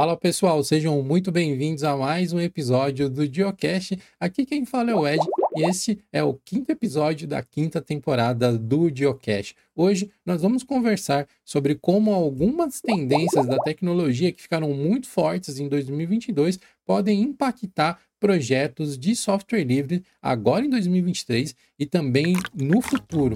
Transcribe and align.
Fala 0.00 0.16
pessoal, 0.16 0.64
sejam 0.64 1.02
muito 1.02 1.30
bem-vindos 1.30 1.84
a 1.84 1.94
mais 1.94 2.32
um 2.32 2.40
episódio 2.40 3.06
do 3.10 3.30
Geocache. 3.30 4.00
Aqui 4.18 4.46
quem 4.46 4.64
fala 4.64 4.92
é 4.92 4.94
o 4.94 5.06
Ed 5.06 5.22
e 5.54 5.62
este 5.62 5.98
é 6.10 6.24
o 6.24 6.40
quinto 6.42 6.72
episódio 6.72 7.28
da 7.28 7.42
quinta 7.42 7.82
temporada 7.82 8.56
do 8.56 8.88
Geocache. 8.88 9.54
Hoje 9.76 10.10
nós 10.24 10.40
vamos 10.40 10.62
conversar 10.62 11.28
sobre 11.44 11.74
como 11.74 12.14
algumas 12.14 12.80
tendências 12.80 13.46
da 13.46 13.58
tecnologia 13.58 14.32
que 14.32 14.40
ficaram 14.40 14.72
muito 14.72 15.06
fortes 15.06 15.58
em 15.58 15.68
2022 15.68 16.58
podem 16.86 17.20
impactar 17.20 18.00
projetos 18.18 18.96
de 18.96 19.14
software 19.14 19.64
livre 19.64 20.02
agora 20.22 20.64
em 20.64 20.70
2023 20.70 21.54
e 21.78 21.84
também 21.84 22.36
no 22.54 22.80
futuro. 22.80 23.34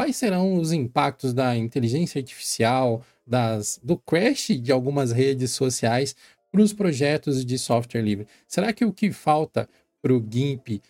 Quais 0.00 0.16
serão 0.16 0.54
os 0.54 0.72
impactos 0.72 1.34
da 1.34 1.54
inteligência 1.54 2.18
artificial, 2.18 3.04
das, 3.26 3.78
do 3.82 3.98
crash 3.98 4.58
de 4.58 4.72
algumas 4.72 5.12
redes 5.12 5.50
sociais 5.50 6.16
para 6.50 6.62
os 6.62 6.72
projetos 6.72 7.44
de 7.44 7.58
software 7.58 8.00
livre? 8.00 8.26
Será 8.48 8.72
que 8.72 8.82
o 8.82 8.94
que 8.94 9.12
falta 9.12 9.68
para 10.00 10.14
o 10.14 10.26
GIMP 10.26 10.80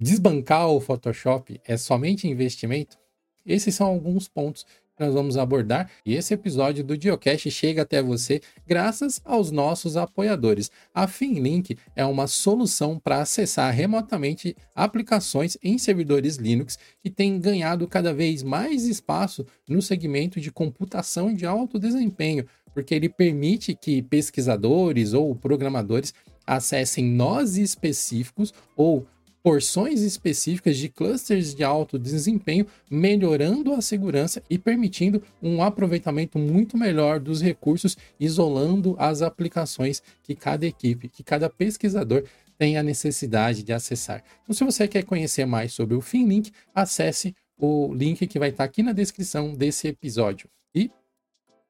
desbancar 0.00 0.70
o 0.70 0.80
Photoshop 0.80 1.60
é 1.66 1.76
somente 1.76 2.26
investimento? 2.26 2.96
Esses 3.44 3.74
são 3.74 3.88
alguns 3.88 4.26
pontos 4.26 4.64
nós 5.00 5.14
vamos 5.14 5.38
abordar 5.38 5.90
e 6.04 6.14
esse 6.14 6.34
episódio 6.34 6.84
do 6.84 7.00
Geocache 7.00 7.50
chega 7.50 7.82
até 7.82 8.02
você 8.02 8.40
graças 8.66 9.20
aos 9.24 9.50
nossos 9.50 9.96
apoiadores. 9.96 10.70
A 10.94 11.06
Finlink 11.08 11.78
é 11.96 12.04
uma 12.04 12.26
solução 12.26 12.98
para 12.98 13.22
acessar 13.22 13.72
remotamente 13.72 14.54
aplicações 14.74 15.56
em 15.62 15.78
servidores 15.78 16.36
Linux 16.36 16.78
que 17.02 17.08
tem 17.08 17.40
ganhado 17.40 17.88
cada 17.88 18.12
vez 18.12 18.42
mais 18.42 18.84
espaço 18.86 19.46
no 19.66 19.80
segmento 19.80 20.38
de 20.38 20.52
computação 20.52 21.32
de 21.32 21.46
alto 21.46 21.78
desempenho, 21.78 22.44
porque 22.74 22.94
ele 22.94 23.08
permite 23.08 23.74
que 23.74 24.02
pesquisadores 24.02 25.14
ou 25.14 25.34
programadores 25.34 26.12
acessem 26.46 27.04
nós 27.04 27.56
específicos 27.56 28.52
ou 28.76 29.06
porções 29.42 30.00
específicas 30.02 30.76
de 30.76 30.88
clusters 30.88 31.54
de 31.54 31.64
alto 31.64 31.98
desempenho, 31.98 32.66
melhorando 32.90 33.72
a 33.72 33.80
segurança 33.80 34.42
e 34.48 34.58
permitindo 34.58 35.22
um 35.42 35.62
aproveitamento 35.62 36.38
muito 36.38 36.76
melhor 36.76 37.18
dos 37.18 37.40
recursos, 37.40 37.96
isolando 38.18 38.94
as 38.98 39.22
aplicações 39.22 40.02
que 40.22 40.34
cada 40.34 40.66
equipe, 40.66 41.08
que 41.08 41.22
cada 41.22 41.48
pesquisador 41.48 42.24
tem 42.58 42.76
a 42.76 42.82
necessidade 42.82 43.62
de 43.62 43.72
acessar. 43.72 44.22
Então, 44.42 44.54
se 44.54 44.62
você 44.62 44.86
quer 44.86 45.04
conhecer 45.04 45.46
mais 45.46 45.72
sobre 45.72 45.94
o 45.94 46.00
FinLink, 46.02 46.52
acesse 46.74 47.34
o 47.56 47.92
link 47.94 48.26
que 48.26 48.38
vai 48.38 48.50
estar 48.50 48.64
aqui 48.64 48.82
na 48.82 48.92
descrição 48.92 49.54
desse 49.54 49.88
episódio. 49.88 50.48
E 50.74 50.90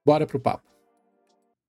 bora 0.05 0.27
pro 0.27 0.41
papo. 0.41 0.69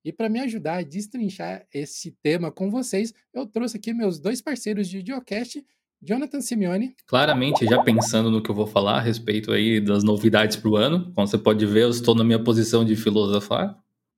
E 0.04 0.12
para 0.12 0.30
me 0.30 0.40
ajudar 0.40 0.78
a 0.78 0.82
destrinchar 0.84 1.68
esse 1.72 2.12
tema 2.24 2.52
com 2.52 2.72
vocês, 2.72 3.14
eu 3.32 3.46
trouxe 3.46 3.78
aqui 3.78 3.94
meus 3.94 4.20
dois 4.20 4.42
parceiros 4.42 4.90
de 4.90 5.06
Geocast, 5.06 5.64
Jonathan 6.02 6.42
Simeone. 6.42 6.96
Claramente, 7.06 7.66
já 7.66 7.82
pensando 7.84 8.32
no 8.32 8.42
que 8.42 8.50
eu 8.50 8.56
vou 8.56 8.66
falar 8.66 8.98
a 8.98 9.02
respeito 9.02 9.52
aí 9.52 9.80
das 9.80 10.04
novidades 10.04 10.58
para 10.58 10.70
o 10.70 10.76
ano, 10.76 11.12
como 11.14 11.28
você 11.28 11.38
pode 11.38 11.66
ver, 11.66 11.84
eu 11.84 11.90
estou 11.90 12.16
na 12.16 12.24
minha 12.24 12.44
posição 12.44 12.84
de 12.84 12.96
filosofar. 12.96 13.78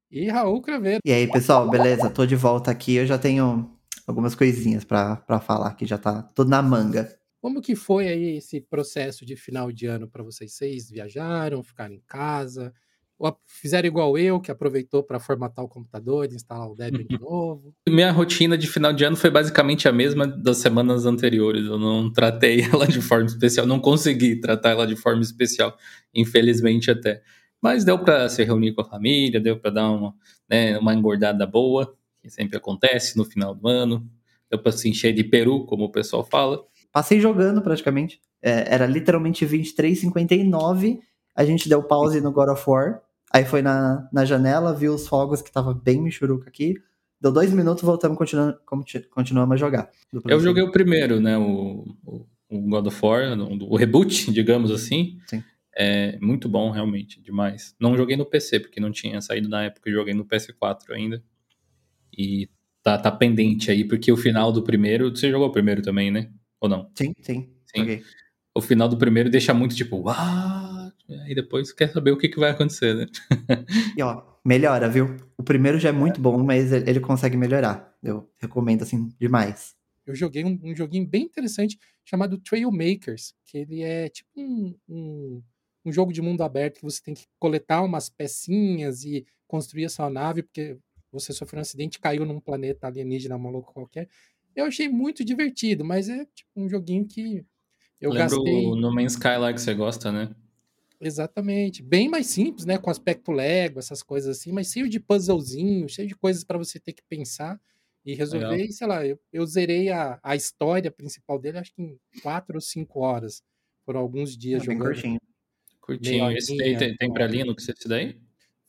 E 0.10 0.30
Raul 0.30 0.62
Craveiro. 0.62 1.00
E 1.04 1.12
aí, 1.12 1.30
pessoal, 1.30 1.70
beleza? 1.70 2.10
Tô 2.10 2.26
de 2.26 2.36
volta 2.36 2.72
aqui, 2.72 2.96
eu 2.96 3.06
já 3.06 3.18
tenho 3.18 3.70
algumas 4.08 4.34
coisinhas 4.34 4.84
para 4.86 5.40
falar 5.42 5.74
que 5.74 5.86
já 5.86 5.98
tá 5.98 6.24
tudo 6.24 6.50
na 6.50 6.62
manga. 6.62 7.14
Como 7.42 7.62
que 7.62 7.76
foi 7.76 8.08
aí 8.08 8.38
esse 8.38 8.62
processo 8.62 9.26
de 9.26 9.36
final 9.36 9.70
de 9.70 9.86
ano 9.86 10.08
para 10.08 10.24
vocês? 10.24 10.54
Vocês 10.54 10.90
viajaram, 10.90 11.62
ficaram 11.62 11.94
em 11.94 12.04
casa? 12.08 12.74
Fizeram 13.48 13.88
igual 13.88 14.18
eu, 14.18 14.40
que 14.40 14.52
aproveitou 14.52 15.04
para 15.04 15.20
formatar 15.20 15.64
o 15.64 15.68
computador, 15.68 16.26
instalar 16.32 16.70
o 16.70 16.76
Debian 16.76 17.06
de 17.06 17.18
novo. 17.20 17.74
Minha 17.88 18.12
rotina 18.12 18.58
de 18.58 18.68
final 18.68 18.94
de 18.94 19.04
ano 19.04 19.16
foi 19.16 19.30
basicamente 19.30 19.88
a 19.88 19.92
mesma 19.92 20.28
das 20.28 20.58
semanas 20.58 21.06
anteriores. 21.06 21.66
Eu 21.66 21.78
não 21.78 22.12
tratei 22.12 22.62
ela 22.72 22.88
de 22.88 23.02
forma 23.02 23.26
especial, 23.26 23.66
não 23.66 23.80
consegui 23.80 24.40
tratar 24.40 24.72
ela 24.72 24.88
de 24.88 24.96
forma 24.96 25.22
especial, 25.22 25.78
infelizmente 26.14 26.92
até. 26.92 27.22
Mas 27.62 27.86
deu 27.86 27.98
para 27.98 28.28
se 28.28 28.44
reunir 28.44 28.74
com 28.74 28.82
a 28.82 28.86
família, 28.86 29.40
deu 29.40 29.58
para 29.58 29.72
dar 29.72 29.90
uma, 29.90 30.14
né, 30.50 30.78
uma 30.78 30.94
engordada 30.94 31.48
boa, 31.48 31.96
que 32.22 32.30
sempre 32.30 32.58
acontece 32.58 33.18
no 33.18 33.24
final 33.24 33.56
do 33.56 33.68
ano. 33.68 34.06
Deu 34.50 34.60
para 34.60 34.72
se 34.72 34.90
encher 34.90 35.14
de 35.14 35.24
peru, 35.24 35.66
como 35.66 35.86
o 35.86 35.92
pessoal 35.92 36.24
fala. 36.24 36.62
Passei 36.92 37.20
jogando 37.20 37.62
praticamente. 37.62 38.20
É, 38.42 38.74
era 38.74 38.86
literalmente 38.86 39.46
23,59. 39.46 41.00
A 41.36 41.44
gente 41.46 41.68
deu 41.68 41.82
pause 41.84 42.22
no 42.22 42.32
God 42.32 42.50
of 42.50 42.64
War 42.70 43.02
Aí 43.34 43.44
foi 43.44 43.64
na, 43.64 44.08
na 44.14 44.24
janela, 44.24 44.76
viu 44.76 44.94
os 44.94 45.08
fogos 45.08 45.42
que 45.42 45.52
tava 45.52 45.74
bem 45.74 46.00
michuruca 46.00 46.48
aqui. 46.48 46.76
Deu 47.20 47.32
dois 47.32 47.52
minutos, 47.52 47.84
voltamos, 47.84 48.16
continuando, 48.16 48.60
continuamos 49.10 49.56
a 49.56 49.58
jogar. 49.58 49.90
Eu 50.28 50.40
joguei 50.40 50.62
o 50.62 50.72
primeiro, 50.72 51.20
né? 51.20 51.36
O, 51.36 51.84
o 52.48 52.62
God 52.70 52.86
of 52.86 53.00
War, 53.04 53.36
o 53.40 53.76
reboot, 53.76 54.30
digamos 54.32 54.70
assim. 54.70 55.18
Sim. 55.26 55.44
É 55.76 56.20
muito 56.22 56.48
bom, 56.48 56.70
realmente, 56.70 57.20
demais. 57.20 57.76
Não 57.80 57.98
joguei 57.98 58.16
no 58.16 58.26
PC, 58.26 58.60
porque 58.60 58.80
não 58.80 58.92
tinha 58.92 59.20
saído 59.20 59.50
na 59.50 59.64
época, 59.64 59.90
joguei 59.90 60.14
no 60.14 60.26
PS4 60.26 60.92
ainda. 60.92 61.24
E 62.16 62.48
tá, 62.84 63.00
tá 63.00 63.10
pendente 63.10 63.72
aí, 63.72 63.84
porque 63.84 64.12
o 64.12 64.18
final 64.18 64.52
do 64.52 64.62
primeiro. 64.62 65.10
Você 65.10 65.32
jogou 65.32 65.48
o 65.48 65.52
primeiro 65.52 65.82
também, 65.82 66.12
né? 66.12 66.30
Ou 66.62 66.70
não? 66.70 66.92
Sim, 66.94 67.16
sim. 67.20 67.50
sim. 67.66 67.82
Okay. 67.82 68.04
O 68.54 68.62
final 68.62 68.88
do 68.88 68.98
primeiro 68.98 69.32
deixa 69.32 69.56
muito 69.56 69.76
tipo, 69.76 69.98
uau! 69.98 70.63
Aí 71.10 71.36
depois 71.36 71.74
quer 71.74 71.92
saber 71.92 72.12
o 72.12 72.18
que, 72.18 72.30
que 72.30 72.40
vai 72.40 72.52
acontecer, 72.52 72.96
né? 72.96 73.06
e 73.98 74.02
ó, 74.02 74.24
melhora, 74.44 74.90
viu? 74.90 75.18
O 75.38 75.44
primeiro 75.44 75.80
já 75.80 75.90
é 75.90 75.92
muito 75.92 76.22
bom, 76.22 76.42
mas 76.44 76.72
ele 76.72 77.00
consegue 77.00 77.36
melhorar. 77.36 77.94
Eu 78.02 78.30
recomendo, 78.38 78.84
assim, 78.84 79.10
demais. 79.20 79.76
Eu 80.06 80.16
joguei 80.16 80.44
um, 80.44 80.60
um 80.64 80.76
joguinho 80.76 81.08
bem 81.08 81.24
interessante 81.24 81.78
chamado 82.04 82.38
Trailmakers, 82.38 83.34
que 83.46 83.58
ele 83.58 83.82
é 83.82 84.10
tipo 84.10 84.30
um, 84.36 84.76
um, 84.88 85.44
um, 85.86 85.92
jogo 85.92 86.12
de 86.12 86.22
mundo 86.22 86.44
aberto 86.44 86.78
que 86.78 86.84
você 86.84 87.02
tem 87.02 87.14
que 87.14 87.26
coletar 87.40 87.82
umas 87.82 88.10
pecinhas 88.10 89.04
e 89.04 89.26
construir 89.48 89.86
a 89.86 89.90
sua 89.90 90.10
nave, 90.10 90.44
porque 90.44 90.78
você 91.12 91.32
sofreu 91.32 91.60
um 91.60 91.62
acidente 91.62 91.98
e 91.98 92.02
caiu 92.02 92.26
num 92.26 92.40
planeta 92.40 92.88
alienígena 92.88 93.38
maluco 93.38 93.74
qualquer. 93.74 94.10
Eu 94.56 94.66
achei 94.66 94.90
muito 94.90 95.24
divertido, 95.24 95.86
mas 95.86 96.10
é 96.10 96.26
tipo 96.26 96.50
um 96.56 96.68
joguinho 96.68 97.08
que 97.08 97.46
eu 98.00 98.12
Lembro 98.12 98.44
gastei... 98.44 98.66
o 98.66 98.76
No 98.76 98.94
Man's 98.94 99.14
Sky 99.14 99.38
lá 99.38 99.54
que 99.54 99.62
você 99.62 99.74
gosta, 99.74 100.12
né? 100.12 100.36
Exatamente. 101.00 101.82
Bem 101.82 102.10
mais 102.10 102.28
simples, 102.28 102.66
né? 102.66 102.78
Com 102.78 102.90
aspecto 102.90 103.32
Lego, 103.32 103.80
essas 103.80 104.02
coisas 104.02 104.38
assim, 104.38 104.52
mas 104.52 104.72
cheio 104.72 104.88
de 104.88 105.00
puzzlezinho, 105.00 105.90
cheio 105.90 106.08
de 106.08 106.16
coisas 106.16 106.44
para 106.44 106.58
você 106.58 106.80
ter 106.80 106.94
que 106.94 107.04
pensar 107.04 107.60
e 108.06 108.14
resolver. 108.14 108.48
Legal. 108.48 108.66
E, 108.66 108.74
sei 108.74 108.88
lá, 108.88 109.06
eu, 109.06 109.20
eu 109.32 109.46
zerei 109.46 109.90
a, 109.90 110.20
a 110.22 110.36
história 110.36 110.92
principal 110.92 111.40
dele, 111.40 111.58
acho 111.58 111.74
que 111.74 111.82
em 111.82 111.98
quatro 112.22 112.56
ou 112.56 112.62
cinco 112.62 113.00
horas. 113.02 113.44
Foram 113.86 114.00
alguns 114.00 114.38
dias 114.38 114.62
é, 114.62 114.66
jogando. 114.66 114.86
Curtinho. 114.86 115.22
Curtinho. 115.82 116.32
Esse 116.32 116.56
daí 116.58 116.78
tem, 116.78 116.96
tem 116.96 117.14
para 117.14 117.28
Linux, 117.28 117.68
esse 117.68 117.88
daí? 117.88 118.18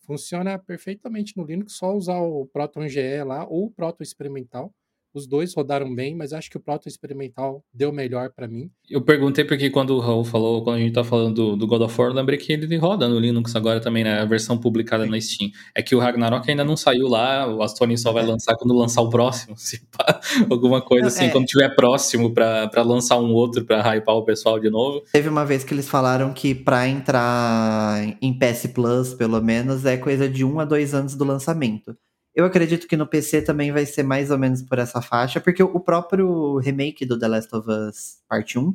Funciona 0.00 0.58
perfeitamente 0.58 1.36
no 1.36 1.44
Linux, 1.44 1.74
só 1.74 1.94
usar 1.94 2.18
o 2.18 2.46
Proton 2.46 2.86
GE 2.88 3.22
lá 3.24 3.46
ou 3.46 3.66
o 3.66 3.70
Proton 3.70 4.02
Experimental. 4.02 4.74
Os 5.14 5.28
dois 5.28 5.54
rodaram 5.54 5.94
bem, 5.94 6.16
mas 6.16 6.32
acho 6.32 6.50
que 6.50 6.56
o 6.56 6.60
Proto 6.60 6.88
Experimental 6.88 7.64
deu 7.72 7.92
melhor 7.92 8.30
para 8.34 8.48
mim. 8.48 8.68
Eu 8.90 9.00
perguntei 9.00 9.44
porque 9.44 9.70
quando 9.70 9.90
o 9.90 10.00
Raul 10.00 10.24
falou, 10.24 10.64
quando 10.64 10.76
a 10.76 10.80
gente 10.80 10.92
tá 10.92 11.04
falando 11.04 11.34
do, 11.34 11.56
do 11.56 11.66
God 11.68 11.82
of 11.82 12.00
War, 12.00 12.10
eu 12.10 12.14
lembrei 12.14 12.36
que 12.36 12.52
ele 12.52 12.76
roda 12.76 13.08
no 13.08 13.20
Linux 13.20 13.54
agora 13.54 13.80
também, 13.80 14.02
né? 14.02 14.20
A 14.20 14.24
versão 14.24 14.58
publicada 14.58 15.04
Sim. 15.04 15.10
na 15.10 15.20
Steam. 15.20 15.50
É 15.72 15.80
que 15.82 15.94
o 15.94 16.00
Ragnarok 16.00 16.50
ainda 16.50 16.64
não 16.64 16.76
saiu 16.76 17.06
lá, 17.06 17.46
o 17.46 17.66
Sony 17.68 17.96
só 17.96 18.10
vai 18.10 18.24
é. 18.24 18.26
lançar 18.26 18.56
quando 18.56 18.74
lançar 18.74 19.02
o 19.02 19.08
próximo, 19.08 19.54
se 19.58 19.86
pá, 19.86 20.20
alguma 20.50 20.82
coisa 20.82 21.06
assim, 21.06 21.26
é. 21.26 21.30
quando 21.30 21.46
tiver 21.46 21.68
próximo 21.76 22.34
para 22.34 22.82
lançar 22.82 23.16
um 23.18 23.32
outro 23.32 23.64
para 23.64 23.94
hypar 23.94 24.16
o 24.16 24.24
pessoal 24.24 24.58
de 24.58 24.68
novo. 24.68 25.04
Teve 25.12 25.28
uma 25.28 25.46
vez 25.46 25.62
que 25.62 25.72
eles 25.72 25.88
falaram 25.88 26.32
que 26.32 26.56
para 26.56 26.88
entrar 26.88 28.02
em 28.20 28.36
PS 28.36 28.66
Plus, 28.74 29.14
pelo 29.14 29.40
menos, 29.40 29.84
é 29.84 29.96
coisa 29.96 30.28
de 30.28 30.44
um 30.44 30.58
a 30.58 30.64
dois 30.64 30.92
anos 30.92 31.14
do 31.14 31.24
lançamento. 31.24 31.96
Eu 32.34 32.44
acredito 32.44 32.88
que 32.88 32.96
no 32.96 33.06
PC 33.06 33.42
também 33.42 33.70
vai 33.70 33.86
ser 33.86 34.02
mais 34.02 34.30
ou 34.30 34.38
menos 34.38 34.60
por 34.60 34.78
essa 34.78 35.00
faixa, 35.00 35.40
porque 35.40 35.62
o 35.62 35.78
próprio 35.78 36.58
remake 36.58 37.06
do 37.06 37.16
The 37.16 37.28
Last 37.28 37.54
of 37.54 37.68
Us 37.70 38.18
Part 38.28 38.58
1, 38.58 38.74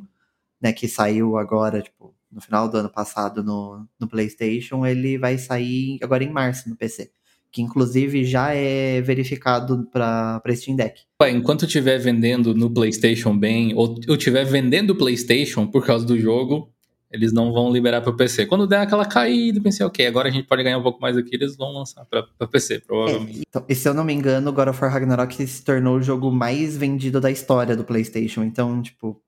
né, 0.62 0.72
que 0.72 0.88
saiu 0.88 1.36
agora, 1.36 1.82
tipo, 1.82 2.14
no 2.32 2.40
final 2.40 2.68
do 2.68 2.78
ano 2.78 2.88
passado 2.88 3.42
no, 3.42 3.86
no 3.98 4.08
PlayStation, 4.08 4.86
ele 4.86 5.18
vai 5.18 5.36
sair 5.36 5.98
agora 6.02 6.24
em 6.24 6.30
março 6.30 6.68
no 6.70 6.76
PC. 6.76 7.10
Que 7.52 7.60
inclusive 7.60 8.24
já 8.24 8.54
é 8.54 9.00
verificado 9.00 9.86
para 9.92 10.40
Steam 10.52 10.76
Deck. 10.76 11.02
Enquanto 11.30 11.64
estiver 11.64 11.98
vendendo 11.98 12.54
no 12.54 12.70
PlayStation 12.70 13.36
bem, 13.36 13.74
ou 13.74 13.98
eu 14.06 14.14
estiver 14.14 14.44
vendendo 14.44 14.90
o 14.90 14.96
PlayStation 14.96 15.66
por 15.66 15.84
causa 15.84 16.06
do 16.06 16.18
jogo, 16.18 16.72
eles 17.10 17.32
não 17.32 17.52
vão 17.52 17.72
liberar 17.72 18.00
para 18.00 18.10
o 18.10 18.16
PC. 18.16 18.46
Quando 18.46 18.66
der 18.66 18.80
aquela 18.80 19.04
caída, 19.04 19.60
pensei, 19.60 19.84
ok, 19.84 20.06
agora 20.06 20.28
a 20.28 20.30
gente 20.30 20.46
pode 20.46 20.62
ganhar 20.62 20.78
um 20.78 20.82
pouco 20.82 21.00
mais 21.00 21.16
aqui, 21.16 21.34
eles 21.34 21.56
vão 21.56 21.72
lançar 21.72 22.04
para 22.04 22.46
PC, 22.46 22.80
provavelmente. 22.80 23.40
É, 23.40 23.42
então, 23.48 23.64
e 23.68 23.74
se 23.74 23.88
eu 23.88 23.94
não 23.94 24.04
me 24.04 24.12
engano, 24.12 24.52
God 24.52 24.68
of 24.68 24.80
War 24.80 24.92
Ragnarok 24.92 25.46
se 25.46 25.64
tornou 25.64 25.96
o 25.96 26.02
jogo 26.02 26.30
mais 26.30 26.76
vendido 26.76 27.20
da 27.20 27.30
história 27.30 27.76
do 27.76 27.84
PlayStation. 27.84 28.44
Então, 28.44 28.80
tipo, 28.80 29.20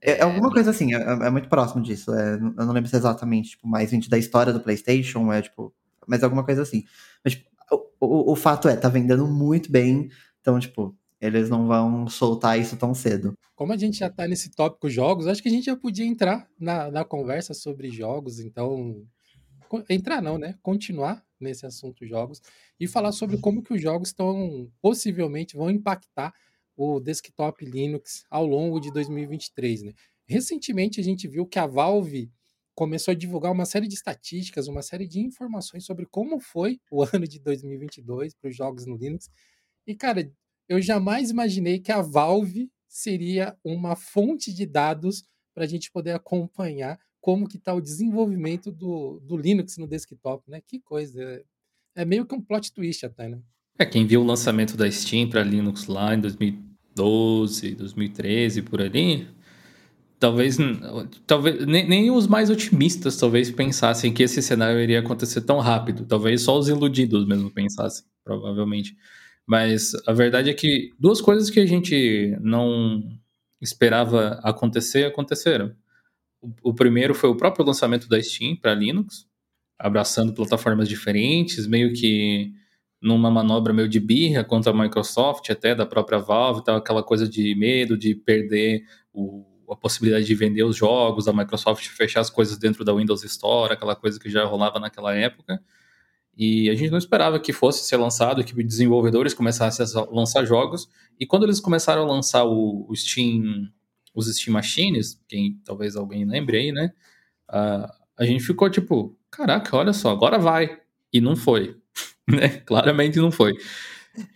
É, 0.00 0.18
é 0.18 0.22
alguma 0.22 0.50
coisa 0.50 0.70
assim, 0.70 0.94
é, 0.94 0.98
é, 0.98 1.30
muito 1.30 1.48
próximo 1.48 1.82
disso. 1.82 2.12
É, 2.14 2.34
eu 2.34 2.66
não 2.66 2.72
lembro 2.72 2.88
se 2.88 2.96
é 2.96 2.98
exatamente, 2.98 3.50
tipo, 3.50 3.66
mais 3.68 3.90
20 3.90 4.08
da 4.10 4.18
história 4.18 4.52
do 4.52 4.60
PlayStation, 4.60 5.32
é 5.32 5.42
tipo, 5.42 5.72
mas 6.06 6.22
alguma 6.24 6.44
coisa 6.44 6.62
assim. 6.62 6.84
Mas, 7.24 7.34
tipo, 7.34 7.46
o, 8.00 8.30
o, 8.30 8.32
o 8.32 8.36
fato 8.36 8.68
é, 8.68 8.76
tá 8.76 8.88
vendendo 8.88 9.26
muito 9.26 9.70
bem, 9.70 10.08
então, 10.40 10.58
tipo, 10.58 10.96
eles 11.20 11.50
não 11.50 11.66
vão 11.66 12.08
soltar 12.08 12.58
isso 12.58 12.76
tão 12.76 12.94
cedo. 12.94 13.34
Como 13.54 13.72
a 13.72 13.76
gente 13.76 13.98
já 13.98 14.08
tá 14.08 14.26
nesse 14.26 14.50
tópico 14.50 14.88
jogos, 14.88 15.26
acho 15.26 15.42
que 15.42 15.48
a 15.48 15.52
gente 15.52 15.64
já 15.64 15.76
podia 15.76 16.06
entrar 16.06 16.48
na, 16.58 16.90
na 16.90 17.04
conversa 17.04 17.54
sobre 17.54 17.90
jogos, 17.90 18.38
então. 18.40 19.04
Entrar 19.90 20.22
não, 20.22 20.38
né? 20.38 20.54
Continuar 20.62 21.22
nesse 21.38 21.66
assunto 21.66 22.06
jogos 22.06 22.40
e 22.80 22.88
falar 22.88 23.12
sobre 23.12 23.36
como 23.36 23.62
que 23.62 23.74
os 23.74 23.82
jogos 23.82 24.08
estão 24.08 24.70
possivelmente 24.80 25.56
vão 25.56 25.70
impactar 25.70 26.32
o 26.74 26.98
desktop 27.00 27.64
Linux 27.64 28.24
ao 28.30 28.46
longo 28.46 28.80
de 28.80 28.90
2023, 28.92 29.82
né? 29.82 29.92
Recentemente 30.26 31.00
a 31.00 31.02
gente 31.02 31.26
viu 31.26 31.44
que 31.46 31.58
a 31.58 31.66
Valve 31.66 32.30
começou 32.74 33.12
a 33.12 33.14
divulgar 33.14 33.50
uma 33.50 33.66
série 33.66 33.88
de 33.88 33.94
estatísticas, 33.94 34.68
uma 34.68 34.82
série 34.82 35.06
de 35.06 35.18
informações 35.18 35.84
sobre 35.84 36.06
como 36.06 36.38
foi 36.38 36.80
o 36.90 37.02
ano 37.12 37.26
de 37.26 37.40
2022 37.40 38.34
para 38.34 38.48
os 38.48 38.56
jogos 38.56 38.86
no 38.86 38.96
Linux. 38.96 39.28
E 39.86 39.96
cara, 39.96 40.30
eu 40.68 40.80
jamais 40.82 41.30
imaginei 41.30 41.78
que 41.78 41.90
a 41.90 42.02
Valve 42.02 42.70
seria 42.88 43.56
uma 43.64 43.96
fonte 43.96 44.52
de 44.52 44.66
dados 44.66 45.24
para 45.54 45.64
a 45.64 45.66
gente 45.66 45.90
poder 45.90 46.12
acompanhar 46.12 46.98
como 47.20 47.48
que 47.48 47.56
está 47.56 47.74
o 47.74 47.80
desenvolvimento 47.80 48.70
do, 48.70 49.20
do 49.20 49.36
Linux 49.36 49.76
no 49.76 49.86
desktop, 49.86 50.48
né? 50.48 50.60
Que 50.66 50.78
coisa! 50.80 51.42
É 51.94 52.04
meio 52.04 52.24
que 52.24 52.34
um 52.34 52.40
plot 52.40 52.72
twist 52.72 53.04
até, 53.04 53.28
né? 53.28 53.40
É, 53.78 53.84
quem 53.84 54.06
viu 54.06 54.20
o 54.20 54.24
lançamento 54.24 54.76
da 54.76 54.90
Steam 54.90 55.28
para 55.28 55.42
Linux 55.42 55.86
lá 55.86 56.14
em 56.14 56.20
2012, 56.20 57.74
2013, 57.74 58.62
por 58.62 58.80
ali, 58.80 59.28
talvez, 60.18 60.56
talvez 61.26 61.64
nem, 61.66 61.88
nem, 61.88 62.10
os 62.10 62.26
mais 62.26 62.50
otimistas 62.50 63.16
talvez 63.16 63.50
pensassem 63.50 64.12
que 64.12 64.22
esse 64.22 64.42
cenário 64.42 64.80
iria 64.80 65.00
acontecer 65.00 65.42
tão 65.42 65.58
rápido. 65.58 66.04
Talvez 66.04 66.42
só 66.42 66.58
os 66.58 66.68
iludidos 66.68 67.26
mesmo 67.26 67.50
pensassem, 67.50 68.04
provavelmente. 68.24 68.96
Mas 69.48 69.94
a 70.06 70.12
verdade 70.12 70.50
é 70.50 70.54
que 70.54 70.92
duas 71.00 71.22
coisas 71.22 71.48
que 71.48 71.58
a 71.58 71.64
gente 71.64 72.36
não 72.38 73.02
esperava 73.62 74.38
acontecer 74.42 75.06
aconteceram. 75.06 75.74
O, 76.38 76.52
o 76.64 76.74
primeiro 76.74 77.14
foi 77.14 77.30
o 77.30 77.34
próprio 77.34 77.64
lançamento 77.64 78.10
da 78.10 78.22
Steam 78.22 78.54
para 78.54 78.74
Linux, 78.74 79.26
abraçando 79.78 80.34
plataformas 80.34 80.86
diferentes, 80.86 81.66
meio 81.66 81.94
que 81.94 82.52
numa 83.00 83.30
manobra 83.30 83.72
meio 83.72 83.88
de 83.88 83.98
birra 83.98 84.44
contra 84.44 84.70
a 84.70 84.74
Microsoft, 84.74 85.48
até 85.48 85.74
da 85.74 85.86
própria 85.86 86.18
Valve, 86.18 86.62
tal, 86.62 86.76
aquela 86.76 87.02
coisa 87.02 87.26
de 87.26 87.54
medo 87.54 87.96
de 87.96 88.14
perder 88.14 88.82
o, 89.14 89.46
a 89.72 89.76
possibilidade 89.76 90.26
de 90.26 90.34
vender 90.34 90.64
os 90.64 90.76
jogos, 90.76 91.26
a 91.26 91.32
Microsoft 91.32 91.86
fechar 91.88 92.20
as 92.20 92.28
coisas 92.28 92.58
dentro 92.58 92.84
da 92.84 92.92
Windows 92.92 93.24
Store, 93.24 93.72
aquela 93.72 93.96
coisa 93.96 94.20
que 94.20 94.28
já 94.28 94.44
rolava 94.44 94.78
naquela 94.78 95.14
época. 95.14 95.58
E 96.38 96.70
a 96.70 96.74
gente 96.76 96.90
não 96.90 96.98
esperava 96.98 97.40
que 97.40 97.52
fosse 97.52 97.84
ser 97.84 97.96
lançado, 97.96 98.44
que 98.44 98.62
desenvolvedores 98.62 99.34
começassem 99.34 99.84
a 99.84 100.04
lançar 100.08 100.44
jogos. 100.44 100.88
E 101.18 101.26
quando 101.26 101.42
eles 101.42 101.58
começaram 101.58 102.02
a 102.02 102.06
lançar 102.06 102.44
o, 102.44 102.86
o 102.88 102.94
Steam, 102.94 103.68
os 104.14 104.32
Steam 104.32 104.52
Machines, 104.52 105.20
quem 105.26 105.60
talvez 105.64 105.96
alguém 105.96 106.24
lembre 106.24 106.58
aí, 106.58 106.72
né? 106.72 106.92
Uh, 107.50 107.92
a 108.16 108.24
gente 108.24 108.44
ficou 108.44 108.70
tipo, 108.70 109.18
caraca, 109.28 109.76
olha 109.76 109.92
só, 109.92 110.12
agora 110.12 110.38
vai. 110.38 110.78
E 111.12 111.20
não 111.20 111.34
foi. 111.34 111.76
né? 112.28 112.48
Claramente 112.64 113.18
não 113.18 113.32
foi. 113.32 113.54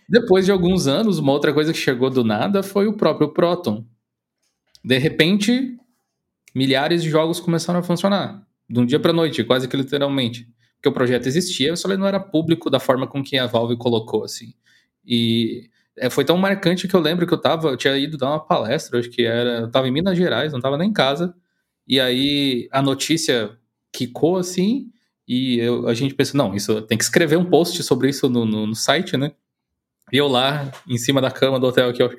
Depois 0.09 0.43
de 0.43 0.51
alguns 0.51 0.87
anos, 0.87 1.19
uma 1.19 1.31
outra 1.31 1.53
coisa 1.53 1.71
que 1.71 1.79
chegou 1.79 2.09
do 2.09 2.23
nada 2.23 2.61
foi 2.61 2.85
o 2.85 2.97
próprio 2.97 3.29
Proton. 3.29 3.85
De 4.83 4.97
repente, 4.97 5.77
milhares 6.53 7.01
de 7.01 7.09
jogos 7.09 7.39
começaram 7.39 7.79
a 7.79 7.83
funcionar. 7.83 8.45
De 8.69 8.77
um 8.77 8.85
dia 8.85 8.99
para 8.99 9.13
noite, 9.13 9.41
quase 9.45 9.69
que 9.69 9.77
literalmente 9.77 10.52
que 10.83 10.89
o 10.89 10.91
projeto 10.91 11.27
existia, 11.27 11.73
só 11.77 11.87
ele 11.87 11.97
não 11.97 12.07
era 12.07 12.19
público 12.19 12.69
da 12.69 12.77
forma 12.77 13.07
com 13.07 13.23
que 13.23 13.37
a 13.37 13.47
Valve 13.47 13.77
colocou, 13.77 14.25
assim. 14.25 14.53
E 15.05 15.69
é, 15.97 16.09
foi 16.09 16.25
tão 16.25 16.37
marcante 16.37 16.89
que 16.89 16.93
eu 16.93 16.99
lembro 16.99 17.25
que 17.25 17.33
eu 17.33 17.37
tava, 17.39 17.69
eu 17.69 17.77
tinha 17.77 17.97
ido 17.97 18.17
dar 18.17 18.27
uma 18.31 18.45
palestra, 18.45 18.99
acho 18.99 19.09
que 19.09 19.23
era, 19.23 19.61
eu 19.61 19.71
tava 19.71 19.87
em 19.87 19.91
Minas 19.91 20.17
Gerais, 20.17 20.51
não 20.51 20.59
tava 20.59 20.77
nem 20.77 20.89
em 20.89 20.93
casa, 20.93 21.33
e 21.87 22.01
aí 22.01 22.67
a 22.69 22.81
notícia 22.81 23.57
quicou, 23.93 24.37
assim, 24.37 24.91
e 25.25 25.57
eu, 25.59 25.87
a 25.87 25.93
gente 25.93 26.13
pensou, 26.13 26.37
não, 26.37 26.53
isso 26.53 26.81
tem 26.81 26.97
que 26.97 27.03
escrever 27.05 27.37
um 27.37 27.45
post 27.45 27.81
sobre 27.83 28.09
isso 28.09 28.29
no, 28.29 28.45
no, 28.45 28.67
no 28.67 28.75
site, 28.75 29.15
né? 29.15 29.31
E 30.11 30.17
eu 30.17 30.27
lá, 30.27 30.69
em 30.87 30.97
cima 30.97 31.21
da 31.21 31.31
cama 31.31 31.59
do 31.59 31.67
hotel 31.67 31.89
aqui, 31.89 32.03
ó, 32.03 32.09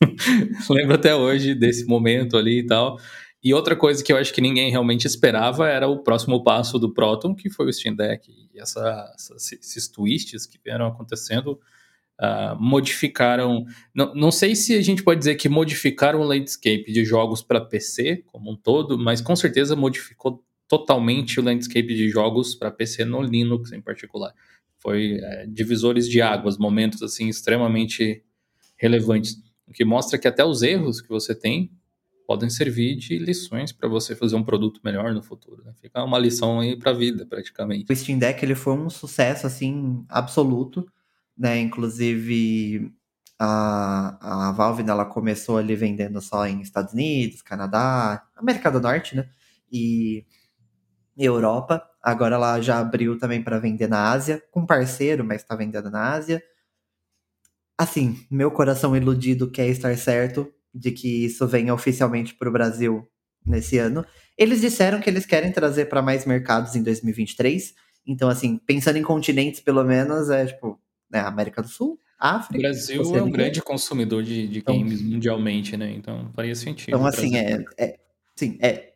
lembro 0.70 0.94
até 0.94 1.14
hoje 1.14 1.54
desse 1.54 1.84
momento 1.86 2.38
ali 2.38 2.60
e 2.60 2.66
tal. 2.66 2.98
E 3.46 3.54
outra 3.54 3.76
coisa 3.76 4.02
que 4.02 4.12
eu 4.12 4.16
acho 4.16 4.34
que 4.34 4.40
ninguém 4.40 4.72
realmente 4.72 5.06
esperava 5.06 5.68
era 5.68 5.86
o 5.86 6.02
próximo 6.02 6.42
passo 6.42 6.80
do 6.80 6.92
Proton, 6.92 7.32
que 7.32 7.48
foi 7.48 7.68
o 7.68 7.72
Steam 7.72 7.94
Deck. 7.94 8.28
E 8.52 8.58
essa, 8.58 9.12
essas, 9.14 9.52
esses 9.52 9.86
twists 9.86 10.46
que 10.46 10.58
vieram 10.64 10.88
acontecendo 10.88 11.52
uh, 12.20 12.60
modificaram. 12.60 13.64
Não, 13.94 14.12
não 14.16 14.32
sei 14.32 14.56
se 14.56 14.74
a 14.74 14.82
gente 14.82 15.00
pode 15.04 15.20
dizer 15.20 15.36
que 15.36 15.48
modificaram 15.48 16.22
o 16.22 16.24
landscape 16.24 16.90
de 16.90 17.04
jogos 17.04 17.40
para 17.40 17.60
PC 17.60 18.24
como 18.26 18.50
um 18.50 18.56
todo, 18.56 18.98
mas 18.98 19.20
com 19.20 19.36
certeza 19.36 19.76
modificou 19.76 20.42
totalmente 20.66 21.38
o 21.38 21.44
landscape 21.44 21.94
de 21.94 22.08
jogos 22.08 22.52
para 22.52 22.72
PC 22.72 23.04
no 23.04 23.22
Linux 23.22 23.70
em 23.70 23.80
particular. 23.80 24.34
Foi 24.76 25.20
é, 25.22 25.46
divisores 25.46 26.08
de 26.08 26.20
águas, 26.20 26.58
momentos 26.58 27.00
assim 27.00 27.28
extremamente 27.28 28.24
relevantes, 28.76 29.36
o 29.68 29.72
que 29.72 29.84
mostra 29.84 30.18
que 30.18 30.26
até 30.26 30.44
os 30.44 30.62
erros 30.62 31.00
que 31.00 31.08
você 31.08 31.32
tem 31.32 31.70
podem 32.26 32.50
servir 32.50 32.96
de 32.96 33.18
lições 33.18 33.72
para 33.72 33.88
você 33.88 34.16
fazer 34.16 34.34
um 34.36 34.42
produto 34.42 34.80
melhor 34.84 35.14
no 35.14 35.22
futuro. 35.22 35.62
Né? 35.64 35.72
Fica 35.80 36.02
uma 36.02 36.18
lição 36.18 36.60
aí 36.60 36.76
para 36.76 36.90
a 36.90 36.94
vida, 36.94 37.24
praticamente. 37.24 37.90
O 37.90 37.96
Steam 37.96 38.18
Deck 38.18 38.44
ele 38.44 38.54
foi 38.54 38.74
um 38.74 38.90
sucesso 38.90 39.46
assim 39.46 40.04
absoluto, 40.08 40.86
né? 41.36 41.60
Inclusive 41.60 42.92
a, 43.38 44.48
a 44.48 44.52
Valve 44.52 44.82
ela 44.88 45.04
começou 45.04 45.58
ali 45.58 45.76
vendendo 45.76 46.20
só 46.20 46.46
em 46.46 46.60
Estados 46.60 46.92
Unidos, 46.92 47.42
Canadá, 47.42 48.26
América 48.34 48.70
do 48.70 48.80
Norte, 48.80 49.16
né? 49.16 49.28
E 49.70 50.26
Europa. 51.16 51.82
Agora 52.02 52.34
ela 52.34 52.60
já 52.60 52.78
abriu 52.78 53.18
também 53.18 53.42
para 53.42 53.58
vender 53.58 53.88
na 53.88 54.10
Ásia, 54.10 54.42
com 54.50 54.66
parceiro, 54.66 55.24
mas 55.24 55.42
está 55.42 55.56
vendendo 55.56 55.90
na 55.90 56.12
Ásia. 56.12 56.42
Assim, 57.78 58.26
meu 58.30 58.50
coração 58.50 58.96
iludido 58.96 59.50
quer 59.50 59.68
estar 59.68 59.96
certo, 59.98 60.50
de 60.76 60.90
que 60.90 61.24
isso 61.24 61.46
venha 61.46 61.72
oficialmente 61.72 62.34
para 62.34 62.48
o 62.48 62.52
Brasil 62.52 63.06
nesse 63.44 63.78
ano. 63.78 64.04
Eles 64.36 64.60
disseram 64.60 65.00
que 65.00 65.08
eles 65.08 65.24
querem 65.24 65.50
trazer 65.50 65.86
para 65.86 66.02
mais 66.02 66.26
mercados 66.26 66.76
em 66.76 66.82
2023. 66.82 67.74
Então, 68.06 68.28
assim, 68.28 68.58
pensando 68.58 68.96
em 68.96 69.02
continentes, 69.02 69.60
pelo 69.60 69.82
menos, 69.82 70.28
é 70.30 70.46
tipo, 70.46 70.78
né, 71.10 71.20
América 71.20 71.62
do 71.62 71.68
Sul, 71.68 71.98
África. 72.18 72.58
O 72.58 72.62
Brasil 72.62 73.16
é 73.16 73.22
um 73.22 73.30
grande 73.30 73.62
consumidor 73.62 74.22
de, 74.22 74.46
de 74.48 74.58
então, 74.58 74.76
games 74.76 75.02
mundialmente, 75.02 75.76
né? 75.76 75.92
Então 75.92 76.30
faria 76.34 76.54
sentido. 76.54 76.94
Então, 76.94 77.06
assim, 77.06 77.36
é, 77.36 77.64
é. 77.78 77.98
Sim, 78.34 78.58
é. 78.60 78.92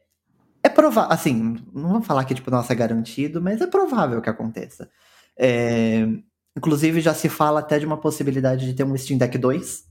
É 0.62 0.68
provável, 0.68 1.10
assim, 1.10 1.56
não 1.72 1.92
vou 1.92 2.02
falar 2.02 2.22
que, 2.26 2.34
tipo, 2.34 2.50
nossa, 2.50 2.74
é 2.74 2.76
garantido, 2.76 3.40
mas 3.40 3.62
é 3.62 3.66
provável 3.66 4.20
que 4.20 4.28
aconteça. 4.28 4.90
É, 5.34 6.06
inclusive, 6.54 7.00
já 7.00 7.14
se 7.14 7.30
fala 7.30 7.60
até 7.60 7.78
de 7.78 7.86
uma 7.86 7.96
possibilidade 7.96 8.66
de 8.66 8.74
ter 8.74 8.84
um 8.84 8.94
Steam 8.94 9.16
Deck 9.16 9.38
2, 9.38 9.89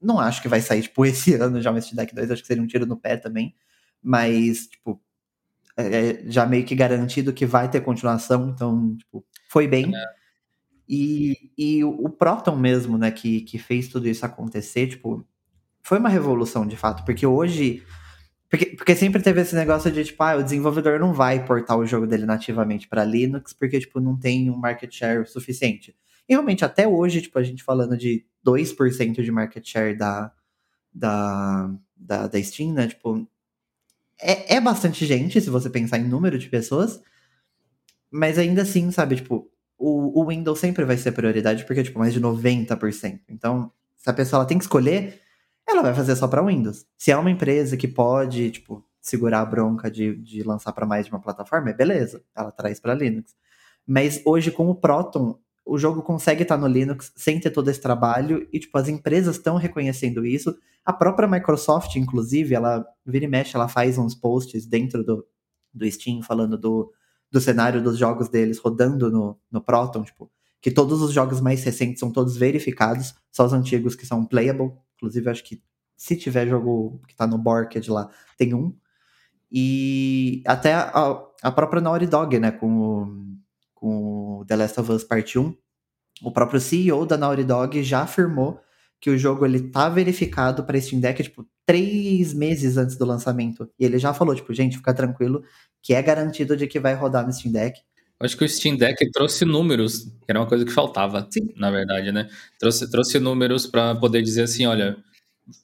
não 0.00 0.18
acho 0.18 0.40
que 0.40 0.48
vai 0.48 0.60
sair, 0.60 0.82
tipo, 0.82 1.04
esse 1.06 1.34
ano 1.34 1.60
já 1.60 1.70
o 1.70 1.80
Steam 1.80 1.96
Deck 1.96 2.14
2, 2.14 2.30
acho 2.30 2.42
que 2.42 2.48
seria 2.48 2.62
um 2.62 2.66
tiro 2.66 2.86
no 2.86 2.96
pé 2.96 3.16
também. 3.16 3.54
Mas, 4.02 4.66
tipo, 4.66 5.00
é, 5.76 6.10
é 6.10 6.22
já 6.30 6.46
meio 6.46 6.64
que 6.64 6.74
garantido 6.74 7.32
que 7.32 7.46
vai 7.46 7.70
ter 7.70 7.80
continuação, 7.82 8.48
então, 8.50 8.96
tipo, 8.96 9.24
foi 9.48 9.66
bem. 9.68 9.94
É. 9.94 10.20
E, 10.88 11.52
e 11.56 11.84
o 11.84 12.08
Proton 12.08 12.56
mesmo, 12.56 12.98
né, 12.98 13.12
que, 13.12 13.42
que 13.42 13.58
fez 13.58 13.86
tudo 13.86 14.08
isso 14.08 14.26
acontecer, 14.26 14.88
tipo, 14.88 15.24
foi 15.82 15.98
uma 15.98 16.08
revolução 16.08 16.66
de 16.66 16.76
fato, 16.76 17.04
porque 17.04 17.26
hoje. 17.26 17.82
Porque, 18.48 18.66
porque 18.66 18.96
sempre 18.96 19.22
teve 19.22 19.40
esse 19.40 19.54
negócio 19.54 19.92
de, 19.92 20.04
tipo, 20.04 20.20
ah, 20.24 20.34
o 20.36 20.42
desenvolvedor 20.42 20.98
não 20.98 21.12
vai 21.12 21.44
portar 21.44 21.78
o 21.78 21.86
jogo 21.86 22.08
dele 22.08 22.26
nativamente 22.26 22.88
para 22.88 23.04
Linux, 23.04 23.52
porque, 23.52 23.78
tipo, 23.78 24.00
não 24.00 24.18
tem 24.18 24.50
um 24.50 24.56
market 24.56 24.92
share 24.92 25.24
suficiente. 25.24 25.94
E 26.30 26.32
realmente, 26.32 26.64
até 26.64 26.86
hoje, 26.86 27.22
tipo, 27.22 27.36
a 27.40 27.42
gente 27.42 27.64
falando 27.64 27.96
de 27.96 28.24
2% 28.46 29.20
de 29.20 29.32
market 29.32 29.68
share 29.68 29.98
da, 29.98 30.32
da, 30.94 31.74
da, 31.96 32.28
da 32.28 32.40
Steam, 32.40 32.72
né? 32.72 32.86
Tipo, 32.86 33.28
é, 34.16 34.54
é 34.54 34.60
bastante 34.60 35.04
gente, 35.04 35.40
se 35.40 35.50
você 35.50 35.68
pensar 35.68 35.98
em 35.98 36.06
número 36.06 36.38
de 36.38 36.48
pessoas. 36.48 37.02
Mas 38.08 38.38
ainda 38.38 38.62
assim, 38.62 38.92
sabe, 38.92 39.16
tipo, 39.16 39.50
o, 39.76 40.20
o 40.20 40.28
Windows 40.28 40.60
sempre 40.60 40.84
vai 40.84 40.96
ser 40.96 41.10
prioridade, 41.10 41.66
porque, 41.66 41.82
tipo, 41.82 41.98
mais 41.98 42.14
de 42.14 42.20
90%. 42.20 43.22
Então, 43.28 43.72
se 43.96 44.08
a 44.08 44.12
pessoa 44.12 44.38
ela 44.38 44.46
tem 44.46 44.56
que 44.56 44.62
escolher, 44.62 45.20
ela 45.66 45.82
vai 45.82 45.94
fazer 45.94 46.14
só 46.14 46.28
para 46.28 46.46
Windows. 46.46 46.86
Se 46.96 47.10
é 47.10 47.16
uma 47.16 47.32
empresa 47.32 47.76
que 47.76 47.88
pode, 47.88 48.52
tipo, 48.52 48.86
segurar 49.00 49.40
a 49.40 49.46
bronca 49.46 49.90
de, 49.90 50.14
de 50.14 50.44
lançar 50.44 50.72
para 50.74 50.86
mais 50.86 51.06
de 51.06 51.12
uma 51.12 51.20
plataforma, 51.20 51.72
beleza, 51.72 52.22
ela 52.36 52.52
traz 52.52 52.78
para 52.78 52.94
Linux. 52.94 53.34
Mas 53.84 54.22
hoje, 54.24 54.52
com 54.52 54.70
o 54.70 54.76
Proton, 54.76 55.36
o 55.70 55.78
jogo 55.78 56.02
consegue 56.02 56.42
estar 56.42 56.56
no 56.56 56.66
Linux 56.66 57.12
sem 57.14 57.38
ter 57.38 57.52
todo 57.52 57.70
esse 57.70 57.80
trabalho 57.80 58.44
e 58.52 58.58
tipo 58.58 58.76
as 58.76 58.88
empresas 58.88 59.36
estão 59.36 59.56
reconhecendo 59.56 60.26
isso. 60.26 60.58
A 60.84 60.92
própria 60.92 61.28
Microsoft, 61.28 61.94
inclusive, 61.94 62.56
ela 62.56 62.84
vira 63.06 63.24
e 63.24 63.28
mexe, 63.28 63.54
ela 63.54 63.68
faz 63.68 63.96
uns 63.96 64.12
posts 64.12 64.66
dentro 64.66 65.04
do, 65.04 65.24
do 65.72 65.88
Steam 65.88 66.22
falando 66.22 66.58
do, 66.58 66.92
do 67.30 67.40
cenário 67.40 67.80
dos 67.80 67.96
jogos 67.96 68.28
deles 68.28 68.58
rodando 68.58 69.12
no, 69.12 69.38
no 69.48 69.60
Proton, 69.60 70.02
tipo, 70.02 70.28
que 70.60 70.72
todos 70.72 71.00
os 71.02 71.12
jogos 71.12 71.40
mais 71.40 71.62
recentes 71.62 72.00
são 72.00 72.10
todos 72.10 72.36
verificados, 72.36 73.14
só 73.30 73.46
os 73.46 73.52
antigos 73.52 73.94
que 73.94 74.04
são 74.04 74.26
playable. 74.26 74.72
Inclusive, 74.96 75.30
acho 75.30 75.44
que 75.44 75.62
se 75.96 76.16
tiver 76.16 76.48
jogo 76.48 77.00
que 77.06 77.14
tá 77.14 77.28
no 77.28 77.38
Borked 77.38 77.88
lá, 77.88 78.10
tem 78.36 78.54
um. 78.54 78.74
E 79.52 80.42
até 80.44 80.74
a, 80.74 81.22
a 81.40 81.52
própria 81.52 81.80
Naughty 81.80 82.08
Dog, 82.08 82.40
né, 82.40 82.50
com 82.50 82.76
o, 82.76 83.30
com 83.80 84.44
The 84.46 84.56
Last 84.56 84.78
of 84.78 84.92
Us 84.92 85.02
Part 85.02 85.38
1, 85.38 85.56
o 86.22 86.30
próprio 86.30 86.60
CEO 86.60 87.06
da 87.06 87.16
Naughty 87.16 87.44
Dog 87.44 87.82
já 87.82 88.02
afirmou 88.02 88.60
que 89.00 89.08
o 89.08 89.18
jogo 89.18 89.46
ele 89.46 89.70
tá 89.70 89.88
verificado 89.88 90.62
para 90.62 90.78
Steam 90.78 91.00
Deck, 91.00 91.22
tipo, 91.22 91.46
três 91.64 92.34
meses 92.34 92.76
antes 92.76 92.96
do 92.96 93.06
lançamento. 93.06 93.68
E 93.78 93.84
ele 93.84 93.98
já 93.98 94.12
falou, 94.12 94.34
tipo, 94.34 94.52
gente, 94.52 94.76
fica 94.76 94.92
tranquilo, 94.92 95.42
que 95.82 95.94
é 95.94 96.02
garantido 96.02 96.54
de 96.54 96.66
que 96.66 96.78
vai 96.78 96.94
rodar 96.94 97.26
no 97.26 97.32
Steam 97.32 97.50
Deck. 97.50 97.80
Acho 98.20 98.36
que 98.36 98.44
o 98.44 98.48
Steam 98.48 98.76
Deck 98.76 99.10
trouxe 99.12 99.46
números, 99.46 100.04
que 100.04 100.26
era 100.28 100.38
uma 100.38 100.46
coisa 100.46 100.66
que 100.66 100.70
faltava, 100.70 101.26
Sim. 101.30 101.48
na 101.56 101.70
verdade, 101.70 102.12
né? 102.12 102.28
Trouxe, 102.58 102.90
trouxe 102.90 103.18
números 103.18 103.66
para 103.66 103.94
poder 103.94 104.20
dizer 104.20 104.42
assim, 104.42 104.66
olha, 104.66 104.98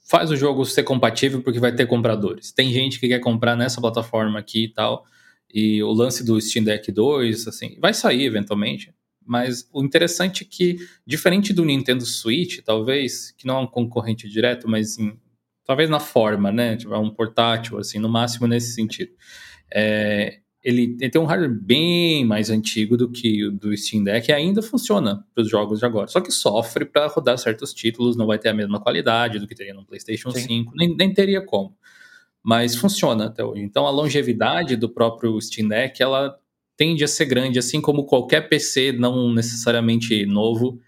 faz 0.08 0.30
o 0.30 0.36
jogo 0.36 0.64
ser 0.64 0.82
compatível 0.82 1.42
porque 1.42 1.60
vai 1.60 1.74
ter 1.74 1.86
compradores. 1.86 2.52
Tem 2.52 2.72
gente 2.72 2.98
que 2.98 3.08
quer 3.08 3.18
comprar 3.18 3.54
nessa 3.54 3.78
plataforma 3.78 4.38
aqui 4.38 4.64
e 4.64 4.72
tal, 4.72 5.04
e 5.52 5.82
o 5.82 5.92
lance 5.92 6.24
do 6.24 6.40
Steam 6.40 6.64
Deck 6.64 6.90
2, 6.90 7.48
assim, 7.48 7.76
vai 7.80 7.94
sair 7.94 8.24
eventualmente, 8.24 8.92
mas 9.24 9.68
o 9.72 9.82
interessante 9.82 10.44
é 10.44 10.46
que, 10.48 10.76
diferente 11.06 11.52
do 11.52 11.64
Nintendo 11.64 12.06
Switch, 12.06 12.60
talvez, 12.64 13.32
que 13.32 13.46
não 13.46 13.56
é 13.56 13.60
um 13.60 13.66
concorrente 13.66 14.28
direto, 14.28 14.68
mas 14.68 14.98
em, 14.98 15.18
talvez 15.64 15.90
na 15.90 15.98
forma, 15.98 16.52
né? 16.52 16.76
Tipo, 16.76 16.94
é 16.94 16.98
um 16.98 17.10
portátil, 17.10 17.78
assim, 17.78 17.98
no 17.98 18.08
máximo 18.08 18.46
nesse 18.46 18.72
sentido. 18.72 19.10
É, 19.74 20.38
ele, 20.62 20.96
ele, 21.00 21.10
tem 21.10 21.20
um 21.20 21.24
hardware 21.24 21.60
bem 21.60 22.24
mais 22.24 22.50
antigo 22.50 22.96
do 22.96 23.10
que 23.10 23.44
o 23.44 23.52
do 23.52 23.76
Steam 23.76 24.02
Deck 24.02 24.30
e 24.30 24.34
ainda 24.34 24.62
funciona 24.62 25.24
para 25.34 25.42
os 25.42 25.50
jogos 25.50 25.80
de 25.80 25.86
agora. 25.86 26.06
Só 26.08 26.20
que 26.20 26.30
sofre 26.30 26.84
para 26.84 27.06
rodar 27.08 27.36
certos 27.38 27.74
títulos, 27.74 28.16
não 28.16 28.26
vai 28.26 28.38
ter 28.38 28.48
a 28.48 28.54
mesma 28.54 28.80
qualidade 28.80 29.38
do 29.38 29.46
que 29.46 29.54
teria 29.54 29.74
no 29.74 29.84
PlayStation 29.84 30.30
Sim. 30.30 30.64
5, 30.64 30.72
nem, 30.76 30.96
nem 30.96 31.12
teria 31.12 31.40
como. 31.40 31.75
Mas 32.46 32.76
funciona 32.76 33.24
até 33.26 33.44
hoje. 33.44 33.60
Então 33.60 33.88
a 33.88 33.90
longevidade 33.90 34.76
do 34.76 34.88
próprio 34.88 35.40
Steam 35.40 35.66
Deck, 35.66 36.00
ela 36.00 36.38
tende 36.76 37.02
a 37.02 37.08
ser 37.08 37.24
grande, 37.24 37.58
assim 37.58 37.80
como 37.80 38.06
qualquer 38.06 38.48
PC 38.48 38.92
não 38.92 39.34
necessariamente 39.34 40.24
novo 40.24 40.80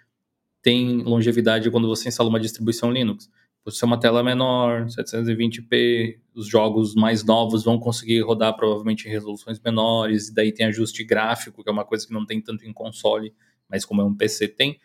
tem 0.63 1.03
longevidade 1.03 1.69
quando 1.69 1.89
você 1.89 2.09
instala 2.09 2.29
uma 2.29 2.39
distribuição 2.39 2.93
Linux. 2.93 3.29
Por 3.65 3.73
ser 3.73 3.87
uma 3.87 3.99
tela 3.99 4.23
menor, 4.23 4.87
720p, 4.87 6.21
os 6.33 6.47
jogos 6.47 6.95
mais 6.95 7.25
novos 7.25 7.65
vão 7.65 7.77
conseguir 7.77 8.21
rodar 8.21 8.55
provavelmente 8.57 9.09
em 9.09 9.11
resoluções 9.11 9.59
menores, 9.59 10.29
e 10.29 10.35
daí 10.35 10.53
tem 10.53 10.67
ajuste 10.67 11.03
gráfico, 11.03 11.65
que 11.65 11.69
é 11.69 11.73
uma 11.73 11.85
coisa 11.85 12.07
que 12.07 12.13
não 12.13 12.25
tem 12.25 12.41
tanto 12.41 12.65
em 12.65 12.73
console, 12.73 13.35
mas 13.69 13.85
como 13.85 14.01
é 14.01 14.05
um 14.05 14.15
PC 14.15 14.47
tem. 14.47 14.79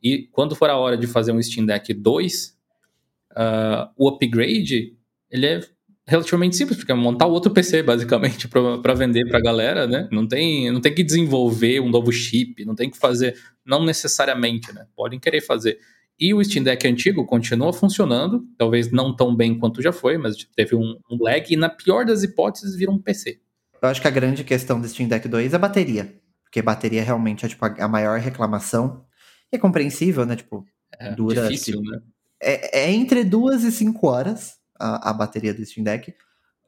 E 0.00 0.28
quando 0.30 0.54
for 0.54 0.70
a 0.70 0.76
hora 0.76 0.96
de 0.96 1.08
fazer 1.08 1.32
um 1.32 1.42
Steam 1.42 1.66
Deck 1.66 1.92
2, 1.92 2.46
uh, 2.46 3.34
ah, 3.34 3.92
o 3.96 4.08
upgrade 4.08 4.96
ele 5.30 5.46
é 5.46 5.60
relativamente 6.06 6.56
simples, 6.56 6.78
porque 6.78 6.92
é 6.92 6.94
montar 6.94 7.26
outro 7.26 7.52
PC, 7.52 7.82
basicamente, 7.82 8.48
para 8.48 8.94
vender 8.94 9.28
para 9.28 9.38
a 9.38 9.42
galera, 9.42 9.86
né? 9.86 10.08
Não 10.10 10.26
tem, 10.26 10.70
não 10.70 10.80
tem 10.80 10.94
que 10.94 11.04
desenvolver 11.04 11.80
um 11.80 11.88
novo 11.88 12.10
chip, 12.12 12.64
não 12.64 12.74
tem 12.74 12.90
que 12.90 12.98
fazer, 12.98 13.36
não 13.64 13.84
necessariamente, 13.84 14.72
né? 14.72 14.86
Podem 14.96 15.18
querer 15.18 15.40
fazer. 15.40 15.78
E 16.18 16.34
o 16.34 16.44
Steam 16.44 16.64
Deck 16.64 16.86
antigo 16.86 17.24
continua 17.24 17.72
funcionando, 17.72 18.44
talvez 18.58 18.90
não 18.90 19.14
tão 19.14 19.34
bem 19.34 19.58
quanto 19.58 19.80
já 19.80 19.92
foi, 19.92 20.18
mas 20.18 20.36
teve 20.54 20.74
um, 20.74 20.98
um 21.10 21.22
lag, 21.22 21.46
e 21.48 21.56
na 21.56 21.68
pior 21.68 22.04
das 22.04 22.22
hipóteses, 22.22 22.76
vira 22.76 22.90
um 22.90 22.98
PC. 22.98 23.40
Eu 23.80 23.88
acho 23.88 24.02
que 24.02 24.08
a 24.08 24.10
grande 24.10 24.44
questão 24.44 24.80
do 24.80 24.86
Steam 24.86 25.08
Deck 25.08 25.26
2 25.26 25.52
é 25.52 25.56
a 25.56 25.58
bateria, 25.58 26.14
porque 26.44 26.60
bateria 26.60 27.02
realmente 27.02 27.46
é 27.46 27.48
tipo, 27.48 27.64
a 27.64 27.88
maior 27.88 28.18
reclamação. 28.18 29.04
E 29.50 29.56
é 29.56 29.58
compreensível, 29.58 30.26
né? 30.26 30.36
Tipo, 30.36 30.66
é, 30.98 31.14
dura. 31.14 31.48
Difícil, 31.48 31.80
né? 31.80 32.00
É, 32.42 32.80
é 32.80 32.90
entre 32.90 33.24
duas 33.24 33.64
e 33.64 33.72
cinco 33.72 34.06
horas 34.06 34.59
a, 34.80 35.10
a 35.10 35.12
bateria 35.12 35.52
do 35.52 35.64
Steam 35.64 35.84
Deck. 35.84 36.14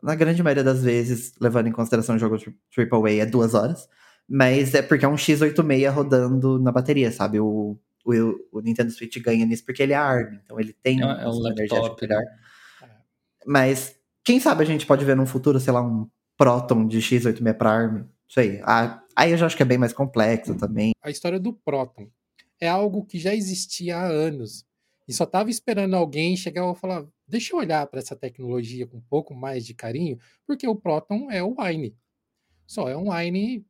Na 0.02 0.14
grande 0.14 0.42
maioria 0.42 0.64
das 0.64 0.82
vezes, 0.82 1.32
levando 1.40 1.68
em 1.68 1.72
consideração 1.72 2.16
o 2.16 2.18
jogo 2.18 2.36
AAA, 2.36 3.22
é 3.22 3.26
duas 3.26 3.54
horas. 3.54 3.88
Mas 4.28 4.74
é 4.74 4.82
porque 4.82 5.04
é 5.04 5.08
um 5.08 5.14
X86 5.14 5.90
rodando 5.90 6.58
na 6.58 6.70
bateria, 6.70 7.10
sabe? 7.10 7.40
O, 7.40 7.78
o, 8.04 8.12
o 8.52 8.60
Nintendo 8.60 8.90
Switch 8.90 9.16
ganha 9.18 9.44
nisso 9.46 9.64
porque 9.64 9.82
ele 9.82 9.92
é 9.92 9.96
ARM, 9.96 10.38
então 10.44 10.58
ele 10.58 10.72
tem 10.72 11.02
é, 11.02 11.04
é 11.04 11.28
um 11.28 11.38
laptop, 11.38 12.06
né? 12.06 12.20
Mas 13.46 13.96
quem 14.24 14.38
sabe 14.38 14.62
a 14.62 14.66
gente 14.66 14.86
pode 14.86 15.04
ver 15.04 15.16
num 15.16 15.26
futuro, 15.26 15.58
sei 15.58 15.72
lá, 15.72 15.82
um 15.82 16.08
Proton 16.36 16.86
de 16.86 16.98
X86 16.98 17.54
para 17.54 17.70
ARM. 17.70 18.04
Isso 18.28 18.40
aí. 18.40 18.60
Ah, 18.64 19.02
aí 19.14 19.32
eu 19.32 19.36
já 19.36 19.46
acho 19.46 19.56
que 19.56 19.62
é 19.62 19.66
bem 19.66 19.78
mais 19.78 19.92
complexo 19.92 20.54
também. 20.56 20.92
A 21.02 21.10
história 21.10 21.38
do 21.38 21.52
Proton 21.52 22.08
é 22.60 22.68
algo 22.68 23.04
que 23.04 23.18
já 23.18 23.34
existia 23.34 23.96
há 23.96 24.06
anos. 24.06 24.64
E 25.06 25.12
só 25.12 25.24
estava 25.24 25.50
esperando 25.50 25.94
alguém 25.94 26.36
chegar 26.36 26.70
e 26.70 26.74
falar: 26.76 27.04
deixa 27.32 27.54
eu 27.54 27.58
olhar 27.58 27.86
para 27.86 27.98
essa 27.98 28.14
tecnologia 28.14 28.86
com 28.86 28.98
um 28.98 29.02
pouco 29.08 29.34
mais 29.34 29.64
de 29.64 29.72
carinho, 29.72 30.18
porque 30.46 30.68
o 30.68 30.76
Proton 30.76 31.30
é 31.30 31.42
o 31.42 31.56
Wine. 31.58 31.96
Só 32.66 32.90
é 32.90 32.96
um 32.96 33.10
Wine 33.10 33.66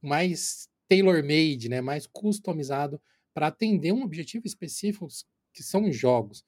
mais 0.00 0.66
tailor-made, 0.88 1.68
né? 1.68 1.82
mais 1.82 2.06
customizado 2.06 2.98
para 3.34 3.48
atender 3.48 3.92
um 3.92 4.02
objetivo 4.02 4.46
específico 4.46 5.08
que 5.52 5.62
são 5.62 5.92
jogos. 5.92 6.42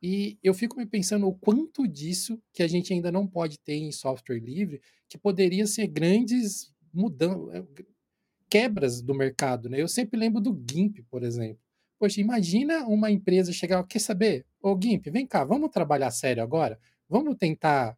E 0.00 0.38
eu 0.40 0.54
fico 0.54 0.76
me 0.76 0.86
pensando 0.86 1.26
o 1.26 1.34
quanto 1.34 1.88
disso 1.88 2.40
que 2.52 2.62
a 2.62 2.68
gente 2.68 2.92
ainda 2.92 3.10
não 3.10 3.26
pode 3.26 3.58
ter 3.58 3.74
em 3.74 3.90
software 3.90 4.38
livre, 4.38 4.80
que 5.08 5.18
poderia 5.18 5.66
ser 5.66 5.88
grandes 5.88 6.72
mudanças, 6.94 7.56
eh, 7.56 7.84
quebras 8.48 9.02
do 9.02 9.14
mercado. 9.14 9.68
Né? 9.68 9.80
Eu 9.82 9.88
sempre 9.88 10.18
lembro 10.18 10.40
do 10.40 10.64
GIMP, 10.70 11.02
por 11.10 11.24
exemplo. 11.24 11.60
Poxa, 12.02 12.20
imagina 12.20 12.84
uma 12.88 13.12
empresa 13.12 13.52
chegar, 13.52 13.80
quer 13.84 14.00
saber? 14.00 14.44
Ô 14.60 14.76
Gimp, 14.76 15.06
vem 15.06 15.24
cá, 15.24 15.44
vamos 15.44 15.70
trabalhar 15.70 16.10
sério 16.10 16.42
agora? 16.42 16.76
Vamos 17.08 17.36
tentar. 17.36 17.96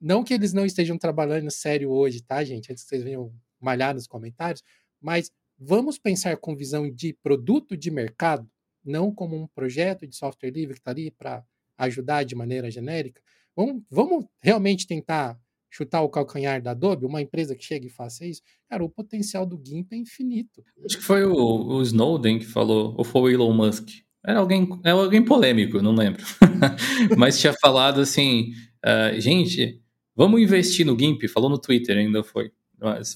Não 0.00 0.22
que 0.22 0.32
eles 0.32 0.52
não 0.52 0.64
estejam 0.64 0.96
trabalhando 0.96 1.50
sério 1.50 1.90
hoje, 1.90 2.22
tá, 2.22 2.44
gente? 2.44 2.70
Antes 2.70 2.84
que 2.84 2.90
vocês 2.90 3.02
venham 3.02 3.34
malhar 3.58 3.94
nos 3.94 4.06
comentários, 4.06 4.62
mas 5.00 5.32
vamos 5.58 5.98
pensar 5.98 6.36
com 6.36 6.54
visão 6.54 6.88
de 6.88 7.14
produto 7.14 7.76
de 7.76 7.90
mercado, 7.90 8.48
não 8.84 9.12
como 9.12 9.34
um 9.34 9.48
projeto 9.48 10.06
de 10.06 10.14
software 10.14 10.52
livre 10.52 10.74
que 10.74 10.80
está 10.80 10.92
ali 10.92 11.10
para 11.10 11.44
ajudar 11.78 12.22
de 12.22 12.36
maneira 12.36 12.70
genérica. 12.70 13.20
Vamos, 13.56 13.82
vamos 13.90 14.24
realmente 14.40 14.86
tentar 14.86 15.36
chutar 15.72 16.02
o 16.02 16.08
calcanhar 16.08 16.60
da 16.60 16.72
Adobe, 16.72 17.06
uma 17.06 17.22
empresa 17.22 17.56
que 17.56 17.64
chega 17.64 17.86
e 17.86 17.90
faça 17.90 18.26
isso, 18.26 18.42
cara, 18.68 18.84
o 18.84 18.90
potencial 18.90 19.46
do 19.46 19.60
GIMP 19.64 19.90
é 19.94 19.96
infinito. 19.96 20.62
Acho 20.84 20.98
que 20.98 21.02
foi 21.02 21.24
o, 21.24 21.34
o 21.34 21.82
Snowden 21.82 22.38
que 22.38 22.44
falou, 22.44 22.94
ou 22.96 23.02
foi 23.02 23.22
o 23.22 23.28
Elon 23.30 23.54
Musk. 23.54 23.88
Era 24.24 24.38
alguém, 24.38 24.68
era 24.84 24.94
alguém 24.94 25.24
polêmico, 25.24 25.80
não 25.80 25.94
lembro. 25.94 26.22
Mas 27.16 27.40
tinha 27.40 27.54
falado 27.54 28.02
assim, 28.02 28.52
uh, 28.84 29.18
gente, 29.18 29.80
vamos 30.14 30.40
investir 30.40 30.84
no 30.84 30.96
GIMP, 30.96 31.26
falou 31.26 31.48
no 31.48 31.58
Twitter 31.58 31.96
ainda 31.96 32.22
foi, 32.22 32.52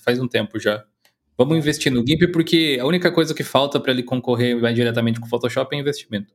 faz 0.02 0.18
um 0.18 0.26
tempo 0.26 0.58
já. 0.58 0.82
Vamos 1.36 1.58
investir 1.58 1.92
no 1.92 2.04
GIMP 2.04 2.32
porque 2.32 2.78
a 2.80 2.86
única 2.86 3.12
coisa 3.12 3.34
que 3.34 3.44
falta 3.44 3.78
para 3.78 3.92
ele 3.92 4.02
concorrer 4.02 4.58
diretamente 4.72 5.20
com 5.20 5.26
o 5.26 5.28
Photoshop 5.28 5.76
é 5.76 5.78
investimento. 5.78 6.32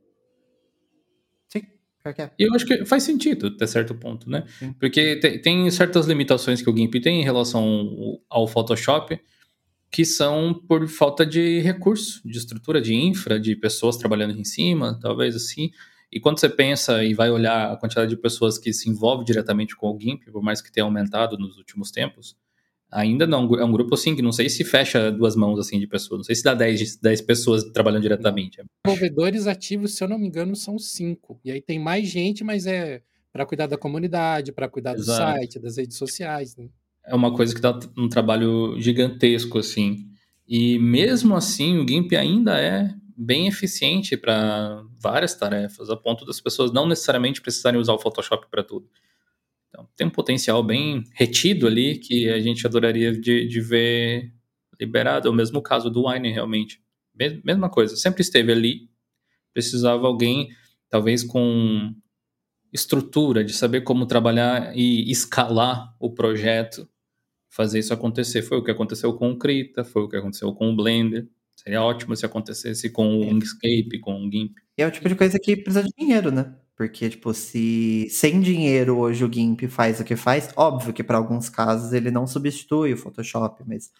E 2.39 2.43
eu 2.43 2.53
acho 2.53 2.65
que 2.65 2.85
faz 2.85 3.03
sentido 3.03 3.47
até 3.47 3.67
certo 3.67 3.93
ponto, 3.95 4.29
né? 4.29 4.43
Sim. 4.59 4.73
Porque 4.73 5.17
tem, 5.17 5.41
tem, 5.41 5.71
certas 5.71 6.07
limitações 6.07 6.61
que 6.61 6.69
o 6.69 6.75
GIMP 6.75 6.95
tem 7.01 7.21
em 7.21 7.23
relação 7.23 8.19
ao 8.29 8.47
Photoshop 8.47 9.19
que 9.91 10.05
são 10.05 10.53
por 10.53 10.87
falta 10.87 11.25
de 11.25 11.59
recurso, 11.59 12.21
de 12.23 12.37
estrutura, 12.37 12.81
de 12.81 12.95
infra, 12.95 13.37
de 13.37 13.57
pessoas 13.57 13.97
trabalhando 13.97 14.39
em 14.39 14.45
cima, 14.45 14.97
talvez 15.01 15.35
assim. 15.35 15.69
E 16.09 16.19
quando 16.19 16.39
você 16.39 16.47
pensa 16.47 17.03
e 17.03 17.13
vai 17.13 17.29
olhar 17.29 17.71
a 17.71 17.75
quantidade 17.75 18.09
de 18.09 18.15
pessoas 18.15 18.57
que 18.57 18.71
se 18.71 18.89
envolve 18.89 19.25
diretamente 19.25 19.75
com 19.75 19.93
o 19.93 19.99
GIMP, 19.99 20.31
por 20.31 20.41
mais 20.41 20.61
que 20.61 20.71
tenha 20.71 20.85
aumentado 20.85 21.37
nos 21.37 21.57
últimos 21.57 21.91
tempos, 21.91 22.37
ainda 22.91 23.25
não 23.25 23.43
é 23.55 23.63
um 23.63 23.71
grupo 23.71 23.95
assim 23.95 24.15
que 24.15 24.21
não 24.21 24.33
sei 24.33 24.49
se 24.49 24.63
fecha 24.63 25.11
duas 25.11 25.35
mãos 25.35 25.57
assim 25.57 25.79
de 25.79 25.87
pessoas, 25.87 26.19
não 26.19 26.23
sei 26.25 26.35
se 26.35 26.43
dá 26.43 26.53
10, 26.53 26.97
10 26.97 27.21
pessoas 27.21 27.63
trabalhando 27.63 28.01
diretamente. 28.01 28.61
Desenvolvedores 28.85 29.47
ativos, 29.47 29.95
se 29.95 30.03
eu 30.03 30.09
não 30.09 30.19
me 30.19 30.27
engano, 30.27 30.55
são 30.55 30.77
cinco. 30.77 31.39
E 31.43 31.51
aí 31.51 31.61
tem 31.61 31.79
mais 31.79 32.07
gente, 32.09 32.43
mas 32.43 32.67
é 32.67 33.01
para 33.31 33.45
cuidar 33.45 33.67
da 33.67 33.77
comunidade, 33.77 34.51
para 34.51 34.67
cuidar 34.67 34.93
do 34.93 35.01
Exato. 35.01 35.39
site, 35.39 35.59
das 35.59 35.77
redes 35.77 35.97
sociais. 35.97 36.55
Né? 36.57 36.67
É 37.05 37.15
uma 37.15 37.33
coisa 37.33 37.55
que 37.55 37.61
dá 37.61 37.79
um 37.97 38.09
trabalho 38.09 38.75
gigantesco 38.79 39.57
assim. 39.57 40.07
E 40.47 40.77
mesmo 40.79 41.35
assim, 41.35 41.77
o 41.77 41.87
GIMP 41.87 42.13
ainda 42.13 42.59
é 42.59 42.93
bem 43.15 43.47
eficiente 43.47 44.17
para 44.17 44.83
várias 44.99 45.33
tarefas, 45.33 45.89
a 45.89 45.95
ponto 45.95 46.25
das 46.25 46.41
pessoas 46.41 46.73
não 46.73 46.87
necessariamente 46.87 47.41
precisarem 47.41 47.79
usar 47.79 47.93
o 47.93 47.99
Photoshop 47.99 48.47
para 48.49 48.63
tudo. 48.63 48.89
Então, 49.71 49.87
tem 49.95 50.05
um 50.05 50.11
potencial 50.11 50.61
bem 50.61 51.03
retido 51.13 51.65
ali 51.65 51.97
que 51.97 52.29
a 52.29 52.41
gente 52.41 52.67
adoraria 52.67 53.17
de, 53.17 53.47
de 53.47 53.61
ver 53.61 54.33
liberado. 54.79 55.27
É 55.27 55.31
o 55.31 55.33
mesmo 55.33 55.61
caso 55.61 55.89
do 55.89 56.07
Wine, 56.07 56.29
realmente. 56.31 56.81
Mesma 57.43 57.69
coisa, 57.69 57.95
sempre 57.95 58.21
esteve 58.21 58.51
ali. 58.51 58.89
Precisava 59.53 60.05
alguém, 60.07 60.49
talvez 60.89 61.23
com 61.23 61.93
estrutura, 62.73 63.43
de 63.43 63.53
saber 63.53 63.81
como 63.81 64.05
trabalhar 64.05 64.75
e 64.75 65.09
escalar 65.09 65.95
o 65.99 66.13
projeto, 66.13 66.87
fazer 67.49 67.79
isso 67.79 67.93
acontecer. 67.93 68.41
Foi 68.41 68.57
o 68.57 68.63
que 68.63 68.71
aconteceu 68.71 69.13
com 69.13 69.31
o 69.31 69.37
Krita, 69.37 69.83
foi 69.85 70.03
o 70.03 70.09
que 70.09 70.17
aconteceu 70.17 70.53
com 70.53 70.69
o 70.69 70.75
Blender. 70.75 71.29
Seria 71.55 71.81
ótimo 71.81 72.15
se 72.15 72.25
acontecesse 72.25 72.89
com 72.89 73.19
o 73.19 73.23
Inkscape, 73.23 73.99
com 73.99 74.25
o 74.25 74.31
GIMP. 74.31 74.53
E 74.77 74.81
é 74.81 74.87
o 74.87 74.91
tipo 74.91 75.07
de 75.07 75.15
coisa 75.15 75.37
que 75.39 75.55
precisa 75.55 75.83
de 75.83 75.91
dinheiro, 75.97 76.31
né? 76.31 76.55
Porque, 76.81 77.11
tipo, 77.11 77.31
se 77.31 78.07
sem 78.09 78.41
dinheiro 78.41 78.97
hoje 78.97 79.23
o 79.23 79.31
GIMP 79.31 79.67
faz 79.67 79.99
o 79.99 80.03
que 80.03 80.15
faz, 80.15 80.49
óbvio 80.55 80.91
que 80.91 81.03
para 81.03 81.15
alguns 81.15 81.47
casos 81.47 81.93
ele 81.93 82.09
não 82.09 82.25
substitui 82.25 82.91
o 82.91 82.97
Photoshop, 82.97 83.63
mas 83.67 83.91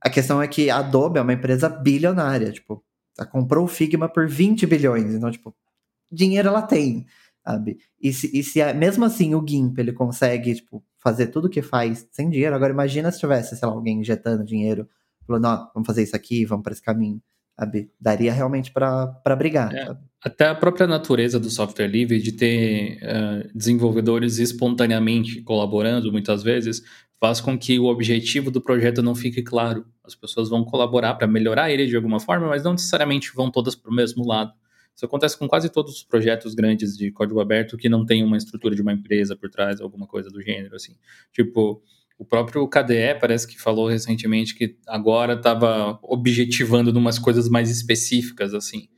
a 0.00 0.08
questão 0.08 0.40
é 0.40 0.46
que 0.46 0.70
a 0.70 0.78
Adobe 0.78 1.18
é 1.18 1.22
uma 1.22 1.32
empresa 1.32 1.68
bilionária, 1.68 2.52
tipo, 2.52 2.84
ela 3.18 3.26
comprou 3.26 3.64
o 3.64 3.66
Figma 3.66 4.08
por 4.08 4.28
20 4.28 4.64
bilhões, 4.64 5.12
então, 5.12 5.28
tipo, 5.28 5.52
dinheiro 6.08 6.50
ela 6.50 6.62
tem, 6.62 7.04
sabe? 7.44 7.78
E 8.00 8.12
se, 8.12 8.30
e 8.32 8.44
se 8.44 8.72
mesmo 8.74 9.04
assim 9.04 9.34
o 9.34 9.44
GIMP 9.44 9.76
ele 9.80 9.92
consegue, 9.92 10.54
tipo, 10.54 10.84
fazer 10.98 11.26
tudo 11.32 11.46
o 11.46 11.50
que 11.50 11.62
faz 11.62 12.06
sem 12.12 12.30
dinheiro, 12.30 12.54
agora 12.54 12.72
imagina 12.72 13.10
se 13.10 13.18
tivesse, 13.18 13.56
sei 13.56 13.66
lá, 13.66 13.74
alguém 13.74 13.98
injetando 14.02 14.44
dinheiro, 14.44 14.88
falando, 15.26 15.46
ó, 15.46 15.68
vamos 15.74 15.84
fazer 15.84 16.04
isso 16.04 16.14
aqui, 16.14 16.44
vamos 16.44 16.62
para 16.62 16.74
esse 16.74 16.82
caminho 16.82 17.20
sabe? 17.60 17.90
Daria 18.00 18.32
realmente 18.32 18.72
para 18.72 19.36
brigar. 19.36 19.74
É, 19.74 19.94
até 20.24 20.48
a 20.48 20.54
própria 20.54 20.86
natureza 20.86 21.38
do 21.38 21.50
software 21.50 21.86
livre 21.86 22.18
de 22.18 22.32
ter 22.32 22.98
uh, 23.02 23.50
desenvolvedores 23.54 24.38
espontaneamente 24.38 25.42
colaborando, 25.42 26.10
muitas 26.10 26.42
vezes, 26.42 26.82
faz 27.20 27.38
com 27.38 27.58
que 27.58 27.78
o 27.78 27.84
objetivo 27.84 28.50
do 28.50 28.62
projeto 28.62 29.02
não 29.02 29.14
fique 29.14 29.42
claro. 29.42 29.84
As 30.02 30.14
pessoas 30.14 30.48
vão 30.48 30.64
colaborar 30.64 31.14
para 31.14 31.26
melhorar 31.26 31.70
ele 31.70 31.86
de 31.86 31.94
alguma 31.94 32.18
forma, 32.18 32.48
mas 32.48 32.64
não 32.64 32.72
necessariamente 32.72 33.30
vão 33.34 33.50
todas 33.50 33.74
para 33.74 33.90
o 33.90 33.94
mesmo 33.94 34.26
lado. 34.26 34.52
Isso 34.96 35.04
acontece 35.04 35.38
com 35.38 35.46
quase 35.46 35.68
todos 35.68 35.96
os 35.96 36.02
projetos 36.02 36.54
grandes 36.54 36.96
de 36.96 37.10
código 37.10 37.40
aberto 37.40 37.76
que 37.76 37.88
não 37.88 38.04
tem 38.06 38.24
uma 38.24 38.36
estrutura 38.38 38.74
de 38.74 38.82
uma 38.82 38.92
empresa 38.92 39.36
por 39.36 39.50
trás, 39.50 39.80
alguma 39.80 40.06
coisa 40.06 40.30
do 40.30 40.40
gênero, 40.42 40.74
assim. 40.76 40.96
Tipo, 41.32 41.82
o 42.20 42.24
próprio 42.26 42.68
KDE 42.68 43.18
parece 43.18 43.48
que 43.48 43.58
falou 43.58 43.88
recentemente 43.88 44.54
que 44.54 44.76
agora 44.86 45.32
estava 45.32 45.98
objetivando 46.02 46.90
umas 46.90 47.18
coisas 47.18 47.48
mais 47.48 47.70
específicas, 47.70 48.52
assim. 48.52 48.90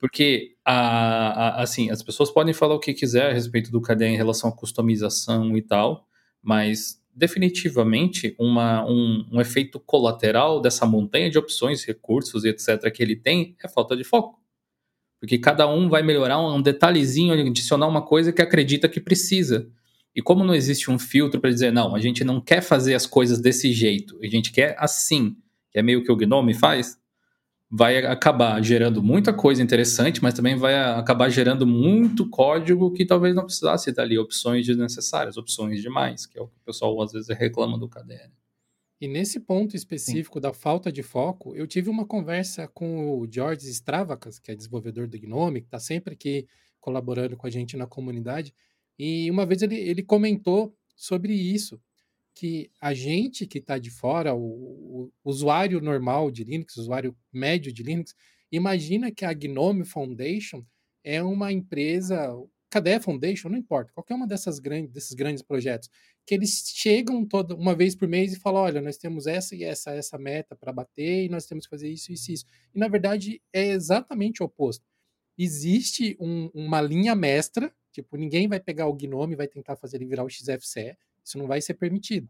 Porque, 0.00 0.56
a, 0.64 1.60
a, 1.60 1.62
assim, 1.62 1.92
as 1.92 2.02
pessoas 2.02 2.28
podem 2.28 2.52
falar 2.52 2.74
o 2.74 2.80
que 2.80 2.92
quiser 2.92 3.30
a 3.30 3.32
respeito 3.32 3.70
do 3.70 3.80
KDE 3.80 4.06
em 4.06 4.16
relação 4.16 4.50
à 4.50 4.52
customização 4.52 5.56
e 5.56 5.62
tal, 5.62 6.08
mas 6.42 7.00
definitivamente 7.14 8.34
uma, 8.36 8.84
um, 8.84 9.24
um 9.30 9.40
efeito 9.40 9.78
colateral 9.78 10.60
dessa 10.60 10.84
montanha 10.84 11.30
de 11.30 11.38
opções, 11.38 11.84
recursos 11.84 12.44
e 12.44 12.48
etc. 12.48 12.90
que 12.92 13.00
ele 13.00 13.14
tem 13.14 13.56
é 13.62 13.68
falta 13.68 13.96
de 13.96 14.02
foco. 14.02 14.40
Porque 15.20 15.38
cada 15.38 15.68
um 15.68 15.88
vai 15.88 16.02
melhorar 16.02 16.40
um 16.40 16.60
detalhezinho, 16.60 17.32
adicionar 17.32 17.86
uma 17.86 18.02
coisa 18.02 18.32
que 18.32 18.42
acredita 18.42 18.88
que 18.88 19.00
precisa. 19.00 19.70
E 20.16 20.22
como 20.22 20.42
não 20.42 20.54
existe 20.54 20.90
um 20.90 20.98
filtro 20.98 21.38
para 21.38 21.50
dizer, 21.50 21.70
não, 21.70 21.94
a 21.94 22.00
gente 22.00 22.24
não 22.24 22.40
quer 22.40 22.62
fazer 22.62 22.94
as 22.94 23.04
coisas 23.04 23.38
desse 23.38 23.70
jeito, 23.70 24.18
a 24.22 24.26
gente 24.26 24.50
quer 24.50 24.74
assim, 24.78 25.36
que 25.70 25.78
é 25.78 25.82
meio 25.82 26.02
que 26.02 26.10
o 26.10 26.16
Gnome 26.16 26.54
faz, 26.54 26.98
vai 27.70 27.98
acabar 27.98 28.62
gerando 28.62 29.02
muita 29.02 29.30
coisa 29.30 29.62
interessante, 29.62 30.22
mas 30.22 30.32
também 30.32 30.56
vai 30.56 30.74
acabar 30.74 31.28
gerando 31.28 31.66
muito 31.66 32.30
código 32.30 32.90
que 32.92 33.04
talvez 33.04 33.34
não 33.34 33.44
precisasse 33.44 33.92
ter 33.92 34.00
ali 34.00 34.18
opções 34.18 34.64
desnecessárias, 34.64 35.36
opções 35.36 35.82
demais, 35.82 36.24
que 36.24 36.38
é 36.38 36.42
o 36.42 36.48
que 36.48 36.56
o 36.56 36.64
pessoal 36.64 37.02
às 37.02 37.12
vezes 37.12 37.28
reclama 37.36 37.78
do 37.78 37.86
KDE. 37.86 38.32
E 38.98 39.06
nesse 39.06 39.38
ponto 39.38 39.76
específico 39.76 40.38
Sim. 40.38 40.42
da 40.42 40.54
falta 40.54 40.90
de 40.90 41.02
foco, 41.02 41.54
eu 41.54 41.66
tive 41.66 41.90
uma 41.90 42.06
conversa 42.06 42.66
com 42.66 43.20
o 43.20 43.30
George 43.30 43.68
Stravacas, 43.68 44.38
que 44.38 44.50
é 44.50 44.54
desenvolvedor 44.54 45.06
do 45.06 45.18
Gnome, 45.18 45.60
que 45.60 45.66
está 45.66 45.78
sempre 45.78 46.14
aqui 46.14 46.46
colaborando 46.80 47.36
com 47.36 47.46
a 47.46 47.50
gente 47.50 47.76
na 47.76 47.86
comunidade, 47.86 48.54
e 48.98 49.30
uma 49.30 49.44
vez 49.44 49.62
ele, 49.62 49.76
ele 49.76 50.02
comentou 50.02 50.74
sobre 50.96 51.34
isso, 51.34 51.80
que 52.36 52.70
a 52.80 52.92
gente 52.92 53.46
que 53.46 53.58
está 53.58 53.78
de 53.78 53.90
fora, 53.90 54.34
o, 54.34 54.40
o, 54.40 55.12
usuário 55.24 55.80
normal 55.80 56.30
de 56.30 56.44
Linux, 56.44 56.76
usuário 56.76 57.16
médio 57.32 57.72
de 57.72 57.82
Linux, 57.82 58.14
imagina 58.52 59.10
que 59.10 59.24
a 59.24 59.32
Gnome 59.32 59.86
Foundation 59.86 60.62
é 61.02 61.22
uma 61.22 61.50
empresa, 61.50 62.30
cadê 62.68 63.00
Foundation? 63.00 63.48
Não 63.48 63.56
importa, 63.56 63.90
qualquer 63.94 64.14
uma 64.14 64.26
dessas 64.26 64.58
grandes, 64.58 64.92
desses 64.92 65.12
grandes 65.12 65.42
projetos, 65.42 65.88
que 66.26 66.34
eles 66.34 66.62
chegam 66.74 67.24
toda 67.24 67.54
uma 67.54 67.74
vez 67.74 67.94
por 67.94 68.06
mês 68.06 68.34
e 68.34 68.40
falam, 68.40 68.62
olha, 68.62 68.82
nós 68.82 68.98
temos 68.98 69.26
essa 69.26 69.56
e 69.56 69.64
essa 69.64 69.92
essa 69.92 70.18
meta 70.18 70.54
para 70.54 70.72
bater 70.72 71.24
e 71.24 71.28
nós 71.30 71.46
temos 71.46 71.64
que 71.64 71.70
fazer 71.70 71.88
isso, 71.88 72.12
isso, 72.12 72.32
isso. 72.32 72.44
E 72.74 72.78
na 72.78 72.88
verdade 72.88 73.40
é 73.50 73.68
exatamente 73.68 74.42
o 74.42 74.46
oposto. 74.46 74.84
Existe 75.38 76.16
um, 76.20 76.50
uma 76.52 76.82
linha 76.82 77.14
mestra 77.14 77.72
Tipo, 77.96 78.18
ninguém 78.18 78.46
vai 78.46 78.60
pegar 78.60 78.86
o 78.88 78.92
Gnome 78.92 79.32
e 79.32 79.36
vai 79.36 79.48
tentar 79.48 79.74
fazer 79.74 79.96
ele 79.96 80.04
virar 80.04 80.22
o 80.22 80.28
XFCE. 80.28 80.98
Isso 81.24 81.38
não 81.38 81.46
vai 81.46 81.62
ser 81.62 81.72
permitido. 81.72 82.28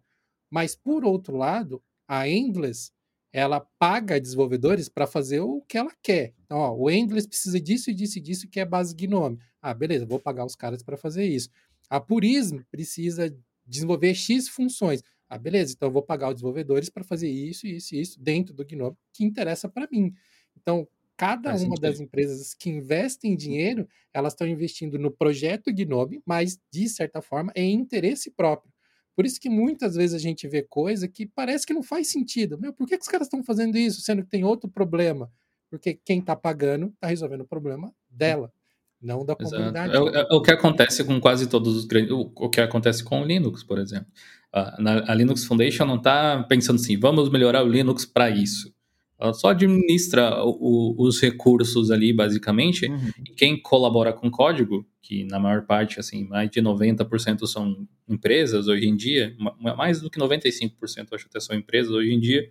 Mas, 0.49 0.77
por 0.77 1.05
outro 1.05 1.37
lado, 1.37 1.83
a 2.07 2.29
Endless, 2.29 2.93
ela 3.33 3.59
paga 3.59 4.21
desenvolvedores 4.21 4.89
para 4.89 5.09
fazer 5.09 5.41
o 5.41 5.61
que 5.63 5.77
ela 5.77 5.91
quer. 6.01 6.35
Então, 6.45 6.59
ó, 6.59 6.73
o 6.73 6.89
Endless 6.89 7.27
precisa 7.27 7.61
disso 7.61 7.91
e 7.91 7.95
disso 7.95 8.19
e 8.19 8.21
disso, 8.21 8.49
que 8.49 8.61
é 8.61 8.65
base 8.65 8.95
Gnome. 8.95 9.41
Ah, 9.61 9.75
beleza, 9.75 10.07
vou 10.07 10.21
pagar 10.21 10.45
os 10.45 10.55
caras 10.55 10.85
para 10.85 10.97
fazer 10.97 11.25
isso. 11.25 11.51
A 11.91 11.99
Purism 11.99 12.61
precisa 12.71 13.37
desenvolver 13.67 14.15
X 14.15 14.49
funções. 14.49 15.03
Ah, 15.29 15.37
beleza, 15.37 15.75
então 15.75 15.89
eu 15.89 15.93
vou 15.93 16.03
pagar 16.03 16.29
os 16.29 16.35
desenvolvedores 16.37 16.89
para 16.89 17.03
fazer 17.03 17.29
isso, 17.29 17.67
isso 17.67 17.93
e 17.93 18.01
isso 18.01 18.21
dentro 18.21 18.55
do 18.55 18.65
Gnome, 18.65 18.97
que 19.13 19.25
interessa 19.25 19.69
para 19.69 19.89
mim. 19.91 20.15
Então, 20.57 20.87
cada 21.17 21.51
Faz 21.51 21.63
uma 21.63 21.77
sentido. 21.77 21.83
das 21.83 22.01
empresas 22.01 22.55
que 22.55 22.69
investem 22.69 23.37
dinheiro, 23.37 23.89
elas 24.13 24.33
estão 24.33 24.47
investindo 24.47 24.99
no 24.99 25.11
projeto 25.11 25.73
Gnome, 25.73 26.21
mas 26.27 26.59
de 26.71 26.89
certa 26.89 27.23
forma 27.23 27.53
é 27.55 27.65
interesse 27.65 28.31
próprio. 28.31 28.73
Por 29.17 29.25
isso 29.25 29.41
que 29.41 29.49
muitas 29.49 29.95
vezes 29.95 30.15
a 30.15 30.19
gente 30.19 30.47
vê 30.47 30.63
coisa 30.63 31.09
que 31.09 31.27
parece 31.27 31.67
que 31.67 31.73
não 31.73 31.83
faz 31.83 32.09
sentido. 32.09 32.59
Meu, 32.61 32.73
por 32.73 32.87
que, 32.87 32.99
que 32.99 33.03
os 33.03 33.09
caras 33.09 33.27
estão 33.27 33.43
fazendo 33.43 33.79
isso, 33.79 34.03
sendo 34.03 34.23
que 34.23 34.29
tem 34.29 34.45
outro 34.45 34.69
problema? 34.69 35.33
Porque 35.71 35.99
quem 36.05 36.21
está 36.21 36.37
pagando 36.37 36.89
está 36.89 37.09
resolvendo 37.09 37.41
o 37.41 37.47
problema 37.47 37.91
dela, 38.11 38.53
não 39.01 39.25
da 39.25 39.35
comunidade. 39.35 39.97
É, 39.97 39.99
é, 39.99 40.21
é, 40.21 40.35
o 40.35 40.43
que 40.43 40.51
acontece 40.51 41.03
com 41.03 41.19
quase 41.19 41.49
todos 41.49 41.75
os 41.75 41.87
grandes. 41.87 42.13
O 42.13 42.51
que 42.51 42.61
acontece 42.61 43.03
com 43.03 43.23
o 43.23 43.25
Linux, 43.25 43.65
por 43.65 43.79
exemplo. 43.79 44.07
A, 44.53 44.81
na, 44.81 45.11
a 45.11 45.15
Linux 45.15 45.45
Foundation 45.45 45.87
não 45.87 45.97
está 45.97 46.43
pensando 46.45 46.77
assim, 46.77 46.99
vamos 46.99 47.31
melhorar 47.31 47.65
o 47.65 47.69
Linux 47.69 48.05
para 48.05 48.29
isso. 48.29 48.76
Ela 49.19 49.33
só 49.33 49.49
administra 49.49 50.45
o, 50.45 50.95
os 50.99 51.21
recursos 51.21 51.91
ali, 51.91 52.13
basicamente, 52.13 52.87
uhum. 52.87 53.11
e 53.27 53.31
quem 53.35 53.61
colabora 53.61 54.13
com 54.13 54.31
código, 54.31 54.87
que 55.01 55.25
na 55.25 55.39
maior 55.39 55.65
parte, 55.65 55.99
assim, 55.99 56.25
mais 56.25 56.51
de 56.51 56.61
90% 56.61 57.47
são 57.47 57.87
empresas 58.07 58.69
hoje 58.69 58.87
em 58.87 58.95
dia, 58.95 59.35
mais 59.77 60.01
do 60.01 60.11
que 60.11 60.19
95% 60.19 61.13
acho 61.13 61.27
até 61.27 61.41
são 61.41 61.57
empresas 61.57 61.93
hoje 61.93 62.13
em 62.13 62.21
dia, 62.21 62.51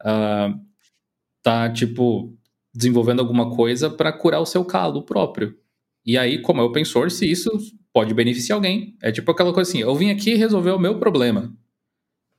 uh, 0.00 0.58
tá, 1.40 1.70
tipo, 1.70 2.36
desenvolvendo 2.74 3.20
alguma 3.20 3.54
coisa 3.54 3.88
para 3.88 4.12
curar 4.12 4.40
o 4.40 4.46
seu 4.46 4.64
calo 4.64 5.02
próprio. 5.02 5.56
E 6.04 6.18
aí, 6.18 6.40
como 6.40 6.60
é 6.60 6.64
open 6.64 6.84
source, 6.84 7.30
isso 7.30 7.50
pode 7.92 8.14
beneficiar 8.14 8.56
alguém. 8.56 8.96
É 9.00 9.12
tipo 9.12 9.30
aquela 9.30 9.52
coisa 9.52 9.70
assim, 9.70 9.80
eu 9.80 9.94
vim 9.94 10.10
aqui 10.10 10.34
resolver 10.34 10.70
o 10.70 10.78
meu 10.78 10.98
problema. 10.98 11.54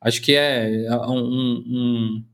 Acho 0.01 0.21
que 0.21 0.33
é 0.35 0.89
um, 1.07 1.63
um 1.65 2.25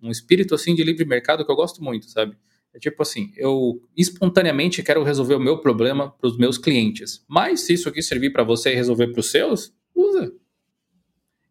um 0.00 0.10
espírito 0.10 0.54
assim 0.54 0.74
de 0.74 0.82
livre 0.82 1.04
mercado 1.04 1.44
que 1.44 1.50
eu 1.50 1.56
gosto 1.56 1.82
muito, 1.82 2.08
sabe? 2.10 2.36
É 2.74 2.78
tipo 2.78 3.02
assim, 3.02 3.32
eu 3.36 3.80
espontaneamente 3.96 4.82
quero 4.82 5.02
resolver 5.02 5.34
o 5.34 5.40
meu 5.40 5.58
problema 5.58 6.10
para 6.10 6.28
os 6.28 6.36
meus 6.36 6.58
clientes. 6.58 7.24
Mas 7.28 7.60
se 7.60 7.72
isso 7.72 7.88
aqui 7.88 8.02
servir 8.02 8.30
para 8.30 8.44
você 8.44 8.74
resolver 8.74 9.08
para 9.08 9.20
os 9.20 9.30
seus, 9.30 9.72
usa. 9.94 10.32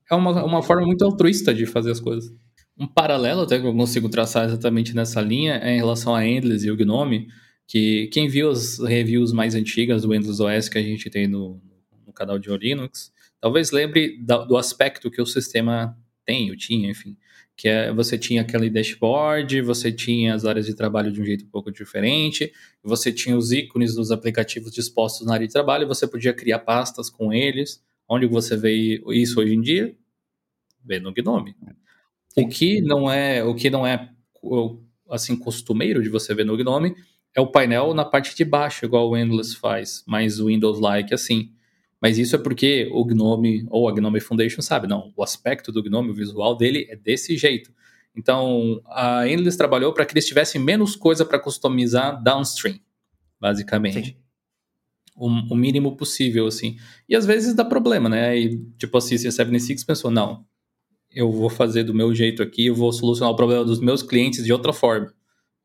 É 0.10 0.16
uma, 0.16 0.44
uma 0.44 0.64
forma 0.64 0.86
muito 0.86 1.04
altruísta 1.04 1.54
de 1.54 1.66
fazer 1.66 1.92
as 1.92 2.00
coisas. 2.00 2.32
Um 2.80 2.88
paralelo 2.88 3.42
até 3.42 3.60
que 3.60 3.66
eu 3.66 3.74
consigo 3.74 4.08
traçar 4.08 4.46
exatamente 4.46 4.96
nessa 4.96 5.20
linha 5.20 5.56
é 5.56 5.74
em 5.74 5.78
relação 5.78 6.16
a 6.16 6.26
Endless 6.26 6.66
e 6.66 6.72
o 6.72 6.78
Gnome, 6.78 7.28
que 7.68 8.08
quem 8.08 8.30
viu 8.30 8.50
as 8.50 8.80
reviews 8.80 9.34
mais 9.34 9.56
antigas 9.56 10.04
do 10.04 10.14
Endless 10.14 10.42
OS 10.42 10.70
que 10.70 10.78
a 10.78 10.82
gente 10.82 11.10
tem 11.10 11.28
no, 11.28 11.60
no 12.06 12.14
canal 12.14 12.38
de 12.38 12.56
Linux, 12.56 13.12
talvez 13.42 13.72
lembre 13.72 14.18
do 14.20 14.56
aspecto 14.56 15.12
que 15.12 15.22
o 15.22 15.26
sistema 15.26 15.98
tem, 16.24 16.50
ou 16.52 16.56
tinha, 16.56 16.90
enfim, 16.90 17.18
que 17.58 17.68
é, 17.68 17.92
você 17.92 18.20
tinha 18.20 18.44
aquele 18.44 18.70
dashboard, 18.70 19.62
você 19.64 19.92
tinha 19.92 20.36
as 20.36 20.46
áreas 20.46 20.68
de 20.68 20.76
trabalho 20.76 21.12
de 21.12 21.20
um 21.20 21.26
jeito 21.26 21.44
um 21.44 21.50
pouco 21.50 21.72
diferente, 21.72 22.54
você 22.84 23.12
tinha 23.12 23.36
os 23.36 23.52
ícones 23.52 23.96
dos 23.96 24.12
aplicativos 24.12 24.72
dispostos 24.72 25.26
na 25.26 25.34
área 25.34 25.48
de 25.48 25.52
trabalho, 25.52 25.88
você 25.88 26.08
podia 26.08 26.34
criar 26.34 26.60
pastas 26.60 27.10
com 27.10 27.34
eles. 27.34 27.84
Onde 28.08 28.28
você 28.28 28.56
vê 28.56 29.02
isso 29.10 29.42
hoje 29.42 29.56
em 29.56 29.60
dia? 29.60 29.98
Vê 30.86 31.00
no 31.00 31.12
Gnome. 31.12 31.56
O 32.38 32.48
que 32.48 32.80
não 32.80 33.12
é, 33.12 33.44
o 33.44 33.56
que 33.56 33.70
não 33.72 33.86
é 33.86 34.08
assim 35.10 35.36
costumeiro 35.36 36.02
de 36.04 36.10
você 36.10 36.36
ver 36.36 36.46
no 36.46 36.56
Gnome 36.56 36.96
é 37.36 37.42
o 37.42 37.48
painel 37.48 37.94
na 37.94 38.06
parte 38.06 38.36
de 38.36 38.46
baixo, 38.46 38.86
igual 38.86 39.10
o 39.10 39.18
Endless 39.18 39.56
faz, 39.56 40.04
mas 40.08 40.40
o 40.40 40.46
Windows-like 40.46 41.14
assim. 41.14 41.52
Mas 42.08 42.18
isso 42.18 42.38
é 42.38 42.40
porque 42.40 42.88
o 42.94 43.04
Gnome 43.04 43.68
ou 43.70 43.90
a 43.90 43.92
Gnome 43.92 44.22
Foundation 44.22 44.62
sabe, 44.62 44.88
não, 44.88 45.12
o 45.14 45.22
aspecto 45.22 45.74
do 45.74 45.84
Gnome, 45.84 46.10
o 46.10 46.14
visual 46.14 46.56
dele 46.56 46.88
é 46.90 46.96
desse 46.96 47.36
jeito. 47.36 47.70
Então, 48.16 48.82
a 48.86 49.28
Endless 49.28 49.58
trabalhou 49.58 49.92
para 49.92 50.06
que 50.06 50.14
eles 50.14 50.26
tivessem 50.26 50.62
menos 50.62 50.96
coisa 50.96 51.26
para 51.26 51.38
customizar 51.38 52.24
downstream, 52.24 52.80
basicamente. 53.38 54.18
O, 55.18 55.28
o, 55.28 55.56
mínimo 55.56 55.98
possível, 55.98 56.48
assim. 56.48 56.78
E 57.10 57.16
às 57.16 57.26
vezes 57.26 57.54
dá 57.54 57.66
problema, 57.66 58.08
né? 58.08 58.40
E, 58.40 58.58
tipo 58.78 58.98
assim, 58.98 59.18
se 59.18 59.28
a 59.28 59.32
76 59.32 59.84
pensou, 59.84 60.10
não, 60.10 60.46
eu 61.12 61.30
vou 61.30 61.50
fazer 61.50 61.84
do 61.84 61.94
meu 61.94 62.16
jeito 62.16 62.42
aqui, 62.42 62.68
eu 62.68 62.76
vou 62.76 62.94
solucionar 62.94 63.34
o 63.34 63.36
problema 63.36 63.66
dos 63.66 63.82
meus 63.82 64.02
clientes 64.02 64.46
de 64.46 64.54
outra 64.54 64.72
forma. 64.72 65.14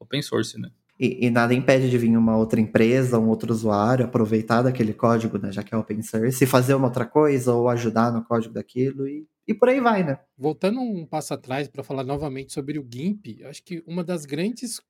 Open 0.01 0.21
source, 0.21 0.59
né? 0.61 0.73
E, 1.03 1.27
e, 1.27 1.31
nada 1.31 1.53
impede 1.53 1.91
de 1.91 1.99
vir 1.99 2.17
uma 2.17 2.37
outra 2.37 2.61
empresa, 2.61 3.19
um 3.19 3.29
outro 3.29 3.53
usuário, 3.53 4.05
aproveitar 4.05 4.63
daquele 4.63 4.95
código, 4.95 5.37
né, 5.37 5.51
já 5.51 5.61
que 5.61 5.75
é 5.75 5.77
open 5.77 6.01
source, 6.01 6.45
e 6.45 6.47
fazer 6.47 6.75
uma 6.75 6.87
outra 6.87 7.05
coisa 7.05 7.53
ou 7.53 7.69
ajudar 7.69 8.13
no 8.13 8.25
código 8.25 8.55
daquilo 8.55 9.09
e, 9.09 9.27
e 9.49 9.53
por 9.53 9.69
aí 9.69 9.81
vai, 9.81 10.05
né? 10.05 10.21
Voltando 10.39 10.81
um 10.81 11.05
passo 11.05 11.35
atrás 11.35 11.67
para 11.67 11.83
falar 11.83 12.05
novamente 12.05 12.53
sobre 12.53 12.79
o 12.79 12.87
GIMP, 12.89 13.43
acho 13.47 13.65
que 13.65 13.83
uma 13.85 14.05
das 14.05 14.25
grandes 14.25 14.81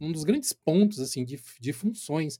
um 0.00 0.10
dos 0.10 0.24
grandes 0.24 0.52
pontos 0.52 0.98
assim 0.98 1.24
de, 1.24 1.40
de 1.60 1.72
funções 1.72 2.36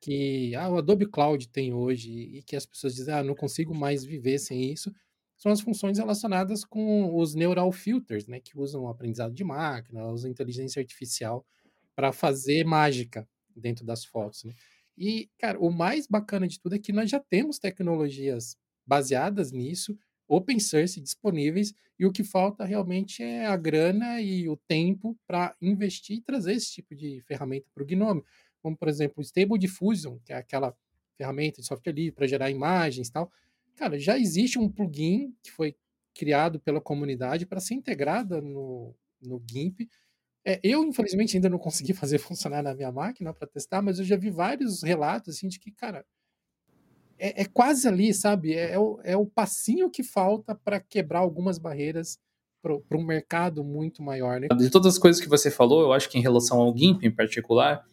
que 0.00 0.54
ah, 0.54 0.68
o 0.68 0.78
Adobe 0.78 1.06
Cloud 1.06 1.48
tem 1.48 1.74
hoje 1.74 2.12
e 2.12 2.42
que 2.44 2.54
as 2.54 2.64
pessoas 2.64 2.94
dizem, 2.94 3.12
ah, 3.12 3.24
não 3.24 3.34
consigo 3.34 3.74
mais 3.74 4.04
viver 4.04 4.38
sem 4.38 4.70
isso, 4.70 4.94
são 5.36 5.50
as 5.50 5.60
funções 5.60 5.98
relacionadas 5.98 6.64
com 6.64 7.12
os 7.16 7.34
neural 7.34 7.72
filters, 7.72 8.28
né, 8.28 8.38
que 8.38 8.56
usam 8.56 8.84
o 8.84 8.88
aprendizado 8.88 9.34
de 9.34 9.42
máquina, 9.42 10.06
usam 10.06 10.30
inteligência 10.30 10.78
artificial 10.78 11.44
para 12.00 12.12
fazer 12.12 12.64
mágica 12.64 13.28
dentro 13.54 13.84
das 13.84 14.06
fotos, 14.06 14.44
né? 14.44 14.54
E, 14.96 15.28
cara, 15.38 15.60
o 15.60 15.70
mais 15.70 16.06
bacana 16.06 16.48
de 16.48 16.58
tudo 16.58 16.74
é 16.74 16.78
que 16.78 16.94
nós 16.94 17.10
já 17.10 17.20
temos 17.20 17.58
tecnologias 17.58 18.56
baseadas 18.86 19.52
nisso, 19.52 19.98
open 20.26 20.58
source 20.58 20.98
disponíveis, 20.98 21.74
e 21.98 22.06
o 22.06 22.12
que 22.12 22.24
falta 22.24 22.64
realmente 22.64 23.22
é 23.22 23.44
a 23.44 23.54
grana 23.54 24.18
e 24.18 24.48
o 24.48 24.56
tempo 24.56 25.14
para 25.26 25.54
investir 25.60 26.16
e 26.16 26.22
trazer 26.22 26.54
esse 26.54 26.72
tipo 26.72 26.94
de 26.94 27.20
ferramenta 27.26 27.66
para 27.74 27.82
o 27.82 27.86
Gnome. 27.86 28.22
Como, 28.62 28.74
por 28.74 28.88
exemplo, 28.88 29.16
o 29.18 29.22
Stable 29.22 29.58
Diffusion, 29.58 30.18
que 30.24 30.32
é 30.32 30.36
aquela 30.36 30.74
ferramenta 31.18 31.60
de 31.60 31.66
software 31.66 31.92
livre 31.92 32.12
para 32.12 32.26
gerar 32.26 32.50
imagens 32.50 33.08
e 33.08 33.12
tal. 33.12 33.30
Cara, 33.76 33.98
já 33.98 34.18
existe 34.18 34.58
um 34.58 34.70
plugin 34.70 35.36
que 35.42 35.50
foi 35.50 35.76
criado 36.14 36.58
pela 36.60 36.80
comunidade 36.80 37.44
para 37.44 37.60
ser 37.60 37.74
integrada 37.74 38.40
no, 38.40 38.94
no 39.20 39.42
GIMP 39.46 39.86
é, 40.44 40.58
eu, 40.62 40.82
infelizmente, 40.84 41.36
ainda 41.36 41.48
não 41.48 41.58
consegui 41.58 41.92
fazer 41.92 42.18
funcionar 42.18 42.62
na 42.62 42.74
minha 42.74 42.92
máquina 42.92 43.32
para 43.32 43.48
testar, 43.48 43.82
mas 43.82 43.98
eu 43.98 44.04
já 44.04 44.16
vi 44.16 44.30
vários 44.30 44.82
relatos 44.82 45.36
assim, 45.36 45.48
de 45.48 45.58
que, 45.58 45.70
cara, 45.70 46.04
é, 47.18 47.42
é 47.42 47.44
quase 47.44 47.86
ali, 47.86 48.12
sabe? 48.14 48.54
É, 48.54 48.72
é, 48.72 48.78
o, 48.78 49.00
é 49.04 49.16
o 49.16 49.26
passinho 49.26 49.90
que 49.90 50.02
falta 50.02 50.54
para 50.54 50.80
quebrar 50.80 51.20
algumas 51.20 51.58
barreiras 51.58 52.18
para 52.62 52.98
um 52.98 53.04
mercado 53.04 53.64
muito 53.64 54.02
maior. 54.02 54.38
Né? 54.38 54.48
De 54.56 54.70
todas 54.70 54.94
as 54.94 54.98
coisas 54.98 55.20
que 55.20 55.28
você 55.28 55.50
falou, 55.50 55.82
eu 55.82 55.92
acho 55.92 56.08
que 56.08 56.18
em 56.18 56.22
relação 56.22 56.58
ao 56.58 56.76
GIMP 56.76 57.04
em 57.04 57.10
particular, 57.10 57.86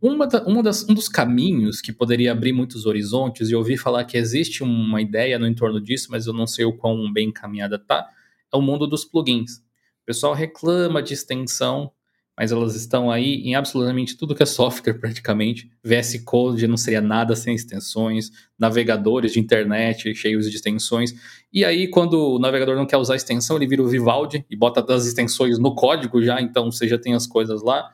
uma, 0.00 0.26
da, 0.26 0.44
uma 0.44 0.62
das, 0.62 0.88
um 0.88 0.94
dos 0.94 1.08
caminhos 1.08 1.80
que 1.80 1.92
poderia 1.92 2.30
abrir 2.30 2.52
muitos 2.52 2.86
horizontes, 2.86 3.48
e 3.48 3.52
eu 3.52 3.58
ouvi 3.58 3.76
falar 3.76 4.04
que 4.04 4.16
existe 4.16 4.62
uma 4.62 5.00
ideia 5.00 5.38
no 5.38 5.46
entorno 5.46 5.80
disso, 5.80 6.08
mas 6.10 6.26
eu 6.26 6.32
não 6.32 6.46
sei 6.46 6.64
o 6.64 6.76
quão 6.76 7.12
bem 7.12 7.28
encaminhada 7.28 7.78
tá, 7.78 8.08
é 8.52 8.56
o 8.56 8.62
mundo 8.62 8.86
dos 8.86 9.04
plugins. 9.04 9.63
O 10.04 10.06
pessoal 10.06 10.34
reclama 10.34 11.02
de 11.02 11.14
extensão, 11.14 11.90
mas 12.36 12.52
elas 12.52 12.74
estão 12.74 13.10
aí 13.10 13.36
em 13.36 13.54
absolutamente 13.54 14.18
tudo 14.18 14.34
que 14.34 14.42
é 14.42 14.46
software 14.46 14.98
praticamente. 15.00 15.70
VS 15.82 16.22
Code 16.22 16.66
não 16.66 16.76
seria 16.76 17.00
nada 17.00 17.34
sem 17.34 17.54
extensões, 17.54 18.30
navegadores 18.58 19.32
de 19.32 19.40
internet 19.40 20.14
cheios 20.14 20.50
de 20.50 20.56
extensões. 20.56 21.14
E 21.50 21.64
aí, 21.64 21.88
quando 21.88 22.34
o 22.34 22.38
navegador 22.38 22.76
não 22.76 22.84
quer 22.84 22.98
usar 22.98 23.16
extensão, 23.16 23.56
ele 23.56 23.66
vira 23.66 23.82
o 23.82 23.88
Vivaldi 23.88 24.44
e 24.50 24.54
bota 24.54 24.84
as 24.92 25.06
extensões 25.06 25.58
no 25.58 25.74
código 25.74 26.22
já, 26.22 26.38
então 26.38 26.70
você 26.70 26.86
já 26.86 26.98
tem 26.98 27.14
as 27.14 27.26
coisas 27.26 27.62
lá. 27.62 27.90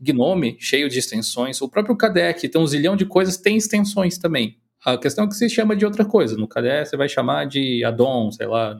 Gnome, 0.00 0.56
cheio 0.60 0.88
de 0.88 1.00
extensões. 1.00 1.60
O 1.60 1.68
próprio 1.68 1.96
KDE, 1.96 2.34
que 2.38 2.48
tem 2.48 2.60
um 2.60 2.66
zilhão 2.66 2.94
de 2.94 3.06
coisas, 3.06 3.36
tem 3.36 3.56
extensões 3.56 4.18
também. 4.18 4.56
A 4.84 4.96
questão 4.96 5.24
é 5.24 5.28
que 5.28 5.34
você 5.34 5.48
chama 5.48 5.74
de 5.74 5.84
outra 5.84 6.04
coisa. 6.04 6.36
No 6.36 6.46
KDE 6.46 6.86
você 6.86 6.96
vai 6.96 7.08
chamar 7.08 7.46
de 7.46 7.84
addon, 7.84 8.30
sei 8.30 8.46
lá, 8.46 8.78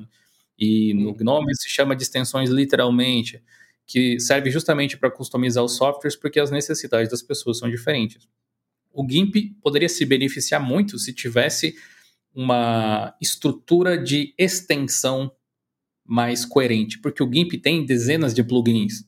e 0.60 0.92
no 0.92 1.14
Gnome 1.14 1.56
se 1.56 1.70
chama 1.70 1.96
de 1.96 2.02
extensões 2.02 2.50
literalmente, 2.50 3.42
que 3.86 4.20
serve 4.20 4.50
justamente 4.50 4.98
para 4.98 5.10
customizar 5.10 5.64
os 5.64 5.76
softwares 5.76 6.14
porque 6.14 6.38
as 6.38 6.50
necessidades 6.50 7.10
das 7.10 7.22
pessoas 7.22 7.58
são 7.58 7.70
diferentes. 7.70 8.28
O 8.92 9.06
GIMP 9.08 9.54
poderia 9.62 9.88
se 9.88 10.04
beneficiar 10.04 10.60
muito 10.60 10.98
se 10.98 11.14
tivesse 11.14 11.74
uma 12.34 13.16
estrutura 13.20 13.96
de 13.96 14.34
extensão 14.36 15.32
mais 16.04 16.44
coerente, 16.44 16.98
porque 16.98 17.22
o 17.22 17.32
GIMP 17.32 17.52
tem 17.60 17.84
dezenas 17.84 18.34
de 18.34 18.44
plugins. 18.44 19.04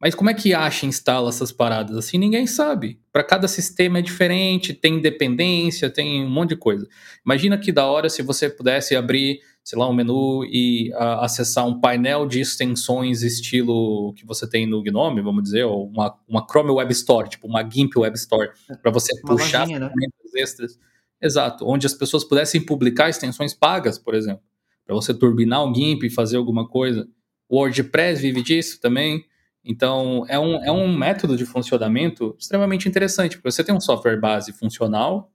Mas 0.00 0.14
como 0.14 0.28
é 0.28 0.34
que 0.34 0.52
acha 0.52 0.84
e 0.84 0.88
instala 0.88 1.28
essas 1.28 1.52
paradas? 1.52 1.96
Assim 1.96 2.18
ninguém 2.18 2.46
sabe. 2.46 3.00
Para 3.12 3.24
cada 3.24 3.48
sistema 3.48 3.98
é 3.98 4.02
diferente, 4.02 4.74
tem 4.74 5.00
dependência, 5.00 5.88
tem 5.88 6.22
um 6.24 6.28
monte 6.28 6.50
de 6.50 6.56
coisa. 6.56 6.86
Imagina 7.24 7.56
que 7.56 7.72
da 7.72 7.86
hora 7.86 8.10
se 8.10 8.22
você 8.22 8.50
pudesse 8.50 8.94
abrir 8.94 9.40
sei 9.66 9.76
lá, 9.76 9.90
um 9.90 9.92
menu 9.92 10.44
e 10.44 10.92
uh, 10.92 11.18
acessar 11.22 11.66
um 11.66 11.80
painel 11.80 12.24
de 12.24 12.38
extensões 12.40 13.22
estilo 13.22 14.14
que 14.14 14.24
você 14.24 14.48
tem 14.48 14.64
no 14.64 14.80
Gnome, 14.80 15.20
vamos 15.20 15.42
dizer, 15.42 15.64
ou 15.64 15.88
uma, 15.88 16.16
uma 16.28 16.46
Chrome 16.48 16.70
Web 16.70 16.92
Store, 16.92 17.28
tipo 17.28 17.48
uma 17.48 17.68
GIMP 17.68 17.96
Web 17.96 18.16
Store, 18.16 18.48
para 18.80 18.92
você 18.92 19.12
uma 19.12 19.22
puxar 19.22 19.62
lojinha, 19.62 19.80
né? 19.80 19.90
extras. 20.36 20.78
Exato, 21.20 21.66
onde 21.66 21.84
as 21.84 21.94
pessoas 21.94 22.22
pudessem 22.22 22.64
publicar 22.64 23.08
extensões 23.08 23.54
pagas, 23.54 23.98
por 23.98 24.14
exemplo, 24.14 24.40
para 24.86 24.94
você 24.94 25.12
turbinar 25.12 25.64
o 25.64 25.74
GIMP 25.74 26.04
e 26.04 26.10
fazer 26.10 26.36
alguma 26.36 26.68
coisa. 26.68 27.08
O 27.48 27.56
WordPress 27.56 28.22
vive 28.22 28.42
disso 28.42 28.80
também. 28.80 29.24
Então, 29.64 30.24
é 30.28 30.38
um, 30.38 30.64
é 30.64 30.70
um 30.70 30.96
método 30.96 31.36
de 31.36 31.44
funcionamento 31.44 32.36
extremamente 32.38 32.88
interessante, 32.88 33.36
porque 33.36 33.50
você 33.50 33.64
tem 33.64 33.74
um 33.74 33.80
software 33.80 34.20
base 34.20 34.52
funcional, 34.52 35.32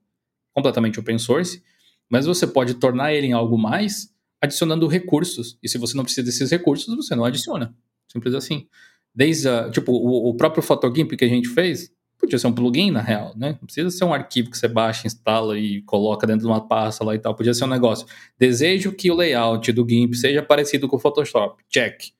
completamente 0.54 0.98
open 0.98 1.18
source, 1.18 1.62
mas 2.08 2.24
você 2.24 2.46
pode 2.46 2.74
tornar 2.74 3.12
ele 3.12 3.26
em 3.26 3.32
algo 3.34 3.58
mais 3.58 4.11
adicionando 4.42 4.88
recursos. 4.88 5.56
E 5.62 5.68
se 5.68 5.78
você 5.78 5.96
não 5.96 6.02
precisa 6.02 6.26
desses 6.26 6.50
recursos, 6.50 6.94
você 6.96 7.14
não 7.14 7.24
adiciona. 7.24 7.72
Simples 8.08 8.34
assim. 8.34 8.66
Desde, 9.14 9.48
a, 9.48 9.70
tipo, 9.70 9.92
o, 9.92 10.30
o 10.30 10.34
próprio 10.34 10.62
PhotoGIMP 10.62 11.16
que 11.16 11.24
a 11.24 11.28
gente 11.28 11.48
fez, 11.48 11.92
podia 12.18 12.38
ser 12.38 12.48
um 12.48 12.52
plugin, 12.52 12.90
na 12.90 13.00
real, 13.00 13.32
né? 13.36 13.50
Não 13.60 13.66
precisa 13.66 13.90
ser 13.90 14.04
um 14.04 14.12
arquivo 14.12 14.50
que 14.50 14.58
você 14.58 14.66
baixa, 14.66 15.06
instala 15.06 15.56
e 15.58 15.82
coloca 15.82 16.26
dentro 16.26 16.42
de 16.42 16.46
uma 16.46 16.66
pasta 16.66 17.04
lá 17.04 17.14
e 17.14 17.18
tal. 17.18 17.34
Podia 17.34 17.54
ser 17.54 17.64
um 17.64 17.68
negócio. 17.68 18.06
Desejo 18.38 18.92
que 18.92 19.10
o 19.10 19.14
layout 19.14 19.70
do 19.72 19.86
GIMP 19.88 20.14
seja 20.14 20.42
parecido 20.42 20.88
com 20.88 20.96
o 20.96 20.98
Photoshop. 20.98 21.62
Check. 21.68 22.10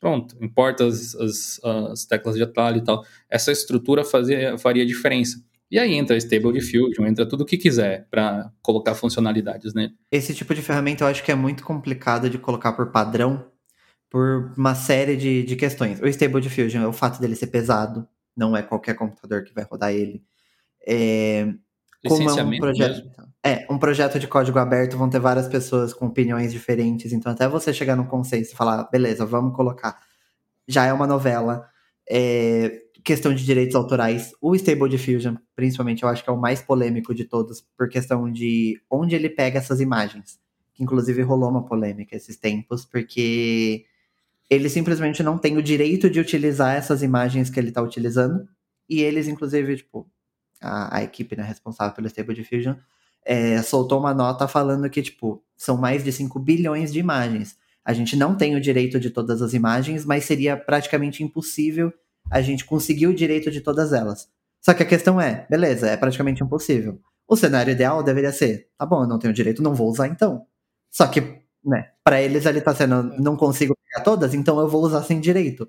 Pronto. 0.00 0.36
Importa 0.40 0.84
as, 0.84 1.14
as, 1.14 1.60
as 1.64 2.04
teclas 2.04 2.34
de 2.34 2.42
atalho 2.42 2.78
e 2.78 2.84
tal. 2.84 3.04
Essa 3.30 3.52
estrutura 3.52 4.04
fazia, 4.04 4.58
faria 4.58 4.84
diferença. 4.84 5.40
E 5.72 5.78
aí 5.78 5.94
entra 5.94 6.18
Stable 6.18 6.52
Diffusion, 6.52 7.06
entra 7.06 7.26
tudo 7.26 7.44
o 7.44 7.46
que 7.46 7.56
quiser 7.56 8.06
para 8.10 8.52
colocar 8.60 8.94
funcionalidades 8.94 9.72
nele. 9.72 9.94
Esse 10.10 10.34
tipo 10.34 10.54
de 10.54 10.60
ferramenta 10.60 11.02
eu 11.02 11.08
acho 11.08 11.24
que 11.24 11.32
é 11.32 11.34
muito 11.34 11.64
complicado 11.64 12.28
de 12.28 12.36
colocar 12.36 12.74
por 12.74 12.92
padrão, 12.92 13.46
por 14.10 14.52
uma 14.54 14.74
série 14.74 15.16
de, 15.16 15.42
de 15.42 15.56
questões. 15.56 15.98
O 16.02 16.06
Stable 16.06 16.42
Diffusion 16.42 16.82
é 16.82 16.86
o 16.86 16.92
fato 16.92 17.18
dele 17.18 17.34
ser 17.34 17.46
pesado, 17.46 18.06
não 18.36 18.54
é 18.54 18.60
qualquer 18.62 18.92
computador 18.92 19.44
que 19.44 19.54
vai 19.54 19.64
rodar 19.64 19.94
ele. 19.94 20.22
É, 20.86 21.48
como 22.06 22.28
é 22.28 22.42
um 22.42 22.58
projeto, 22.58 23.10
é 23.42 23.66
um 23.70 23.78
projeto 23.78 24.18
de 24.18 24.28
código 24.28 24.58
aberto, 24.58 24.98
vão 24.98 25.08
ter 25.08 25.20
várias 25.20 25.48
pessoas 25.48 25.94
com 25.94 26.04
opiniões 26.04 26.52
diferentes, 26.52 27.14
então 27.14 27.32
até 27.32 27.48
você 27.48 27.72
chegar 27.72 27.96
no 27.96 28.04
consenso 28.04 28.52
e 28.52 28.56
falar, 28.56 28.90
beleza, 28.90 29.24
vamos 29.24 29.56
colocar. 29.56 29.98
Já 30.68 30.84
é 30.84 30.92
uma 30.92 31.06
novela. 31.06 31.66
É, 32.10 32.82
questão 33.04 33.34
de 33.34 33.44
direitos 33.44 33.74
autorais, 33.74 34.32
o 34.40 34.54
Stable 34.54 34.88
Diffusion, 34.88 35.36
principalmente, 35.54 36.02
eu 36.02 36.08
acho 36.08 36.22
que 36.22 36.30
é 36.30 36.32
o 36.32 36.40
mais 36.40 36.62
polêmico 36.62 37.14
de 37.14 37.24
todos, 37.24 37.60
por 37.76 37.88
questão 37.88 38.30
de 38.30 38.80
onde 38.90 39.14
ele 39.14 39.28
pega 39.28 39.58
essas 39.58 39.80
imagens. 39.80 40.38
Que 40.74 40.82
inclusive 40.82 41.22
rolou 41.22 41.50
uma 41.50 41.64
polêmica 41.64 42.16
esses 42.16 42.36
tempos, 42.36 42.84
porque 42.84 43.84
ele 44.48 44.68
simplesmente 44.68 45.22
não 45.22 45.38
tem 45.38 45.56
o 45.56 45.62
direito 45.62 46.08
de 46.08 46.20
utilizar 46.20 46.76
essas 46.76 47.02
imagens 47.02 47.50
que 47.50 47.58
ele 47.58 47.68
está 47.68 47.82
utilizando. 47.82 48.46
E 48.88 49.00
eles, 49.00 49.26
inclusive, 49.26 49.76
tipo, 49.76 50.08
a, 50.60 50.98
a 50.98 51.02
equipe 51.02 51.36
né, 51.36 51.42
responsável 51.42 51.94
pelo 51.94 52.06
Stable 52.06 52.34
Diffusion 52.34 52.74
é, 53.24 53.62
soltou 53.62 53.98
uma 53.98 54.14
nota 54.14 54.48
falando 54.48 54.88
que, 54.90 55.02
tipo, 55.02 55.42
são 55.56 55.76
mais 55.76 56.04
de 56.04 56.12
5 56.12 56.38
bilhões 56.38 56.92
de 56.92 56.98
imagens. 56.98 57.56
A 57.84 57.92
gente 57.92 58.16
não 58.16 58.36
tem 58.36 58.54
o 58.54 58.60
direito 58.60 59.00
de 59.00 59.10
todas 59.10 59.42
as 59.42 59.54
imagens, 59.54 60.04
mas 60.04 60.24
seria 60.24 60.56
praticamente 60.56 61.22
impossível 61.22 61.92
a 62.32 62.40
gente 62.40 62.64
conseguiu 62.64 63.10
o 63.10 63.14
direito 63.14 63.50
de 63.50 63.60
todas 63.60 63.92
elas. 63.92 64.26
Só 64.58 64.72
que 64.72 64.82
a 64.82 64.86
questão 64.86 65.20
é, 65.20 65.46
beleza, 65.50 65.88
é 65.88 65.96
praticamente 65.96 66.42
impossível. 66.42 66.98
O 67.28 67.36
cenário 67.36 67.70
ideal 67.70 68.02
deveria 68.02 68.32
ser, 68.32 68.68
tá 68.78 68.86
bom, 68.86 69.02
eu 69.02 69.06
não 69.06 69.18
tenho 69.18 69.34
direito, 69.34 69.62
não 69.62 69.74
vou 69.74 69.90
usar 69.90 70.08
então. 70.08 70.46
Só 70.90 71.06
que, 71.06 71.20
né, 71.62 71.90
para 72.02 72.22
eles 72.22 72.46
ali 72.46 72.60
tá 72.60 72.74
sendo, 72.74 73.02
não 73.20 73.36
consigo 73.36 73.76
pegar 73.76 74.02
todas, 74.02 74.32
então 74.32 74.58
eu 74.58 74.66
vou 74.66 74.82
usar 74.82 75.02
sem 75.02 75.20
direito. 75.20 75.68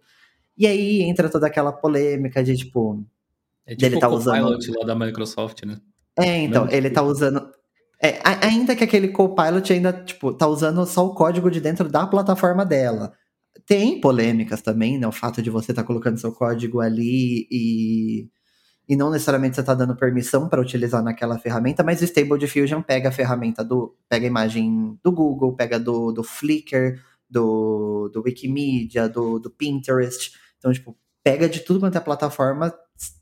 E 0.58 0.66
aí 0.66 1.02
entra 1.02 1.30
toda 1.30 1.48
aquela 1.48 1.74
polêmica 1.74 2.42
de 2.42 2.56
tipo, 2.56 3.06
é 3.66 3.72
tipo 3.72 3.82
dele 3.82 4.00
tá 4.00 4.08
o 4.08 4.14
usando 4.14 4.54
Copilot 4.54 4.72
lá 4.72 4.86
da 4.86 4.96
Microsoft, 4.96 5.64
né? 5.64 5.82
É, 6.18 6.38
então, 6.38 6.70
ele 6.70 6.90
tá 6.90 7.02
usando 7.02 7.52
é, 8.02 8.20
ainda 8.24 8.76
que 8.76 8.84
aquele 8.84 9.10
Copilot 9.10 9.74
ainda, 9.74 9.92
tipo, 9.92 10.34
tá 10.34 10.48
usando 10.48 10.86
só 10.86 11.06
o 11.06 11.14
código 11.14 11.50
de 11.50 11.60
dentro 11.60 11.90
da 11.90 12.06
plataforma 12.06 12.66
dela 12.66 13.14
tem 13.66 14.00
polêmicas 14.00 14.62
também, 14.62 14.98
né? 14.98 15.08
O 15.08 15.12
fato 15.12 15.42
de 15.42 15.50
você 15.50 15.72
estar 15.72 15.84
tá 15.84 15.88
colocando 15.88 16.20
seu 16.20 16.32
código 16.32 16.80
ali 16.82 17.48
e, 17.50 18.30
e 18.88 18.96
não 18.96 19.10
necessariamente 19.10 19.56
você 19.56 19.62
está 19.62 19.74
dando 19.74 19.96
permissão 19.96 20.50
para 20.50 20.62
utilizar 20.62 21.04
naquela 21.04 21.40
ferramenta, 21.40 21.84
mas 21.84 22.02
o 22.02 22.06
Stable 22.06 22.38
Diffusion 22.38 22.82
pega 22.82 23.10
a 23.10 23.12
ferramenta 23.12 23.64
do. 23.64 23.96
pega 24.10 24.26
a 24.26 24.28
imagem 24.28 25.00
do 25.04 25.12
Google, 25.12 25.56
pega 25.56 25.80
do, 25.80 26.12
do 26.12 26.24
Flickr, 26.24 27.00
do, 27.30 28.10
do 28.14 28.22
Wikimedia, 28.22 29.08
do, 29.08 29.40
do 29.40 29.50
Pinterest. 29.50 30.32
Então, 30.58 30.72
tipo, 30.72 30.98
pega 31.24 31.48
de 31.48 31.62
tudo 31.62 31.80
quanto 31.80 31.98
é 31.98 32.02
plataforma 32.02 32.74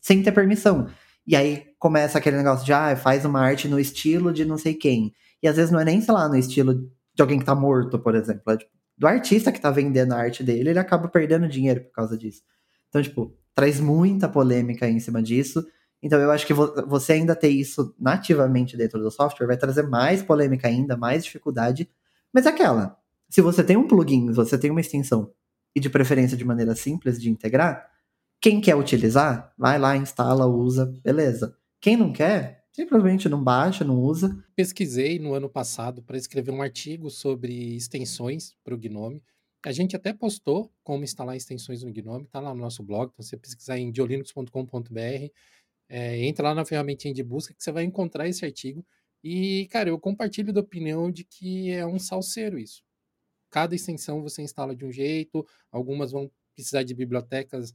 sem 0.01 0.21
ter 0.23 0.31
permissão. 0.31 0.87
E 1.25 1.35
aí 1.35 1.65
começa 1.79 2.17
aquele 2.17 2.37
negócio 2.37 2.65
de, 2.65 2.73
ah, 2.73 2.95
faz 2.95 3.25
uma 3.25 3.39
arte 3.39 3.67
no 3.67 3.79
estilo 3.79 4.33
de 4.33 4.43
não 4.43 4.57
sei 4.57 4.73
quem. 4.73 5.13
E 5.41 5.47
às 5.47 5.55
vezes 5.55 5.71
não 5.71 5.79
é 5.79 5.85
nem, 5.85 6.01
sei 6.01 6.13
lá, 6.13 6.27
no 6.27 6.35
estilo 6.35 6.73
de 7.13 7.21
alguém 7.21 7.39
que 7.39 7.45
tá 7.45 7.55
morto, 7.55 7.99
por 7.99 8.15
exemplo. 8.15 8.51
É 8.51 8.57
tipo, 8.57 8.71
do 9.01 9.07
artista 9.07 9.51
que 9.51 9.59
tá 9.59 9.71
vendendo 9.71 10.13
a 10.13 10.17
arte 10.17 10.43
dele, 10.43 10.69
ele 10.69 10.77
acaba 10.77 11.07
perdendo 11.07 11.47
dinheiro 11.47 11.81
por 11.81 11.91
causa 11.91 12.15
disso. 12.15 12.43
Então, 12.87 13.01
tipo, 13.01 13.35
traz 13.55 13.79
muita 13.79 14.29
polêmica 14.29 14.87
em 14.87 14.99
cima 14.99 15.23
disso. 15.23 15.65
Então, 16.03 16.19
eu 16.19 16.29
acho 16.29 16.45
que 16.45 16.53
você 16.53 17.13
ainda 17.13 17.35
ter 17.35 17.49
isso 17.49 17.95
nativamente 17.99 18.77
dentro 18.77 18.99
do 18.99 19.09
software 19.09 19.47
vai 19.47 19.57
trazer 19.57 19.81
mais 19.87 20.21
polêmica 20.21 20.67
ainda, 20.67 20.95
mais 20.95 21.25
dificuldade. 21.25 21.89
Mas 22.31 22.45
é 22.45 22.49
aquela, 22.49 22.95
se 23.27 23.41
você 23.41 23.63
tem 23.63 23.75
um 23.75 23.87
plugin, 23.87 24.31
você 24.31 24.55
tem 24.55 24.69
uma 24.69 24.81
extensão, 24.81 25.33
e 25.75 25.79
de 25.79 25.89
preferência 25.89 26.37
de 26.37 26.45
maneira 26.45 26.75
simples 26.75 27.19
de 27.19 27.27
integrar, 27.27 27.89
quem 28.39 28.61
quer 28.61 28.75
utilizar, 28.75 29.51
vai 29.57 29.79
lá, 29.79 29.97
instala, 29.97 30.45
usa, 30.45 30.93
beleza. 31.03 31.57
Quem 31.79 31.97
não 31.97 32.13
quer, 32.13 32.60
simplesmente 32.71 33.29
não 33.29 33.43
baixa, 33.43 33.83
não 33.83 33.99
usa. 33.99 34.43
Pesquisei 34.55 35.19
no 35.19 35.33
ano 35.33 35.49
passado 35.49 36.01
para 36.01 36.17
escrever 36.17 36.51
um 36.51 36.61
artigo 36.61 37.09
sobre 37.09 37.75
extensões 37.75 38.55
para 38.63 38.73
o 38.73 38.77
Gnome. 38.77 39.23
A 39.65 39.71
gente 39.71 39.95
até 39.95 40.11
postou 40.13 40.71
como 40.83 41.03
instalar 41.03 41.35
extensões 41.35 41.83
no 41.83 41.91
Gnome, 41.91 42.27
tá 42.27 42.39
lá 42.39 42.53
no 42.53 42.61
nosso 42.61 42.81
blog, 42.83 43.11
então 43.13 43.23
você 43.23 43.37
pesquisar 43.37 43.77
em 43.77 43.91
diolinux.com.br, 43.91 45.29
é, 45.89 46.25
entra 46.25 46.49
lá 46.49 46.55
na 46.55 46.65
ferramentinha 46.65 47.13
de 47.13 47.23
busca 47.23 47.53
que 47.53 47.63
você 47.63 47.71
vai 47.71 47.83
encontrar 47.83 48.27
esse 48.27 48.45
artigo. 48.45 48.85
E, 49.23 49.67
cara, 49.71 49.89
eu 49.89 49.99
compartilho 49.99 50.53
da 50.53 50.61
opinião 50.61 51.11
de 51.11 51.23
que 51.23 51.71
é 51.71 51.85
um 51.85 51.99
salseiro 51.99 52.57
isso. 52.59 52.83
Cada 53.51 53.75
extensão 53.75 54.21
você 54.21 54.41
instala 54.41 54.75
de 54.75 54.85
um 54.85 54.91
jeito, 54.91 55.45
algumas 55.71 56.11
vão 56.11 56.31
precisar 56.55 56.83
de 56.83 56.95
bibliotecas 56.95 57.73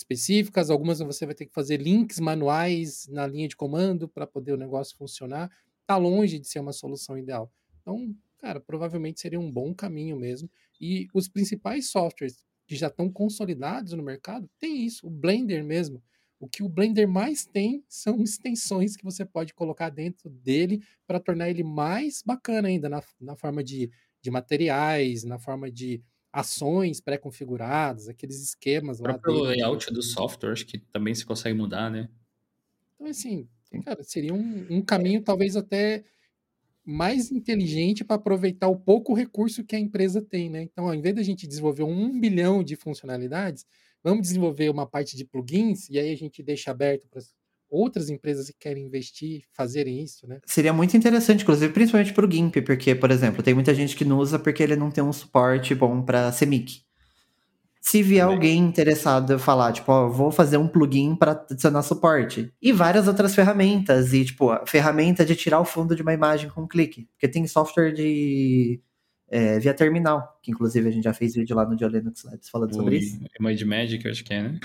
específicas, 0.00 0.70
algumas 0.70 0.98
você 0.98 1.24
vai 1.24 1.34
ter 1.34 1.46
que 1.46 1.52
fazer 1.52 1.80
links 1.80 2.18
manuais 2.18 3.06
na 3.08 3.26
linha 3.26 3.48
de 3.48 3.56
comando 3.56 4.08
para 4.08 4.26
poder 4.26 4.52
o 4.52 4.56
negócio 4.56 4.96
funcionar. 4.96 5.50
Está 5.80 5.96
longe 5.96 6.38
de 6.38 6.48
ser 6.48 6.60
uma 6.60 6.72
solução 6.72 7.16
ideal. 7.16 7.52
Então, 7.80 8.14
cara, 8.38 8.60
provavelmente 8.60 9.20
seria 9.20 9.40
um 9.40 9.50
bom 9.50 9.74
caminho 9.74 10.16
mesmo. 10.16 10.50
E 10.80 11.06
os 11.14 11.28
principais 11.28 11.90
softwares 11.90 12.44
que 12.66 12.76
já 12.76 12.86
estão 12.86 13.10
consolidados 13.10 13.92
no 13.92 14.02
mercado 14.02 14.48
tem 14.58 14.84
isso, 14.84 15.06
o 15.06 15.10
Blender 15.10 15.64
mesmo. 15.64 16.02
O 16.38 16.48
que 16.48 16.62
o 16.62 16.68
Blender 16.68 17.06
mais 17.06 17.44
tem 17.44 17.84
são 17.88 18.20
extensões 18.24 18.96
que 18.96 19.04
você 19.04 19.24
pode 19.24 19.52
colocar 19.52 19.90
dentro 19.90 20.30
dele 20.30 20.82
para 21.06 21.20
tornar 21.20 21.50
ele 21.50 21.62
mais 21.62 22.22
bacana 22.24 22.68
ainda 22.68 22.88
na, 22.88 23.02
na 23.20 23.36
forma 23.36 23.62
de, 23.62 23.90
de 24.22 24.30
materiais, 24.30 25.24
na 25.24 25.38
forma 25.38 25.70
de 25.70 26.02
ações 26.32 27.00
pré-configuradas, 27.00 28.08
aqueles 28.08 28.40
esquemas 28.40 29.00
lá. 29.00 29.10
O 29.10 29.18
próprio 29.18 29.42
layout 29.42 29.92
do 29.92 30.02
software, 30.02 30.52
acho 30.52 30.66
que 30.66 30.78
também 30.78 31.14
se 31.14 31.24
consegue 31.24 31.56
mudar, 31.56 31.90
né? 31.90 32.08
Então, 32.94 33.08
assim, 33.08 33.48
cara, 33.84 34.02
seria 34.04 34.34
um, 34.34 34.66
um 34.70 34.82
caminho 34.82 35.22
talvez 35.22 35.56
até 35.56 36.04
mais 36.84 37.30
inteligente 37.30 38.04
para 38.04 38.16
aproveitar 38.16 38.68
o 38.68 38.78
pouco 38.78 39.14
recurso 39.14 39.64
que 39.64 39.76
a 39.76 39.78
empresa 39.78 40.22
tem, 40.22 40.48
né? 40.48 40.62
Então, 40.62 40.86
ao 40.86 40.94
invés 40.94 41.14
da 41.14 41.22
gente 41.22 41.46
desenvolver 41.46 41.82
um 41.82 42.18
bilhão 42.18 42.62
de 42.62 42.76
funcionalidades, 42.76 43.66
vamos 44.02 44.22
desenvolver 44.22 44.70
uma 44.70 44.86
parte 44.86 45.16
de 45.16 45.24
plugins 45.24 45.88
e 45.88 45.98
aí 45.98 46.12
a 46.12 46.16
gente 46.16 46.42
deixa 46.42 46.70
aberto 46.70 47.06
para 47.08 47.20
outras 47.70 48.10
empresas 48.10 48.46
que 48.46 48.58
querem 48.58 48.84
investir 48.84 49.42
fazerem 49.52 50.02
isso, 50.02 50.26
né? 50.26 50.40
Seria 50.44 50.72
muito 50.72 50.96
interessante, 50.96 51.42
inclusive, 51.42 51.72
principalmente 51.72 52.12
para 52.12 52.26
o 52.26 52.30
GIMP, 52.30 52.62
porque, 52.62 52.94
por 52.94 53.10
exemplo, 53.10 53.42
tem 53.42 53.54
muita 53.54 53.74
gente 53.74 53.96
que 53.96 54.04
não 54.04 54.18
usa 54.18 54.38
porque 54.38 54.62
ele 54.62 54.76
não 54.76 54.90
tem 54.90 55.04
um 55.04 55.12
suporte 55.12 55.74
bom 55.74 56.02
para 56.02 56.32
CMYK. 56.32 56.82
Se 57.80 58.02
vier 58.02 58.26
alguém 58.26 58.58
interessado 58.58 59.38
falar, 59.38 59.72
tipo, 59.72 59.90
ó, 59.90 60.06
vou 60.06 60.30
fazer 60.30 60.58
um 60.58 60.68
plugin 60.68 61.16
para 61.16 61.32
adicionar 61.32 61.82
suporte. 61.82 62.52
E 62.60 62.72
várias 62.72 63.08
outras 63.08 63.34
ferramentas. 63.34 64.12
E, 64.12 64.26
tipo, 64.26 64.50
a 64.50 64.66
ferramenta 64.66 65.24
de 65.24 65.34
tirar 65.34 65.60
o 65.60 65.64
fundo 65.64 65.96
de 65.96 66.02
uma 66.02 66.12
imagem 66.12 66.50
com 66.50 66.62
um 66.62 66.68
clique. 66.68 67.08
Porque 67.12 67.26
tem 67.26 67.46
software 67.46 67.92
de 67.92 68.80
é, 69.30 69.60
via 69.60 69.72
terminal, 69.72 70.38
que 70.42 70.50
inclusive 70.50 70.88
a 70.88 70.90
gente 70.90 71.04
já 71.04 71.14
fez 71.14 71.34
vídeo 71.34 71.54
lá 71.54 71.64
no 71.64 71.76
Dia 71.76 71.86
Linux 71.86 72.24
Labs 72.24 72.48
falando 72.48 72.72
o 72.72 72.74
sobre 72.74 72.96
isso. 72.96 73.20
Image 73.38 73.64
Magic, 73.64 74.04
eu 74.04 74.10
acho 74.10 74.24
que 74.24 74.34
é, 74.34 74.42
né? 74.42 74.58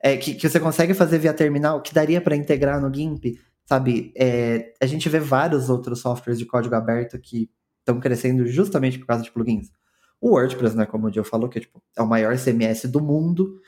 É, 0.00 0.16
que, 0.16 0.34
que 0.34 0.48
você 0.48 0.58
consegue 0.58 0.94
fazer 0.94 1.18
via 1.18 1.34
terminal, 1.34 1.82
que 1.82 1.92
daria 1.92 2.20
para 2.20 2.34
integrar 2.34 2.80
no 2.80 2.92
GIMP, 2.92 3.38
sabe? 3.66 4.10
É, 4.16 4.72
a 4.80 4.86
gente 4.86 5.06
vê 5.10 5.20
vários 5.20 5.68
outros 5.68 6.00
softwares 6.00 6.38
de 6.38 6.46
código 6.46 6.74
aberto 6.74 7.18
que 7.18 7.50
estão 7.80 8.00
crescendo 8.00 8.46
justamente 8.46 8.98
por 8.98 9.06
causa 9.06 9.22
de 9.22 9.30
plugins. 9.30 9.70
O 10.18 10.30
WordPress, 10.30 10.74
né, 10.74 10.86
como 10.86 11.08
o 11.08 11.12
Joe 11.12 11.24
falou, 11.24 11.48
que 11.48 11.60
tipo, 11.60 11.82
é 11.96 12.00
o 12.00 12.06
maior 12.06 12.38
CMS 12.38 12.86
do 12.86 13.00
mundo, 13.00 13.60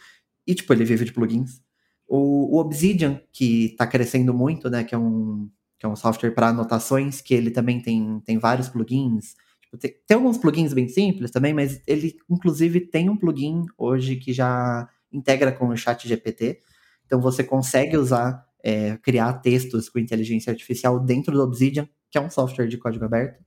e 0.46 0.54
tipo, 0.54 0.72
ele 0.72 0.84
vive 0.84 1.04
de 1.04 1.12
plugins. 1.12 1.60
O, 2.08 2.56
o 2.56 2.60
Obsidian, 2.60 3.20
que 3.30 3.66
está 3.66 3.86
crescendo 3.86 4.32
muito, 4.32 4.70
né, 4.70 4.84
que 4.84 4.94
é 4.94 4.98
um, 4.98 5.50
que 5.78 5.84
é 5.84 5.88
um 5.88 5.96
software 5.96 6.30
para 6.30 6.48
anotações, 6.48 7.20
que 7.20 7.34
ele 7.34 7.50
também 7.50 7.80
tem, 7.82 8.20
tem 8.24 8.38
vários 8.38 8.70
plugins, 8.70 9.34
tem, 9.78 10.16
alguns 10.16 10.38
plugins 10.38 10.72
bem 10.72 10.88
simples 10.88 11.30
também, 11.30 11.54
mas 11.54 11.80
ele 11.86 12.16
inclusive 12.30 12.80
tem 12.80 13.08
um 13.10 13.16
plugin 13.16 13.64
hoje 13.76 14.16
que 14.16 14.32
já 14.32 14.88
integra 15.12 15.52
com 15.52 15.68
o 15.68 15.76
chat 15.76 16.06
GPT. 16.08 16.60
Então 17.06 17.20
você 17.20 17.44
consegue 17.44 17.96
usar, 17.96 18.44
é, 18.62 18.96
criar 18.98 19.32
textos 19.34 19.88
com 19.88 19.98
inteligência 19.98 20.50
artificial 20.50 20.98
dentro 20.98 21.32
do 21.32 21.42
Obsidian, 21.42 21.88
que 22.10 22.18
é 22.18 22.20
um 22.20 22.30
software 22.30 22.66
de 22.66 22.78
código 22.78 23.04
aberto. 23.04 23.44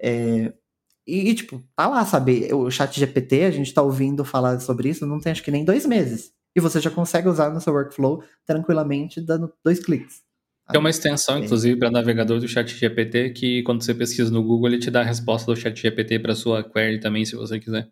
É, 0.00 0.52
e, 1.06 1.30
e, 1.30 1.34
tipo, 1.34 1.62
tá 1.76 1.86
lá, 1.86 2.04
sabe? 2.04 2.52
O 2.52 2.70
chat 2.70 2.98
GPT, 2.98 3.44
a 3.44 3.50
gente 3.50 3.72
tá 3.72 3.82
ouvindo 3.82 4.24
falar 4.24 4.58
sobre 4.60 4.88
isso, 4.88 5.06
não 5.06 5.20
tem 5.20 5.32
acho 5.32 5.42
que 5.42 5.50
nem 5.50 5.64
dois 5.64 5.86
meses. 5.86 6.32
E 6.56 6.60
você 6.60 6.80
já 6.80 6.90
consegue 6.90 7.28
usar 7.28 7.50
no 7.50 7.60
seu 7.60 7.72
workflow 7.72 8.22
tranquilamente, 8.46 9.20
dando 9.20 9.52
dois 9.62 9.80
cliques. 9.84 10.23
Tem 10.70 10.80
uma 10.80 10.88
extensão, 10.88 11.38
inclusive, 11.38 11.76
para 11.78 11.90
navegador 11.90 12.40
do 12.40 12.48
Chat 12.48 12.74
GPT 12.74 13.30
que 13.30 13.62
quando 13.64 13.82
você 13.82 13.94
pesquisa 13.94 14.30
no 14.30 14.42
Google, 14.42 14.68
ele 14.68 14.78
te 14.78 14.90
dá 14.90 15.00
a 15.00 15.04
resposta 15.04 15.52
do 15.52 15.60
Chat 15.60 15.78
GPT 15.80 16.18
para 16.20 16.34
sua 16.34 16.64
query 16.64 16.98
também, 16.98 17.24
se 17.24 17.36
você 17.36 17.60
quiser. 17.60 17.88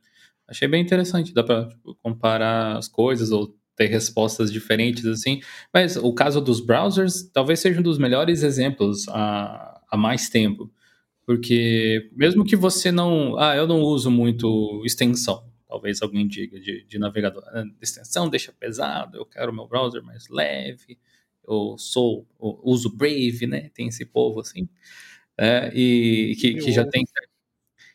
Achei 0.49 0.67
bem 0.67 0.83
interessante, 0.83 1.35
dá 1.35 1.45
para 1.45 1.69
tipo, 1.69 1.95
comparar 2.03 2.79
as 2.79 2.89
coisas 2.89 3.31
ou 3.31 3.55
ter 3.77 3.87
respostas 3.87 4.51
diferentes 4.51 5.05
assim. 5.05 5.41
Mas 5.73 5.97
o 5.97 6.15
caso 6.15 6.41
dos 6.41 6.61
browsers 6.61 7.31
talvez 7.33 7.61
seja 7.61 7.81
um 7.81 7.83
dos 7.83 7.99
melhores 7.99 8.43
exemplos 8.43 9.07
há, 9.09 9.81
há 9.91 9.97
mais 9.97 10.31
tempo. 10.31 10.73
Porque 11.27 12.11
mesmo 12.17 12.45
que 12.45 12.57
você 12.57 12.91
não. 12.91 13.39
Ah, 13.39 13.55
eu 13.55 13.67
não 13.67 13.81
uso 13.81 14.11
muito 14.11 14.83
extensão. 14.85 15.45
Talvez 15.69 16.03
alguém 16.03 16.27
diga 16.27 16.59
de, 16.59 16.85
de 16.85 16.99
navegador. 16.99 17.45
Ah, 17.49 17.65
extensão 17.81 18.29
deixa 18.29 18.53
pesado, 18.53 19.19
eu 19.19 19.27
quero 19.27 19.53
meu 19.53 19.67
browser 19.67 20.03
mais 20.03 20.29
leve 20.29 20.99
eu 21.47 21.77
sou, 21.79 22.27
eu 22.41 22.61
uso 22.63 22.95
Brave, 22.97 23.47
né? 23.47 23.71
Tem 23.75 23.89
esse 23.89 24.05
povo 24.05 24.41
assim, 24.41 24.69
é, 25.39 25.73
e 25.75 26.37
que, 26.37 26.55
que 26.55 26.73
já 26.73 26.85
tem 26.85 27.05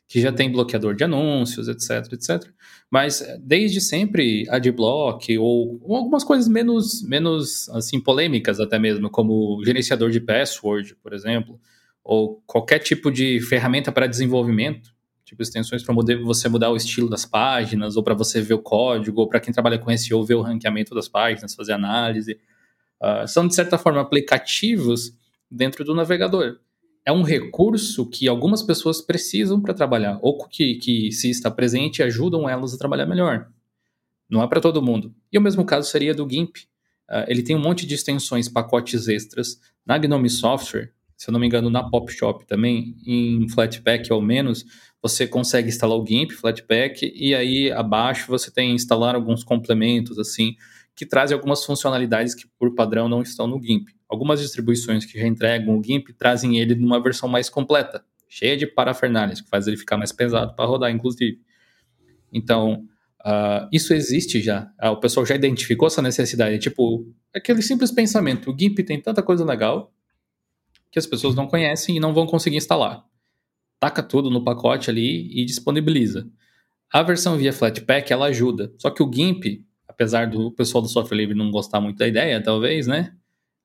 que 0.07 0.21
já 0.21 0.31
tem 0.31 0.49
bloqueador 0.49 0.95
de 0.95 1.03
anúncios, 1.03 1.67
etc, 1.67 2.13
etc. 2.13 2.49
Mas 2.89 3.21
desde 3.41 3.81
sempre 3.81 4.45
adblock 4.49 5.37
ou, 5.37 5.79
ou 5.83 5.97
algumas 5.97 6.23
coisas 6.23 6.47
menos 6.47 7.03
menos 7.03 7.67
assim 7.69 7.99
polêmicas 7.99 8.59
até 8.59 8.79
mesmo, 8.79 9.09
como 9.09 9.61
gerenciador 9.65 10.09
de 10.09 10.21
password, 10.21 10.95
por 11.03 11.13
exemplo, 11.13 11.59
ou 12.03 12.41
qualquer 12.45 12.79
tipo 12.79 13.11
de 13.11 13.41
ferramenta 13.41 13.91
para 13.91 14.07
desenvolvimento, 14.07 14.95
tipo 15.25 15.41
extensões 15.43 15.83
para 15.83 15.93
você 16.23 16.47
mudar 16.47 16.71
o 16.71 16.77
estilo 16.77 17.09
das 17.09 17.25
páginas, 17.25 17.97
ou 17.97 18.03
para 18.03 18.13
você 18.13 18.41
ver 18.41 18.53
o 18.53 18.59
código, 18.59 19.19
ou 19.19 19.27
para 19.27 19.41
quem 19.41 19.53
trabalha 19.53 19.77
com 19.77 19.91
SEO 19.91 20.23
ver 20.23 20.35
o 20.35 20.41
ranqueamento 20.41 20.95
das 20.95 21.09
páginas, 21.09 21.53
fazer 21.53 21.73
análise 21.73 22.39
uh, 23.01 23.27
são, 23.27 23.47
de 23.47 23.55
certa 23.55 23.77
forma, 23.77 24.01
aplicativos 24.01 25.13
dentro 25.49 25.83
do 25.83 25.95
navegador. 25.95 26.59
É 27.05 27.11
um 27.11 27.23
recurso 27.23 28.09
que 28.09 28.27
algumas 28.27 28.61
pessoas 28.61 29.01
precisam 29.01 29.61
para 29.61 29.73
trabalhar, 29.73 30.19
ou 30.21 30.45
que, 30.47 30.75
que, 30.75 31.11
se 31.11 31.29
está 31.29 31.49
presente, 31.49 32.03
ajudam 32.03 32.49
elas 32.49 32.73
a 32.73 32.77
trabalhar 32.77 33.05
melhor. 33.05 33.47
Não 34.29 34.43
é 34.43 34.47
para 34.47 34.59
todo 34.59 34.81
mundo. 34.81 35.15
E 35.31 35.37
o 35.37 35.41
mesmo 35.41 35.63
caso 35.63 35.89
seria 35.89 36.13
do 36.13 36.29
GIMP. 36.29 36.57
Uh, 37.09 37.23
ele 37.27 37.43
tem 37.43 37.55
um 37.55 37.61
monte 37.61 37.85
de 37.85 37.95
extensões, 37.95 38.49
pacotes 38.49 39.07
extras. 39.07 39.59
Na 39.85 39.97
Gnome 39.97 40.29
Software, 40.29 40.91
se 41.17 41.29
eu 41.29 41.31
não 41.31 41.39
me 41.39 41.47
engano, 41.47 41.69
na 41.69 41.89
PopShop 41.89 42.45
também, 42.45 42.95
em 43.05 43.49
Flatpak 43.49 44.11
ao 44.11 44.21
menos, 44.21 44.65
você 45.01 45.25
consegue 45.25 45.69
instalar 45.69 45.97
o 45.97 46.05
GIMP, 46.05 46.31
Flatpak, 46.31 47.11
e 47.15 47.33
aí 47.33 47.71
abaixo 47.71 48.27
você 48.27 48.51
tem 48.51 48.75
instalar 48.75 49.15
alguns 49.15 49.43
complementos, 49.43 50.19
assim, 50.19 50.55
que 50.97 51.05
trazem 51.05 51.35
algumas 51.35 51.63
funcionalidades 51.63 52.35
que, 52.35 52.47
por 52.59 52.75
padrão, 52.75 53.07
não 53.07 53.21
estão 53.21 53.47
no 53.47 53.61
GIMP. 53.63 53.89
Algumas 54.09 54.41
distribuições 54.41 55.05
que 55.05 55.17
já 55.17 55.27
entregam 55.27 55.77
o 55.77 55.83
GIMP 55.83 56.09
trazem 56.17 56.59
ele 56.59 56.75
numa 56.75 57.01
versão 57.01 57.29
mais 57.29 57.49
completa, 57.49 58.03
cheia 58.27 58.57
de 58.57 58.67
parafernálias, 58.67 59.39
que 59.39 59.47
faz 59.47 59.67
ele 59.67 59.77
ficar 59.77 59.95
mais 59.95 60.11
pesado 60.11 60.55
para 60.55 60.65
rodar, 60.65 60.91
inclusive. 60.91 61.39
Então, 62.33 62.85
Uh, 63.27 63.67
isso 63.73 63.93
existe 63.93 64.39
já. 64.39 64.71
Uh, 64.81 64.91
o 64.91 64.97
pessoal 65.01 65.25
já 65.25 65.35
identificou 65.35 65.87
essa 65.87 66.01
necessidade. 66.01 66.59
Tipo, 66.59 67.05
aquele 67.35 67.61
simples 67.61 67.91
pensamento: 67.91 68.49
o 68.51 68.57
GIMP 68.57 68.79
tem 68.85 69.01
tanta 69.01 69.21
coisa 69.21 69.43
legal 69.43 69.91
que 70.89 70.97
as 70.97 71.05
pessoas 71.05 71.35
não 71.35 71.45
conhecem 71.45 71.97
e 71.97 71.99
não 71.99 72.13
vão 72.13 72.25
conseguir 72.25 72.55
instalar. 72.55 73.03
Taca 73.81 74.01
tudo 74.01 74.29
no 74.29 74.45
pacote 74.45 74.89
ali 74.89 75.29
e 75.37 75.43
disponibiliza. 75.43 76.25
A 76.89 77.03
versão 77.03 77.37
via 77.37 77.51
Flatpak 77.51 78.13
ela 78.13 78.27
ajuda. 78.27 78.73
Só 78.77 78.89
que 78.89 79.03
o 79.03 79.11
GIMP, 79.13 79.65
apesar 79.97 80.29
do 80.29 80.51
pessoal 80.51 80.81
do 80.81 80.87
software 80.87 81.17
livre 81.17 81.35
não 81.35 81.49
gostar 81.49 81.81
muito 81.81 81.97
da 81.97 82.07
ideia, 82.07 82.41
talvez, 82.41 82.85
né? 82.85 83.13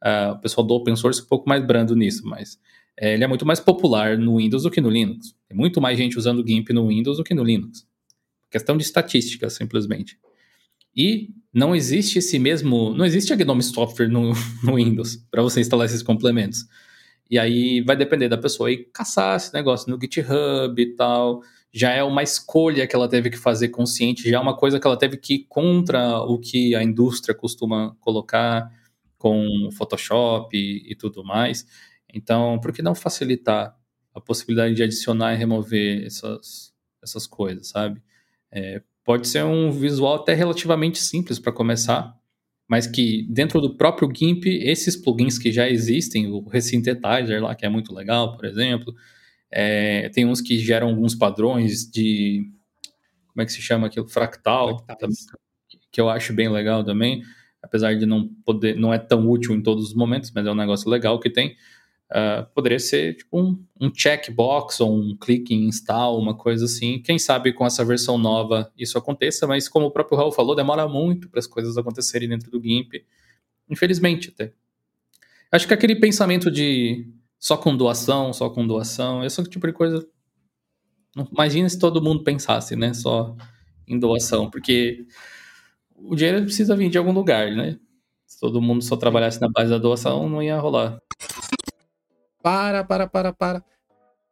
Uh, 0.03 0.33
o 0.33 0.39
pessoal 0.41 0.67
do 0.67 0.75
open 0.75 0.97
source 0.97 1.21
é 1.21 1.25
um 1.25 1.27
pouco 1.27 1.47
mais 1.47 1.65
brando 1.65 1.95
nisso, 1.95 2.27
mas 2.27 2.59
é, 2.99 3.13
ele 3.15 3.23
é 3.23 3.27
muito 3.27 3.45
mais 3.45 3.61
popular 3.61 4.17
no 4.17 4.39
Windows 4.39 4.63
do 4.63 4.71
que 4.71 4.81
no 4.81 4.89
Linux. 4.89 5.35
Tem 5.47 5.57
muito 5.57 5.81
mais 5.81 5.99
gente 5.99 6.19
usando 6.19 6.45
GIMP 6.45 6.71
no 6.71 6.89
Windows 6.89 7.19
do 7.19 7.25
que 7.25 7.35
no 7.35 7.45
Linux. 7.45 7.87
Questão 8.51 8.77
de 8.77 8.83
estatística, 8.83 9.49
simplesmente. 9.51 10.19
E 10.97 11.31
não 11.53 11.75
existe 11.75 12.19
esse 12.19 12.39
mesmo. 12.39 12.95
Não 12.95 13.05
existe 13.05 13.33
a 13.33 13.37
Gnome 13.37 13.63
Software 13.63 14.09
no, 14.09 14.33
no 14.65 14.77
Windows 14.77 15.17
para 15.31 15.43
você 15.43 15.61
instalar 15.61 15.87
esses 15.87 16.03
complementos. 16.03 16.67
E 17.31 17.39
aí 17.39 17.81
vai 17.83 17.97
depender 17.97 18.29
da 18.29 18.37
pessoa 18.39 18.71
ir 18.71 18.91
caçar 18.93 19.37
esse 19.37 19.53
negócio 19.55 19.91
no 19.91 19.99
GitHub 20.01 20.81
e 20.81 20.95
tal. 20.95 21.43
Já 21.73 21.91
é 21.93 22.03
uma 22.03 22.23
escolha 22.23 22.87
que 22.87 22.95
ela 22.95 23.09
teve 23.09 23.31
que 23.31 23.39
fazer 23.39 23.69
consciente, 23.69 24.29
já 24.29 24.37
é 24.37 24.41
uma 24.41 24.57
coisa 24.57 24.79
que 24.79 24.87
ela 24.87 24.99
teve 24.99 25.17
que 25.17 25.35
ir 25.35 25.47
contra 25.49 26.19
o 26.21 26.39
que 26.39 26.75
a 26.75 26.83
indústria 26.83 27.35
costuma 27.35 27.97
colocar 28.01 28.71
com 29.17 29.71
Photoshop 29.73 30.57
e, 30.57 30.93
e 30.93 30.95
tudo 30.95 31.25
mais. 31.25 31.67
Então, 32.13 32.59
por 32.61 32.73
que 32.73 32.83
não 32.83 32.95
facilitar 32.95 33.75
a 34.15 34.21
possibilidade 34.21 34.75
de 34.75 34.83
adicionar 34.83 35.33
e 35.33 35.37
remover 35.37 36.05
essas, 36.05 36.73
essas 37.03 37.27
coisas, 37.27 37.69
sabe? 37.69 38.03
É, 38.51 38.83
pode 39.05 39.27
ser 39.27 39.45
um 39.45 39.71
visual 39.71 40.17
até 40.17 40.35
relativamente 40.35 40.99
simples 40.99 41.39
para 41.39 41.53
começar, 41.53 42.15
mas 42.69 42.87
que 42.87 43.27
dentro 43.31 43.61
do 43.61 43.77
próprio 43.77 44.11
GIMP, 44.15 44.47
esses 44.47 44.97
plugins 44.97 45.39
que 45.39 45.51
já 45.51 45.69
existem, 45.69 46.27
o 46.27 46.47
Resynthetizer 46.47 47.43
lá, 47.43 47.55
que 47.55 47.65
é 47.65 47.69
muito 47.69 47.95
legal, 47.95 48.37
por 48.37 48.45
exemplo, 48.45 48.95
é, 49.53 50.09
tem 50.09 50.25
uns 50.25 50.41
que 50.41 50.59
geram 50.59 50.89
alguns 50.89 51.15
padrões 51.15 51.89
de. 51.89 52.51
Como 53.29 53.43
é 53.43 53.45
que 53.45 53.53
se 53.53 53.61
chama 53.61 53.87
aquilo? 53.87 54.09
Fractal, 54.09 54.81
também, 54.99 55.17
que 55.91 56.01
eu 56.01 56.09
acho 56.09 56.33
bem 56.33 56.49
legal 56.49 56.83
também, 56.83 57.23
apesar 57.63 57.95
de 57.95 58.07
não 58.07 58.29
poder, 58.45 58.77
não 58.77 58.93
é 58.93 58.99
tão 58.99 59.29
útil 59.29 59.55
em 59.55 59.63
todos 59.63 59.89
os 59.89 59.95
momentos, 59.95 60.31
mas 60.35 60.47
é 60.47 60.51
um 60.51 60.55
negócio 60.55 60.89
legal 60.91 61.21
que 61.21 61.31
tem. 61.31 61.57
Uh, 62.11 62.45
poderia 62.55 62.79
ser 62.79 63.17
tipo 63.17 63.41
um, 63.41 63.65
um 63.81 63.91
checkbox 63.95 64.81
ou 64.81 64.95
um 64.95 65.17
clique 65.17 65.55
em 65.55 65.65
install, 65.65 66.19
uma 66.19 66.37
coisa 66.37 66.67
assim. 66.67 67.01
Quem 67.01 67.19
sabe 67.19 67.53
com 67.55 67.65
essa 67.65 67.85
versão 67.85 68.19
nova 68.19 68.71
isso 68.77 68.99
aconteça, 68.99 69.47
mas 69.47 69.67
como 69.67 69.87
o 69.87 69.91
próprio 69.91 70.19
Raul 70.19 70.33
falou, 70.33 70.55
demora 70.55 70.87
muito 70.87 71.31
para 71.31 71.39
as 71.39 71.47
coisas 71.47 71.79
acontecerem 71.79 72.29
dentro 72.29 72.51
do 72.51 72.61
GIMP. 72.61 73.05
Infelizmente, 73.69 74.29
até. 74.29 74.53
Acho 75.51 75.67
que 75.67 75.73
aquele 75.73 75.97
pensamento 75.97 76.51
de 76.51 77.07
só 77.43 77.57
com 77.57 77.77
doação, 77.77 78.33
só 78.33 78.49
com 78.49 78.65
doação, 78.65 79.25
esse 79.25 79.43
tipo 79.43 79.67
de 79.67 79.73
coisa. 79.73 80.07
Imagina 81.33 81.69
se 81.69 81.77
todo 81.77 82.01
mundo 82.01 82.23
pensasse, 82.23 82.77
né? 82.77 82.95
Só 82.95 83.35
em 83.85 83.99
doação, 83.99 84.49
porque 84.49 85.05
o 85.97 86.15
dinheiro 86.15 86.45
precisa 86.45 86.77
vir 86.77 86.89
de 86.89 86.97
algum 86.97 87.11
lugar, 87.11 87.51
né? 87.51 87.81
Se 88.25 88.39
todo 88.39 88.63
mundo 88.63 88.85
só 88.85 88.97
trabalhasse 88.97 89.41
na 89.41 89.49
base 89.49 89.71
da 89.71 89.79
doação, 89.79 90.29
não 90.29 90.41
ia 90.41 90.57
rolar. 90.57 91.01
Para, 92.41 92.85
para, 92.85 93.09
para, 93.09 93.33
para. 93.33 93.65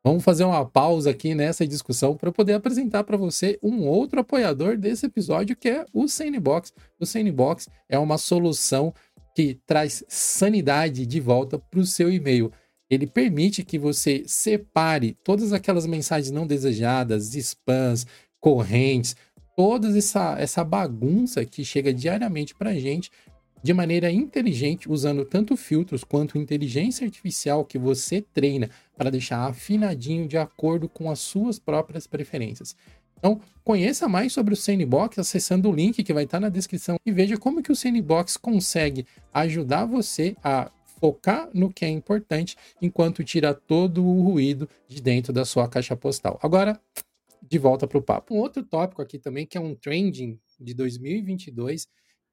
Vamos 0.04 0.22
fazer 0.22 0.44
uma 0.44 0.64
pausa 0.64 1.10
aqui 1.10 1.34
nessa 1.34 1.66
discussão 1.66 2.16
para 2.16 2.30
poder 2.30 2.52
apresentar 2.54 3.02
para 3.02 3.16
você 3.16 3.58
um 3.60 3.88
outro 3.88 4.20
apoiador 4.20 4.78
desse 4.78 5.06
episódio, 5.06 5.56
que 5.56 5.68
é 5.68 5.84
o 5.92 6.06
Sanebox. 6.06 6.72
O 6.98 7.04
Sanebox 7.04 7.68
é 7.88 7.98
uma 7.98 8.18
solução 8.18 8.94
que 9.34 9.58
traz 9.66 10.04
sanidade 10.08 11.04
de 11.04 11.20
volta 11.20 11.58
para 11.58 11.80
o 11.80 11.86
seu 11.86 12.10
e-mail. 12.10 12.52
Ele 12.90 13.06
permite 13.06 13.62
que 13.62 13.78
você 13.78 14.24
separe 14.26 15.16
todas 15.22 15.52
aquelas 15.52 15.86
mensagens 15.86 16.32
não 16.32 16.46
desejadas, 16.46 17.34
spams, 17.34 18.06
correntes, 18.40 19.14
toda 19.56 19.96
essa, 19.96 20.36
essa 20.38 20.64
bagunça 20.64 21.44
que 21.44 21.64
chega 21.64 21.94
diariamente 21.94 22.54
para 22.54 22.70
a 22.70 22.78
gente 22.78 23.10
de 23.62 23.74
maneira 23.74 24.10
inteligente, 24.10 24.90
usando 24.90 25.24
tanto 25.24 25.56
filtros 25.56 26.02
quanto 26.02 26.38
inteligência 26.38 27.04
artificial 27.04 27.64
que 27.64 27.78
você 27.78 28.22
treina 28.22 28.70
para 28.96 29.10
deixar 29.10 29.46
afinadinho 29.46 30.26
de 30.26 30.38
acordo 30.38 30.88
com 30.88 31.10
as 31.10 31.18
suas 31.20 31.58
próprias 31.58 32.06
preferências. 32.06 32.74
Então, 33.18 33.38
conheça 33.62 34.08
mais 34.08 34.32
sobre 34.32 34.54
o 34.54 34.56
Sandbox 34.56 35.18
acessando 35.18 35.68
o 35.68 35.74
link 35.74 36.02
que 36.02 36.12
vai 36.12 36.24
estar 36.24 36.40
na 36.40 36.48
descrição 36.48 36.96
e 37.04 37.12
veja 37.12 37.36
como 37.36 37.62
que 37.62 37.70
o 37.70 37.76
Sandbox 37.76 38.38
consegue 38.38 39.06
ajudar 39.32 39.84
você 39.84 40.34
a 40.42 40.70
focar 41.00 41.48
no 41.54 41.72
que 41.72 41.84
é 41.84 41.88
importante 41.88 42.56
enquanto 42.80 43.24
tira 43.24 43.54
todo 43.54 44.04
o 44.04 44.22
ruído 44.22 44.68
de 44.86 45.00
dentro 45.00 45.32
da 45.32 45.44
sua 45.44 45.68
caixa 45.68 45.96
postal. 45.96 46.38
Agora, 46.42 46.80
de 47.42 47.58
volta 47.58 47.86
para 47.86 47.98
o 47.98 48.02
papo. 48.02 48.34
Um 48.34 48.38
outro 48.38 48.62
tópico 48.62 49.02
aqui 49.02 49.18
também 49.18 49.46
que 49.46 49.58
é 49.58 49.60
um 49.60 49.74
trending 49.74 50.38
de 50.60 50.74
2022 50.74 51.88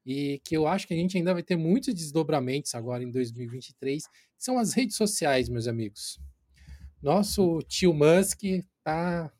e 0.06 0.40
que 0.44 0.56
eu 0.56 0.66
acho 0.66 0.86
que 0.86 0.94
a 0.94 0.96
gente 0.96 1.16
ainda 1.16 1.34
vai 1.34 1.42
ter 1.42 1.56
muitos 1.56 1.92
desdobramentos 1.92 2.74
agora 2.74 3.02
em 3.02 3.10
2023, 3.10 4.04
são 4.38 4.58
as 4.58 4.72
redes 4.72 4.96
sociais, 4.96 5.48
meus 5.48 5.66
amigos. 5.66 6.18
Nosso 7.02 7.60
tio 7.68 7.92
Musk 7.92 8.40
tá 8.82 9.30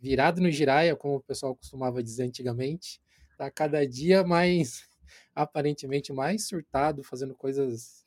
virado 0.00 0.40
no 0.40 0.50
giraia, 0.50 0.96
como 0.96 1.16
o 1.16 1.22
pessoal 1.22 1.54
costumava 1.54 2.02
dizer 2.02 2.24
antigamente, 2.24 3.00
tá 3.38 3.50
cada 3.50 3.86
dia 3.86 4.24
mais 4.24 4.82
aparentemente 5.34 6.12
mais 6.12 6.48
surtado, 6.48 7.04
fazendo 7.04 7.34
coisas. 7.34 8.01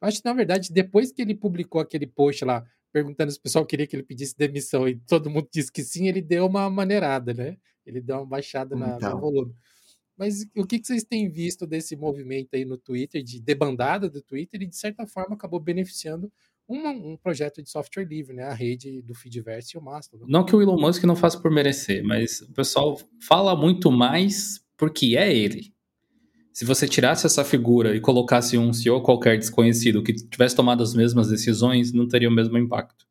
Acho 0.00 0.22
que 0.22 0.24
na 0.24 0.34
verdade, 0.34 0.72
depois 0.72 1.12
que 1.12 1.20
ele 1.22 1.34
publicou 1.34 1.80
aquele 1.80 2.06
post 2.06 2.44
lá 2.44 2.64
perguntando 2.92 3.30
se 3.30 3.38
o 3.38 3.42
pessoal 3.42 3.64
queria 3.64 3.86
que 3.86 3.94
ele 3.94 4.02
pedisse 4.02 4.36
demissão 4.36 4.88
e 4.88 4.96
todo 4.96 5.30
mundo 5.30 5.48
disse 5.52 5.70
que 5.70 5.82
sim, 5.82 6.08
ele 6.08 6.20
deu 6.20 6.46
uma 6.46 6.68
maneirada, 6.68 7.32
né? 7.32 7.56
Ele 7.86 8.00
deu 8.00 8.16
uma 8.16 8.26
baixada 8.26 8.76
na, 8.76 8.96
então. 8.96 9.14
no 9.14 9.20
volume. 9.20 9.54
Mas 10.16 10.46
o 10.54 10.66
que, 10.66 10.78
que 10.78 10.86
vocês 10.86 11.02
têm 11.02 11.30
visto 11.30 11.66
desse 11.66 11.96
movimento 11.96 12.50
aí 12.54 12.64
no 12.64 12.76
Twitter, 12.76 13.22
de 13.22 13.40
debandada 13.40 14.08
do 14.08 14.20
Twitter, 14.20 14.60
e 14.60 14.66
de 14.66 14.76
certa 14.76 15.06
forma 15.06 15.34
acabou 15.34 15.58
beneficiando 15.58 16.30
uma, 16.68 16.90
um 16.90 17.16
projeto 17.16 17.62
de 17.62 17.70
software 17.70 18.04
livre, 18.04 18.36
né? 18.36 18.44
A 18.44 18.52
rede 18.52 19.00
do 19.02 19.14
Feedverse 19.14 19.74
e 19.74 19.78
o 19.78 19.82
Mastodon. 19.82 20.26
Não 20.28 20.44
que 20.44 20.54
o 20.54 20.60
Elon 20.60 20.78
Musk 20.78 21.02
não 21.04 21.16
faça 21.16 21.40
por 21.40 21.50
merecer, 21.50 22.04
mas 22.04 22.42
o 22.42 22.52
pessoal 22.52 23.00
fala 23.26 23.56
muito 23.56 23.90
mais 23.90 24.62
porque 24.76 25.16
é 25.16 25.34
ele. 25.34 25.72
Se 26.60 26.66
você 26.66 26.86
tirasse 26.86 27.24
essa 27.24 27.42
figura 27.42 27.96
e 27.96 28.00
colocasse 28.00 28.58
um 28.58 28.70
CEO 28.70 29.00
qualquer 29.00 29.38
desconhecido 29.38 30.02
que 30.02 30.12
tivesse 30.12 30.54
tomado 30.54 30.82
as 30.82 30.92
mesmas 30.92 31.28
decisões, 31.28 31.90
não 31.90 32.06
teria 32.06 32.28
o 32.28 32.30
mesmo 32.30 32.58
impacto, 32.58 33.06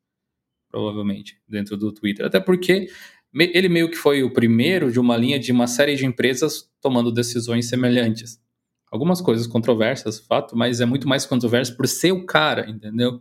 provavelmente, 0.68 1.36
dentro 1.48 1.76
do 1.76 1.90
Twitter. 1.90 2.24
Até 2.24 2.38
porque 2.38 2.86
ele 3.34 3.68
meio 3.68 3.90
que 3.90 3.96
foi 3.96 4.22
o 4.22 4.32
primeiro 4.32 4.92
de 4.92 5.00
uma 5.00 5.16
linha 5.16 5.36
de 5.36 5.50
uma 5.50 5.66
série 5.66 5.96
de 5.96 6.06
empresas 6.06 6.70
tomando 6.80 7.10
decisões 7.10 7.68
semelhantes. 7.68 8.40
Algumas 8.88 9.20
coisas 9.20 9.48
controversas, 9.48 10.20
fato, 10.20 10.56
mas 10.56 10.80
é 10.80 10.86
muito 10.86 11.08
mais 11.08 11.26
controverso 11.26 11.76
por 11.76 11.88
ser 11.88 12.12
o 12.12 12.24
cara, 12.24 12.70
entendeu? 12.70 13.20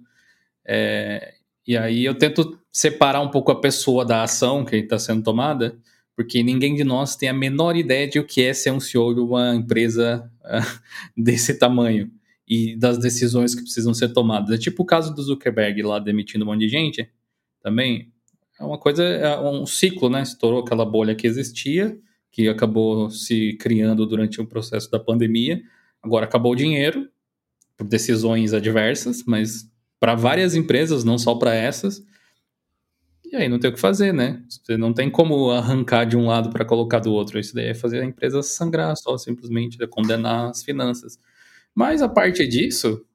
É, 0.64 1.34
e 1.66 1.76
aí 1.76 2.06
eu 2.06 2.14
tento 2.14 2.56
separar 2.72 3.22
um 3.22 3.32
pouco 3.32 3.52
a 3.52 3.60
pessoa 3.60 4.06
da 4.06 4.22
ação 4.22 4.64
que 4.64 4.76
está 4.76 5.00
sendo 5.00 5.24
tomada, 5.24 5.76
porque 6.20 6.44
ninguém 6.44 6.76
de 6.76 6.84
nós 6.84 7.16
tem 7.16 7.30
a 7.30 7.34
menor 7.34 7.78
ideia 7.78 8.06
de 8.06 8.20
o 8.20 8.26
que 8.26 8.42
é 8.42 8.54
ser 8.54 8.72
um 8.72 8.80
CEO 8.82 9.14
de 9.14 9.22
uma 9.22 9.56
empresa 9.56 10.30
uh, 10.44 10.80
desse 11.16 11.58
tamanho 11.58 12.12
e 12.46 12.76
das 12.76 12.98
decisões 12.98 13.56
que 13.56 13.62
precisam 13.62 13.94
ser 13.94 14.10
tomadas. 14.10 14.52
É 14.52 14.58
tipo 14.58 14.84
o 14.84 14.86
caso 14.86 15.16
do 15.16 15.22
Zuckerberg 15.22 15.82
lá 15.82 15.98
demitindo 15.98 16.44
um 16.44 16.50
monte 16.50 16.60
de 16.60 16.68
gente, 16.68 17.10
também 17.64 18.12
é 18.60 18.64
uma 18.66 18.78
coisa, 18.78 19.02
é 19.02 19.40
um 19.40 19.66
ciclo, 19.66 20.10
né? 20.10 20.22
Estourou 20.22 20.60
aquela 20.60 20.84
bolha 20.84 21.16
que 21.16 21.26
existia, 21.26 21.98
que 22.30 22.50
acabou 22.50 23.10
se 23.10 23.54
criando 23.54 24.06
durante 24.06 24.42
o 24.42 24.46
processo 24.46 24.92
da 24.92 25.00
pandemia. 25.00 25.62
Agora 26.04 26.26
acabou 26.26 26.52
o 26.52 26.56
dinheiro, 26.56 27.08
por 27.78 27.88
decisões 27.88 28.52
adversas, 28.54 29.24
mas 29.26 29.72
para 29.98 30.16
várias 30.16 30.54
empresas, 30.54 31.06
não 31.06 31.18
só 31.18 31.34
para 31.36 31.56
essas. 31.56 32.04
E 33.32 33.36
aí 33.36 33.48
não 33.48 33.60
tem 33.60 33.70
o 33.70 33.74
que 33.74 33.80
fazer, 33.80 34.12
né? 34.12 34.44
Você 34.50 34.76
não 34.76 34.92
tem 34.92 35.10
como 35.10 35.52
arrancar 35.52 36.04
de 36.04 36.18
um 36.18 36.26
lado 36.26 36.50
para 36.50 36.66
colocar 36.66 36.98
do 36.98 37.14
outro. 37.14 37.40
Isso 37.40 37.54
daí 37.54 37.68
é 37.68 37.74
fazer 37.76 38.02
a 38.02 38.06
empresa 38.06 38.42
sangrar 38.42 38.96
só, 38.98 39.18
simplesmente, 39.20 39.82
é 39.82 39.86
condenar 39.86 40.50
as 40.50 40.64
finanças. 40.64 41.20
Mas 41.76 42.02
a 42.02 42.10
parte 42.10 42.48
disso, 42.48 43.06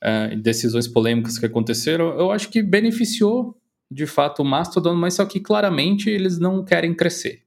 é, 0.00 0.34
decisões 0.36 0.88
polêmicas 0.88 1.38
que 1.38 1.44
aconteceram, 1.44 2.18
eu 2.18 2.30
acho 2.30 2.48
que 2.48 2.62
beneficiou 2.62 3.60
de 3.90 4.06
fato 4.06 4.40
o 4.40 4.44
Mastodon, 4.44 4.94
mas 4.94 5.14
só 5.14 5.26
que 5.26 5.38
claramente 5.38 6.08
eles 6.08 6.38
não 6.38 6.64
querem 6.64 6.94
crescer. 6.94 7.42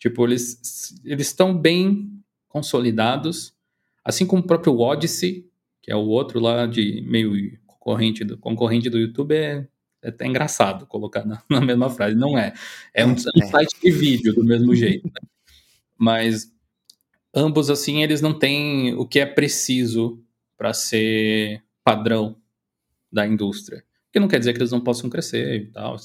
Tipo, 0.00 0.26
eles 0.26 1.00
eles 1.04 1.28
estão 1.28 1.56
bem 1.56 2.10
consolidados, 2.48 3.54
assim 4.04 4.26
como 4.26 4.42
o 4.42 4.46
próprio 4.46 4.76
Odyssey, 4.76 5.48
que 5.80 5.92
é 5.92 5.96
o 5.96 6.06
outro 6.06 6.40
lá 6.40 6.66
de 6.66 7.00
meio 7.02 7.56
concorrente 7.64 8.24
do 8.24 8.36
concorrente 8.36 8.90
do 8.90 8.98
YouTube 8.98 9.34
é, 9.36 9.68
é 10.02 10.08
até 10.08 10.26
engraçado 10.26 10.86
colocar 10.86 11.24
na, 11.24 11.42
na 11.50 11.60
mesma 11.60 11.90
frase, 11.90 12.14
não 12.14 12.38
é. 12.38 12.52
É 12.94 13.04
um, 13.04 13.12
é. 13.12 13.44
um 13.44 13.48
site 13.48 13.76
de 13.82 13.90
vídeo 13.90 14.34
do 14.34 14.44
mesmo 14.44 14.74
jeito. 14.74 15.06
Né? 15.06 15.28
Mas 15.98 16.52
ambos, 17.34 17.70
assim, 17.70 18.02
eles 18.02 18.20
não 18.20 18.38
têm 18.38 18.94
o 18.94 19.06
que 19.06 19.20
é 19.20 19.26
preciso 19.26 20.22
para 20.56 20.72
ser 20.72 21.62
padrão 21.84 22.36
da 23.12 23.26
indústria. 23.26 23.84
Que 24.12 24.18
não 24.18 24.28
quer 24.28 24.38
dizer 24.38 24.54
que 24.54 24.58
eles 24.58 24.72
não 24.72 24.80
possam 24.80 25.10
crescer 25.10 25.56
e 25.56 25.66
tal, 25.66 25.96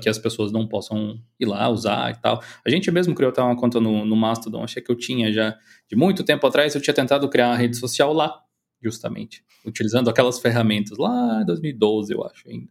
que 0.00 0.08
as 0.08 0.18
pessoas 0.18 0.52
não 0.52 0.68
possam 0.68 1.18
ir 1.40 1.46
lá 1.46 1.68
usar 1.70 2.10
e 2.10 2.20
tal. 2.20 2.42
A 2.64 2.68
gente 2.68 2.90
mesmo 2.90 3.14
criou 3.14 3.30
até 3.30 3.40
uma 3.40 3.56
conta 3.56 3.80
no, 3.80 4.04
no 4.04 4.14
Mastodon, 4.14 4.62
achei 4.62 4.82
que 4.82 4.92
eu 4.92 4.96
tinha 4.96 5.32
já 5.32 5.56
de 5.88 5.96
muito 5.96 6.22
tempo 6.22 6.46
atrás, 6.46 6.74
eu 6.74 6.80
tinha 6.80 6.92
tentado 6.92 7.28
criar 7.30 7.48
uma 7.48 7.56
rede 7.56 7.76
social 7.76 8.12
lá, 8.12 8.38
justamente, 8.82 9.42
utilizando 9.64 10.10
aquelas 10.10 10.38
ferramentas 10.38 10.98
lá 10.98 11.40
em 11.40 11.46
2012, 11.46 12.12
eu 12.12 12.22
acho 12.24 12.48
ainda. 12.50 12.68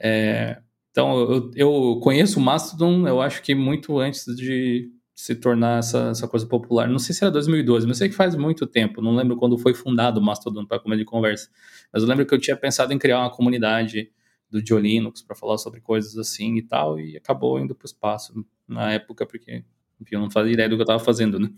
É, 0.00 0.60
então, 0.90 1.18
eu, 1.20 1.50
eu 1.54 2.00
conheço 2.02 2.38
o 2.38 2.42
Mastodon, 2.42 3.06
eu 3.06 3.20
acho 3.20 3.42
que 3.42 3.54
muito 3.54 3.98
antes 3.98 4.24
de 4.36 4.90
se 5.14 5.34
tornar 5.34 5.80
essa, 5.80 6.10
essa 6.10 6.28
coisa 6.28 6.46
popular. 6.46 6.88
Não 6.88 6.98
sei 6.98 7.14
se 7.14 7.24
era 7.24 7.30
2012, 7.30 7.86
mas 7.86 7.98
sei 7.98 8.08
que 8.08 8.14
faz 8.14 8.36
muito 8.36 8.66
tempo. 8.66 9.02
Não 9.02 9.14
lembro 9.14 9.36
quando 9.36 9.58
foi 9.58 9.74
fundado 9.74 10.20
o 10.20 10.22
Mastodon 10.22 10.64
para 10.64 10.78
comer 10.78 10.96
de 10.96 11.04
conversa. 11.04 11.50
Mas 11.92 12.02
eu 12.02 12.08
lembro 12.08 12.24
que 12.24 12.34
eu 12.34 12.38
tinha 12.38 12.56
pensado 12.56 12.92
em 12.92 12.98
criar 12.98 13.20
uma 13.20 13.30
comunidade 13.30 14.12
do 14.50 14.62
Dio 14.62 14.78
Linux 14.78 15.20
para 15.20 15.36
falar 15.36 15.58
sobre 15.58 15.80
coisas 15.80 16.16
assim 16.16 16.56
e 16.56 16.62
tal, 16.62 16.98
e 16.98 17.16
acabou 17.16 17.58
indo 17.58 17.74
para 17.74 17.84
o 17.84 17.86
espaço 17.86 18.32
na 18.66 18.92
época, 18.92 19.26
porque 19.26 19.64
enfim, 20.00 20.14
eu 20.14 20.20
não 20.20 20.30
fazia 20.30 20.52
ideia 20.52 20.68
do 20.68 20.76
que 20.76 20.82
eu 20.82 20.84
estava 20.84 21.00
fazendo, 21.00 21.38
né? 21.38 21.50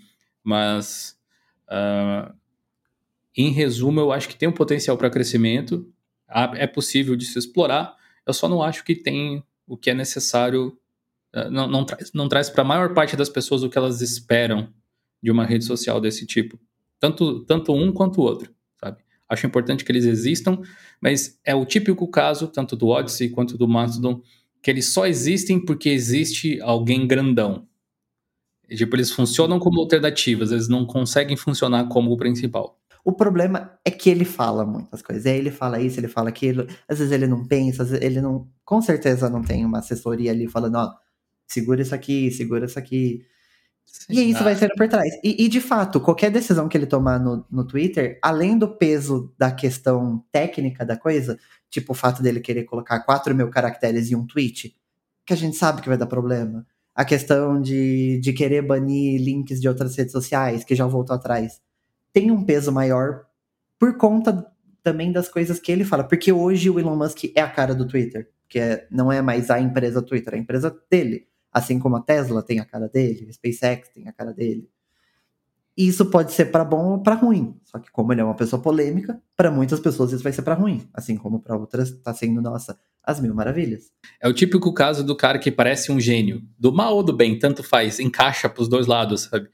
Mas, 0.42 1.18
uh, 1.68 2.34
em 3.36 3.50
resumo, 3.50 4.00
eu 4.00 4.12
acho 4.12 4.28
que 4.28 4.36
tem 4.36 4.48
um 4.48 4.52
potencial 4.52 4.96
para 4.96 5.10
crescimento, 5.10 5.92
é 6.56 6.66
possível 6.66 7.16
de 7.16 7.26
se 7.26 7.38
explorar, 7.38 7.94
eu 8.30 8.34
só 8.34 8.48
não 8.48 8.62
acho 8.62 8.84
que 8.84 8.94
tem 8.94 9.42
o 9.66 9.76
que 9.76 9.90
é 9.90 9.94
necessário, 9.94 10.76
uh, 11.34 11.50
não, 11.50 11.68
não 11.68 11.84
traz, 11.84 12.12
não 12.12 12.28
traz 12.28 12.48
para 12.48 12.62
a 12.62 12.64
maior 12.66 12.94
parte 12.94 13.16
das 13.16 13.28
pessoas 13.28 13.62
o 13.62 13.68
que 13.68 13.78
elas 13.78 14.00
esperam 14.00 14.72
de 15.22 15.30
uma 15.30 15.44
rede 15.44 15.64
social 15.64 16.00
desse 16.00 16.26
tipo. 16.26 16.58
Tanto, 16.98 17.44
tanto 17.44 17.72
um 17.72 17.92
quanto 17.92 18.20
o 18.20 18.24
outro, 18.24 18.52
sabe? 18.80 18.98
Acho 19.28 19.46
importante 19.46 19.84
que 19.84 19.92
eles 19.92 20.04
existam, 20.04 20.60
mas 21.00 21.38
é 21.44 21.54
o 21.54 21.64
típico 21.64 22.06
caso, 22.08 22.48
tanto 22.48 22.74
do 22.74 22.88
Odyssey 22.88 23.30
quanto 23.30 23.56
do 23.56 23.68
Mastodon, 23.68 24.22
que 24.62 24.70
eles 24.70 24.92
só 24.92 25.06
existem 25.06 25.64
porque 25.64 25.88
existe 25.88 26.60
alguém 26.60 27.06
grandão. 27.06 27.66
E, 28.68 28.76
tipo, 28.76 28.94
eles 28.96 29.10
funcionam 29.10 29.58
como 29.58 29.80
alternativas, 29.80 30.52
eles 30.52 30.68
não 30.68 30.86
conseguem 30.86 31.36
funcionar 31.36 31.88
como 31.88 32.12
o 32.12 32.16
principal. 32.16 32.79
O 33.04 33.12
problema 33.12 33.78
é 33.84 33.90
que 33.90 34.10
ele 34.10 34.24
fala 34.24 34.64
muitas 34.64 35.02
coisas. 35.02 35.26
Aí 35.26 35.38
ele 35.38 35.50
fala 35.50 35.80
isso, 35.80 35.98
ele 35.98 36.08
fala 36.08 36.28
aquilo. 36.28 36.66
Às 36.88 36.98
vezes 36.98 37.12
ele 37.12 37.26
não 37.26 37.46
pensa, 37.46 37.86
ele 38.04 38.20
não. 38.20 38.48
Com 38.64 38.80
certeza 38.80 39.28
não 39.28 39.42
tem 39.42 39.64
uma 39.64 39.78
assessoria 39.78 40.30
ali 40.30 40.48
falando, 40.48 40.76
ó, 40.76 40.92
segura 41.46 41.82
isso 41.82 41.94
aqui, 41.94 42.30
segura 42.30 42.66
isso 42.66 42.78
aqui. 42.78 43.24
Sim, 43.84 44.14
e 44.14 44.30
isso 44.30 44.44
vai 44.44 44.54
sendo 44.54 44.74
por 44.76 44.88
trás. 44.88 45.12
E, 45.24 45.44
e, 45.44 45.48
de 45.48 45.60
fato, 45.60 46.00
qualquer 46.00 46.30
decisão 46.30 46.68
que 46.68 46.76
ele 46.76 46.86
tomar 46.86 47.18
no, 47.18 47.44
no 47.50 47.66
Twitter, 47.66 48.18
além 48.22 48.56
do 48.56 48.68
peso 48.68 49.34
da 49.36 49.50
questão 49.50 50.24
técnica 50.30 50.84
da 50.84 50.96
coisa, 50.96 51.38
tipo 51.68 51.92
o 51.92 51.94
fato 51.94 52.22
dele 52.22 52.40
querer 52.40 52.64
colocar 52.64 53.00
4 53.00 53.34
mil 53.34 53.50
caracteres 53.50 54.10
em 54.10 54.14
um 54.14 54.26
tweet, 54.26 54.76
que 55.26 55.32
a 55.32 55.36
gente 55.36 55.56
sabe 55.56 55.82
que 55.82 55.88
vai 55.88 55.98
dar 55.98 56.06
problema 56.06 56.64
a 56.94 57.04
questão 57.04 57.60
de, 57.60 58.20
de 58.20 58.32
querer 58.32 58.62
banir 58.62 59.20
links 59.20 59.60
de 59.60 59.68
outras 59.68 59.96
redes 59.96 60.12
sociais, 60.12 60.64
que 60.64 60.74
já 60.74 60.86
voltou 60.86 61.16
atrás, 61.16 61.60
tem 62.12 62.30
um 62.30 62.44
peso 62.44 62.72
maior 62.72 63.26
por 63.78 63.96
conta 63.96 64.46
também 64.82 65.12
das 65.12 65.28
coisas 65.28 65.58
que 65.58 65.70
ele 65.70 65.84
fala. 65.84 66.04
Porque 66.04 66.32
hoje 66.32 66.70
o 66.70 66.78
Elon 66.78 66.96
Musk 66.96 67.24
é 67.34 67.40
a 67.40 67.50
cara 67.50 67.74
do 67.74 67.86
Twitter, 67.86 68.30
que 68.48 68.58
é, 68.58 68.86
não 68.90 69.10
é 69.10 69.22
mais 69.22 69.50
a 69.50 69.60
empresa 69.60 70.02
Twitter, 70.02 70.34
é 70.34 70.36
a 70.36 70.40
empresa 70.40 70.76
dele. 70.90 71.28
Assim 71.52 71.78
como 71.78 71.96
a 71.96 72.00
Tesla 72.00 72.42
tem 72.42 72.60
a 72.60 72.64
cara 72.64 72.88
dele, 72.88 73.26
a 73.28 73.32
SpaceX 73.32 73.88
tem 73.88 74.08
a 74.08 74.12
cara 74.12 74.32
dele. 74.32 74.68
Isso 75.76 76.06
pode 76.06 76.32
ser 76.32 76.46
para 76.46 76.64
bom 76.64 76.92
ou 76.92 77.02
para 77.02 77.14
ruim. 77.14 77.58
Só 77.64 77.78
que 77.78 77.90
como 77.90 78.12
ele 78.12 78.20
é 78.20 78.24
uma 78.24 78.36
pessoa 78.36 78.60
polêmica, 78.60 79.20
para 79.36 79.50
muitas 79.50 79.80
pessoas 79.80 80.12
isso 80.12 80.22
vai 80.22 80.32
ser 80.32 80.42
para 80.42 80.54
ruim, 80.54 80.88
assim 80.92 81.16
como 81.16 81.40
para 81.40 81.56
outras 81.56 81.88
está 81.88 82.12
sendo 82.12 82.40
nossa 82.40 82.78
as 83.02 83.20
mil 83.20 83.34
maravilhas. 83.34 83.90
É 84.20 84.28
o 84.28 84.32
típico 84.32 84.72
caso 84.72 85.04
do 85.04 85.16
cara 85.16 85.38
que 85.38 85.50
parece 85.50 85.90
um 85.90 86.00
gênio, 86.00 86.42
do 86.58 86.72
mal 86.72 86.96
ou 86.96 87.02
do 87.02 87.12
bem, 87.12 87.38
tanto 87.38 87.62
faz, 87.62 87.98
encaixa 87.98 88.48
para 88.48 88.62
os 88.62 88.68
dois 88.68 88.86
lados, 88.86 89.22
sabe? 89.22 89.48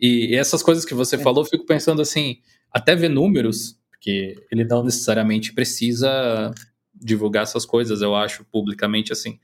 E, 0.00 0.32
e, 0.32 0.34
essas 0.34 0.62
coisas 0.62 0.84
que 0.84 0.94
você 0.94 1.16
é. 1.16 1.18
falou, 1.18 1.44
eu 1.44 1.48
fico 1.48 1.66
pensando 1.66 2.00
assim, 2.00 2.38
até 2.72 2.94
ver 2.94 3.10
números, 3.10 3.78
porque 3.90 4.34
ele 4.50 4.64
não 4.64 4.82
necessariamente 4.82 5.52
precisa 5.52 6.52
divulgar 6.94 7.42
essas 7.42 7.66
coisas, 7.66 8.00
eu 8.00 8.14
acho, 8.14 8.44
publicamente 8.50 9.12
assim. 9.12 9.38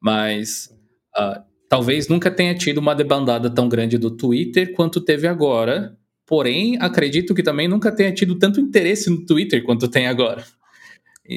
Mas 0.00 0.70
uh, 1.16 1.42
talvez 1.68 2.08
nunca 2.08 2.30
tenha 2.30 2.54
tido 2.54 2.78
uma 2.78 2.94
debandada 2.94 3.50
tão 3.50 3.68
grande 3.68 3.98
do 3.98 4.10
Twitter 4.10 4.72
quanto 4.74 5.00
teve 5.00 5.26
agora. 5.26 5.96
Porém, 6.26 6.76
acredito 6.80 7.34
que 7.34 7.42
também 7.42 7.68
nunca 7.68 7.90
tenha 7.90 8.12
tido 8.12 8.38
tanto 8.38 8.60
interesse 8.60 9.08
no 9.08 9.24
Twitter 9.24 9.62
quanto 9.64 9.88
tem 9.88 10.06
agora. 10.06 10.44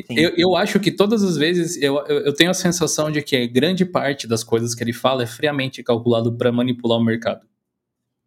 Eu, 0.10 0.34
eu, 0.38 0.56
acho 0.56 0.80
que 0.80 0.90
todas 0.90 1.22
as 1.22 1.36
vezes 1.36 1.82
eu, 1.82 1.98
eu 2.08 2.34
tenho 2.34 2.50
a 2.50 2.54
sensação 2.54 3.12
de 3.12 3.22
que 3.22 3.46
grande 3.48 3.84
parte 3.84 4.26
das 4.26 4.44
coisas 4.44 4.74
que 4.74 4.84
ele 4.84 4.94
fala 4.94 5.24
é 5.24 5.28
friamente 5.28 5.84
calculado 5.84 6.32
para 6.38 6.52
manipular 6.52 6.98
o 6.98 7.04
mercado. 7.04 7.42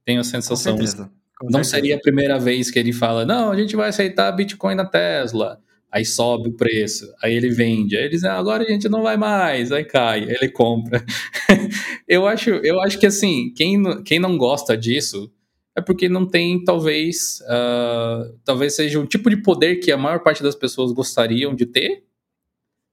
Tenho 0.05 0.21
a 0.21 0.25
sensação. 0.25 0.73
Com 0.73 0.79
certeza. 0.79 1.11
Com 1.39 1.49
não 1.51 1.65
seria 1.65 1.97
a 1.97 1.99
primeira 1.99 2.39
vez 2.39 2.71
que 2.71 2.79
ele 2.79 2.93
fala, 2.93 3.25
não, 3.25 3.51
a 3.51 3.57
gente 3.57 3.75
vai 3.75 3.89
aceitar 3.89 4.31
Bitcoin 4.33 4.75
na 4.75 4.85
Tesla 4.85 5.59
aí 5.95 6.05
sobe 6.05 6.49
o 6.49 6.53
preço, 6.53 7.07
aí 7.23 7.35
ele 7.35 7.51
vende, 7.51 7.97
aí 7.97 8.03
ele 8.03 8.11
diz, 8.11 8.25
ah, 8.25 8.37
agora 8.37 8.65
a 8.65 8.67
gente 8.69 8.89
não 8.89 9.01
vai 9.01 9.17
mais, 9.17 9.71
aí 9.71 9.85
cai, 9.85 10.25
ele 10.25 10.49
compra. 10.49 11.05
eu, 12.09 12.27
acho, 12.27 12.51
eu 12.51 12.83
acho 12.83 12.99
que 12.99 13.07
assim, 13.07 13.53
quem, 13.55 14.03
quem 14.03 14.19
não 14.19 14.37
gosta 14.37 14.77
disso 14.77 15.31
é 15.77 15.81
porque 15.81 16.09
não 16.09 16.27
tem, 16.27 16.63
talvez, 16.63 17.41
uh, 17.43 18.39
talvez 18.45 18.77
seja 18.77 19.01
um 19.01 19.07
tipo 19.07 19.29
de 19.29 19.37
poder 19.39 19.77
que 19.77 19.91
a 19.91 19.97
maior 19.97 20.21
parte 20.23 20.43
das 20.43 20.55
pessoas 20.55 20.93
gostariam 20.93 21.55
de 21.55 21.67
ter, 21.67 22.05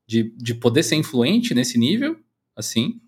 de, 0.08 0.34
de 0.36 0.56
poder 0.56 0.84
ser 0.84 0.96
influente 0.96 1.54
nesse 1.54 1.78
nível, 1.78 2.18
assim, 2.56 3.00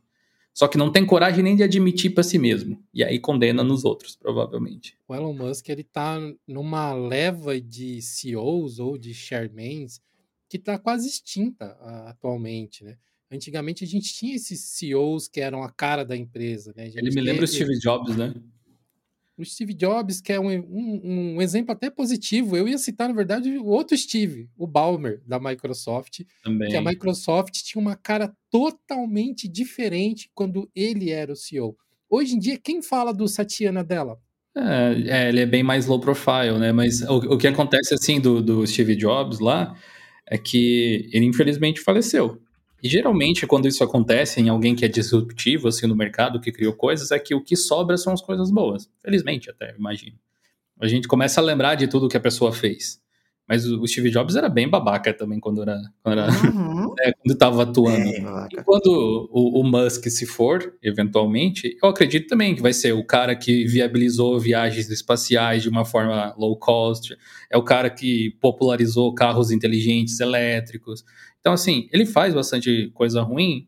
só 0.54 0.68
que 0.68 0.78
não 0.78 0.92
tem 0.92 1.04
coragem 1.04 1.44
nem 1.44 1.56
de 1.56 1.64
admitir 1.64 2.14
para 2.14 2.22
si 2.22 2.38
mesmo. 2.38 2.82
E 2.94 3.04
aí 3.04 3.20
condena 3.20 3.64
nos 3.64 3.84
outros, 3.84 4.16
provavelmente. 4.16 4.96
O 5.08 5.16
Elon 5.16 5.34
Musk, 5.34 5.68
ele 5.70 5.84
tá 5.84 6.20
numa 6.48 6.94
leva 6.94 7.60
de 7.60 8.00
CEOs 8.02 8.78
ou 8.78 8.98
de 8.98 9.14
chairmans 9.14 10.00
que 10.48 10.60
tá 10.60 10.78
quase 10.78 11.08
extinta 11.10 11.76
uh, 11.82 12.10
atualmente, 12.10 12.84
né? 12.84 12.96
Antigamente 13.32 13.84
a 13.84 13.88
gente 13.88 14.14
tinha 14.14 14.36
esses 14.36 14.62
CEOs 14.62 15.28
que 15.28 15.42
eram 15.42 15.64
a 15.64 15.72
cara 15.72 16.06
da 16.06 16.16
empresa, 16.16 16.72
né? 16.78 16.92
Ele 16.94 17.10
me 17.10 17.22
lembra 17.22 17.46
o 17.46 17.48
Steve 17.48 17.80
Jobs, 17.80 18.16
né? 18.16 18.32
O 19.38 19.44
Steve 19.44 19.74
Jobs, 19.74 20.22
que 20.22 20.32
é 20.32 20.40
um, 20.40 20.50
um, 20.50 21.02
um, 21.36 21.42
exemplo 21.42 21.72
até 21.72 21.90
positivo. 21.90 22.56
Eu 22.56 22.68
ia 22.68 22.78
citar, 22.78 23.10
na 23.10 23.16
verdade, 23.16 23.58
o 23.58 23.66
outro 23.66 23.98
Steve, 23.98 24.50
o 24.58 24.68
Ballmer, 24.68 25.22
da 25.26 25.40
Microsoft. 25.40 26.22
Também. 26.44 26.70
Que 26.70 26.76
a 26.76 26.82
Microsoft 26.82 27.54
tinha 27.64 27.82
uma 27.82 27.96
cara 27.96 28.32
totalmente 28.50 29.48
diferente 29.48 30.30
quando 30.36 30.70
ele 30.76 31.10
era 31.10 31.34
o 31.34 31.36
CEO. 31.36 31.76
Hoje 32.10 32.36
em 32.36 32.40
dia, 32.40 32.60
quem 32.60 32.82
fala 32.82 33.12
do 33.12 33.28
Satya 33.28 33.72
Nadella? 33.72 34.20
É, 34.56 35.26
é, 35.26 35.30
ele 35.30 35.40
é 35.40 35.46
bem 35.48 35.64
mais 35.64 35.88
low 35.88 36.00
profile, 36.00 36.60
né? 36.60 36.72
Mas 36.72 37.02
o, 37.02 37.34
o 37.34 37.38
que 37.38 37.48
acontece, 37.48 37.94
assim, 37.94 38.22
do, 38.22 38.40
do 38.42 38.68
Steve 38.68 38.96
Jobs 38.96 39.40
lá, 39.40 39.76
é 40.28 40.38
que 40.38 41.10
ele 41.12 41.26
infelizmente 41.26 41.82
faleceu. 41.82 42.40
E 42.84 42.90
geralmente, 42.90 43.48
quando 43.48 43.66
isso 43.66 43.82
acontece 43.82 44.42
em 44.42 44.50
alguém 44.50 44.76
que 44.76 44.84
é 44.84 44.90
disruptivo, 44.90 45.70
assim, 45.70 45.88
no 45.88 45.96
mercado, 45.96 46.42
que 46.42 46.52
criou 46.52 46.74
coisas, 46.74 47.12
é 47.12 47.18
que 47.18 47.34
o 47.34 47.42
que 47.42 47.56
sobra 47.56 47.96
são 47.96 48.12
as 48.12 48.22
coisas 48.22 48.52
boas. 48.52 48.92
Felizmente, 49.02 49.50
até, 49.50 49.74
imagino. 49.78 50.18
A 50.78 50.86
gente 50.86 51.08
começa 51.08 51.40
a 51.40 51.44
lembrar 51.44 51.76
de 51.76 51.88
tudo 51.88 52.10
que 52.10 52.18
a 52.18 52.20
pessoa 52.20 52.52
fez. 52.52 53.02
Mas 53.48 53.66
o 53.66 53.88
Steve 53.88 54.10
Jobs 54.10 54.36
era 54.36 54.50
bem 54.50 54.70
babaca 54.70 55.14
também 55.14 55.40
quando 55.40 55.62
era, 55.62 55.80
quando 56.02 56.20
era 56.20 56.32
uhum. 56.52 56.83
É, 57.00 57.14
quando 57.14 57.34
estava 57.34 57.64
atuando. 57.64 58.10
e 58.10 58.64
quando 58.64 59.30
o, 59.32 59.60
o, 59.60 59.64
Musk 59.64 60.06
se 60.08 60.26
for, 60.26 60.76
eventualmente, 60.82 61.78
eu 61.82 61.90
acredito 61.90 62.28
também 62.28 62.56
que 62.56 62.62
vai 62.62 62.74
ser 62.74 62.94
o 62.94 63.06
cara 63.06 63.36
que 63.36 63.66
viabilizou 63.66 64.40
viagens 64.40 64.90
espaciais 64.90 65.64
de 65.64 65.70
uma 65.70 65.86
forma 65.86 66.34
low 66.38 66.58
cost, 66.58 67.16
é 67.50 67.58
o 67.58 67.64
cara 67.64 67.90
que 67.90 68.38
popularizou 68.42 69.14
carros 69.14 69.52
inteligentes 69.52 70.20
elétricos. 70.20 71.04
Então, 71.40 71.54
assim, 71.54 71.88
ele 71.92 72.06
faz 72.06 72.34
bastante 72.34 72.90
coisa 72.94 73.22
ruim, 73.22 73.68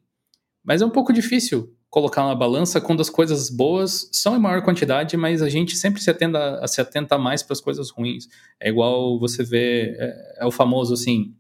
mas 0.64 0.82
é 0.82 0.86
um 0.86 0.90
pouco 0.90 1.14
difícil 1.14 1.76
colocar 1.96 2.26
na 2.26 2.36
balança 2.36 2.82
quando 2.82 3.00
as 3.00 3.10
coisas 3.10 3.50
boas 3.50 4.10
são 4.12 4.36
em 4.36 4.40
maior 4.40 4.62
quantidade, 4.62 5.16
mas 5.16 5.42
a 5.42 5.48
gente 5.48 5.78
sempre 5.78 6.02
se 6.02 6.10
atenda 6.10 6.60
a 6.60 6.68
se 6.68 6.82
atenta 6.82 7.18
mais 7.18 7.42
para 7.42 7.54
as 7.54 7.62
coisas 7.62 7.90
ruins. 7.90 8.28
É 8.60 8.68
igual 8.68 9.18
você 9.18 9.46
vê, 9.46 9.96
é, 9.98 10.38
é 10.42 10.46
o 10.46 10.52
famoso 10.52 10.94
assim, 10.94 11.34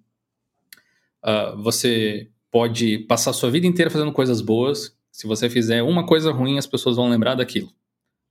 uh, 1.25 1.61
você 1.61 2.29
pode 2.51 2.99
passar 2.99 3.33
sua 3.33 3.51
vida 3.51 3.67
inteira 3.67 3.91
fazendo 3.91 4.11
coisas 4.11 4.41
boas, 4.41 4.95
se 5.11 5.27
você 5.27 5.49
fizer 5.49 5.81
uma 5.81 6.05
coisa 6.05 6.31
ruim, 6.31 6.57
as 6.57 6.67
pessoas 6.67 6.95
vão 6.95 7.09
lembrar 7.09 7.35
daquilo, 7.35 7.69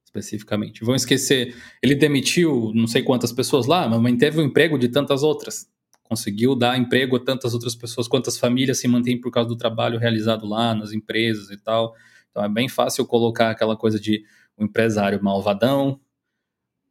especificamente. 0.05 0.85
Vão 0.85 0.95
esquecer, 0.95 1.55
ele 1.83 1.95
demitiu 1.95 2.73
não 2.75 2.87
sei 2.87 3.03
quantas 3.03 3.33
pessoas 3.33 3.67
lá, 3.67 3.89
mas 3.89 4.01
manteve 4.01 4.41
o 4.41 4.43
emprego 4.43 4.79
de 4.79 4.89
tantas 4.89 5.23
outras 5.23 5.67
conseguiu 6.05 6.55
dar 6.55 6.79
emprego 6.79 7.17
a 7.17 7.21
tantas 7.21 7.55
outras 7.55 7.75
pessoas, 7.75 8.07
quantas 8.07 8.39
famílias 8.39 8.79
se 8.79 8.87
mantêm 8.87 9.21
por 9.21 9.31
causa 9.31 9.49
do 9.49 9.57
trabalho 9.57 9.99
realizado 9.99 10.47
lá 10.47 10.75
nas 10.75 10.93
empresas 10.93 11.51
e 11.51 11.57
tal. 11.57 11.95
Então 12.31 12.45
é 12.45 12.49
bem 12.49 12.69
fácil 12.69 13.07
colocar 13.07 13.51
aquela 13.51 13.77
coisa 13.77 13.99
de 13.99 14.23
um 14.57 14.67
empresário 14.67 15.23
malvadão, 15.23 15.99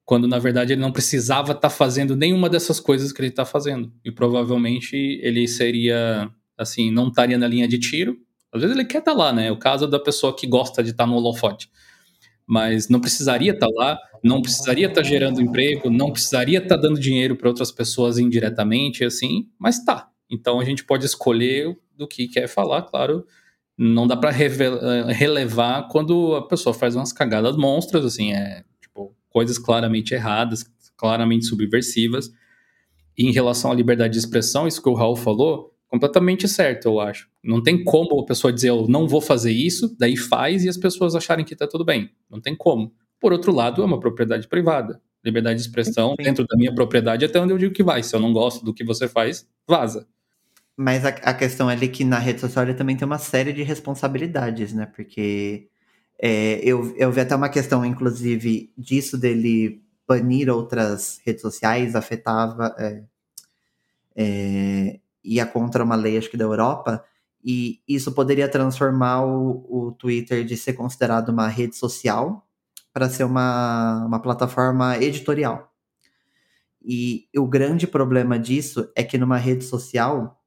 quando 0.06 0.28
na 0.28 0.38
verdade 0.40 0.74
ele 0.74 0.82
não 0.82 0.92
precisava 0.92 1.52
estar 1.52 1.62
tá 1.62 1.70
fazendo 1.70 2.16
nenhuma 2.16 2.50
dessas 2.50 2.80
coisas 2.80 3.12
que 3.12 3.22
ele 3.22 3.30
está 3.30 3.46
fazendo. 3.46 3.92
E 4.04 4.12
provavelmente 4.12 4.96
ele 5.22 5.48
seria, 5.48 6.30
assim, 6.58 6.92
não 6.92 7.08
estaria 7.08 7.38
na 7.38 7.48
linha 7.48 7.68
de 7.68 7.80
tiro. 7.80 8.18
Às 8.52 8.62
vezes 8.62 8.76
ele 8.76 8.86
quer 8.86 9.00
estar 9.00 9.12
tá 9.12 9.18
lá, 9.18 9.34
né? 9.34 9.48
É 9.48 9.52
o 9.52 9.58
caso 9.58 9.88
da 9.88 10.00
pessoa 10.00 10.36
que 10.36 10.46
gosta 10.46 10.84
de 10.84 10.92
estar 10.92 11.06
tá 11.06 11.10
no 11.10 11.16
holofote. 11.16 11.70
Mas 12.46 12.90
não 12.90 13.00
precisaria 13.00 13.54
estar 13.54 13.68
tá 13.68 13.74
lá, 13.74 13.98
não 14.22 14.42
precisaria 14.42 14.88
estar 14.88 15.02
tá 15.02 15.08
gerando 15.08 15.42
emprego, 15.42 15.90
não 15.90 16.12
precisaria 16.12 16.58
estar 16.58 16.76
tá 16.76 16.82
dando 16.82 17.00
dinheiro 17.00 17.38
para 17.38 17.48
outras 17.48 17.72
pessoas 17.72 18.18
indiretamente, 18.18 19.06
assim, 19.06 19.48
mas 19.58 19.84
tá. 19.84 20.10
Então 20.30 20.60
a 20.60 20.66
gente 20.66 20.84
pode 20.84 21.06
escolher 21.06 21.78
do 21.96 22.08
que 22.08 22.28
quer 22.28 22.48
falar, 22.48 22.82
claro. 22.82 23.26
Não 23.78 24.06
dá 24.06 24.16
para 24.16 24.30
relevar 24.30 25.88
quando 25.88 26.36
a 26.36 26.48
pessoa 26.48 26.74
faz 26.76 26.96
umas 26.96 27.12
cagadas 27.12 27.56
monstras, 27.56 28.06
assim, 28.06 28.34
é 28.34 28.64
coisas 29.34 29.58
claramente 29.58 30.14
erradas, 30.14 30.64
claramente 30.96 31.46
subversivas. 31.46 32.32
E 33.18 33.28
em 33.28 33.32
relação 33.32 33.72
à 33.72 33.76
liberdade 33.76 34.14
de 34.14 34.20
expressão, 34.20 34.68
isso 34.68 34.82
que 34.82 34.90
o 34.90 34.94
Raul 34.94 35.16
falou, 35.16 35.76
completamente 35.88 36.48
certo, 36.48 36.86
eu 36.86 37.00
acho. 37.00 37.28
Não 37.44 37.62
tem 37.62 37.84
como 37.84 38.20
a 38.20 38.26
pessoa 38.26 38.54
dizer, 38.54 38.70
eu 38.70 38.88
não 38.88 39.08
vou 39.08 39.20
fazer 39.20 39.52
isso, 39.52 39.96
daí 40.00 40.16
faz 40.16 40.64
e 40.64 40.70
as 40.70 40.78
pessoas 40.78 41.16
acharem 41.16 41.44
que 41.44 41.54
está 41.54 41.68
tudo 41.68 41.84
bem. 41.84 42.10
Não 42.30 42.40
tem 42.40 42.56
como. 42.56 42.94
Por 43.20 43.34
outro 43.34 43.52
lado, 43.52 43.82
é 43.82 43.86
uma 43.86 44.00
propriedade 44.00 44.48
privada. 44.48 45.02
Liberdade 45.24 45.58
de 45.58 45.66
expressão 45.66 46.12
Sim. 46.12 46.24
dentro 46.24 46.46
da 46.46 46.58
minha 46.58 46.74
propriedade 46.74 47.26
até 47.26 47.40
onde 47.40 47.54
eu 47.54 47.58
digo 47.58 47.74
que 47.74 47.84
vai. 47.84 48.04
Se 48.04 48.16
eu 48.16 48.20
não 48.20 48.34
gosto 48.34 48.64
do 48.66 48.74
que 48.74 48.84
você 48.84 49.08
faz, 49.08 49.48
vaza. 49.68 50.08
Mas 50.76 51.06
a, 51.06 51.10
a 51.10 51.34
questão 51.34 51.70
é 51.70 51.74
ali 51.74 51.88
que 51.88 52.04
na 52.04 52.20
rede 52.20 52.42
social 52.42 52.66
ele 52.66 52.74
também 52.74 52.98
tem 52.98 53.06
uma 53.06 53.20
série 53.20 53.54
de 53.54 53.62
responsabilidades, 53.62 54.74
né? 54.74 54.86
Porque 54.88 55.70
é, 56.26 56.62
eu, 56.64 56.96
eu 56.96 57.12
vi 57.12 57.20
até 57.20 57.36
uma 57.36 57.50
questão, 57.50 57.84
inclusive, 57.84 58.72
disso 58.78 59.18
dele 59.18 59.84
banir 60.08 60.50
outras 60.50 61.20
redes 61.26 61.42
sociais, 61.42 61.98
afetava. 61.98 62.74
É, 62.80 63.04
é, 64.16 65.00
ia 65.22 65.46
contra 65.46 65.84
uma 65.84 65.96
lei, 65.96 66.18
acho 66.18 66.30
que 66.30 66.38
da 66.38 66.46
Europa, 66.46 67.04
e 67.44 67.82
isso 67.86 68.14
poderia 68.14 68.48
transformar 68.48 69.26
o, 69.26 69.66
o 69.70 69.92
Twitter 69.92 70.46
de 70.46 70.56
ser 70.56 70.74
considerado 70.74 71.28
uma 71.28 71.50
rede 71.50 71.76
social 71.76 72.48
para 72.94 73.10
ser 73.10 73.26
uma, 73.26 74.06
uma 74.06 74.22
plataforma 74.22 74.98
editorial. 75.00 75.74
E 76.82 77.28
o 77.36 77.46
grande 77.46 77.86
problema 77.86 78.40
disso 78.40 78.90
é 78.96 79.04
que 79.04 79.18
numa 79.18 79.38
rede 79.38 79.66
social, 79.66 80.42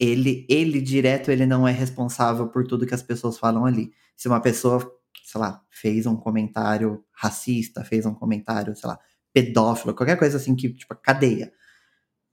ele, 0.00 0.46
ele 0.48 0.80
direto, 0.80 1.30
ele 1.30 1.44
não 1.44 1.68
é 1.68 1.72
responsável 1.72 2.48
por 2.48 2.66
tudo 2.66 2.86
que 2.86 2.94
as 2.94 3.02
pessoas 3.02 3.38
falam 3.38 3.66
ali 3.66 3.92
se 4.18 4.26
uma 4.26 4.40
pessoa, 4.40 4.80
sei 5.24 5.40
lá, 5.40 5.62
fez 5.70 6.04
um 6.04 6.16
comentário 6.16 7.04
racista, 7.12 7.84
fez 7.84 8.04
um 8.04 8.12
comentário, 8.12 8.74
sei 8.74 8.90
lá, 8.90 8.98
pedófilo, 9.32 9.94
qualquer 9.94 10.18
coisa 10.18 10.38
assim 10.38 10.56
que, 10.56 10.70
tipo, 10.70 10.92
cadeia. 10.96 11.52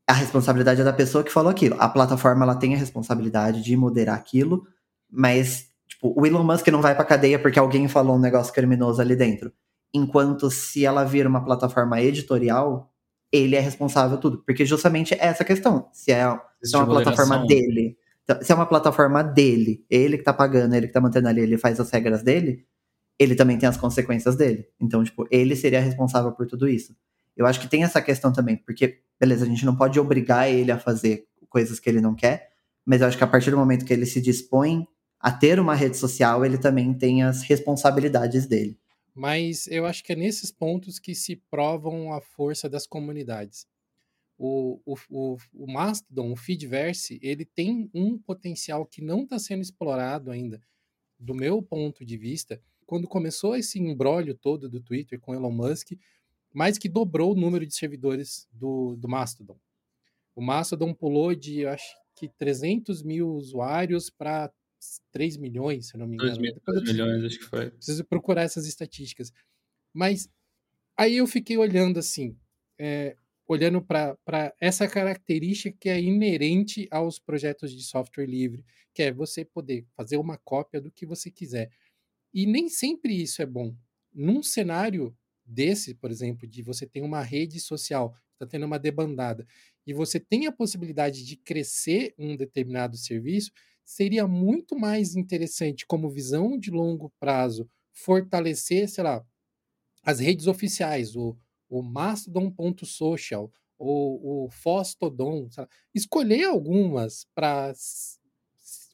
A 0.07 0.13
responsabilidade 0.13 0.81
é 0.81 0.83
da 0.83 0.91
pessoa 0.91 1.23
que 1.23 1.31
falou 1.31 1.51
aquilo. 1.51 1.75
A 1.79 1.87
plataforma, 1.87 2.43
ela 2.43 2.55
tem 2.55 2.73
a 2.73 2.77
responsabilidade 2.77 3.61
de 3.61 3.77
moderar 3.77 4.17
aquilo, 4.17 4.65
mas, 5.09 5.69
tipo, 5.87 6.11
o 6.19 6.25
Elon 6.25 6.43
Musk 6.43 6.67
não 6.69 6.81
vai 6.81 6.95
pra 6.95 7.05
cadeia 7.05 7.37
porque 7.37 7.59
alguém 7.59 7.87
falou 7.87 8.15
um 8.15 8.19
negócio 8.19 8.51
criminoso 8.51 8.99
ali 8.99 9.15
dentro. 9.15 9.53
Enquanto 9.93 10.49
se 10.49 10.85
ela 10.85 11.03
vir 11.03 11.27
uma 11.27 11.45
plataforma 11.45 12.01
editorial, 12.01 12.91
ele 13.31 13.55
é 13.55 13.59
responsável 13.59 14.17
tudo. 14.17 14.43
Porque 14.43 14.65
justamente 14.65 15.13
é 15.13 15.27
essa 15.27 15.45
questão. 15.45 15.87
Se 15.93 16.11
é, 16.11 16.25
se 16.63 16.75
é 16.75 16.79
uma 16.79 16.87
plataforma 16.87 17.45
dele 17.45 17.95
se 18.41 18.51
é 18.51 18.55
uma 18.55 18.65
plataforma 18.65 19.23
dele, 19.23 19.85
ele 19.89 20.17
que 20.17 20.23
tá 20.23 20.33
pagando, 20.33 20.73
ele 20.73 20.87
que 20.87 20.93
tá 20.93 21.01
mantendo 21.01 21.27
ali, 21.27 21.41
ele 21.41 21.57
faz 21.57 21.79
as 21.79 21.91
regras 21.91 22.23
dele, 22.23 22.65
ele 23.19 23.35
também 23.35 23.57
tem 23.57 23.69
as 23.69 23.77
consequências 23.77 24.35
dele. 24.35 24.67
Então, 24.81 25.03
tipo, 25.03 25.27
ele 25.29 25.55
seria 25.55 25.79
responsável 25.79 26.31
por 26.31 26.47
tudo 26.47 26.67
isso. 26.67 26.95
Eu 27.37 27.45
acho 27.45 27.59
que 27.59 27.67
tem 27.67 27.83
essa 27.83 28.01
questão 28.01 28.33
também, 28.33 28.57
porque, 28.57 28.99
beleza, 29.19 29.45
a 29.45 29.47
gente 29.47 29.65
não 29.65 29.75
pode 29.75 29.99
obrigar 29.99 30.49
ele 30.49 30.71
a 30.71 30.79
fazer 30.79 31.27
coisas 31.49 31.79
que 31.79 31.89
ele 31.89 32.01
não 32.01 32.15
quer, 32.15 32.49
mas 32.85 33.01
eu 33.01 33.07
acho 33.07 33.17
que 33.17 33.23
a 33.23 33.27
partir 33.27 33.51
do 33.51 33.57
momento 33.57 33.85
que 33.85 33.93
ele 33.93 34.05
se 34.05 34.19
dispõe 34.19 34.87
a 35.19 35.31
ter 35.31 35.59
uma 35.59 35.75
rede 35.75 35.97
social, 35.97 36.43
ele 36.45 36.57
também 36.57 36.93
tem 36.93 37.23
as 37.23 37.43
responsabilidades 37.43 38.45
dele. 38.45 38.77
Mas 39.13 39.67
eu 39.67 39.85
acho 39.85 40.03
que 40.03 40.13
é 40.13 40.15
nesses 40.15 40.51
pontos 40.51 40.99
que 40.99 41.15
se 41.15 41.35
provam 41.49 42.11
a 42.11 42.19
força 42.19 42.67
das 42.67 42.85
comunidades 42.85 43.65
o, 44.37 44.81
o, 44.85 44.95
o, 45.09 45.37
o 45.53 45.71
Mastodon, 45.71 46.31
o 46.31 46.35
Feedverse, 46.35 47.19
ele 47.21 47.45
tem 47.45 47.89
um 47.93 48.17
potencial 48.17 48.85
que 48.85 49.01
não 49.01 49.23
está 49.23 49.39
sendo 49.39 49.61
explorado 49.61 50.31
ainda, 50.31 50.61
do 51.17 51.33
meu 51.33 51.61
ponto 51.61 52.05
de 52.05 52.17
vista. 52.17 52.61
Quando 52.85 53.07
começou 53.07 53.55
esse 53.55 53.79
embrólio 53.79 54.35
todo 54.35 54.69
do 54.69 54.81
Twitter 54.81 55.19
com 55.19 55.33
Elon 55.33 55.51
Musk, 55.51 55.93
mais 56.53 56.77
que 56.77 56.89
dobrou 56.89 57.33
o 57.33 57.39
número 57.39 57.65
de 57.65 57.75
servidores 57.75 58.47
do, 58.51 58.95
do 58.95 59.07
Mastodon. 59.07 59.59
O 60.35 60.41
Mastodon 60.41 60.93
pulou 60.93 61.33
de, 61.33 61.65
acho 61.65 61.95
que 62.15 62.29
300 62.29 63.03
mil 63.03 63.29
usuários 63.29 64.09
para 64.09 64.51
3 65.11 65.37
milhões, 65.37 65.87
se 65.87 65.97
não 65.97 66.07
me 66.07 66.15
engano. 66.15 66.31
2 66.31 66.39
2 66.65 66.83
milhões, 66.83 67.23
acho 67.23 67.39
que 67.39 67.45
foi. 67.45 67.71
Preciso 67.71 68.03
procurar 68.05 68.43
essas 68.43 68.67
estatísticas. 68.67 69.31
Mas 69.93 70.29
aí 70.97 71.17
eu 71.17 71.27
fiquei 71.27 71.57
olhando 71.57 71.99
assim, 71.99 72.37
é, 72.77 73.17
olhando 73.47 73.81
para 73.81 74.17
essa 74.59 74.87
característica 74.87 75.75
que 75.79 75.89
é 75.89 76.01
inerente 76.01 76.87
aos 76.91 77.19
projetos 77.19 77.71
de 77.71 77.83
software 77.83 78.25
livre, 78.25 78.65
que 78.93 79.03
é 79.03 79.11
você 79.11 79.45
poder 79.45 79.85
fazer 79.95 80.17
uma 80.17 80.37
cópia 80.37 80.81
do 80.81 80.91
que 80.91 81.05
você 81.05 81.29
quiser. 81.29 81.69
E 82.33 82.45
nem 82.45 82.69
sempre 82.69 83.21
isso 83.21 83.41
é 83.41 83.45
bom. 83.45 83.75
Num 84.13 84.41
cenário 84.43 85.15
desse, 85.45 85.93
por 85.93 86.11
exemplo, 86.11 86.47
de 86.47 86.61
você 86.61 86.85
ter 86.87 87.01
uma 87.01 87.21
rede 87.21 87.59
social, 87.59 88.15
está 88.33 88.47
tendo 88.47 88.65
uma 88.65 88.79
debandada, 88.79 89.45
e 89.85 89.93
você 89.93 90.19
tem 90.19 90.47
a 90.47 90.51
possibilidade 90.51 91.23
de 91.23 91.37
crescer 91.37 92.13
um 92.17 92.35
determinado 92.35 92.97
serviço, 92.97 93.51
seria 93.83 94.27
muito 94.27 94.75
mais 94.77 95.15
interessante, 95.15 95.85
como 95.85 96.09
visão 96.09 96.57
de 96.57 96.71
longo 96.71 97.13
prazo, 97.19 97.69
fortalecer, 97.93 98.89
sei 98.89 99.03
lá, 99.03 99.23
as 100.03 100.19
redes 100.19 100.47
oficiais, 100.47 101.15
o, 101.15 101.37
o 101.79 101.83
Mastodon.social, 101.83 103.51
ou 103.77 104.45
o 104.45 104.49
Fostodon, 104.49 105.49
sabe? 105.51 105.69
escolher 105.93 106.45
algumas 106.45 107.27
para 107.35 107.73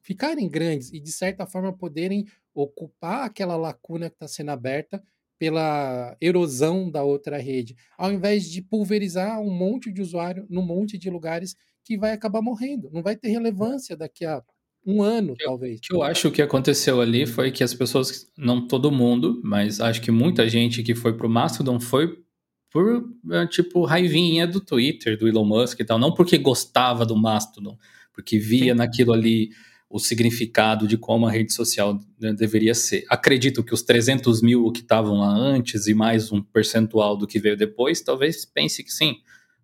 ficarem 0.01 0.49
grandes 0.49 0.91
e, 0.91 0.99
de 0.99 1.11
certa 1.11 1.45
forma, 1.45 1.71
poderem 1.71 2.25
ocupar 2.53 3.25
aquela 3.25 3.55
lacuna 3.55 4.09
que 4.09 4.15
está 4.15 4.27
sendo 4.27 4.49
aberta 4.49 5.01
pela 5.37 6.15
erosão 6.21 6.89
da 6.89 7.03
outra 7.03 7.37
rede, 7.37 7.75
ao 7.97 8.11
invés 8.11 8.49
de 8.49 8.61
pulverizar 8.61 9.39
um 9.41 9.49
monte 9.49 9.91
de 9.91 10.01
usuário 10.01 10.45
num 10.49 10.61
monte 10.61 10.97
de 10.97 11.09
lugares 11.09 11.55
que 11.83 11.97
vai 11.97 12.11
acabar 12.11 12.41
morrendo, 12.41 12.91
não 12.91 13.01
vai 13.01 13.15
ter 13.15 13.29
relevância 13.29 13.97
daqui 13.97 14.23
a 14.25 14.43
um 14.85 15.01
ano, 15.01 15.35
eu, 15.39 15.45
talvez. 15.45 15.79
que 15.79 15.93
eu 15.93 16.03
acho 16.03 16.31
que 16.31 16.41
aconteceu 16.41 17.01
ali 17.01 17.25
foi 17.25 17.51
que 17.51 17.63
as 17.63 17.73
pessoas, 17.73 18.31
não 18.37 18.67
todo 18.67 18.91
mundo, 18.91 19.41
mas 19.43 19.79
acho 19.79 20.01
que 20.01 20.11
muita 20.11 20.47
gente 20.49 20.83
que 20.83 20.95
foi 20.95 21.15
para 21.15 21.27
o 21.27 21.29
Mastodon 21.29 21.79
foi 21.79 22.23
por, 22.71 23.03
é, 23.31 23.45
tipo, 23.47 23.83
raivinha 23.83 24.47
do 24.47 24.61
Twitter, 24.61 25.17
do 25.17 25.27
Elon 25.27 25.45
Musk 25.45 25.79
e 25.79 25.85
tal. 25.85 25.99
Não 25.99 26.13
porque 26.13 26.37
gostava 26.37 27.05
do 27.05 27.15
Mastodon, 27.15 27.77
porque 28.13 28.39
via 28.39 28.73
Sim. 28.73 28.77
naquilo 28.77 29.13
ali 29.13 29.49
o 29.89 29.99
significado 29.99 30.87
de 30.87 30.97
como 30.97 31.27
a 31.27 31.31
rede 31.31 31.53
social 31.53 31.99
né, 32.19 32.33
deveria 32.33 32.73
ser. 32.73 33.03
Acredito 33.09 33.61
que 33.61 33.73
os 33.73 33.81
300 33.81 34.41
mil 34.41 34.71
que 34.71 34.79
estavam 34.79 35.19
lá 35.19 35.29
antes 35.29 35.85
e 35.85 35.93
mais 35.93 36.31
um 36.31 36.41
percentual 36.41 37.17
do 37.17 37.27
que 37.27 37.39
veio 37.39 37.57
depois, 37.57 37.99
talvez 37.99 38.45
pense 38.45 38.83
que 38.83 38.91
sim. 38.91 39.17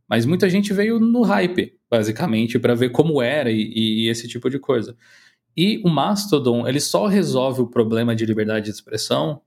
Mas 0.08 0.26
muita 0.26 0.50
gente 0.50 0.74
veio 0.74 1.00
no 1.00 1.22
hype, 1.22 1.74
basicamente, 1.90 2.60
para 2.60 2.76
ver 2.76 2.90
como 2.90 3.22
era 3.22 3.50
e, 3.50 3.72
e, 3.74 4.10
esse 4.10 4.28
tipo 4.28 4.50
de 4.50 4.60
coisa. 4.60 4.96
E 5.56 5.82
o 5.84 5.90
Mastodon, 5.90 6.68
ele 6.68 6.80
só 6.80 7.08
resolve 7.08 7.62
o 7.62 7.68
problema 7.68 8.16
de 8.16 8.26
liberdade 8.26 8.66
de 8.66 8.72
expressão 8.72 9.42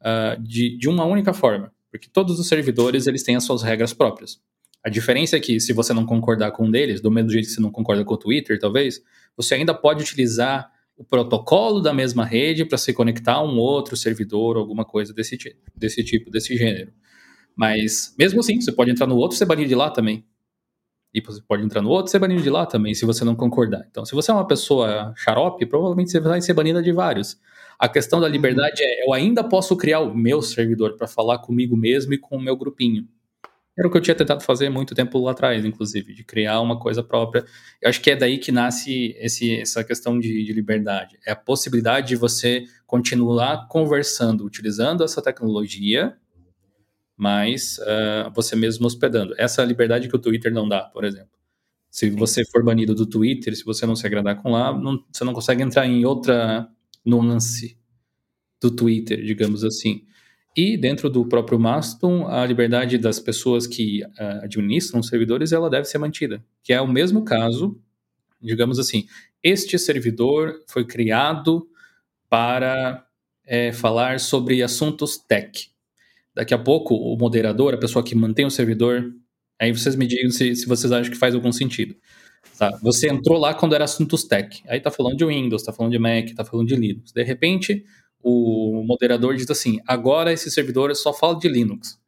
uh, 0.00 0.40
de, 0.40 0.76
de 0.78 0.88
uma 0.88 1.04
única 1.04 1.32
forma, 1.32 1.72
porque 1.90 2.08
todos 2.12 2.38
os 2.38 2.48
servidores 2.48 3.06
eles 3.06 3.22
têm 3.22 3.36
as 3.36 3.44
suas 3.44 3.62
regras 3.62 3.92
próprias. 3.92 4.40
A 4.82 4.88
diferença 4.88 5.36
é 5.36 5.40
que 5.40 5.60
se 5.60 5.72
você 5.72 5.92
não 5.92 6.06
concordar 6.06 6.52
com 6.52 6.66
um 6.66 6.70
deles, 6.70 7.00
do 7.00 7.10
mesmo 7.10 7.30
jeito 7.30 7.46
que 7.46 7.52
você 7.52 7.60
não 7.60 7.70
concorda 7.70 8.04
com 8.04 8.14
o 8.14 8.16
Twitter, 8.16 8.58
talvez, 8.58 9.02
você 9.36 9.54
ainda 9.54 9.74
pode 9.74 10.02
utilizar 10.02 10.70
o 10.96 11.04
protocolo 11.04 11.80
da 11.80 11.92
mesma 11.92 12.24
rede 12.24 12.64
para 12.64 12.78
se 12.78 12.92
conectar 12.92 13.34
a 13.34 13.44
um 13.44 13.58
outro 13.58 13.96
servidor, 13.96 14.56
alguma 14.56 14.84
coisa 14.84 15.12
desse, 15.12 15.36
desse 15.74 16.02
tipo, 16.04 16.30
desse 16.30 16.56
gênero. 16.56 16.92
Mas, 17.54 18.14
mesmo 18.18 18.40
assim, 18.40 18.60
você 18.60 18.72
pode 18.72 18.90
entrar 18.90 19.06
no 19.06 19.16
outro 19.16 19.34
e 19.34 19.38
ser 19.38 19.44
banido 19.44 19.68
de 19.68 19.74
lá 19.74 19.90
também. 19.90 20.24
E 21.12 21.20
você 21.20 21.40
pode 21.42 21.64
entrar 21.64 21.82
no 21.82 21.90
outro 21.90 22.10
ser 22.10 22.18
banido 22.18 22.42
de 22.42 22.50
lá 22.50 22.66
também, 22.66 22.94
se 22.94 23.04
você 23.04 23.24
não 23.24 23.34
concordar. 23.34 23.84
Então, 23.90 24.04
se 24.04 24.14
você 24.14 24.30
é 24.30 24.34
uma 24.34 24.46
pessoa 24.46 25.12
xarope, 25.16 25.66
provavelmente 25.66 26.10
você 26.10 26.20
vai 26.20 26.40
ser 26.40 26.54
banida 26.54 26.82
de 26.82 26.92
vários. 26.92 27.38
A 27.78 27.88
questão 27.88 28.20
da 28.20 28.26
uhum. 28.26 28.32
liberdade 28.32 28.82
é, 28.82 29.06
eu 29.06 29.12
ainda 29.12 29.42
posso 29.42 29.76
criar 29.76 30.00
o 30.00 30.14
meu 30.14 30.42
servidor 30.42 30.96
para 30.96 31.08
falar 31.08 31.38
comigo 31.38 31.76
mesmo 31.76 32.12
e 32.12 32.18
com 32.18 32.36
o 32.36 32.40
meu 32.40 32.56
grupinho. 32.56 33.08
Era 33.76 33.88
o 33.88 33.90
que 33.90 33.96
eu 33.96 34.02
tinha 34.02 34.14
tentado 34.14 34.42
fazer 34.42 34.68
muito 34.68 34.94
tempo 34.94 35.18
lá 35.18 35.30
atrás, 35.30 35.64
inclusive, 35.64 36.12
de 36.12 36.22
criar 36.22 36.60
uma 36.60 36.78
coisa 36.78 37.02
própria. 37.02 37.44
Eu 37.80 37.88
acho 37.88 38.00
que 38.02 38.10
é 38.10 38.16
daí 38.16 38.36
que 38.36 38.52
nasce 38.52 39.16
esse, 39.18 39.58
essa 39.58 39.82
questão 39.82 40.20
de, 40.20 40.44
de 40.44 40.52
liberdade. 40.52 41.18
É 41.26 41.32
a 41.32 41.36
possibilidade 41.36 42.08
de 42.08 42.16
você 42.16 42.64
continuar 42.86 43.68
conversando, 43.68 44.44
utilizando 44.44 45.02
essa 45.02 45.22
tecnologia, 45.22 46.14
mas 47.20 47.76
uh, 47.80 48.32
você 48.34 48.56
mesmo 48.56 48.86
hospedando. 48.86 49.34
Essa 49.36 49.60
é 49.60 49.64
a 49.64 49.68
liberdade 49.68 50.08
que 50.08 50.16
o 50.16 50.18
Twitter 50.18 50.50
não 50.50 50.66
dá, 50.66 50.80
por 50.84 51.04
exemplo. 51.04 51.28
Se 51.90 52.08
você 52.08 52.46
for 52.46 52.64
banido 52.64 52.94
do 52.94 53.04
Twitter, 53.04 53.54
se 53.54 53.62
você 53.62 53.84
não 53.84 53.94
se 53.94 54.06
agradar 54.06 54.40
com 54.40 54.52
lá, 54.52 54.72
não, 54.72 55.04
você 55.12 55.22
não 55.22 55.34
consegue 55.34 55.62
entrar 55.62 55.86
em 55.86 56.02
outra 56.06 56.66
nuance 57.04 57.76
do 58.58 58.70
Twitter, 58.70 59.22
digamos 59.22 59.62
assim. 59.62 60.02
E 60.56 60.78
dentro 60.78 61.10
do 61.10 61.26
próprio 61.26 61.60
Mastodon, 61.60 62.26
a 62.26 62.46
liberdade 62.46 62.96
das 62.96 63.20
pessoas 63.20 63.66
que 63.66 64.02
uh, 64.02 64.42
administram 64.42 65.00
os 65.00 65.08
servidores, 65.08 65.52
ela 65.52 65.68
deve 65.68 65.84
ser 65.84 65.98
mantida, 65.98 66.42
que 66.62 66.72
é 66.72 66.80
o 66.80 66.88
mesmo 66.88 67.22
caso, 67.22 67.78
digamos 68.40 68.78
assim, 68.78 69.06
este 69.42 69.78
servidor 69.78 70.64
foi 70.66 70.86
criado 70.86 71.68
para 72.30 73.06
é, 73.44 73.72
falar 73.72 74.20
sobre 74.20 74.62
assuntos 74.62 75.18
tech. 75.18 75.70
Daqui 76.34 76.54
a 76.54 76.58
pouco, 76.58 76.94
o 76.94 77.16
moderador, 77.16 77.74
a 77.74 77.78
pessoa 77.78 78.04
que 78.04 78.14
mantém 78.14 78.46
o 78.46 78.50
servidor, 78.50 79.12
Aí 79.60 79.70
vocês 79.72 79.94
me 79.94 80.06
digam 80.06 80.30
se, 80.30 80.56
se 80.56 80.66
vocês 80.66 80.90
acham 80.90 81.12
que 81.12 81.18
faz 81.18 81.34
algum 81.34 81.52
sentido. 81.52 81.94
Tá? 82.58 82.70
Você 82.82 83.10
entrou 83.10 83.38
lá 83.38 83.52
quando 83.52 83.74
era 83.74 83.84
assuntos 83.84 84.24
tech. 84.24 84.62
Aí 84.66 84.80
tá 84.80 84.90
falando 84.90 85.18
de 85.18 85.24
Windows, 85.26 85.62
tá 85.62 85.72
falando 85.72 85.92
de 85.92 85.98
Mac, 85.98 86.34
tá 86.34 86.44
falando 86.44 86.66
de 86.66 86.76
Linux. 86.76 87.12
De 87.12 87.22
repente, 87.22 87.84
o 88.22 88.82
moderador 88.86 89.36
diz 89.36 89.50
assim: 89.50 89.78
agora 89.86 90.32
esse 90.32 90.50
servidor 90.50 90.94
só 90.96 91.12
fala 91.12 91.38
de 91.38 91.46
Linux. 91.46 92.00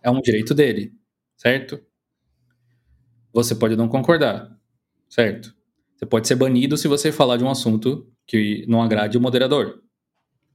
É 0.00 0.08
um 0.08 0.20
direito 0.20 0.54
dele, 0.54 0.92
certo? 1.36 1.80
Você 3.32 3.56
pode 3.56 3.74
não 3.74 3.88
concordar, 3.88 4.56
certo? 5.08 5.52
Você 5.96 6.06
pode 6.06 6.28
ser 6.28 6.36
banido 6.36 6.76
se 6.76 6.86
você 6.86 7.10
falar 7.10 7.36
de 7.36 7.42
um 7.42 7.50
assunto 7.50 8.08
que 8.24 8.64
não 8.68 8.80
agrade 8.80 9.18
o 9.18 9.20
moderador. 9.20 9.82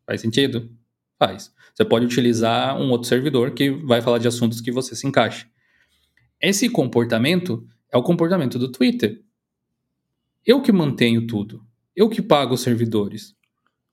Faz 0.06 0.22
sentido? 0.22 0.72
Faz. 1.20 1.54
Você 1.74 1.84
pode 1.84 2.05
utilizar 2.05 2.80
um 2.80 2.89
outro 2.91 3.07
servidor 3.07 3.51
que 3.51 3.71
vai 3.71 4.01
falar 4.01 4.19
de 4.19 4.28
assuntos 4.28 4.61
que 4.61 4.71
você 4.71 4.95
se 4.95 5.07
encaixe. 5.07 5.47
Esse 6.39 6.69
comportamento 6.69 7.65
é 7.91 7.97
o 7.97 8.03
comportamento 8.03 8.59
do 8.59 8.71
Twitter. 8.71 9.21
Eu 10.45 10.61
que 10.61 10.71
mantenho 10.71 11.26
tudo. 11.26 11.65
Eu 11.95 12.09
que 12.09 12.21
pago 12.21 12.53
os 12.53 12.61
servidores. 12.61 13.36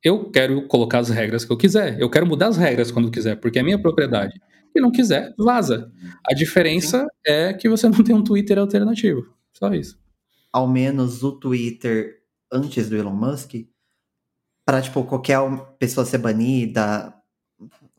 Eu 0.02 0.30
quero 0.30 0.66
colocar 0.66 0.98
as 0.98 1.08
regras 1.08 1.44
que 1.44 1.52
eu 1.52 1.56
quiser. 1.56 2.00
Eu 2.00 2.10
quero 2.10 2.26
mudar 2.26 2.48
as 2.48 2.56
regras 2.56 2.90
quando 2.90 3.10
quiser, 3.10 3.36
porque 3.36 3.58
é 3.58 3.62
minha 3.62 3.80
propriedade. 3.80 4.34
Se 4.72 4.80
não 4.80 4.90
quiser, 4.90 5.34
vaza. 5.38 5.90
A 6.24 6.34
diferença 6.34 7.02
Sim. 7.02 7.06
é 7.26 7.52
que 7.52 7.68
você 7.68 7.88
não 7.88 8.02
tem 8.02 8.14
um 8.14 8.24
Twitter 8.24 8.58
alternativo. 8.58 9.34
Só 9.52 9.72
isso. 9.74 9.98
Ao 10.52 10.66
menos 10.66 11.22
o 11.22 11.32
Twitter 11.32 12.20
antes 12.50 12.88
do 12.88 12.96
Elon 12.96 13.14
Musk, 13.14 13.54
para 14.64 14.82
tipo 14.82 15.04
qualquer 15.04 15.38
pessoa 15.78 16.04
ser 16.04 16.18
banida, 16.18 17.14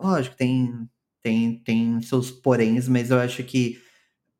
lógico, 0.01 0.35
tem 0.35 0.89
tem 1.21 1.63
tem 1.63 2.01
seus 2.01 2.31
poréns, 2.31 2.87
mas 2.87 3.11
eu 3.11 3.19
acho 3.19 3.43
que 3.43 3.79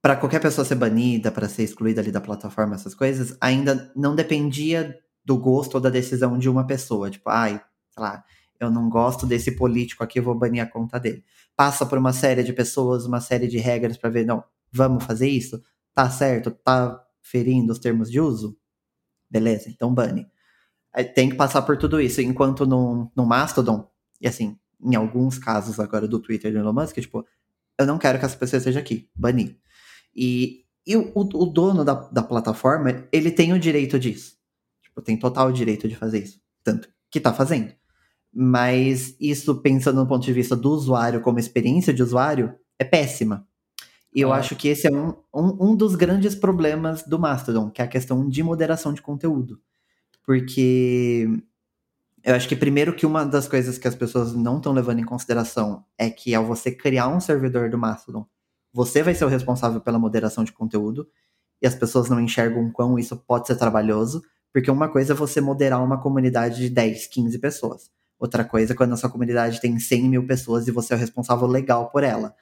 para 0.01 0.16
qualquer 0.16 0.41
pessoa 0.41 0.66
ser 0.66 0.76
banida, 0.76 1.32
para 1.32 1.47
ser 1.47 1.64
excluída 1.64 2.01
ali 2.01 2.12
da 2.12 2.22
plataforma, 2.22 2.76
essas 2.76 2.95
coisas, 2.95 3.38
ainda 3.39 3.91
não 3.95 4.16
dependia 4.16 4.97
do 5.24 5.38
gosto 5.38 5.76
ou 5.76 5.82
da 5.82 5.89
decisão 5.89 6.38
de 6.39 6.49
uma 6.49 6.66
pessoa. 6.66 7.09
Tipo, 7.12 7.30
ai, 7.30 7.62
sei 7.91 8.03
lá, 8.03 8.24
eu 8.59 8.72
não 8.72 8.89
gosto 8.89 9.28
desse 9.28 9.55
político 9.55 10.03
aqui, 10.03 10.20
vou 10.20 10.36
banir 10.36 10.64
a 10.64 10.68
conta 10.68 10.99
dele. 10.99 11.24
Passa 11.55 11.86
por 11.86 11.97
uma 11.97 12.14
série 12.14 12.43
de 12.43 12.53
pessoas, 12.53 13.05
uma 13.05 13.22
série 13.22 13.47
de 13.47 13.57
regras 13.59 13.97
para 13.97 14.09
ver, 14.09 14.26
não, 14.26 14.43
vamos 14.72 15.03
fazer 15.03 15.30
isso? 15.30 15.62
Tá 15.93 16.09
certo? 16.09 16.51
Tá 16.51 16.99
ferindo 17.22 17.72
os 17.72 17.80
termos 17.80 18.09
de 18.09 18.20
uso? 18.20 18.57
Beleza, 19.30 19.70
então 19.70 19.93
bane. 19.93 20.28
Tem 21.16 21.30
que 21.30 21.36
passar 21.36 21.62
por 21.62 21.78
tudo 21.78 22.01
isso. 22.01 22.22
Enquanto 22.22 22.66
no, 22.66 23.12
no 23.16 23.26
Mastodon, 23.26 23.89
e 24.20 24.28
assim, 24.28 24.57
em 24.84 24.96
alguns 24.96 25.38
casos 25.38 25.80
agora 25.80 26.08
do 26.08 26.20
Twitter 26.20 26.52
do 26.52 26.58
Elon 26.58 26.74
Musk, 26.74 26.98
tipo, 26.98 27.26
eu 27.78 27.86
não 27.86 27.98
quero 27.98 28.20
que 28.20 28.26
essa 28.26 28.38
pessoa 28.38 28.58
esteja 28.58 28.80
aqui, 28.80 29.10
banir. 29.16 29.58
E, 30.16 30.66
e 30.86 30.96
o, 30.96 31.12
o, 31.16 31.46
dono 31.46 31.84
da, 31.84 31.94
da 31.94 32.24
plataforma, 32.24 33.08
ele 33.12 33.32
tem 33.32 33.54
o 33.54 33.60
direito 33.60 34.00
disso. 34.00 34.36
Tipo, 34.82 35.02
tem 35.02 35.18
total 35.18 35.52
direito 35.52 35.88
de 35.88 35.96
fazer 35.96 36.24
isso. 36.24 36.42
Tanto 36.64 36.90
que 37.10 37.20
tá 37.20 37.34
fazendo. 37.34 37.74
Mas 38.34 39.16
isso, 39.20 39.56
pensando 39.56 40.00
no 40.00 40.08
ponto 40.08 40.24
de 40.24 40.34
vista 40.34 40.56
do 40.56 40.72
usuário, 40.72 41.22
como 41.22 41.40
experiência 41.40 41.94
de 41.94 42.02
usuário, 42.02 42.56
é 42.80 42.84
péssima. 42.84 43.48
E 44.14 44.22
eu 44.22 44.32
ah. 44.32 44.38
acho 44.38 44.56
que 44.56 44.68
esse 44.68 44.88
é 44.88 44.92
um, 44.92 45.14
um, 45.34 45.72
um 45.72 45.76
dos 45.76 45.96
grandes 45.96 46.36
problemas 46.36 47.04
do 47.04 47.20
Mastodon, 47.20 47.70
que 47.70 47.82
é 47.82 47.86
a 47.86 47.90
questão 47.90 48.28
de 48.28 48.44
moderação 48.44 48.94
de 48.94 49.02
conteúdo. 49.02 49.60
Porque 50.26 51.28
eu 52.24 52.36
acho 52.36 52.48
que 52.48 52.56
primeiro 52.56 52.96
que 52.96 53.06
uma 53.06 53.26
das 53.26 53.48
coisas 53.48 53.78
que 53.78 53.88
as 53.88 53.96
pessoas 53.96 54.34
não 54.34 54.58
estão 54.58 54.74
levando 54.74 55.00
em 55.00 55.06
consideração 55.06 55.84
é 55.98 56.10
que 56.10 56.34
ao 56.36 56.46
você 56.46 56.72
criar 56.72 57.08
um 57.08 57.20
servidor 57.20 57.70
do 57.70 57.78
Mastodon, 57.78 58.26
você 58.74 59.04
vai 59.04 59.14
ser 59.14 59.26
o 59.26 59.28
responsável 59.28 59.82
pela 59.82 60.00
moderação 60.00 60.44
de 60.44 60.52
conteúdo 60.52 61.08
e 61.62 61.68
as 61.68 61.76
pessoas 61.76 62.10
não 62.10 62.20
enxergam 62.20 62.72
quão 62.72 62.98
isso 62.98 63.16
pode 63.16 63.48
ser 63.48 63.56
trabalhoso, 63.56 64.24
porque 64.54 64.72
uma 64.72 64.90
coisa 64.90 65.14
é 65.14 65.16
você 65.16 65.40
moderar 65.40 65.84
uma 65.84 66.00
comunidade 66.00 66.58
de 66.58 66.70
10, 66.70 67.08
15 67.08 67.40
pessoas. 67.40 67.92
Outra 68.20 68.44
coisa 68.44 68.74
é 68.74 68.76
quando 68.76 68.94
a 68.94 68.98
sua 68.98 69.10
comunidade 69.10 69.60
tem 69.60 69.80
100 69.80 70.10
mil 70.10 70.28
pessoas 70.28 70.68
e 70.68 70.72
você 70.72 70.94
é 70.94 70.96
o 70.96 71.00
responsável 71.00 71.48
legal 71.48 71.90
por 71.90 72.04
ela. 72.04 72.36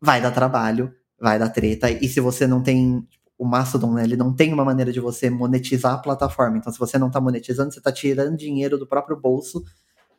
Vai 0.00 0.20
dar 0.20 0.30
trabalho, 0.30 0.94
vai 1.20 1.38
dar 1.38 1.50
treta, 1.50 1.90
e 1.90 2.08
se 2.08 2.20
você 2.20 2.46
não 2.46 2.62
tem. 2.62 3.06
O 3.38 3.46
Mastodon, 3.46 3.94
né, 3.94 4.02
ele 4.02 4.16
não 4.16 4.34
tem 4.34 4.52
uma 4.52 4.64
maneira 4.64 4.92
de 4.92 4.98
você 4.98 5.30
monetizar 5.30 5.94
a 5.94 5.98
plataforma. 5.98 6.58
Então, 6.58 6.72
se 6.72 6.78
você 6.78 6.98
não 6.98 7.10
tá 7.10 7.20
monetizando, 7.20 7.72
você 7.72 7.80
tá 7.80 7.92
tirando 7.92 8.36
dinheiro 8.36 8.76
do 8.76 8.86
próprio 8.86 9.16
bolso 9.16 9.62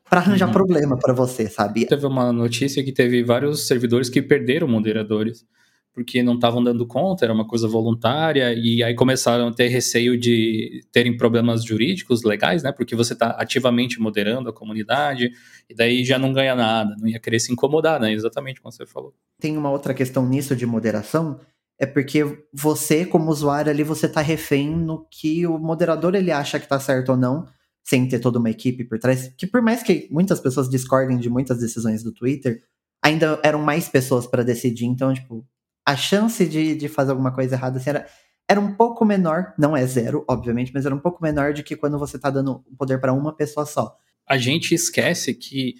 para 0.09 0.21
arranjar 0.21 0.47
uhum. 0.47 0.53
problema 0.53 0.97
para 0.97 1.13
você, 1.13 1.47
sabe? 1.49 1.85
Teve 1.85 2.05
uma 2.05 2.31
notícia 2.31 2.83
que 2.83 2.91
teve 2.91 3.21
vários 3.23 3.67
servidores 3.67 4.09
que 4.09 4.21
perderam 4.21 4.67
moderadores 4.67 5.45
porque 5.93 6.23
não 6.23 6.35
estavam 6.35 6.63
dando 6.63 6.85
conta, 6.87 7.25
era 7.25 7.33
uma 7.33 7.45
coisa 7.45 7.67
voluntária, 7.67 8.53
e 8.53 8.81
aí 8.81 8.95
começaram 8.95 9.49
a 9.49 9.53
ter 9.53 9.67
receio 9.67 10.17
de 10.17 10.81
terem 10.93 11.17
problemas 11.17 11.63
jurídicos 11.63 12.23
legais, 12.23 12.63
né? 12.63 12.71
Porque 12.71 12.95
você 12.95 13.11
está 13.13 13.31
ativamente 13.31 13.99
moderando 13.99 14.49
a 14.49 14.53
comunidade, 14.53 15.31
e 15.69 15.75
daí 15.75 16.05
já 16.05 16.17
não 16.17 16.31
ganha 16.31 16.55
nada, 16.55 16.95
não 16.97 17.07
ia 17.07 17.19
querer 17.19 17.39
se 17.39 17.51
incomodar, 17.51 17.99
né? 17.99 18.13
Exatamente 18.13 18.61
como 18.61 18.71
você 18.71 18.85
falou. 18.85 19.13
Tem 19.41 19.57
uma 19.57 19.71
outra 19.71 19.93
questão 19.93 20.25
nisso 20.25 20.55
de 20.55 20.65
moderação, 20.65 21.39
é 21.79 21.85
porque 21.85 22.45
você, 22.53 23.05
como 23.05 23.31
usuário 23.31 23.71
ali, 23.71 23.83
você 23.83 24.05
está 24.05 24.19
refém 24.19 24.69
no 24.69 25.07
que 25.09 25.47
o 25.47 25.57
moderador 25.57 26.13
ele 26.13 26.29
acha 26.29 26.59
que 26.59 26.65
está 26.65 26.77
certo 26.77 27.13
ou 27.13 27.17
não, 27.17 27.47
sem 27.81 28.05
ter 28.07 28.19
toda 28.19 28.37
uma 28.37 28.49
equipe 28.49 28.83
por 28.83 28.99
trás, 28.99 29.33
que 29.37 29.47
por 29.47 29.61
mais 29.61 29.81
que 29.81 30.07
muitas 30.11 30.41
pessoas 30.41 30.69
discordem 30.69 31.17
de 31.17 31.29
muitas 31.29 31.59
decisões 31.59 32.03
do 32.03 32.11
Twitter, 32.11 32.61
ainda 33.01 33.39
eram 33.43 33.61
mais 33.61 33.87
pessoas 33.87 34.27
para 34.27 34.43
decidir, 34.43 34.85
então, 34.85 35.13
tipo, 35.13 35.47
a 35.87 35.95
chance 35.95 36.45
de, 36.45 36.75
de 36.75 36.89
fazer 36.89 37.11
alguma 37.11 37.33
coisa 37.33 37.55
errada 37.55 37.77
assim, 37.77 37.89
era, 37.89 38.05
era 38.47 38.59
um 38.59 38.75
pouco 38.75 39.05
menor, 39.05 39.53
não 39.57 39.75
é 39.75 39.87
zero, 39.87 40.25
obviamente, 40.29 40.73
mas 40.73 40.85
era 40.85 40.93
um 40.93 40.99
pouco 40.99 41.23
menor 41.23 41.53
do 41.53 41.63
que 41.63 41.77
quando 41.77 41.97
você 41.97 42.19
tá 42.19 42.29
dando 42.29 42.61
o 42.69 42.75
poder 42.77 42.99
para 42.99 43.13
uma 43.13 43.33
pessoa 43.33 43.65
só. 43.65 43.95
A 44.27 44.37
gente 44.37 44.75
esquece 44.75 45.33
que, 45.33 45.75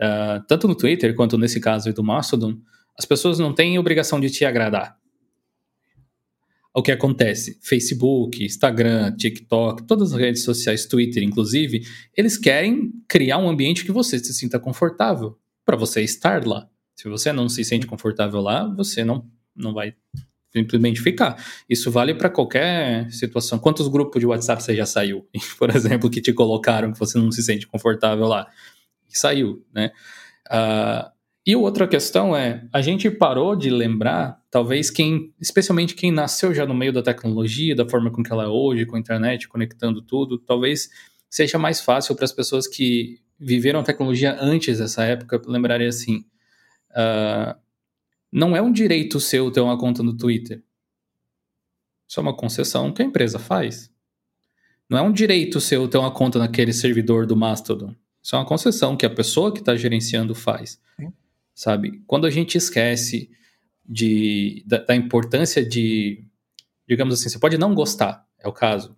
uh, 0.00 0.44
tanto 0.46 0.68
no 0.68 0.74
Twitter 0.74 1.16
quanto 1.16 1.38
nesse 1.38 1.60
caso 1.60 1.92
do 1.94 2.04
Mastodon, 2.04 2.58
as 2.96 3.06
pessoas 3.06 3.38
não 3.38 3.54
têm 3.54 3.78
obrigação 3.78 4.20
de 4.20 4.28
te 4.28 4.44
agradar 4.44 4.99
o 6.74 6.82
que 6.82 6.92
acontece? 6.92 7.58
Facebook, 7.60 8.44
Instagram, 8.44 9.16
TikTok, 9.16 9.82
todas 9.84 10.12
as 10.12 10.20
redes 10.20 10.44
sociais, 10.44 10.86
Twitter, 10.86 11.22
inclusive, 11.22 11.82
eles 12.16 12.36
querem 12.36 12.92
criar 13.08 13.38
um 13.38 13.48
ambiente 13.48 13.84
que 13.84 13.92
você 13.92 14.18
se 14.18 14.32
sinta 14.32 14.58
confortável 14.58 15.36
para 15.64 15.76
você 15.76 16.02
estar 16.02 16.46
lá. 16.46 16.68
Se 16.94 17.08
você 17.08 17.32
não 17.32 17.48
se 17.48 17.64
sente 17.64 17.86
confortável 17.86 18.40
lá, 18.40 18.68
você 18.68 19.04
não, 19.04 19.28
não 19.54 19.72
vai 19.72 19.94
simplesmente 20.52 21.00
ficar. 21.00 21.42
Isso 21.68 21.90
vale 21.90 22.14
para 22.14 22.28
qualquer 22.28 23.10
situação. 23.10 23.58
Quantos 23.58 23.88
grupos 23.88 24.20
de 24.20 24.26
WhatsApp 24.26 24.62
você 24.62 24.76
já 24.76 24.86
saiu, 24.86 25.26
por 25.58 25.74
exemplo, 25.74 26.10
que 26.10 26.20
te 26.20 26.32
colocaram 26.32 26.92
que 26.92 26.98
você 26.98 27.18
não 27.18 27.32
se 27.32 27.42
sente 27.42 27.66
confortável 27.66 28.26
lá? 28.26 28.48
E 29.08 29.18
saiu, 29.18 29.64
né? 29.72 29.90
Uh, 30.48 31.10
e 31.50 31.56
outra 31.56 31.88
questão 31.88 32.36
é, 32.36 32.64
a 32.72 32.80
gente 32.80 33.10
parou 33.10 33.56
de 33.56 33.70
lembrar, 33.70 34.40
talvez 34.52 34.88
quem, 34.88 35.34
especialmente 35.40 35.96
quem 35.96 36.12
nasceu 36.12 36.54
já 36.54 36.64
no 36.64 36.72
meio 36.72 36.92
da 36.92 37.02
tecnologia, 37.02 37.74
da 37.74 37.88
forma 37.88 38.08
com 38.08 38.22
que 38.22 38.32
ela 38.32 38.44
é 38.44 38.46
hoje, 38.46 38.86
com 38.86 38.94
a 38.94 39.00
internet, 39.00 39.48
conectando 39.48 40.00
tudo, 40.00 40.38
talvez 40.38 40.88
seja 41.28 41.58
mais 41.58 41.80
fácil 41.80 42.14
para 42.14 42.24
as 42.24 42.30
pessoas 42.30 42.68
que 42.68 43.18
viveram 43.36 43.80
a 43.80 43.82
tecnologia 43.82 44.36
antes 44.40 44.78
dessa 44.78 45.02
época 45.02 45.42
lembrarem 45.44 45.88
assim, 45.88 46.24
uh, 46.92 47.58
não 48.30 48.56
é 48.56 48.62
um 48.62 48.70
direito 48.70 49.18
seu 49.18 49.50
ter 49.50 49.60
uma 49.60 49.76
conta 49.76 50.04
no 50.04 50.16
Twitter. 50.16 50.62
Isso 52.08 52.20
é 52.20 52.22
uma 52.22 52.36
concessão 52.36 52.92
que 52.92 53.02
a 53.02 53.04
empresa 53.04 53.40
faz. 53.40 53.90
Não 54.88 54.96
é 54.96 55.02
um 55.02 55.10
direito 55.10 55.60
seu 55.60 55.88
ter 55.88 55.98
uma 55.98 56.12
conta 56.12 56.38
naquele 56.38 56.72
servidor 56.72 57.26
do 57.26 57.34
Mastodon. 57.34 57.92
Isso 58.22 58.36
é 58.36 58.38
uma 58.38 58.46
concessão 58.46 58.96
que 58.96 59.04
a 59.04 59.10
pessoa 59.10 59.52
que 59.52 59.58
está 59.58 59.74
gerenciando 59.74 60.32
faz. 60.32 60.80
Sim 60.94 61.12
sabe? 61.60 62.02
Quando 62.06 62.26
a 62.26 62.30
gente 62.30 62.56
esquece 62.56 63.30
de, 63.86 64.64
da, 64.66 64.78
da, 64.78 64.96
importância 64.96 65.62
de, 65.62 66.24
digamos 66.88 67.12
assim, 67.12 67.28
você 67.28 67.38
pode 67.38 67.58
não 67.58 67.74
gostar, 67.74 68.26
é 68.38 68.48
o 68.48 68.52
caso, 68.52 68.96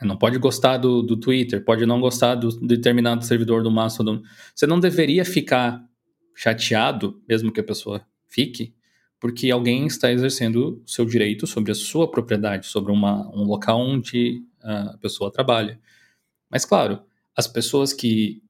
Não 0.00 0.16
pode 0.16 0.38
gostar 0.38 0.78
do, 0.78 1.02
do 1.02 1.14
Twitter, 1.14 1.62
pode 1.62 1.84
não 1.84 2.00
gostar 2.00 2.36
do, 2.36 2.48
do 2.48 2.66
determinado 2.66 3.22
servidor 3.22 3.62
do 3.62 3.70
Mastodon. 3.70 4.22
Você 4.54 4.66
não 4.66 4.80
deveria 4.80 5.26
ficar 5.26 5.84
chateado, 6.34 7.22
mesmo 7.28 7.52
que 7.52 7.60
a 7.60 7.64
pessoa 7.64 8.00
fique, 8.26 8.74
porque 9.20 9.50
alguém 9.50 9.86
está 9.86 10.10
exercendo 10.10 10.82
o 10.82 10.88
seu 10.88 11.04
direito 11.04 11.46
sobre 11.46 11.70
a 11.70 11.74
sua 11.74 12.10
propriedade, 12.10 12.66
sobre 12.66 12.92
uma, 12.92 13.28
um 13.36 13.44
local 13.44 13.78
onde 13.78 14.42
a 14.62 14.96
pessoa 15.02 15.30
trabalha. 15.30 15.78
Mas, 16.50 16.64
claro, 16.64 17.02
as 17.36 17.46
pessoas 17.46 17.92
que 17.92 18.42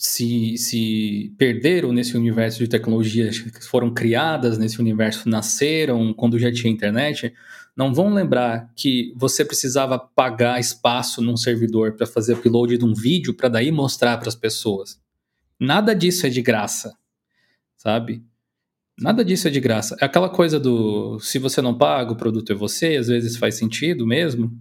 se, 0.00 0.56
se 0.56 1.34
perderam 1.36 1.92
nesse 1.92 2.16
universo 2.16 2.60
de 2.60 2.68
tecnologias 2.68 3.40
que 3.40 3.64
foram 3.64 3.92
criadas 3.92 4.56
nesse 4.56 4.80
universo, 4.80 5.28
nasceram 5.28 6.14
quando 6.14 6.38
já 6.38 6.52
tinha 6.52 6.72
internet, 6.72 7.34
não 7.76 7.92
vão 7.92 8.14
lembrar 8.14 8.70
que 8.76 9.12
você 9.16 9.44
precisava 9.44 9.98
pagar 9.98 10.60
espaço 10.60 11.20
num 11.20 11.36
servidor 11.36 11.94
para 11.94 12.06
fazer 12.06 12.34
upload 12.34 12.78
de 12.78 12.84
um 12.84 12.94
vídeo 12.94 13.34
para 13.34 13.48
daí 13.48 13.72
mostrar 13.72 14.16
para 14.18 14.28
as 14.28 14.36
pessoas. 14.36 15.00
Nada 15.58 15.96
disso 15.96 16.28
é 16.28 16.30
de 16.30 16.42
graça, 16.42 16.96
sabe? 17.76 18.22
Nada 18.96 19.24
disso 19.24 19.48
é 19.48 19.50
de 19.50 19.58
graça. 19.58 19.96
É 20.00 20.04
aquela 20.04 20.28
coisa 20.28 20.60
do 20.60 21.18
se 21.18 21.40
você 21.40 21.60
não 21.60 21.76
paga, 21.76 22.12
o 22.12 22.16
produto 22.16 22.52
é 22.52 22.54
você, 22.54 22.94
às 22.94 23.08
vezes 23.08 23.36
faz 23.36 23.56
sentido 23.56 24.06
mesmo, 24.06 24.56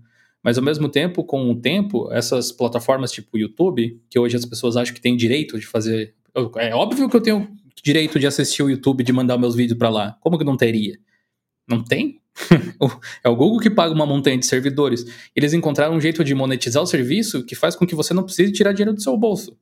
mas 0.48 0.58
ao 0.58 0.64
mesmo 0.64 0.88
tempo, 0.88 1.26
com 1.26 1.52
o 1.52 1.60
tempo, 1.60 2.10
essas 2.10 2.54
plataformas 2.54 3.12
tipo 3.12 3.38
YouTube, 3.38 4.02
que 4.10 4.18
hoje 4.18 4.38
as 4.38 4.46
pessoas 4.46 4.78
acham 4.78 4.96
que 4.96 5.02
têm 5.02 5.14
direito 5.14 5.60
de 5.60 5.68
fazer. 5.68 6.16
É 6.56 6.74
óbvio 6.74 7.10
que 7.10 7.18
eu 7.18 7.20
tenho 7.20 7.50
direito 7.84 8.18
de 8.18 8.26
assistir 8.26 8.64
o 8.64 8.70
YouTube, 8.70 9.04
de 9.04 9.12
mandar 9.12 9.38
meus 9.38 9.56
vídeos 9.56 9.78
para 9.78 9.90
lá. 9.90 10.18
Como 10.22 10.38
que 10.38 10.46
não 10.46 10.56
teria? 10.56 10.98
Não 11.68 11.84
tem? 11.84 12.22
é 13.22 13.28
o 13.28 13.36
Google 13.36 13.60
que 13.60 13.70
paga 13.70 13.94
uma 13.94 14.06
montanha 14.06 14.38
de 14.38 14.46
servidores. 14.46 15.04
Eles 15.36 15.52
encontraram 15.52 15.94
um 15.94 16.00
jeito 16.00 16.24
de 16.24 16.34
monetizar 16.34 16.82
o 16.82 16.88
serviço 16.88 17.44
que 17.44 17.54
faz 17.54 17.76
com 17.76 17.86
que 17.86 17.94
você 17.94 18.14
não 18.14 18.24
precise 18.24 18.54
tirar 18.54 18.72
dinheiro 18.72 18.94
do 18.94 19.02
seu 19.02 19.18
bolso. 19.18 19.60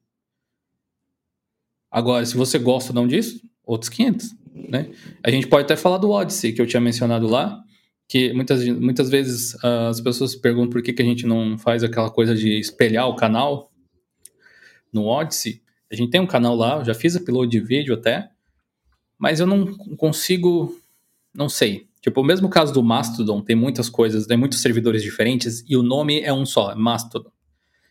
Agora, 1.90 2.24
se 2.24 2.38
você 2.38 2.60
gosta 2.60 2.92
ou 2.92 2.96
não 2.96 3.08
disso, 3.08 3.42
outros 3.66 3.90
500. 3.90 4.36
Né? 4.54 4.92
A 5.24 5.32
gente 5.32 5.48
pode 5.48 5.64
até 5.64 5.76
falar 5.76 5.98
do 5.98 6.12
Odyssey, 6.12 6.54
que 6.54 6.62
eu 6.62 6.68
tinha 6.68 6.80
mencionado 6.80 7.26
lá, 7.26 7.60
que 8.08 8.32
muitas, 8.34 8.66
muitas 8.68 9.10
vezes 9.10 9.54
uh, 9.56 9.90
as 9.90 10.00
pessoas 10.00 10.36
perguntam 10.36 10.70
por 10.70 10.82
que, 10.82 10.94
que 10.94 11.02
a 11.02 11.06
gente 11.06 11.26
não 11.26 11.58
faz 11.58 11.84
aquela 11.84 12.10
coisa 12.10 12.36
de 12.36 12.60
espelhar 12.60 13.08
o 13.08 13.16
canal 13.16 13.72
no 14.94 15.06
Odyssey. 15.06 15.62
A 15.92 15.96
gente 15.96 16.12
tem 16.12 16.22
um 16.22 16.28
canal 16.28 16.56
lá, 16.56 16.84
já 16.84 16.94
fiz 16.94 17.16
upload 17.16 17.50
de 17.50 17.60
vídeo 17.60 17.94
até, 17.94 18.30
mas 19.18 19.40
eu 19.40 19.48
não 19.48 19.74
consigo, 19.98 20.80
não 21.34 21.50
sei. 21.50 21.88
Tipo, 22.02 22.22
o 22.22 22.24
mesmo 22.24 22.48
caso 22.50 22.72
do 22.72 22.84
Mastodon, 22.84 23.42
tem 23.42 23.56
muitas 23.56 23.90
coisas, 23.90 24.28
tem 24.28 24.38
muitos 24.38 24.62
servidores 24.62 25.02
diferentes 25.02 25.64
e 25.68 25.76
o 25.76 25.82
nome 25.82 26.22
é 26.22 26.32
um 26.32 26.46
só, 26.46 26.72
é 26.72 26.76
Mastodon. 26.76 27.32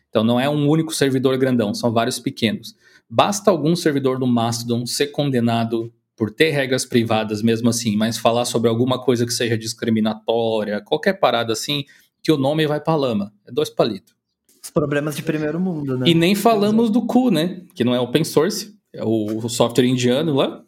Então 0.09 0.23
não 0.23 0.39
é 0.39 0.49
um 0.49 0.69
único 0.69 0.93
servidor 0.93 1.37
grandão, 1.37 1.73
são 1.73 1.91
vários 1.91 2.19
pequenos. 2.19 2.73
Basta 3.09 3.51
algum 3.51 3.75
servidor 3.75 4.17
do 4.17 4.25
Mastodon 4.25 4.85
ser 4.85 5.07
condenado 5.07 5.93
por 6.15 6.31
ter 6.31 6.51
regras 6.51 6.85
privadas 6.85 7.41
mesmo 7.41 7.69
assim, 7.69 7.95
mas 7.95 8.17
falar 8.17 8.45
sobre 8.45 8.69
alguma 8.69 9.01
coisa 9.01 9.25
que 9.25 9.33
seja 9.33 9.57
discriminatória, 9.57 10.81
qualquer 10.81 11.13
parada 11.13 11.51
assim, 11.53 11.83
que 12.23 12.31
o 12.31 12.37
nome 12.37 12.65
vai 12.65 12.79
pra 12.79 12.95
lama. 12.95 13.33
É 13.45 13.51
dois 13.51 13.69
palitos. 13.69 14.15
Os 14.63 14.71
problemas 14.71 15.15
de 15.15 15.21
primeiro 15.21 15.59
mundo, 15.59 15.97
né? 15.97 16.07
E 16.07 16.13
nem 16.13 16.33
falamos 16.33 16.89
do 16.89 17.05
cu, 17.05 17.29
né? 17.29 17.61
Que 17.75 17.83
não 17.83 17.93
é 17.93 17.99
open 17.99 18.23
source, 18.23 18.73
é 18.91 19.03
o 19.03 19.47
software 19.47 19.85
indiano 19.85 20.33
lá. 20.33 20.63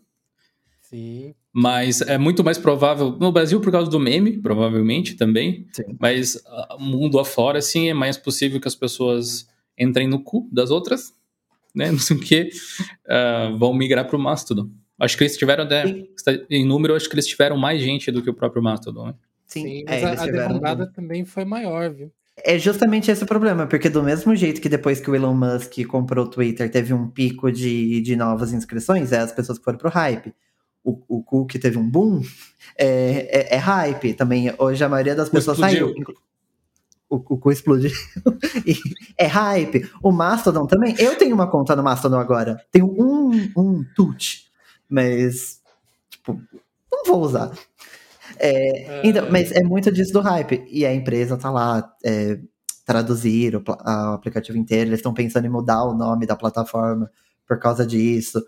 Sim. 0.84 1.34
Mas 1.52 2.02
é 2.02 2.18
muito 2.18 2.44
mais 2.44 2.58
provável, 2.58 3.18
no 3.20 3.32
Brasil 3.32 3.60
por 3.60 3.72
causa 3.72 3.90
do 3.90 4.00
meme, 4.00 4.40
provavelmente 4.40 5.16
também. 5.16 5.66
Sim. 5.72 5.98
Mas 6.00 6.36
uh, 6.36 6.80
mundo 6.80 7.20
afora, 7.20 7.62
sim, 7.62 7.90
é 7.90 7.94
mais 7.94 8.18
possível 8.18 8.62
que 8.62 8.68
as 8.68 8.76
pessoas 8.76 9.48
entrem 9.78 10.08
no 10.08 10.22
cu 10.22 10.48
das 10.52 10.70
outras, 10.70 11.14
né? 11.74 11.90
Não 11.92 11.98
sei 12.00 12.18
o 12.18 12.20
que, 12.20 12.50
uh, 13.08 13.58
vão 13.58 13.74
migrar 13.74 14.08
pro 14.08 14.20
Mastodon. 14.20 14.70
Acho 15.00 15.18
que 15.18 15.24
eles 15.24 15.38
tiveram, 15.38 15.66
né, 15.66 15.84
em 16.50 16.66
número, 16.66 16.96
acho 16.96 17.08
que 17.08 17.16
eles 17.16 17.28
tiveram 17.28 17.58
mais 17.58 17.82
gente 17.82 18.12
do 18.12 18.22
que 18.22 18.30
o 18.30 18.34
próprio 18.34 18.64
Mastodon. 18.64 19.08
Né? 19.08 19.16
Sim, 19.46 19.62
Sim 19.62 19.84
é, 19.88 20.02
mas 20.02 20.20
a, 20.20 20.24
a 20.24 20.26
demandada 20.26 20.88
também 20.88 21.24
foi 21.24 21.46
maior, 21.46 21.92
viu? 21.92 22.12
É 22.44 22.58
justamente 22.60 23.10
esse 23.10 23.24
o 23.24 23.28
problema, 23.28 23.66
porque 23.66 23.90
do 23.90 24.04
mesmo 24.04 24.36
jeito 24.36 24.62
que 24.62 24.70
depois 24.70 25.00
que 25.00 25.10
o 25.10 25.16
Elon 25.16 25.34
Musk 25.34 25.84
comprou 25.88 26.26
o 26.26 26.30
Twitter 26.30 26.70
teve 26.70 26.94
um 26.94 27.10
pico 27.10 27.52
de, 27.52 28.00
de 28.02 28.16
novas 28.16 28.54
inscrições, 28.54 29.12
é 29.12 29.20
as 29.20 29.32
pessoas 29.32 29.58
que 29.58 29.64
foram 29.64 29.78
pro 29.78 29.90
hype. 29.90 30.34
O, 30.84 31.02
o 31.08 31.24
Cook 31.24 31.54
teve 31.56 31.78
um 31.78 31.90
boom, 31.90 32.22
é, 32.78 33.54
é, 33.54 33.56
é 33.56 33.58
hype 33.58 34.14
também. 34.14 34.54
Hoje 34.58 34.84
a 34.84 34.90
maioria 34.90 35.16
das 35.16 35.30
pessoas 35.30 35.58
saiu. 35.58 35.94
O, 37.10 37.16
o 37.16 37.38
cu 37.38 37.52
explodiu. 37.52 37.92
é 39.18 39.26
hype. 39.26 39.90
O 40.04 40.12
Mastodon 40.12 40.68
também. 40.68 40.94
Eu 41.00 41.18
tenho 41.18 41.34
uma 41.34 41.50
conta 41.50 41.76
no 41.76 41.84
Mastodon 41.84 42.20
agora. 42.20 42.62
Tenho 42.72 42.86
um, 42.86 43.32
um 43.58 43.84
tut. 43.96 44.47
Mas, 44.90 45.62
tipo, 46.10 46.42
não 46.92 47.04
vou 47.06 47.22
usar. 47.22 47.52
É, 48.40 49.02
então, 49.08 49.26
é. 49.26 49.30
mas 49.30 49.52
é 49.52 49.64
muito 49.64 49.92
disso 49.92 50.14
do 50.14 50.22
hype. 50.22 50.66
E 50.70 50.86
a 50.86 50.94
empresa 50.94 51.38
tá 51.38 51.50
lá, 51.50 51.94
é, 52.04 52.40
traduzir 52.86 53.56
o, 53.56 53.64
a, 53.68 54.12
o, 54.12 54.14
aplicativo 54.14 54.58
inteiro, 54.58 54.90
eles 54.90 55.00
estão 55.00 55.14
pensando 55.14 55.46
em 55.46 55.50
mudar 55.50 55.84
o 55.84 55.94
nome 55.94 56.26
da 56.26 56.36
plataforma 56.36 57.12
por 57.46 57.60
causa 57.60 57.86
disso. 57.86 58.44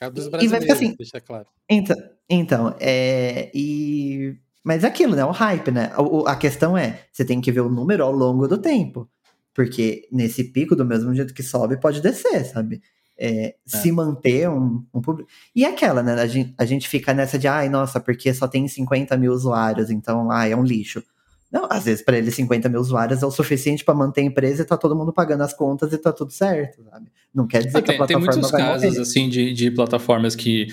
É 0.00 0.08
dos 0.10 0.28
brasileiros, 0.28 0.44
e 0.44 0.48
vai 0.48 0.60
ficar 0.60 0.74
assim, 0.74 0.96
deixa 0.96 1.20
claro. 1.20 1.46
Então, 1.68 1.96
então 2.28 2.76
é, 2.80 3.50
e, 3.54 4.36
mas 4.62 4.84
é 4.84 4.86
aquilo, 4.86 5.16
né? 5.16 5.24
O 5.24 5.30
hype, 5.30 5.70
né? 5.70 5.92
O, 5.98 6.26
a 6.26 6.36
questão 6.36 6.76
é, 6.76 7.04
você 7.12 7.24
tem 7.24 7.40
que 7.40 7.52
ver 7.52 7.60
o 7.60 7.68
número 7.68 8.04
ao 8.04 8.12
longo 8.12 8.46
do 8.46 8.58
tempo. 8.58 9.08
Porque 9.52 10.06
nesse 10.12 10.44
pico, 10.44 10.76
do 10.76 10.84
mesmo 10.84 11.12
jeito 11.14 11.34
que 11.34 11.42
sobe, 11.42 11.80
pode 11.80 12.00
descer, 12.00 12.44
sabe? 12.44 12.80
É, 13.18 13.48
é. 13.48 13.54
se 13.66 13.90
manter 13.90 14.48
um, 14.48 14.84
um, 14.94 15.00
público. 15.00 15.28
E 15.54 15.64
aquela, 15.64 16.02
né? 16.02 16.14
A 16.14 16.26
gente, 16.26 16.54
a 16.56 16.64
gente 16.64 16.88
fica 16.88 17.12
nessa 17.12 17.38
de, 17.38 17.48
ai, 17.48 17.68
nossa, 17.68 17.98
porque 17.98 18.32
só 18.32 18.46
tem 18.46 18.68
50 18.68 19.16
mil 19.16 19.32
usuários, 19.32 19.90
então, 19.90 20.30
ai, 20.30 20.52
é 20.52 20.56
um 20.56 20.62
lixo. 20.62 21.02
Não, 21.50 21.66
às 21.70 21.84
vezes 21.86 22.04
para 22.04 22.18
ele 22.18 22.30
50 22.30 22.68
mil 22.68 22.78
usuários 22.78 23.22
é 23.22 23.26
o 23.26 23.30
suficiente 23.30 23.82
para 23.82 23.94
manter 23.94 24.20
a 24.20 24.24
empresa 24.24 24.62
e 24.62 24.66
tá 24.66 24.76
todo 24.76 24.94
mundo 24.94 25.12
pagando 25.12 25.42
as 25.42 25.54
contas 25.54 25.92
e 25.92 25.98
tá 25.98 26.12
tudo 26.12 26.30
certo, 26.30 26.84
sabe? 26.84 27.10
Não 27.34 27.46
quer 27.46 27.64
dizer 27.64 27.78
ah, 27.78 27.82
que 27.82 27.90
a 27.90 27.96
plataforma 27.96 28.30
Tem 28.30 28.40
muitos 28.40 28.50
casos, 28.50 28.90
morrer. 28.90 29.00
assim, 29.00 29.28
de, 29.28 29.52
de 29.54 29.70
plataformas 29.70 30.36
que 30.36 30.68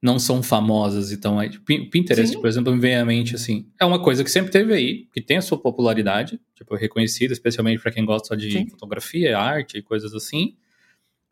não 0.00 0.18
são 0.18 0.42
famosas, 0.42 1.10
então 1.10 1.40
aí, 1.40 1.50
Pinterest, 1.58 2.34
Sim. 2.34 2.40
por 2.40 2.46
exemplo, 2.46 2.72
me 2.72 2.78
vem 2.78 2.94
à 2.94 3.04
mente 3.04 3.34
assim, 3.34 3.66
é 3.80 3.84
uma 3.84 4.00
coisa 4.00 4.22
que 4.22 4.30
sempre 4.30 4.52
teve 4.52 4.72
aí, 4.72 5.08
que 5.12 5.20
tem 5.20 5.38
a 5.38 5.42
sua 5.42 5.58
popularidade, 5.58 6.38
tipo, 6.54 6.76
reconhecida, 6.76 7.32
especialmente 7.32 7.82
para 7.82 7.90
quem 7.90 8.04
gosta 8.04 8.36
de 8.36 8.52
Sim. 8.52 8.68
fotografia, 8.68 9.36
arte 9.36 9.78
e 9.78 9.82
coisas 9.82 10.14
assim, 10.14 10.54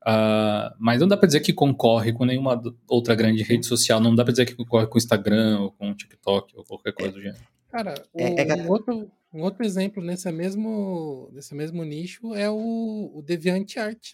Uh, 0.06 0.70
mas 0.78 1.00
não 1.00 1.08
dá 1.08 1.16
para 1.16 1.26
dizer 1.26 1.40
que 1.40 1.52
concorre 1.52 2.12
com 2.12 2.24
nenhuma 2.24 2.62
outra 2.88 3.12
grande 3.16 3.42
rede 3.42 3.66
social, 3.66 3.98
não 4.00 4.14
dá 4.14 4.22
para 4.22 4.30
dizer 4.30 4.46
que 4.46 4.54
concorre 4.54 4.86
com 4.86 4.94
o 4.94 4.98
Instagram 4.98 5.58
ou 5.58 5.72
com 5.72 5.90
o 5.90 5.94
TikTok 5.96 6.56
ou 6.56 6.64
qualquer 6.64 6.92
coisa 6.92 7.12
do 7.12 7.20
gênero. 7.20 7.42
Cara, 7.68 7.94
o, 8.14 8.20
é, 8.20 8.46
é... 8.46 8.54
Um, 8.54 8.70
outro, 8.70 9.10
um 9.34 9.42
outro 9.42 9.64
exemplo 9.64 10.00
nesse 10.00 10.30
mesmo, 10.30 11.28
nesse 11.32 11.52
mesmo 11.56 11.82
nicho 11.82 12.32
é 12.36 12.48
o, 12.48 13.10
o 13.14 13.20
DeviantArt. 13.20 14.12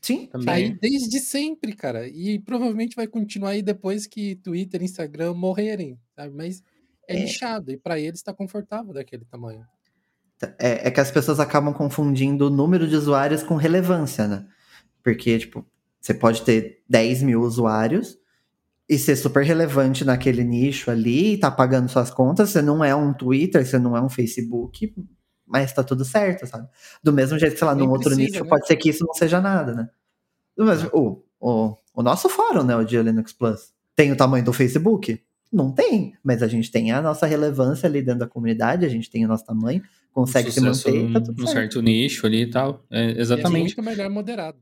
Sim, 0.00 0.26
também. 0.26 0.46
Tá 0.46 0.52
aí 0.52 0.70
desde 0.80 1.18
sempre, 1.18 1.74
cara. 1.74 2.06
E 2.06 2.38
provavelmente 2.38 2.94
vai 2.94 3.08
continuar 3.08 3.50
aí 3.50 3.62
depois 3.62 4.06
que 4.06 4.36
Twitter 4.36 4.80
e 4.80 4.84
Instagram 4.84 5.34
morrerem, 5.34 5.98
sabe? 6.14 6.32
Mas 6.36 6.62
é, 7.08 7.16
é. 7.16 7.20
lixado 7.20 7.72
e 7.72 7.76
para 7.76 7.98
eles 7.98 8.20
está 8.20 8.32
confortável 8.32 8.92
daquele 8.92 9.24
tamanho. 9.24 9.66
É, 10.58 10.88
é, 10.88 10.90
que 10.90 11.00
as 11.00 11.10
pessoas 11.10 11.38
acabam 11.38 11.72
confundindo 11.72 12.46
o 12.46 12.50
número 12.50 12.88
de 12.88 12.96
usuários 12.96 13.42
com 13.42 13.54
relevância, 13.54 14.26
né? 14.26 14.44
Porque, 15.02 15.38
tipo, 15.38 15.64
você 16.00 16.12
pode 16.12 16.42
ter 16.42 16.82
10 16.88 17.22
mil 17.22 17.42
usuários 17.42 18.18
e 18.88 18.98
ser 18.98 19.16
super 19.16 19.44
relevante 19.44 20.04
naquele 20.04 20.42
nicho 20.42 20.90
ali, 20.90 21.34
e 21.34 21.38
tá 21.38 21.50
pagando 21.50 21.88
suas 21.88 22.10
contas, 22.10 22.50
você 22.50 22.60
não 22.60 22.84
é 22.84 22.94
um 22.94 23.12
Twitter, 23.12 23.64
você 23.64 23.78
não 23.78 23.96
é 23.96 24.02
um 24.02 24.08
Facebook, 24.08 24.92
mas 25.46 25.72
tá 25.72 25.84
tudo 25.84 26.04
certo, 26.04 26.46
sabe? 26.46 26.68
Do 27.02 27.12
mesmo 27.12 27.38
jeito, 27.38 27.56
sei 27.56 27.66
lá, 27.66 27.74
num 27.74 27.88
outro 27.88 28.10
precisa, 28.10 28.28
nicho, 28.28 28.44
né? 28.44 28.50
pode 28.50 28.66
ser 28.66 28.76
que 28.76 28.90
isso 28.90 29.04
não 29.06 29.14
seja 29.14 29.40
nada, 29.40 29.74
né? 29.74 29.88
O, 30.92 31.22
o, 31.40 31.76
o 31.94 32.02
nosso 32.02 32.28
fórum, 32.28 32.64
né, 32.64 32.76
o 32.76 32.84
de 32.84 33.00
Linux 33.00 33.32
Plus, 33.32 33.72
tem 33.94 34.10
o 34.10 34.16
tamanho 34.16 34.44
do 34.44 34.52
Facebook? 34.52 35.22
Não 35.52 35.70
tem, 35.70 36.14
mas 36.22 36.42
a 36.42 36.48
gente 36.48 36.70
tem 36.70 36.90
a 36.92 37.00
nossa 37.00 37.26
relevância 37.26 37.86
ali 37.86 38.02
dentro 38.02 38.20
da 38.20 38.26
comunidade, 38.26 38.84
a 38.84 38.88
gente 38.88 39.10
tem 39.10 39.24
o 39.24 39.28
nosso 39.28 39.44
tamanho, 39.44 39.82
consegue 40.12 40.50
se 40.50 40.60
manter. 40.60 41.12
Tá 41.12 41.20
tudo 41.20 41.42
um 41.42 41.46
certo. 41.46 41.72
certo 41.74 41.82
nicho 41.82 42.26
ali 42.26 42.42
e 42.42 42.50
tal. 42.50 42.84
É, 42.90 43.20
exatamente. 43.20 43.70
E 43.70 43.72
é 43.72 43.82
muito 43.82 43.82
melhor 43.82 44.10
moderado. 44.10 44.58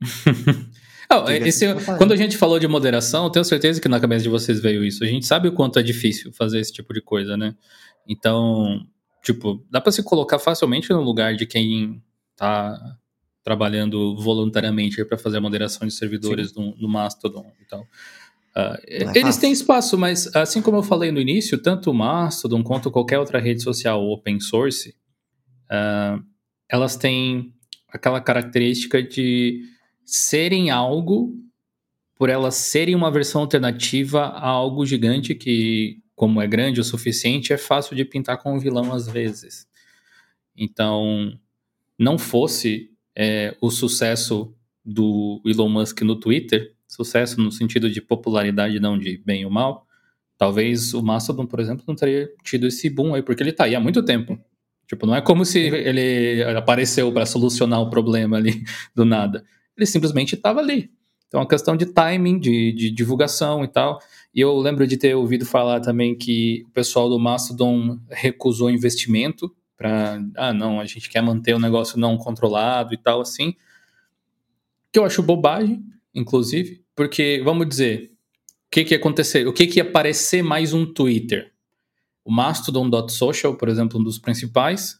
oh, 1.12 1.30
esse, 1.30 1.66
quando 1.98 2.12
a 2.12 2.16
gente 2.16 2.36
falou 2.36 2.58
de 2.58 2.66
moderação, 2.66 3.24
eu 3.24 3.30
tenho 3.30 3.44
certeza 3.44 3.80
que 3.80 3.88
na 3.88 4.00
cabeça 4.00 4.22
de 4.22 4.28
vocês 4.28 4.60
veio 4.60 4.84
isso. 4.84 5.04
A 5.04 5.06
gente 5.06 5.26
sabe 5.26 5.48
o 5.48 5.52
quanto 5.52 5.78
é 5.78 5.82
difícil 5.82 6.32
fazer 6.32 6.58
esse 6.58 6.72
tipo 6.72 6.92
de 6.92 7.00
coisa, 7.00 7.36
né? 7.36 7.54
Então, 8.08 8.84
tipo, 9.22 9.64
dá 9.70 9.80
para 9.80 9.92
se 9.92 10.02
colocar 10.02 10.38
facilmente 10.38 10.90
no 10.90 11.02
lugar 11.02 11.36
de 11.36 11.46
quem 11.46 12.02
tá 12.36 12.98
trabalhando 13.42 14.16
voluntariamente 14.16 15.04
para 15.04 15.18
fazer 15.18 15.38
a 15.38 15.40
moderação 15.40 15.86
de 15.86 15.92
servidores 15.92 16.54
no, 16.54 16.76
no, 16.76 16.88
Mastodon 16.88 17.52
e 17.60 17.64
tal. 17.64 17.86
Uh, 18.56 18.76
eles 18.86 19.38
têm 19.38 19.50
espaço, 19.50 19.96
mas 19.96 20.34
assim 20.36 20.60
como 20.60 20.76
eu 20.76 20.82
falei 20.82 21.10
no 21.10 21.20
início, 21.20 21.56
tanto 21.56 21.90
o 21.90 21.94
Mastodon 21.94 22.62
quanto 22.62 22.90
qualquer 22.90 23.18
outra 23.18 23.40
rede 23.40 23.62
social 23.62 24.04
open 24.04 24.40
source, 24.40 24.90
uh, 25.70 26.22
elas 26.68 26.96
têm 26.96 27.54
aquela 27.88 28.20
característica 28.20 29.02
de 29.02 29.62
serem 30.04 30.70
algo 30.70 31.34
por 32.22 32.28
elas 32.28 32.54
serem 32.54 32.94
uma 32.94 33.10
versão 33.10 33.40
alternativa 33.40 34.26
a 34.26 34.46
algo 34.46 34.86
gigante 34.86 35.34
que, 35.34 35.98
como 36.14 36.40
é 36.40 36.46
grande 36.46 36.80
o 36.80 36.84
suficiente, 36.84 37.52
é 37.52 37.58
fácil 37.58 37.96
de 37.96 38.04
pintar 38.04 38.38
com 38.38 38.54
um 38.54 38.60
vilão 38.60 38.92
às 38.92 39.08
vezes. 39.08 39.66
Então, 40.56 41.36
não 41.98 42.16
fosse 42.16 42.90
é, 43.16 43.56
o 43.60 43.70
sucesso 43.70 44.54
do 44.84 45.42
Elon 45.44 45.68
Musk 45.68 46.02
no 46.02 46.14
Twitter, 46.14 46.72
sucesso 46.92 47.40
no 47.40 47.50
sentido 47.50 47.90
de 47.90 48.00
popularidade, 48.00 48.78
não 48.78 48.98
de 48.98 49.18
bem 49.24 49.44
ou 49.44 49.50
mal, 49.50 49.86
talvez 50.36 50.92
o 50.92 51.02
Mastodon, 51.02 51.46
por 51.46 51.60
exemplo, 51.60 51.84
não 51.86 51.94
teria 51.94 52.28
tido 52.44 52.66
esse 52.66 52.90
boom 52.90 53.14
aí, 53.14 53.22
porque 53.22 53.42
ele 53.42 53.52
tá 53.52 53.64
aí 53.64 53.74
há 53.74 53.80
muito 53.80 54.02
tempo. 54.02 54.38
Tipo, 54.86 55.06
não 55.06 55.14
é 55.14 55.22
como 55.22 55.44
se 55.44 55.58
ele 55.58 56.42
apareceu 56.56 57.10
para 57.12 57.24
solucionar 57.24 57.80
o 57.80 57.88
problema 57.88 58.36
ali 58.36 58.62
do 58.94 59.04
nada. 59.04 59.44
Ele 59.76 59.86
simplesmente 59.86 60.34
estava 60.34 60.60
ali. 60.60 60.90
Então, 61.26 61.40
é 61.40 61.42
uma 61.44 61.48
questão 61.48 61.74
de 61.74 61.86
timing, 61.86 62.38
de, 62.38 62.72
de, 62.72 62.90
divulgação 62.90 63.64
e 63.64 63.68
tal. 63.68 63.98
E 64.34 64.40
eu 64.40 64.54
lembro 64.58 64.86
de 64.86 64.98
ter 64.98 65.14
ouvido 65.14 65.46
falar 65.46 65.80
também 65.80 66.14
que 66.14 66.62
o 66.66 66.70
pessoal 66.72 67.08
do 67.08 67.18
Mastodon 67.18 67.98
recusou 68.10 68.70
investimento 68.70 69.50
para, 69.78 70.22
ah, 70.36 70.52
não, 70.52 70.78
a 70.78 70.84
gente 70.84 71.08
quer 71.08 71.22
manter 71.22 71.54
o 71.54 71.58
negócio 71.58 71.98
não 71.98 72.18
controlado 72.18 72.92
e 72.92 72.98
tal, 72.98 73.22
assim. 73.22 73.54
Que 74.92 74.98
eu 74.98 75.06
acho 75.06 75.22
bobagem, 75.22 75.82
inclusive, 76.14 76.82
porque, 76.94 77.40
vamos 77.44 77.68
dizer, 77.68 78.12
o 78.66 78.70
que 78.70 78.84
que 78.84 78.94
ia 78.94 78.98
acontecer? 78.98 79.46
O 79.46 79.52
que 79.52 79.66
que 79.66 79.78
ia 79.78 79.82
aparecer 79.82 80.42
mais 80.42 80.72
um 80.72 80.84
Twitter? 80.86 81.52
O 82.24 82.32
Mastodon.social, 82.32 83.56
por 83.56 83.68
exemplo, 83.68 83.98
um 83.98 84.04
dos 84.04 84.18
principais, 84.18 84.98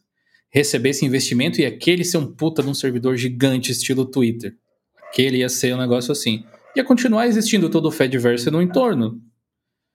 recebesse 0.50 1.04
investimento 1.04 1.60
e 1.60 1.66
aquele 1.66 2.04
ser 2.04 2.18
um 2.18 2.26
puta 2.26 2.62
de 2.62 2.68
um 2.68 2.74
servidor 2.74 3.16
gigante 3.16 3.72
estilo 3.72 4.04
Twitter. 4.04 4.56
Aquele 5.08 5.38
ia 5.38 5.48
ser 5.48 5.74
um 5.74 5.78
negócio 5.78 6.12
assim. 6.12 6.44
Ia 6.76 6.84
continuar 6.84 7.26
existindo 7.26 7.70
todo 7.70 7.86
o 7.86 7.90
Fediverse 7.90 8.50
no 8.50 8.60
entorno. 8.60 9.20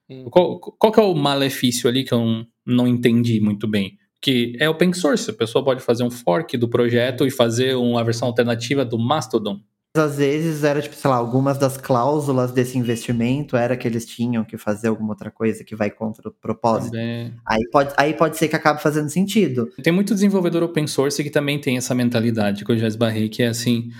Hum. 0.08 0.24
Qual, 0.30 0.58
qual 0.58 0.92
que 0.92 1.00
é 1.00 1.02
o 1.02 1.14
malefício 1.14 1.88
ali 1.88 2.04
que 2.04 2.12
eu 2.12 2.44
não 2.64 2.88
entendi 2.88 3.40
muito 3.40 3.68
bem? 3.68 3.98
Que 4.20 4.56
é 4.58 4.68
open 4.68 4.92
source, 4.92 5.30
a 5.30 5.34
pessoa 5.34 5.64
pode 5.64 5.80
fazer 5.80 6.02
um 6.02 6.10
fork 6.10 6.56
do 6.56 6.68
projeto 6.68 7.26
e 7.26 7.30
fazer 7.30 7.76
uma 7.76 8.02
versão 8.02 8.26
alternativa 8.26 8.84
do 8.84 8.98
Mastodon 8.98 9.60
às 9.98 10.16
vezes 10.16 10.64
era 10.64 10.80
tipo, 10.80 10.94
sei 10.94 11.10
lá, 11.10 11.16
algumas 11.16 11.58
das 11.58 11.76
cláusulas 11.76 12.52
desse 12.52 12.78
investimento 12.78 13.56
era 13.56 13.76
que 13.76 13.86
eles 13.86 14.06
tinham 14.06 14.44
que 14.44 14.56
fazer 14.56 14.88
alguma 14.88 15.10
outra 15.10 15.30
coisa 15.30 15.64
que 15.64 15.76
vai 15.76 15.90
contra 15.90 16.28
o 16.28 16.32
propósito. 16.32 16.96
Aí 17.44 17.68
pode, 17.70 17.94
aí 17.96 18.14
pode 18.14 18.36
ser 18.36 18.48
que 18.48 18.56
acabe 18.56 18.82
fazendo 18.82 19.08
sentido. 19.08 19.66
Tem 19.82 19.92
muito 19.92 20.14
desenvolvedor 20.14 20.62
open 20.62 20.86
source 20.86 21.22
que 21.22 21.30
também 21.30 21.60
tem 21.60 21.76
essa 21.76 21.94
mentalidade 21.94 22.64
que 22.64 22.72
eu 22.72 22.78
já 22.78 22.86
esbarrei, 22.86 23.28
que 23.28 23.42
é 23.42 23.48
assim: 23.48 23.90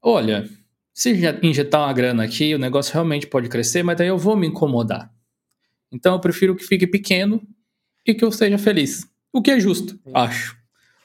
olha, 0.00 0.48
se 0.92 1.12
injetar 1.42 1.82
uma 1.82 1.92
grana 1.92 2.24
aqui, 2.24 2.54
o 2.54 2.58
negócio 2.58 2.92
realmente 2.92 3.26
pode 3.26 3.48
crescer, 3.48 3.82
mas 3.82 3.96
daí 3.96 4.08
eu 4.08 4.18
vou 4.18 4.36
me 4.36 4.46
incomodar. 4.46 5.12
Então 5.92 6.14
eu 6.14 6.20
prefiro 6.20 6.56
que 6.56 6.64
fique 6.64 6.86
pequeno 6.86 7.42
e 8.06 8.14
que 8.14 8.24
eu 8.24 8.30
seja 8.32 8.58
feliz. 8.58 9.06
O 9.32 9.42
que 9.42 9.50
é 9.50 9.58
justo, 9.58 9.94
Sim. 9.94 10.12
acho. 10.14 10.56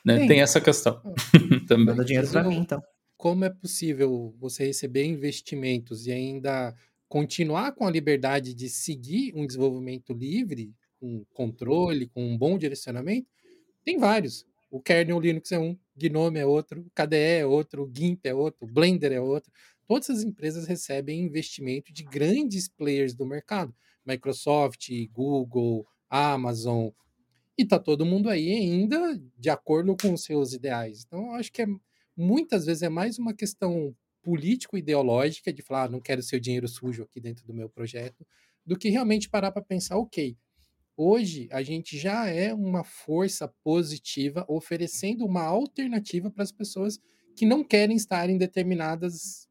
Né? 0.05 0.27
Tem 0.27 0.41
essa 0.41 0.61
questão. 0.61 1.01
também. 1.67 1.85
Manda 1.87 2.05
dinheiro 2.05 2.29
pra 2.29 2.43
mim, 2.43 2.57
então 2.57 2.81
como 3.19 3.43
é 3.43 3.49
possível 3.49 4.33
você 4.39 4.67
receber 4.67 5.03
investimentos 5.03 6.07
e 6.07 6.11
ainda 6.13 6.73
continuar 7.09 7.73
com 7.73 7.85
a 7.85 7.91
liberdade 7.91 8.53
de 8.53 8.69
seguir 8.69 9.33
um 9.35 9.45
desenvolvimento 9.45 10.13
livre, 10.13 10.73
com 11.01 11.25
controle, 11.33 12.07
com 12.07 12.25
um 12.25 12.37
bom 12.37 12.57
direcionamento? 12.57 13.27
Tem 13.83 13.97
vários. 13.97 14.45
O 14.71 14.79
kernel 14.79 15.19
Linux 15.19 15.51
é 15.51 15.59
um, 15.59 15.77
Gnome 15.97 16.39
é 16.39 16.45
outro, 16.45 16.79
o 16.79 16.89
KDE 16.91 17.17
é 17.17 17.45
outro, 17.45 17.83
o 17.83 17.91
GIMP 17.93 18.25
é 18.25 18.33
outro, 18.33 18.65
o 18.65 18.71
Blender 18.71 19.11
é 19.11 19.19
outro. 19.19 19.51
Todas 19.85 20.09
as 20.09 20.23
empresas 20.23 20.65
recebem 20.65 21.19
investimento 21.19 21.91
de 21.91 22.05
grandes 22.05 22.69
players 22.69 23.13
do 23.13 23.25
mercado. 23.25 23.75
Microsoft, 24.05 24.87
Google, 25.11 25.85
Amazon. 26.09 26.87
E 27.57 27.65
tá 27.65 27.77
todo 27.77 28.05
mundo 28.05 28.29
aí 28.29 28.49
ainda 28.49 29.21
de 29.37 29.49
acordo 29.49 29.93
com 29.97 30.13
os 30.13 30.23
seus 30.23 30.53
ideais. 30.53 31.03
Então, 31.05 31.25
eu 31.25 31.31
acho 31.33 31.51
que 31.51 31.63
é 31.63 31.67
muitas 32.19 32.65
vezes 32.65 32.83
é 32.83 32.89
mais 32.89 33.17
uma 33.17 33.33
questão 33.33 33.95
político-ideológica 34.21 35.53
de 35.53 35.61
falar, 35.61 35.83
ah, 35.85 35.89
não 35.89 36.01
quero 36.01 36.21
seu 36.21 36.39
dinheiro 36.39 36.67
sujo 36.67 37.03
aqui 37.03 37.21
dentro 37.21 37.45
do 37.47 37.53
meu 37.53 37.69
projeto, 37.69 38.27
do 38.65 38.77
que 38.77 38.89
realmente 38.89 39.29
parar 39.29 39.51
para 39.51 39.61
pensar, 39.61 39.97
ok, 39.97 40.37
hoje 40.97 41.47
a 41.49 41.63
gente 41.63 41.97
já 41.97 42.27
é 42.27 42.53
uma 42.53 42.83
força 42.83 43.47
positiva 43.63 44.45
oferecendo 44.49 45.25
uma 45.25 45.43
alternativa 45.43 46.29
para 46.29 46.43
as 46.43 46.51
pessoas 46.51 46.99
que 47.37 47.45
não 47.45 47.63
querem 47.63 47.95
estar 47.95 48.29
em 48.29 48.37
determinadas 48.37 49.47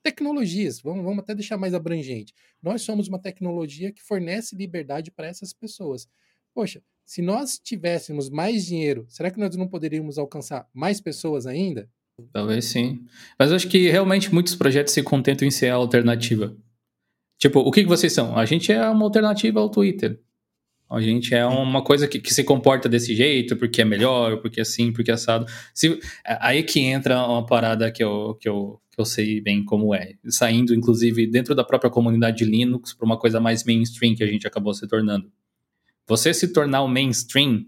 tecnologias. 0.00 0.80
Vamos, 0.80 1.04
vamos 1.04 1.18
até 1.18 1.34
deixar 1.34 1.58
mais 1.58 1.74
abrangente. 1.74 2.32
Nós 2.62 2.82
somos 2.82 3.08
uma 3.08 3.20
tecnologia 3.20 3.92
que 3.92 4.02
fornece 4.04 4.54
liberdade 4.54 5.10
para 5.10 5.26
essas 5.26 5.52
pessoas. 5.52 6.08
Poxa, 6.54 6.80
se 7.08 7.22
nós 7.22 7.58
tivéssemos 7.58 8.28
mais 8.28 8.66
dinheiro, 8.66 9.06
será 9.08 9.30
que 9.30 9.40
nós 9.40 9.56
não 9.56 9.66
poderíamos 9.66 10.18
alcançar 10.18 10.68
mais 10.74 11.00
pessoas 11.00 11.46
ainda? 11.46 11.88
Talvez 12.34 12.66
sim. 12.66 13.06
Mas 13.38 13.48
eu 13.48 13.56
acho 13.56 13.66
que 13.66 13.88
realmente 13.88 14.32
muitos 14.32 14.54
projetos 14.54 14.92
se 14.92 15.02
contentam 15.02 15.48
em 15.48 15.50
ser 15.50 15.70
a 15.70 15.76
alternativa. 15.76 16.54
Tipo, 17.38 17.60
o 17.60 17.70
que, 17.70 17.82
que 17.82 17.88
vocês 17.88 18.12
são? 18.12 18.36
A 18.36 18.44
gente 18.44 18.70
é 18.70 18.86
uma 18.90 19.06
alternativa 19.06 19.58
ao 19.58 19.70
Twitter. 19.70 20.20
A 20.90 21.00
gente 21.00 21.34
é 21.34 21.46
uma 21.46 21.82
coisa 21.82 22.06
que, 22.06 22.20
que, 22.20 22.34
se 22.34 22.44
comporta 22.44 22.90
desse 22.90 23.16
jeito, 23.16 23.56
porque 23.56 23.80
é 23.80 23.86
melhor, 23.86 24.42
porque 24.42 24.60
é 24.60 24.62
assim, 24.62 24.92
porque 24.92 25.10
é 25.10 25.14
assado. 25.14 25.46
Se, 25.72 25.98
aí 26.26 26.62
que 26.62 26.80
entra 26.80 27.26
uma 27.26 27.46
parada 27.46 27.90
que 27.90 28.04
eu, 28.04 28.34
que, 28.34 28.50
eu, 28.50 28.82
que 28.90 29.00
eu 29.00 29.06
sei 29.06 29.40
bem 29.40 29.64
como 29.64 29.94
é. 29.94 30.12
Saindo, 30.26 30.74
inclusive, 30.74 31.26
dentro 31.26 31.54
da 31.54 31.64
própria 31.64 31.90
comunidade 31.90 32.36
de 32.36 32.44
Linux 32.44 32.92
para 32.92 33.06
uma 33.06 33.18
coisa 33.18 33.40
mais 33.40 33.64
mainstream 33.64 34.14
que 34.14 34.22
a 34.22 34.26
gente 34.26 34.46
acabou 34.46 34.74
se 34.74 34.86
tornando. 34.86 35.32
Você 36.08 36.32
se 36.32 36.48
tornar 36.48 36.82
o 36.82 36.88
mainstream 36.88 37.66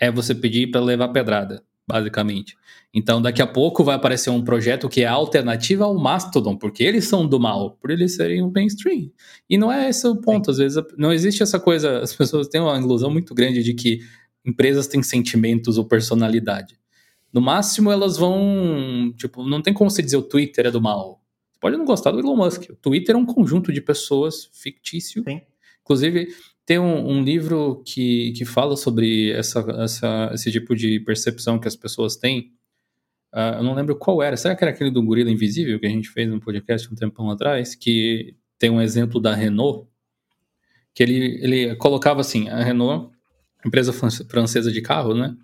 é 0.00 0.10
você 0.10 0.34
pedir 0.34 0.70
para 0.70 0.80
levar 0.80 1.08
pedrada, 1.08 1.62
basicamente. 1.86 2.56
Então, 2.92 3.20
daqui 3.20 3.42
a 3.42 3.46
pouco 3.46 3.82
vai 3.84 3.96
aparecer 3.96 4.30
um 4.30 4.42
projeto 4.42 4.88
que 4.88 5.02
é 5.02 5.06
alternativa 5.06 5.84
ao 5.84 5.98
Mastodon, 5.98 6.56
porque 6.56 6.82
eles 6.82 7.06
são 7.06 7.26
do 7.26 7.38
mal, 7.40 7.72
por 7.72 7.90
eles 7.90 8.14
serem 8.14 8.40
o 8.40 8.50
mainstream. 8.50 9.10
E 9.50 9.58
não 9.58 9.70
é 9.70 9.88
esse 9.88 10.06
o 10.06 10.16
ponto. 10.16 10.50
Às 10.50 10.58
vezes 10.58 10.82
não 10.96 11.12
existe 11.12 11.42
essa 11.42 11.58
coisa. 11.60 11.98
As 11.98 12.14
pessoas 12.14 12.48
têm 12.48 12.60
uma 12.60 12.78
ilusão 12.78 13.10
muito 13.10 13.34
grande 13.34 13.62
de 13.62 13.74
que 13.74 13.98
empresas 14.46 14.86
têm 14.86 15.02
sentimentos 15.02 15.76
ou 15.76 15.84
personalidade. 15.84 16.78
No 17.32 17.40
máximo, 17.40 17.90
elas 17.90 18.16
vão. 18.16 19.12
Tipo, 19.16 19.42
não 19.42 19.60
tem 19.60 19.74
como 19.74 19.90
você 19.90 20.00
dizer 20.00 20.16
o 20.16 20.22
Twitter 20.22 20.66
é 20.66 20.70
do 20.70 20.80
mal. 20.80 21.20
Você 21.50 21.58
pode 21.60 21.76
não 21.76 21.84
gostar 21.84 22.12
do 22.12 22.20
Elon 22.20 22.36
Musk. 22.36 22.70
O 22.70 22.76
Twitter 22.76 23.16
é 23.16 23.18
um 23.18 23.26
conjunto 23.26 23.72
de 23.72 23.80
pessoas 23.80 24.48
fictício. 24.52 25.24
Sim. 25.24 25.40
Inclusive, 25.82 26.28
tem 26.66 26.78
um, 26.78 27.08
um, 27.08 27.22
livro 27.22 27.82
que, 27.84 28.32
que 28.32 28.44
fala 28.44 28.76
sobre 28.76 29.30
essa, 29.32 29.60
essa, 29.82 30.30
esse 30.32 30.50
tipo 30.50 30.74
de 30.74 30.98
percepção 31.00 31.58
que 31.58 31.68
as 31.68 31.76
pessoas 31.76 32.16
têm. 32.16 32.52
Uh, 33.32 33.58
eu 33.58 33.62
não 33.62 33.74
lembro 33.74 33.96
qual 33.96 34.22
era. 34.22 34.36
Será 34.36 34.56
que 34.56 34.64
era 34.64 34.70
aquele 34.70 34.90
do 34.90 35.02
Gorila 35.02 35.30
Invisível 35.30 35.78
que 35.78 35.86
a 35.86 35.90
gente 35.90 36.08
fez 36.08 36.28
no 36.28 36.40
podcast 36.40 36.90
um 36.90 36.94
tempão 36.96 37.30
atrás? 37.30 37.74
Que 37.74 38.34
tem 38.58 38.70
um 38.70 38.80
exemplo 38.80 39.20
da 39.20 39.34
Renault. 39.34 39.88
Que 40.94 41.02
ele, 41.02 41.38
ele 41.42 41.76
colocava 41.76 42.20
assim: 42.20 42.48
a 42.48 42.62
Renault, 42.62 43.10
empresa 43.66 43.92
francesa 43.92 44.72
de 44.72 44.80
carro, 44.80 45.14
né? 45.14 45.36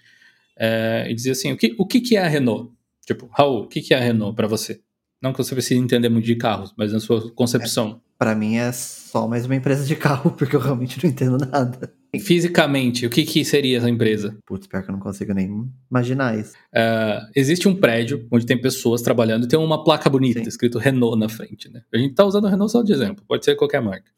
É, 0.57 1.07
e 1.11 1.15
dizia 1.15 1.33
assim: 1.33 1.53
o 1.53 1.57
que, 1.57 1.75
o 1.79 1.87
que, 1.87 2.01
que 2.01 2.17
é 2.17 2.23
a 2.23 2.29
Renault? 2.29 2.73
Tipo, 3.05 3.27
Raul, 3.33 3.65
o 3.65 3.69
que, 3.69 3.83
que 3.83 3.93
é 3.93 3.99
a 3.99 4.01
Renault 4.01 4.37
para 4.37 4.47
você? 4.47 4.81
Não 5.21 5.33
que 5.33 5.39
você 5.39 5.55
precise 5.55 5.79
entender 5.79 6.09
muito 6.09 6.25
de 6.25 6.37
carros, 6.37 6.73
mas 6.79 6.93
na 6.93 7.01
sua 7.01 7.31
concepção. 7.33 8.01
Para 8.21 8.35
mim 8.35 8.57
é 8.57 8.71
só 8.71 9.27
mais 9.27 9.47
uma 9.47 9.57
empresa 9.57 9.83
de 9.83 9.97
carro, 9.97 10.33
porque 10.37 10.55
eu 10.55 10.61
realmente 10.61 11.03
não 11.03 11.11
entendo 11.11 11.39
nada. 11.39 11.91
Fisicamente, 12.21 13.07
o 13.07 13.11
que, 13.11 13.25
que 13.25 13.43
seria 13.47 13.79
essa 13.79 13.89
empresa? 13.89 14.37
Putz, 14.45 14.67
pior 14.67 14.83
que 14.83 14.91
eu 14.91 14.93
não 14.93 15.01
consigo 15.01 15.33
nem 15.33 15.67
imaginar 15.91 16.39
isso. 16.39 16.53
Uh, 16.53 17.27
existe 17.35 17.67
um 17.67 17.75
prédio 17.75 18.29
onde 18.31 18.45
tem 18.45 18.61
pessoas 18.61 19.01
trabalhando 19.01 19.47
e 19.47 19.49
tem 19.49 19.59
uma 19.59 19.83
placa 19.83 20.11
bonita, 20.11 20.41
Sim. 20.41 20.49
escrito 20.49 20.79
Renault 20.79 21.19
na 21.19 21.31
frente, 21.31 21.71
né? 21.71 21.81
A 21.95 21.97
gente 21.97 22.15
tá 22.15 22.23
usando 22.23 22.47
Renault 22.47 22.71
só 22.71 22.83
de 22.83 22.93
exemplo, 22.93 23.25
pode 23.27 23.43
ser 23.43 23.57
qualquer 23.57 23.81
marca. 23.81 24.11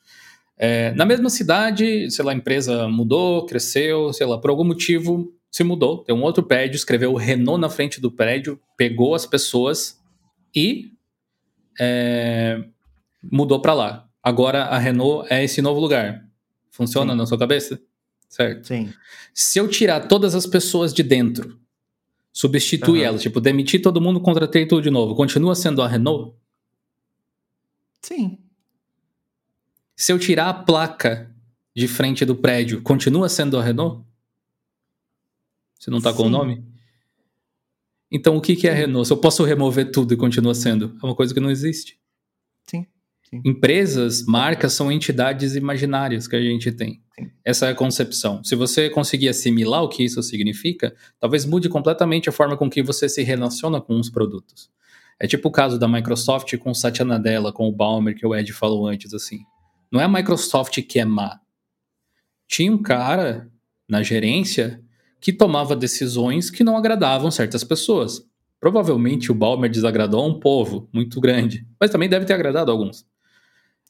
É, 0.59 0.93
na 0.95 1.05
mesma 1.05 1.31
cidade, 1.31 2.11
sei 2.11 2.25
lá, 2.25 2.33
a 2.33 2.35
empresa 2.35 2.89
mudou, 2.89 3.47
cresceu, 3.47 4.13
sei 4.13 4.27
lá, 4.27 4.37
por 4.37 4.51
algum 4.51 4.65
motivo 4.65 5.33
se 5.49 5.63
mudou. 5.63 6.03
Tem 6.03 6.13
um 6.13 6.23
outro 6.23 6.43
prédio, 6.43 6.75
escreveu 6.75 7.15
Renault 7.15 7.61
na 7.61 7.69
frente 7.69 8.01
do 8.01 8.11
prédio, 8.11 8.59
pegou 8.77 9.15
as 9.15 9.27
pessoas 9.27 9.97
e 10.53 10.91
é, 11.79 12.65
mudou 13.23 13.61
para 13.61 13.75
lá. 13.75 14.09
Agora 14.23 14.65
a 14.65 14.79
Renault 14.79 15.27
é 15.33 15.43
esse 15.45 15.61
novo 15.61 15.81
lugar. 15.81 16.27
Funciona 16.71 17.13
Sim. 17.13 17.19
na 17.19 17.27
sua 17.27 17.39
cabeça? 17.39 17.81
Certo. 18.29 18.67
Sim. 18.67 18.93
Se 19.35 19.59
eu 19.59 19.69
tirar 19.69 20.09
todas 20.09 20.35
as 20.35 20.47
pessoas 20.47 20.95
de 20.95 21.03
dentro, 21.03 21.61
substituir 22.33 23.01
uhum. 23.01 23.07
elas, 23.07 23.23
tipo, 23.23 23.41
demitir 23.41 23.83
todo 23.83 24.01
mundo, 24.01 24.21
contratei 24.21 24.67
tudo 24.67 24.83
de 24.83 24.91
novo, 24.91 25.15
continua 25.15 25.55
sendo 25.55 25.83
a 25.83 25.89
Renault? 25.89 26.35
Sim. 28.01 28.39
Se 29.95 30.13
eu 30.13 30.19
tirar 30.19 30.49
a 30.49 30.55
placa 30.55 31.31
de 31.75 31.87
frente 31.87 32.25
do 32.25 32.35
prédio, 32.35 32.83
continua 32.83 33.29
sendo 33.29 33.59
a 33.59 33.63
Renault? 33.63 34.05
Você 35.79 35.91
não 35.91 36.01
tá 36.01 36.11
Sim. 36.11 36.17
com 36.17 36.23
o 36.25 36.31
nome? 36.31 36.65
Então, 38.11 38.37
o 38.37 38.41
que, 38.41 38.57
que 38.57 38.69
é 38.69 38.73
a 38.73 38.75
Renault? 38.75 39.07
Se 39.07 39.13
eu 39.13 39.17
posso 39.17 39.45
remover 39.45 39.91
tudo 39.91 40.15
e 40.15 40.17
continua 40.17 40.55
sendo? 40.55 40.97
É 41.03 41.07
uma 41.07 41.15
coisa 41.15 41.33
que 41.33 41.41
não 41.41 41.51
existe. 41.51 41.99
Sim. 43.33 43.41
Empresas, 43.47 44.27
marcas 44.27 44.75
são 44.75 44.93
entidades 44.93 45.57
imaginárias 45.57 46.29
que 46.29 46.37
a 46.37 46.41
gente 46.41 46.71
tem. 46.71 47.01
Sim. 47.19 47.31
Essa 47.43 47.67
é 47.67 47.71
a 47.71 47.75
concepção. 47.75 48.45
Se 48.45 48.55
você 48.55 48.91
conseguir 48.91 49.31
assimilar 49.31 49.83
o 49.83 49.89
que 49.89 50.05
isso 50.05 50.23
significa, 50.23 50.95
talvez 51.19 51.47
mude 51.47 51.69
completamente 51.71 52.29
a 52.29 52.33
forma 52.33 52.57
com 52.57 52.69
que 52.69 52.83
você 52.83 53.09
se 53.09 53.23
relaciona 53.23 53.81
com 53.81 53.99
os 53.99 54.11
produtos. 54.11 54.71
É 55.19 55.27
tipo 55.27 55.49
o 55.49 55.53
caso 55.53 55.79
da 55.79 55.89
Microsoft 55.89 56.57
com 56.59 56.71
o 56.71 56.75
Satya 56.75 57.05
Nadella, 57.05 57.53
com 57.53 57.67
o 57.69 57.73
Balmer, 57.73 58.15
que 58.15 58.27
o 58.27 58.35
Ed 58.35 58.53
falou 58.53 58.87
antes, 58.87 59.15
assim. 59.15 59.39
Não 59.91 60.01
é 60.01 60.05
a 60.05 60.09
Microsoft 60.09 60.83
que 60.83 60.99
é 60.99 61.05
má. 61.05 61.41
Tinha 62.47 62.71
um 62.71 62.83
cara 62.83 63.51
na 63.89 64.03
gerência 64.03 64.83
que 65.21 65.33
tomava 65.33 65.75
decisões 65.77 66.51
que 66.51 66.65
não 66.65 66.77
agradavam 66.77 67.31
certas 67.31 67.65
pessoas. 67.65 68.23
Provavelmente 68.61 69.31
o 69.31 69.35
Balmer 69.35 69.71
desagradou 69.71 70.21
a 70.21 70.27
um 70.27 70.39
povo 70.39 70.89
muito 70.93 71.21
grande, 71.21 71.67
mas 71.81 71.91
também 71.91 72.09
deve 72.09 72.27
ter 72.27 72.35
agradado 72.35 72.71
a 72.71 72.75
alguns. 72.75 73.07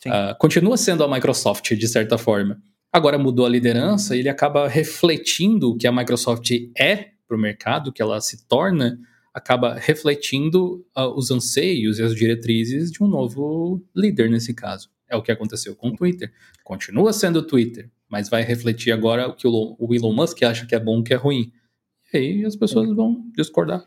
Uh, 0.07 0.37
continua 0.39 0.77
sendo 0.77 1.05
a 1.05 1.09
Microsoft, 1.09 1.73
de 1.75 1.89
certa 1.89 2.19
forma. 2.19 2.61
Agora 2.93 3.17
mudou 3.17 3.47
a 3.47 3.49
liderança 3.49 4.15
e 4.15 4.21
ele 4.21 4.29
acaba 4.29 4.69
refletindo 4.69 5.71
o 5.71 5.77
que 5.77 5.87
a 5.87 5.93
Microsoft 5.93 6.51
é 6.77 7.13
para 7.27 7.37
o 7.37 7.41
mercado, 7.41 7.93
que 7.93 8.03
ela 8.03 8.21
se 8.21 8.47
torna, 8.47 8.99
acaba 9.33 9.75
refletindo 9.75 10.85
uh, 10.97 11.09
os 11.17 11.31
anseios 11.31 11.99
e 11.99 12.03
as 12.03 12.15
diretrizes 12.15 12.91
de 12.91 13.03
um 13.03 13.07
novo 13.07 13.83
líder 13.95 14.29
nesse 14.29 14.53
caso. 14.53 14.91
É 15.09 15.17
o 15.17 15.23
que 15.23 15.33
aconteceu 15.33 15.75
com 15.75 15.89
o 15.89 15.97
Twitter. 15.97 16.33
Continua 16.65 17.13
sendo 17.13 17.39
o 17.39 17.43
Twitter, 17.43 17.91
mas 18.09 18.29
vai 18.29 18.43
refletir 18.43 18.93
agora 18.93 19.29
o 19.29 19.35
que 19.35 19.47
o 19.47 19.95
Elon 19.95 20.13
Musk 20.13 20.43
acha 20.43 20.67
que 20.67 20.75
é 20.75 20.81
bom, 20.81 21.03
que 21.03 21.15
é 21.15 21.17
ruim. 21.17 21.53
E 22.13 22.19
aí 22.19 22.45
as 22.45 22.57
pessoas 22.57 22.95
vão 22.95 23.31
discordar. 23.35 23.87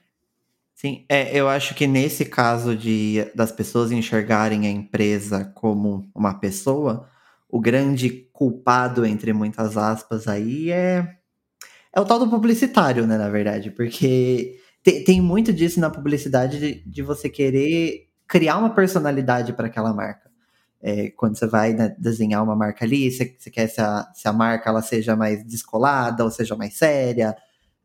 Sim, 0.76 1.06
é, 1.08 1.38
eu 1.38 1.48
acho 1.48 1.74
que 1.74 1.88
nesse 1.88 2.26
caso 2.26 2.76
de 2.76 3.26
das 3.34 3.52
pessoas 3.52 3.92
enxergarem 3.92 4.68
a 4.68 4.70
empresa 4.70 5.46
como 5.56 6.10
uma 6.14 6.34
pessoa, 6.38 7.10
o 7.50 7.62
grande 7.62 8.10
culpado, 8.34 9.06
entre 9.06 9.32
muitas 9.32 9.78
aspas, 9.78 10.28
aí 10.28 10.70
é, 10.72 11.16
é 11.94 12.02
o 12.02 12.06
tal 12.06 12.20
do 12.20 12.30
publicitário, 12.30 13.08
né, 13.08 13.18
na 13.18 13.30
verdade, 13.30 13.72
porque 13.72 14.60
tem, 14.84 15.04
tem 15.04 15.22
muito 15.22 15.54
disso 15.54 15.80
na 15.80 15.90
publicidade 15.90 16.60
de, 16.60 16.84
de 16.90 17.02
você 17.04 17.30
querer 17.30 18.10
criar 18.28 18.58
uma 18.58 18.72
personalidade 18.76 19.54
para 19.54 19.68
aquela 19.68 19.94
marca 19.94 20.30
é, 20.82 21.10
quando 21.12 21.36
você 21.38 21.48
vai 21.48 21.74
né, 21.74 21.96
desenhar 21.98 22.44
uma 22.44 22.56
marca 22.56 22.86
ali, 22.86 23.10
você, 23.12 23.36
você 23.40 23.50
quer 23.50 23.68
se 23.68 23.82
a, 23.82 24.08
se 24.14 24.28
a 24.28 24.34
marca 24.34 24.70
ela 24.70 24.84
seja 24.84 25.16
mais 25.16 25.44
descolada 25.44 26.24
ou 26.24 26.30
seja 26.30 26.56
mais 26.56 26.78
séria. 26.78 27.36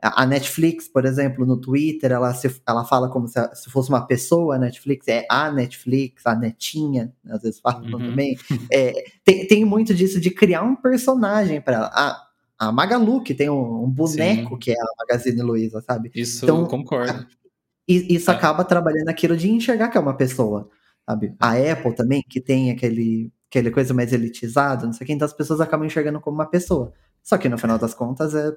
A, 0.03 0.27
Netflix, 0.27 0.89
por 0.89 1.05
exemplo, 1.05 1.45
no 1.45 1.57
Twitter, 1.57 2.13
ela, 2.13 2.33
se, 2.33 2.61
ela 2.67 2.85
fala 2.85 3.11
como 3.11 3.29
se, 3.29 3.39
se, 3.55 3.71
fosse 3.71 3.89
uma 3.89 4.07
pessoa, 4.07 4.57
a 4.57 4.59
Netflix 4.59 5.09
é 5.09 5.27
a 5.31 5.51
Netflix, 5.51 6.27
a 6.27 6.35
netinha, 6.35 7.13
às 7.29 7.43
vezes 7.43 7.61
falam 7.61 7.83
uhum. 7.83 8.11
também. 8.11 8.37
É, 8.73 9.05
tem, 9.25 9.47
tem 9.47 9.65
muito 9.65 9.95
disso 9.95 10.21
de 10.21 10.31
criar 10.31 10.63
um 10.63 10.77
personagem 10.77 11.61
para 11.61 11.77
ela. 11.77 11.91
A, 11.93 12.27
a 12.59 12.73
Magalu, 12.73 13.23
que 13.23 13.35
tem 13.35 13.51
um, 13.51 13.85
um 13.85 13.91
boneco 13.91 14.55
Sim. 14.55 14.59
que 14.59 14.71
é 14.71 14.81
a 14.81 14.95
Magazine 14.99 15.43
Luiza, 15.43 15.81
sabe? 15.83 16.11
Isso 16.15 16.45
então, 16.45 16.65
concordo. 16.67 17.27
isso 17.89 18.31
é. 18.31 18.35
acaba 18.35 18.65
trabalhando 18.65 19.09
aquilo 19.09 19.37
de 19.37 19.51
enxergar 19.51 19.89
que 19.89 19.99
é 19.99 20.01
uma 20.01 20.17
pessoa 20.17 20.71
sabe? 21.11 21.35
A 21.39 21.53
Apple 21.53 21.95
também, 21.95 22.23
que 22.29 22.41
tem 22.41 22.71
aquele, 22.71 23.33
aquele 23.51 23.71
coisa 23.71 23.93
mais 23.93 24.13
elitizada, 24.13 24.87
não 24.87 24.93
sei 24.93 25.05
o 25.05 25.07
que, 25.07 25.13
então 25.13 25.27
as 25.27 25.33
pessoas 25.33 25.61
acabam 25.61 25.87
enxergando 25.87 26.21
como 26.21 26.37
uma 26.37 26.47
pessoa. 26.47 26.93
Só 27.23 27.37
que 27.37 27.49
no 27.49 27.59
final 27.59 27.79
das 27.79 27.95
contas 27.95 28.35
é 28.35 28.57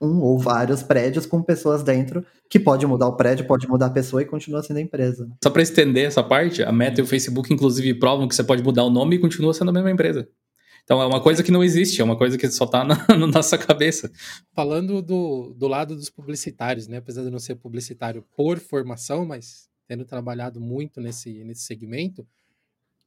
um 0.00 0.20
ou 0.20 0.38
vários 0.38 0.82
prédios 0.82 1.26
com 1.26 1.42
pessoas 1.42 1.82
dentro 1.82 2.24
que 2.48 2.58
pode 2.58 2.86
mudar 2.86 3.08
o 3.08 3.16
prédio, 3.16 3.46
pode 3.46 3.68
mudar 3.68 3.86
a 3.86 3.90
pessoa 3.90 4.22
e 4.22 4.26
continua 4.26 4.62
sendo 4.62 4.78
a 4.78 4.80
empresa. 4.80 5.28
Só 5.42 5.50
para 5.50 5.62
estender 5.62 6.06
essa 6.06 6.22
parte, 6.22 6.62
a 6.62 6.72
Meta 6.72 7.00
e 7.00 7.04
o 7.04 7.06
Facebook 7.06 7.52
inclusive 7.52 7.94
provam 7.94 8.26
que 8.28 8.34
você 8.34 8.44
pode 8.44 8.62
mudar 8.62 8.84
o 8.84 8.90
nome 8.90 9.16
e 9.16 9.18
continua 9.18 9.54
sendo 9.54 9.70
a 9.70 9.72
mesma 9.72 9.90
empresa. 9.90 10.28
Então 10.84 11.00
é 11.00 11.06
uma 11.06 11.22
coisa 11.22 11.42
que 11.42 11.52
não 11.52 11.62
existe, 11.62 12.00
é 12.00 12.04
uma 12.04 12.16
coisa 12.16 12.36
que 12.36 12.48
só 12.50 12.66
tá 12.66 12.84
na, 12.84 13.06
na, 13.16 13.26
nossa 13.26 13.56
cabeça. 13.56 14.10
Falando 14.52 15.00
do, 15.00 15.54
do 15.56 15.68
lado 15.68 15.94
dos 15.94 16.10
publicitários, 16.10 16.88
né? 16.88 16.96
Apesar 16.96 17.22
de 17.22 17.30
não 17.30 17.38
ser 17.38 17.54
publicitário 17.54 18.24
por 18.36 18.58
formação, 18.58 19.24
mas 19.24 19.68
tendo 19.86 20.04
trabalhado 20.04 20.60
muito 20.60 21.00
nesse, 21.00 21.44
nesse 21.44 21.62
segmento, 21.62 22.26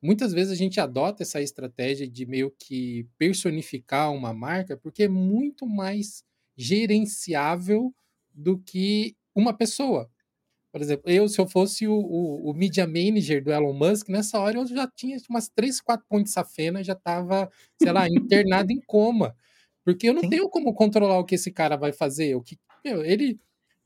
muitas 0.01 0.31
vezes 0.31 0.53
a 0.53 0.55
gente 0.55 0.79
adota 0.79 1.23
essa 1.23 1.41
estratégia 1.41 2.07
de 2.07 2.25
meio 2.25 2.53
que 2.57 3.07
personificar 3.17 4.11
uma 4.13 4.33
marca, 4.33 4.77
porque 4.77 5.03
é 5.03 5.09
muito 5.09 5.67
mais 5.67 6.23
gerenciável 6.55 7.93
do 8.33 8.57
que 8.57 9.15
uma 9.33 9.53
pessoa. 9.53 10.09
Por 10.71 10.81
exemplo, 10.81 11.09
eu, 11.09 11.29
se 11.29 11.39
eu 11.39 11.47
fosse 11.47 11.87
o, 11.87 11.93
o, 11.93 12.49
o, 12.49 12.53
media 12.53 12.85
manager 12.85 13.41
do 13.41 13.49
Elon 13.49 13.71
Musk, 13.71 14.09
nessa 14.09 14.37
hora 14.39 14.57
eu 14.57 14.67
já 14.67 14.85
tinha 14.85 15.17
umas 15.29 15.47
três, 15.47 15.79
quatro 15.79 16.05
pontos 16.09 16.33
safena, 16.33 16.83
já 16.83 16.91
estava, 16.91 17.49
sei 17.81 17.93
lá, 17.93 18.09
internado 18.09 18.73
em 18.73 18.81
coma. 18.81 19.33
Porque 19.85 20.09
eu 20.09 20.13
não 20.13 20.21
Sim. 20.21 20.29
tenho 20.29 20.49
como 20.49 20.73
controlar 20.73 21.17
o 21.17 21.23
que 21.23 21.35
esse 21.35 21.49
cara 21.49 21.77
vai 21.77 21.93
fazer. 21.93 22.35
O 22.35 22.41
que, 22.41 22.59
meu, 22.83 23.05
ele 23.05 23.39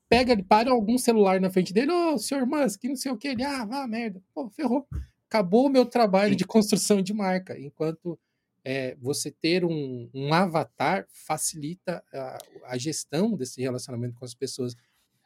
pega, 0.09 0.33
ele 0.33 0.41
para 0.41 0.71
algum 0.71 0.97
celular 0.97 1.39
na 1.39 1.51
frente 1.51 1.71
dele, 1.71 1.91
ô, 1.91 2.13
oh, 2.13 2.17
senhor 2.17 2.47
Musk, 2.47 2.83
não 2.85 2.95
sei 2.95 3.11
o 3.11 3.17
que, 3.17 3.27
ele, 3.27 3.43
ah, 3.43 3.65
vá, 3.65 3.87
merda, 3.87 4.19
pô, 4.33 4.49
ferrou. 4.49 4.87
Acabou 5.27 5.67
o 5.67 5.69
meu 5.69 5.85
trabalho 5.85 6.35
de 6.35 6.43
construção 6.43 7.03
de 7.03 7.13
marca, 7.13 7.55
enquanto 7.59 8.19
é, 8.63 8.95
você 8.95 9.31
ter 9.31 9.63
um, 9.63 10.09
um 10.13 10.33
avatar 10.33 11.05
facilita 11.09 12.03
a, 12.13 12.37
a, 12.65 12.77
gestão 12.77 13.35
desse 13.35 13.61
relacionamento 13.61 14.15
com 14.15 14.25
as 14.25 14.33
pessoas. 14.33 14.75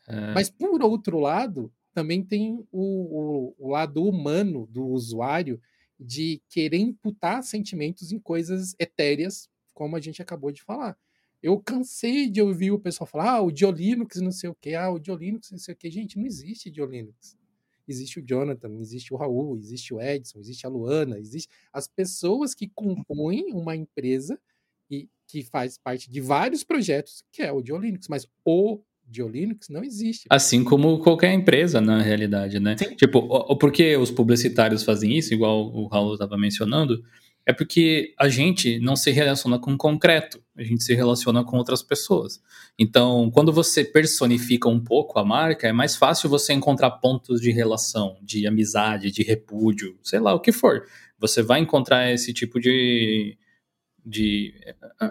É. 0.08 0.34
Mas, 0.34 0.50
por 0.50 0.82
outro 0.84 1.20
lado, 1.20 1.72
também 1.94 2.24
tem 2.24 2.66
o, 2.72 2.82
o, 2.82 3.56
o 3.58 3.70
lado 3.72 4.04
humano 4.04 4.68
do 4.68 4.86
usuário 4.86 5.62
de 6.00 6.42
querer 6.50 6.78
imputar 6.78 7.44
sentimentos 7.44 8.12
em 8.12 8.20
coisas 8.20 8.76
etéreas, 8.80 9.50
como 9.74 9.96
a 9.96 10.02
gente 10.02 10.22
acabou 10.22 10.52
de 10.52 10.62
falar. 10.62 10.98
Eu 11.42 11.60
cansei 11.60 12.30
de 12.30 12.42
ouvir 12.42 12.72
o 12.72 12.80
pessoal 12.80 13.06
falar, 13.08 13.32
ah, 13.32 13.42
o 13.42 13.52
Diolinux 13.52 14.22
não 14.22 14.32
sei 14.32 14.50
o 14.50 14.56
que, 14.56 14.76
ah, 14.76 14.90
o 14.90 15.00
Diolinux 15.00 15.52
não 15.52 15.58
sei 15.58 15.74
o 15.74 15.78
que. 15.78 15.90
Gente, 15.90 16.18
não 16.18 16.26
existe 16.26 16.72
Diolinux. 16.72 17.38
Existe 17.88 18.20
o 18.20 18.26
Jonathan, 18.26 18.80
existe 18.80 19.14
o 19.14 19.18
Raul, 19.18 19.58
existe 19.58 19.94
o 19.94 20.02
Edson, 20.02 20.40
existe 20.40 20.66
a 20.66 20.70
Luana, 20.70 21.20
existe 21.20 21.50
as 21.72 21.88
pessoas 21.88 22.54
que 22.56 22.72
compõem 22.74 23.52
uma 23.54 23.76
empresa 23.76 24.40
e 24.90 25.10
que 25.28 25.44
faz 25.44 25.78
parte 25.78 26.10
de 26.10 26.22
vários 26.22 26.64
projetos, 26.64 27.24
que 27.32 27.42
é 27.42 27.52
o 27.52 27.62
Diolinux, 27.62 28.08
mas 28.08 28.28
o 28.46 28.80
Diolinux 29.06 29.68
não 29.70 29.84
existe. 29.84 30.28
Assim 30.30 30.64
como 30.64 31.00
qualquer 31.00 31.34
empresa, 31.34 31.82
na 31.82 32.02
realidade, 32.02 32.60
né? 32.60 32.78
Sim. 32.78 32.96
Tipo, 32.96 33.56
por 33.58 33.72
que 33.72 33.98
os 33.98 34.10
publicitários 34.12 34.84
fazem 34.84 35.18
isso, 35.18 35.34
igual 35.34 35.74
o 35.74 35.88
Raul 35.88 36.14
estava 36.14 36.38
mencionando? 36.38 37.04
É 37.46 37.52
porque 37.52 38.14
a 38.18 38.30
gente 38.30 38.80
não 38.80 38.96
se 38.96 39.12
relaciona 39.12 39.60
com 39.60 39.74
o 39.74 39.78
concreto, 39.78 40.42
a 40.56 40.64
gente 40.64 40.84
se 40.84 40.94
relaciona 40.96 41.44
com 41.44 41.58
outras 41.58 41.84
pessoas. 41.84 42.42
Então, 42.80 43.30
quando 43.32 43.52
você 43.52 43.84
personifica 43.84 44.70
um 44.70 44.80
pouco 44.80 45.20
a 45.20 45.26
marca, 45.26 45.68
é 45.68 45.74
mais 45.74 45.96
fácil 45.96 46.30
você 46.30 46.54
encontrar 46.54 46.92
pontos 46.92 47.42
de 47.42 47.52
relação, 47.52 48.18
de 48.22 48.48
amizade, 48.48 49.12
de 49.12 49.24
repúdio, 49.24 49.98
sei 50.02 50.20
lá 50.20 50.34
o 50.34 50.40
que 50.40 50.52
for. 50.52 50.86
Você 51.20 51.42
vai 51.42 51.60
encontrar 51.60 52.12
esse 52.12 52.34
tipo 52.34 52.60
de. 52.60 53.38
de 54.06 54.54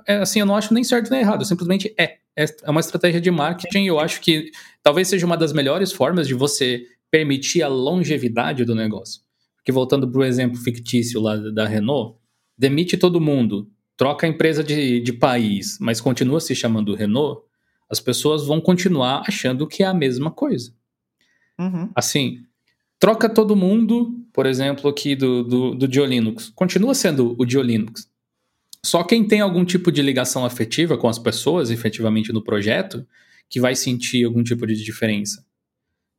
é, 0.06 0.16
assim, 0.16 0.40
eu 0.40 0.46
não 0.46 0.56
acho 0.56 0.72
nem 0.72 0.84
certo 0.84 1.10
nem 1.10 1.20
errado, 1.20 1.44
simplesmente 1.44 1.94
é. 1.98 2.18
É 2.34 2.70
uma 2.70 2.80
estratégia 2.80 3.20
de 3.20 3.30
marketing 3.30 3.84
eu 3.84 4.00
acho 4.00 4.18
que 4.22 4.50
talvez 4.82 5.06
seja 5.06 5.26
uma 5.26 5.36
das 5.36 5.52
melhores 5.52 5.92
formas 5.92 6.26
de 6.26 6.32
você 6.32 6.86
permitir 7.10 7.62
a 7.62 7.68
longevidade 7.68 8.64
do 8.64 8.74
negócio. 8.74 9.20
Porque 9.56 9.70
voltando 9.70 10.10
para 10.10 10.20
o 10.20 10.24
exemplo 10.24 10.56
fictício 10.56 11.20
lá 11.20 11.36
da 11.36 11.66
Renault, 11.66 12.18
demite 12.56 12.96
todo 12.96 13.20
mundo, 13.20 13.70
troca 13.96 14.26
a 14.26 14.28
empresa 14.28 14.62
de, 14.62 15.00
de 15.00 15.12
país, 15.12 15.78
mas 15.80 16.00
continua 16.00 16.40
se 16.40 16.54
chamando 16.54 16.94
Renault, 16.94 17.42
as 17.88 18.00
pessoas 18.00 18.46
vão 18.46 18.60
continuar 18.60 19.22
achando 19.28 19.66
que 19.66 19.82
é 19.82 19.86
a 19.86 19.94
mesma 19.94 20.30
coisa. 20.30 20.74
Uhum. 21.58 21.90
Assim, 21.94 22.38
troca 22.98 23.28
todo 23.28 23.54
mundo, 23.54 24.18
por 24.32 24.46
exemplo, 24.46 24.88
aqui 24.88 25.14
do, 25.14 25.42
do, 25.42 25.74
do 25.74 25.88
Diolinux, 25.88 26.50
continua 26.54 26.94
sendo 26.94 27.36
o 27.38 27.44
Diolinux. 27.44 28.10
Só 28.84 29.04
quem 29.04 29.26
tem 29.26 29.40
algum 29.40 29.64
tipo 29.64 29.92
de 29.92 30.02
ligação 30.02 30.44
afetiva 30.44 30.98
com 30.98 31.08
as 31.08 31.18
pessoas, 31.18 31.70
efetivamente, 31.70 32.32
no 32.32 32.42
projeto, 32.42 33.06
que 33.48 33.60
vai 33.60 33.76
sentir 33.76 34.24
algum 34.24 34.42
tipo 34.42 34.66
de 34.66 34.74
diferença. 34.74 35.44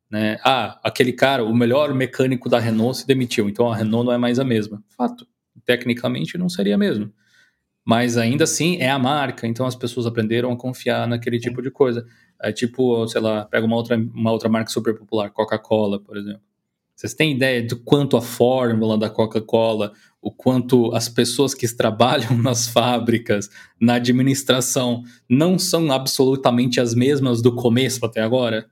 Né? 0.09 0.37
Ah, 0.43 0.79
aquele 0.83 1.11
cara, 1.11 1.43
o 1.43 1.53
melhor 1.53 1.93
mecânico 1.93 2.47
da 2.47 2.59
Renault 2.59 2.99
se 2.99 3.07
demitiu, 3.07 3.49
então 3.49 3.69
a 3.69 3.75
Renault 3.75 4.05
não 4.05 4.13
é 4.13 4.17
mais 4.17 4.39
a 4.39 4.43
mesma. 4.45 4.81
Fato 4.95 5.27
tecnicamente 5.65 6.37
não 6.37 6.49
seria 6.49 6.77
mesmo. 6.77 7.11
Mas 7.85 8.17
ainda 8.17 8.45
assim 8.45 8.77
é 8.77 8.89
a 8.89 8.97
marca, 8.97 9.45
então 9.45 9.65
as 9.65 9.75
pessoas 9.75 10.05
aprenderam 10.05 10.51
a 10.51 10.57
confiar 10.57 11.07
naquele 11.07 11.39
tipo 11.39 11.61
de 11.61 11.69
coisa. 11.69 12.05
É 12.41 12.51
tipo, 12.51 13.07
sei 13.07 13.21
lá, 13.21 13.45
pega 13.45 13.65
uma 13.65 13.75
outra, 13.75 13.97
uma 13.97 14.31
outra 14.31 14.49
marca 14.49 14.69
super 14.69 14.97
popular, 14.97 15.29
Coca-Cola, 15.31 15.99
por 15.99 16.17
exemplo. 16.17 16.41
Vocês 16.95 17.13
têm 17.13 17.33
ideia 17.33 17.65
do 17.65 17.77
quanto 17.77 18.15
a 18.15 18.21
fórmula 18.21 18.97
da 18.97 19.09
Coca-Cola, 19.09 19.91
o 20.21 20.31
quanto 20.31 20.93
as 20.95 21.09
pessoas 21.09 21.53
que 21.53 21.67
trabalham 21.75 22.37
nas 22.41 22.67
fábricas, 22.67 23.49
na 23.79 23.95
administração, 23.95 25.03
não 25.29 25.59
são 25.59 25.91
absolutamente 25.91 26.79
as 26.79 26.95
mesmas 26.95 27.41
do 27.41 27.53
começo 27.53 28.05
até 28.05 28.21
agora? 28.21 28.69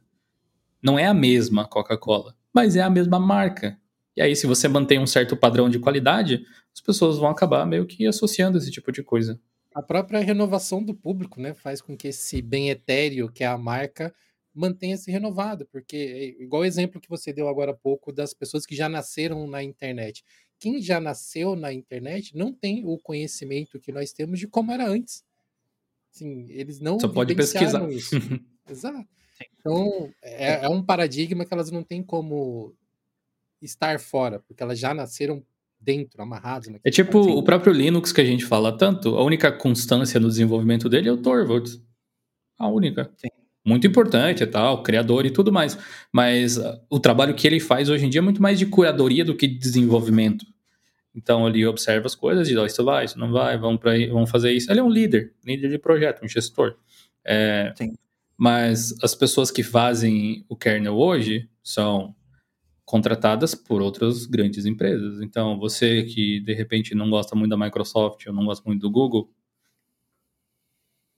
Não 0.82 0.98
é 0.98 1.06
a 1.06 1.14
mesma 1.14 1.68
Coca-Cola, 1.68 2.34
mas 2.54 2.76
é 2.76 2.82
a 2.82 2.90
mesma 2.90 3.20
marca. 3.20 3.78
E 4.22 4.24
aí, 4.24 4.36
se 4.36 4.46
você 4.46 4.68
mantém 4.68 5.00
um 5.00 5.08
certo 5.08 5.36
padrão 5.36 5.68
de 5.68 5.80
qualidade, 5.80 6.46
as 6.72 6.80
pessoas 6.80 7.18
vão 7.18 7.28
acabar 7.28 7.66
meio 7.66 7.88
que 7.88 8.06
associando 8.06 8.56
esse 8.56 8.70
tipo 8.70 8.92
de 8.92 9.02
coisa. 9.02 9.42
A 9.74 9.82
própria 9.82 10.20
renovação 10.20 10.84
do 10.84 10.94
público, 10.94 11.42
né, 11.42 11.56
faz 11.56 11.82
com 11.82 11.98
que 11.98 12.10
esse 12.10 12.40
bem 12.40 12.70
etéreo, 12.70 13.32
que 13.32 13.44
é 13.44 13.48
a 13.48 13.58
marca, 13.58 14.14
mantenha-se 14.54 15.10
renovado, 15.10 15.68
porque 15.72 15.96
é 16.38 16.44
igual 16.44 16.62
o 16.62 16.66
exemplo 16.66 17.02
que 17.02 17.10
você 17.10 17.34
deu 17.34 17.48
agora 17.48 17.72
há 17.72 17.74
pouco 17.74 18.14
das 18.14 18.32
pessoas 18.32 18.64
que 18.64 18.76
já 18.76 18.88
nasceram 18.88 19.48
na 19.48 19.64
internet. 19.64 20.24
Quem 20.60 20.80
já 20.80 21.00
nasceu 21.00 21.56
na 21.56 21.74
internet 21.74 22.38
não 22.38 22.54
tem 22.54 22.86
o 22.86 23.00
conhecimento 23.00 23.80
que 23.80 23.92
nós 23.92 24.14
temos 24.14 24.38
de 24.38 24.48
como 24.48 24.72
era 24.72 24.88
antes. 24.88 25.24
Assim, 26.14 26.46
eles 26.52 26.80
não 26.80 27.00
Só 27.00 27.08
pode 27.08 27.34
pesquisar. 27.34 27.90
Isso. 27.90 28.14
Exato. 28.70 29.10
Então, 29.58 30.14
é, 30.22 30.66
é 30.66 30.70
um 30.70 30.86
paradigma 30.86 31.44
que 31.44 31.52
elas 31.52 31.72
não 31.72 31.82
têm 31.82 32.04
como 32.04 32.76
estar 33.62 34.00
fora, 34.00 34.40
porque 34.40 34.62
elas 34.62 34.80
já 34.80 34.94
nasceram 34.94 35.44
dentro, 35.80 36.22
amarrados. 36.22 36.70
É 36.84 36.92
tipo 36.92 37.20
o 37.20 37.44
próprio 37.44 37.74
Linux 37.74 38.12
que 38.12 38.22
a 38.22 38.26
gente 38.26 38.46
fala 38.46 38.78
tanto, 38.78 39.16
a 39.18 39.24
única 39.24 39.52
constância 39.52 40.20
no 40.20 40.28
desenvolvimento 40.28 40.88
dele 40.88 41.10
é 41.10 41.12
o 41.12 41.18
Torvalds. 41.18 41.82
A 42.58 42.68
única. 42.68 43.12
Sim. 43.18 43.30
Muito 43.66 43.86
importante 43.86 44.44
e 44.44 44.48
tal, 44.48 44.82
criador 44.82 45.26
e 45.26 45.32
tudo 45.32 45.52
mais. 45.52 45.78
Mas 46.12 46.58
uh, 46.58 46.80
o 46.90 47.00
trabalho 47.00 47.36
que 47.36 47.46
ele 47.48 47.60
faz 47.60 47.90
hoje 47.90 48.06
em 48.06 48.10
dia 48.10 48.20
é 48.20 48.22
muito 48.22 48.42
mais 48.42 48.58
de 48.58 48.66
curadoria 48.66 49.24
do 49.24 49.36
que 49.36 49.48
de 49.48 49.58
desenvolvimento. 49.58 50.46
Então 51.14 51.48
ele 51.48 51.66
observa 51.66 52.08
as 52.08 52.16
coisas 52.16 52.48
e 52.48 52.52
diz, 52.52 52.60
oh, 52.60 52.66
isso 52.66 52.84
vai, 52.84 53.06
isso 53.06 53.20
não 53.20 53.32
vai, 53.32 53.58
vamos, 53.58 53.80
pra, 53.80 53.92
vamos 54.08 54.30
fazer 54.30 54.52
isso. 54.52 54.72
Ele 54.72 54.80
é 54.80 54.84
um 54.84 54.90
líder, 54.90 55.34
líder 55.46 55.70
de 55.70 55.78
projeto, 55.78 56.24
um 56.24 56.28
gestor. 56.28 56.76
É, 57.24 57.74
mas 58.38 58.96
as 59.04 59.14
pessoas 59.14 59.52
que 59.52 59.62
fazem 59.62 60.46
o 60.50 60.56
kernel 60.56 60.96
hoje 60.96 61.48
são 61.62 62.16
contratadas 62.92 63.56
por 63.56 63.82
outras 63.82 64.26
grandes 64.26 64.66
empresas. 64.66 65.22
Então, 65.22 65.58
você 65.58 66.04
que 66.04 66.42
de 66.42 66.54
repente 66.54 66.94
não 66.94 67.10
gosta 67.10 67.38
muito 67.38 67.52
da 67.52 67.58
Microsoft 67.58 68.28
ou 68.28 68.34
não 68.34 68.44
gosta 68.44 68.62
muito 68.68 68.82
do 68.82 68.92
Google, 68.92 69.32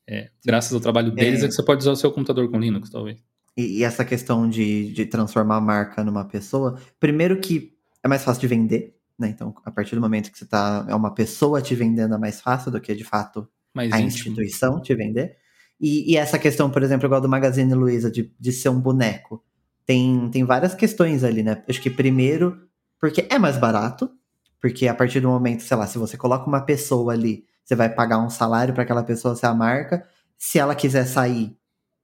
é, 0.07 0.29
graças 0.45 0.71
ao 0.71 0.79
trabalho 0.79 1.09
deles 1.09 1.41
é... 1.41 1.45
é 1.45 1.47
que 1.47 1.55
você 1.55 1.63
pode 1.63 1.81
usar 1.81 1.93
o 1.93 1.95
seu 1.95 2.11
computador 2.11 2.47
com 2.51 2.59
Linux, 2.59 2.91
talvez. 2.91 3.17
E, 3.57 3.79
e, 3.79 3.83
essa 3.83 4.05
questão 4.05 4.47
de, 4.47 4.93
de 4.93 5.07
transformar 5.07 5.57
a 5.57 5.61
marca 5.61 6.03
numa 6.03 6.23
pessoa, 6.23 6.79
primeiro 6.99 7.39
que 7.39 7.73
é 8.03 8.07
mais 8.07 8.23
fácil 8.23 8.41
de 8.41 8.47
vender, 8.47 8.95
né? 9.17 9.29
Então, 9.29 9.55
a 9.65 9.71
partir 9.71 9.95
do 9.95 10.01
momento 10.01 10.31
que 10.31 10.37
você 10.37 10.45
tá, 10.45 10.85
é 10.87 10.93
uma 10.93 11.11
pessoa 11.15 11.59
te 11.59 11.73
vendendo 11.73 12.13
é 12.13 12.17
mais 12.19 12.39
fácil 12.39 12.71
do 12.71 12.79
que 12.79 12.93
de 12.93 13.03
fato 13.03 13.49
mais 13.73 13.91
a 13.91 13.99
íntimo. 13.99 14.09
instituição 14.09 14.79
te 14.79 14.93
vender. 14.93 15.37
E, 15.81 16.13
e, 16.13 16.17
essa 16.17 16.37
questão, 16.37 16.69
por 16.69 16.83
exemplo, 16.83 17.07
igual 17.07 17.19
do 17.19 17.27
Magazine 17.27 17.73
Luiza, 17.73 18.11
de, 18.11 18.31
de 18.39 18.51
ser 18.51 18.69
um 18.69 18.79
boneco 18.79 19.43
tem, 19.85 20.29
tem 20.29 20.43
várias 20.43 20.73
questões 20.73 21.23
ali, 21.23 21.43
né? 21.43 21.63
Acho 21.67 21.81
que 21.81 21.89
primeiro, 21.89 22.67
porque 22.99 23.27
é 23.29 23.37
mais 23.37 23.57
barato, 23.57 24.09
porque 24.59 24.87
a 24.87 24.95
partir 24.95 25.19
do 25.19 25.29
momento, 25.29 25.63
sei 25.63 25.75
lá, 25.75 25.85
se 25.87 25.97
você 25.97 26.17
coloca 26.17 26.47
uma 26.47 26.61
pessoa 26.61 27.13
ali, 27.13 27.45
você 27.63 27.75
vai 27.75 27.89
pagar 27.89 28.19
um 28.19 28.29
salário 28.29 28.73
para 28.73 28.83
aquela 28.83 29.03
pessoa 29.03 29.35
ser 29.35 29.47
a 29.47 29.53
marca. 29.53 30.07
Se 30.37 30.59
ela 30.59 30.75
quiser 30.75 31.05
sair, 31.05 31.57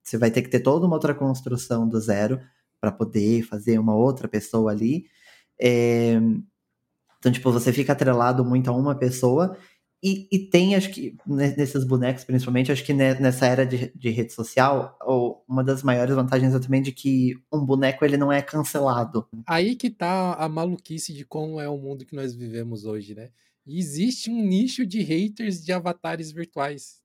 você 0.04 0.18
vai 0.18 0.32
ter 0.32 0.42
que 0.42 0.50
ter 0.50 0.60
toda 0.60 0.86
uma 0.86 0.96
outra 0.96 1.14
construção 1.14 1.88
do 1.88 2.00
zero 2.00 2.40
para 2.80 2.92
poder 2.92 3.44
fazer 3.44 3.78
uma 3.80 3.96
outra 3.96 4.28
pessoa 4.28 4.72
ali. 4.72 5.06
É... 5.60 6.20
Então, 7.20 7.32
tipo, 7.32 7.52
você 7.52 7.74
fica 7.74 7.94
atrelado 7.94 8.46
muito 8.46 8.70
a 8.70 8.74
uma 8.74 8.96
pessoa 8.96 9.58
e, 10.02 10.28
e, 10.32 10.40
tem, 10.40 10.76
acho 10.76 10.92
que, 10.92 11.18
nesses 11.28 11.84
bonecos, 11.84 12.24
principalmente, 12.24 12.72
acho 12.72 12.86
que 12.86 12.94
nessa 12.94 13.46
era 13.46 13.66
de, 13.66 13.92
de, 13.94 14.10
rede 14.10 14.32
social, 14.32 14.98
uma 15.50 15.64
das 15.64 15.82
maiores 15.82 16.14
vantagens 16.14 16.54
é 16.54 16.60
também 16.60 16.82
de 16.82 16.92
que 16.92 17.36
um 17.52 17.66
boneco 17.66 18.06
ele 18.06 18.18
não 18.18 18.32
é 18.32 18.40
cancelado. 18.40 19.28
Aí 19.48 19.76
que 19.76 19.90
tá 19.90 20.36
a 20.36 20.48
maluquice 20.48 21.12
de 21.12 21.26
como 21.26 21.60
é 21.60 21.68
o 21.68 21.78
mundo 21.78 22.06
que 22.06 22.16
nós 22.16 22.36
vivemos 22.36 22.86
hoje, 22.86 23.16
né? 23.16 23.32
E 23.66 23.80
existe 23.80 24.30
um 24.30 24.46
nicho 24.46 24.86
de 24.86 25.02
haters 25.02 25.66
de 25.66 25.74
avatares 25.74 26.32
virtuais. 26.32 27.02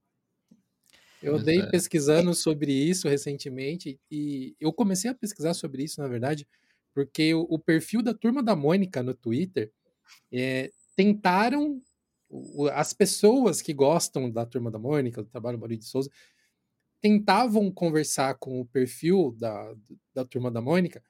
Eu 1.22 1.36
andei 1.36 1.60
é. 1.60 1.70
pesquisando 1.70 2.34
sobre 2.34 2.70
isso 2.70 3.08
recentemente 3.08 3.98
e 4.10 4.54
eu 4.60 4.70
comecei 4.74 5.10
a 5.10 5.14
pesquisar 5.14 5.54
sobre 5.54 5.82
isso, 5.82 6.02
na 6.02 6.06
verdade, 6.06 6.46
porque 6.92 7.32
o, 7.32 7.46
o 7.48 7.58
perfil 7.58 8.02
da 8.02 8.12
turma 8.12 8.42
da 8.42 8.54
Mônica 8.54 9.02
no 9.02 9.14
Twitter 9.14 9.72
é, 10.30 10.70
tentaram 10.94 11.80
as 12.74 12.92
pessoas 12.92 13.62
que 13.62 13.72
gostam 13.72 14.30
da 14.30 14.44
Turma 14.44 14.70
da 14.70 14.78
Mônica, 14.78 15.22
do 15.22 15.28
trabalho 15.28 15.56
do 15.56 15.60
Maurício 15.60 15.84
de 15.84 15.88
Souza, 15.88 16.10
tentavam 17.04 17.70
conversar 17.70 18.34
com 18.38 18.58
o 18.58 18.64
perfil 18.64 19.36
da, 19.38 19.74
da 20.14 20.24
Turma 20.24 20.50
da 20.50 20.62
Mônica 20.62 21.02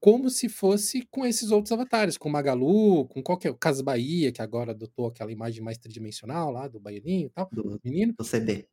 como 0.00 0.28
se 0.30 0.48
fosse 0.48 1.06
com 1.12 1.24
esses 1.24 1.52
outros 1.52 1.70
avatares, 1.70 2.18
com 2.18 2.28
Magalu, 2.28 3.06
com 3.06 3.22
qualquer. 3.22 3.54
Casa 3.54 3.82
Bahia, 3.82 4.32
que 4.32 4.42
agora 4.42 4.72
adotou 4.72 5.06
aquela 5.06 5.30
imagem 5.30 5.62
mais 5.62 5.78
tridimensional 5.78 6.50
lá 6.50 6.66
do 6.66 6.80
baianinho 6.80 7.26
e 7.26 7.30
tal, 7.30 7.48
do 7.52 7.80
menino. 7.84 8.14
Do 8.18 8.24
CD. 8.24 8.66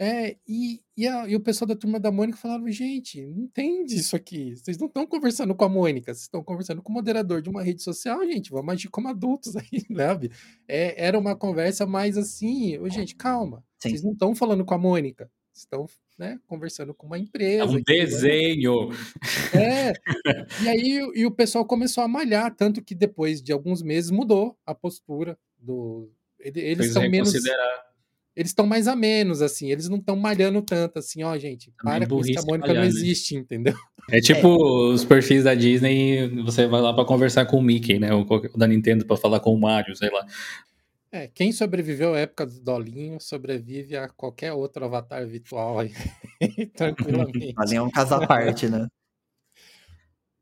É, 0.00 0.36
e, 0.46 0.80
e, 0.96 1.08
a, 1.08 1.28
e, 1.28 1.34
o 1.34 1.40
pessoal 1.40 1.66
da 1.66 1.76
turma 1.76 1.98
da 2.00 2.10
Mônica 2.10 2.38
falaram: 2.38 2.70
gente, 2.70 3.26
não 3.26 3.44
entende 3.44 3.96
isso 3.96 4.14
aqui. 4.16 4.56
Vocês 4.56 4.78
não 4.78 4.86
estão 4.86 5.06
conversando 5.06 5.54
com 5.54 5.64
a 5.64 5.68
Mônica, 5.68 6.14
vocês 6.14 6.22
estão 6.22 6.42
conversando 6.42 6.82
com 6.82 6.90
o 6.90 6.94
moderador 6.94 7.42
de 7.42 7.50
uma 7.50 7.62
rede 7.62 7.82
social, 7.82 8.24
gente. 8.24 8.50
Vamos 8.50 8.72
agir 8.72 8.88
como 8.88 9.08
adultos 9.08 9.56
aí, 9.56 9.84
sabe? 9.94 10.30
É, 10.66 11.04
era 11.06 11.18
uma 11.18 11.36
conversa 11.36 11.86
mais 11.86 12.16
assim: 12.16 12.78
gente, 12.88 13.14
calma. 13.14 13.64
Sim. 13.82 13.90
Vocês 13.90 14.02
não 14.04 14.12
estão 14.12 14.34
falando 14.34 14.64
com 14.64 14.74
a 14.74 14.78
Mônica, 14.78 15.30
estão 15.60 15.86
né, 16.18 16.38
conversando 16.46 16.92
com 16.92 17.06
uma 17.06 17.18
empresa. 17.18 17.62
É 17.62 17.66
um 17.66 17.82
desenho. 17.82 18.88
Né? 18.88 18.96
É. 19.54 19.92
E 20.62 20.68
aí 20.68 21.10
e 21.14 21.26
o 21.26 21.30
pessoal 21.30 21.64
começou 21.64 22.02
a 22.02 22.08
malhar, 22.08 22.54
tanto 22.54 22.82
que 22.82 22.94
depois 22.94 23.40
de 23.40 23.52
alguns 23.52 23.82
meses 23.82 24.10
mudou 24.10 24.56
a 24.66 24.74
postura 24.74 25.38
do. 25.58 26.10
Eles 26.40 26.94
é, 26.96 27.08
menos. 27.08 27.32
Eles 28.38 28.50
estão 28.50 28.68
mais 28.68 28.86
a 28.86 28.94
menos, 28.94 29.42
assim, 29.42 29.72
eles 29.72 29.88
não 29.88 29.96
estão 29.96 30.14
malhando 30.14 30.62
tanto, 30.62 31.00
assim, 31.00 31.24
ó, 31.24 31.36
gente, 31.36 31.72
para 31.82 32.06
com 32.06 32.20
isso 32.20 32.30
que 32.30 32.38
a 32.38 32.42
Mônica 32.42 32.68
malhar, 32.68 32.84
não 32.84 32.88
né? 32.92 32.96
existe, 32.96 33.34
né? 33.34 33.40
entendeu? 33.40 33.74
É 34.12 34.20
tipo 34.20 34.46
é. 34.46 34.92
os 34.94 35.04
perfis 35.04 35.42
da 35.42 35.56
Disney, 35.56 36.28
você 36.44 36.68
vai 36.68 36.80
lá 36.80 36.94
para 36.94 37.04
conversar 37.04 37.46
com 37.46 37.58
o 37.58 37.62
Mickey, 37.62 37.98
né, 37.98 38.14
ou 38.14 38.24
da 38.56 38.68
Nintendo 38.68 39.04
para 39.04 39.16
falar 39.16 39.40
com 39.40 39.52
o 39.52 39.60
Mario, 39.60 39.96
sei 39.96 40.08
lá. 40.10 40.24
É, 41.10 41.26
quem 41.26 41.52
sobreviveu 41.52 42.14
à 42.14 42.20
época 42.20 42.44
do 42.46 42.60
Dolinho 42.60 43.18
sobrevive 43.18 43.96
a 43.96 44.08
qualquer 44.08 44.52
outro 44.52 44.84
avatar 44.84 45.26
virtual 45.26 45.78
aí, 45.78 45.92
tranquilamente. 46.76 47.54
Ali 47.56 47.76
é 47.76 47.82
um 47.82 47.90
caso 47.90 48.14
à 48.14 48.26
parte, 48.26 48.68
né? 48.68 48.86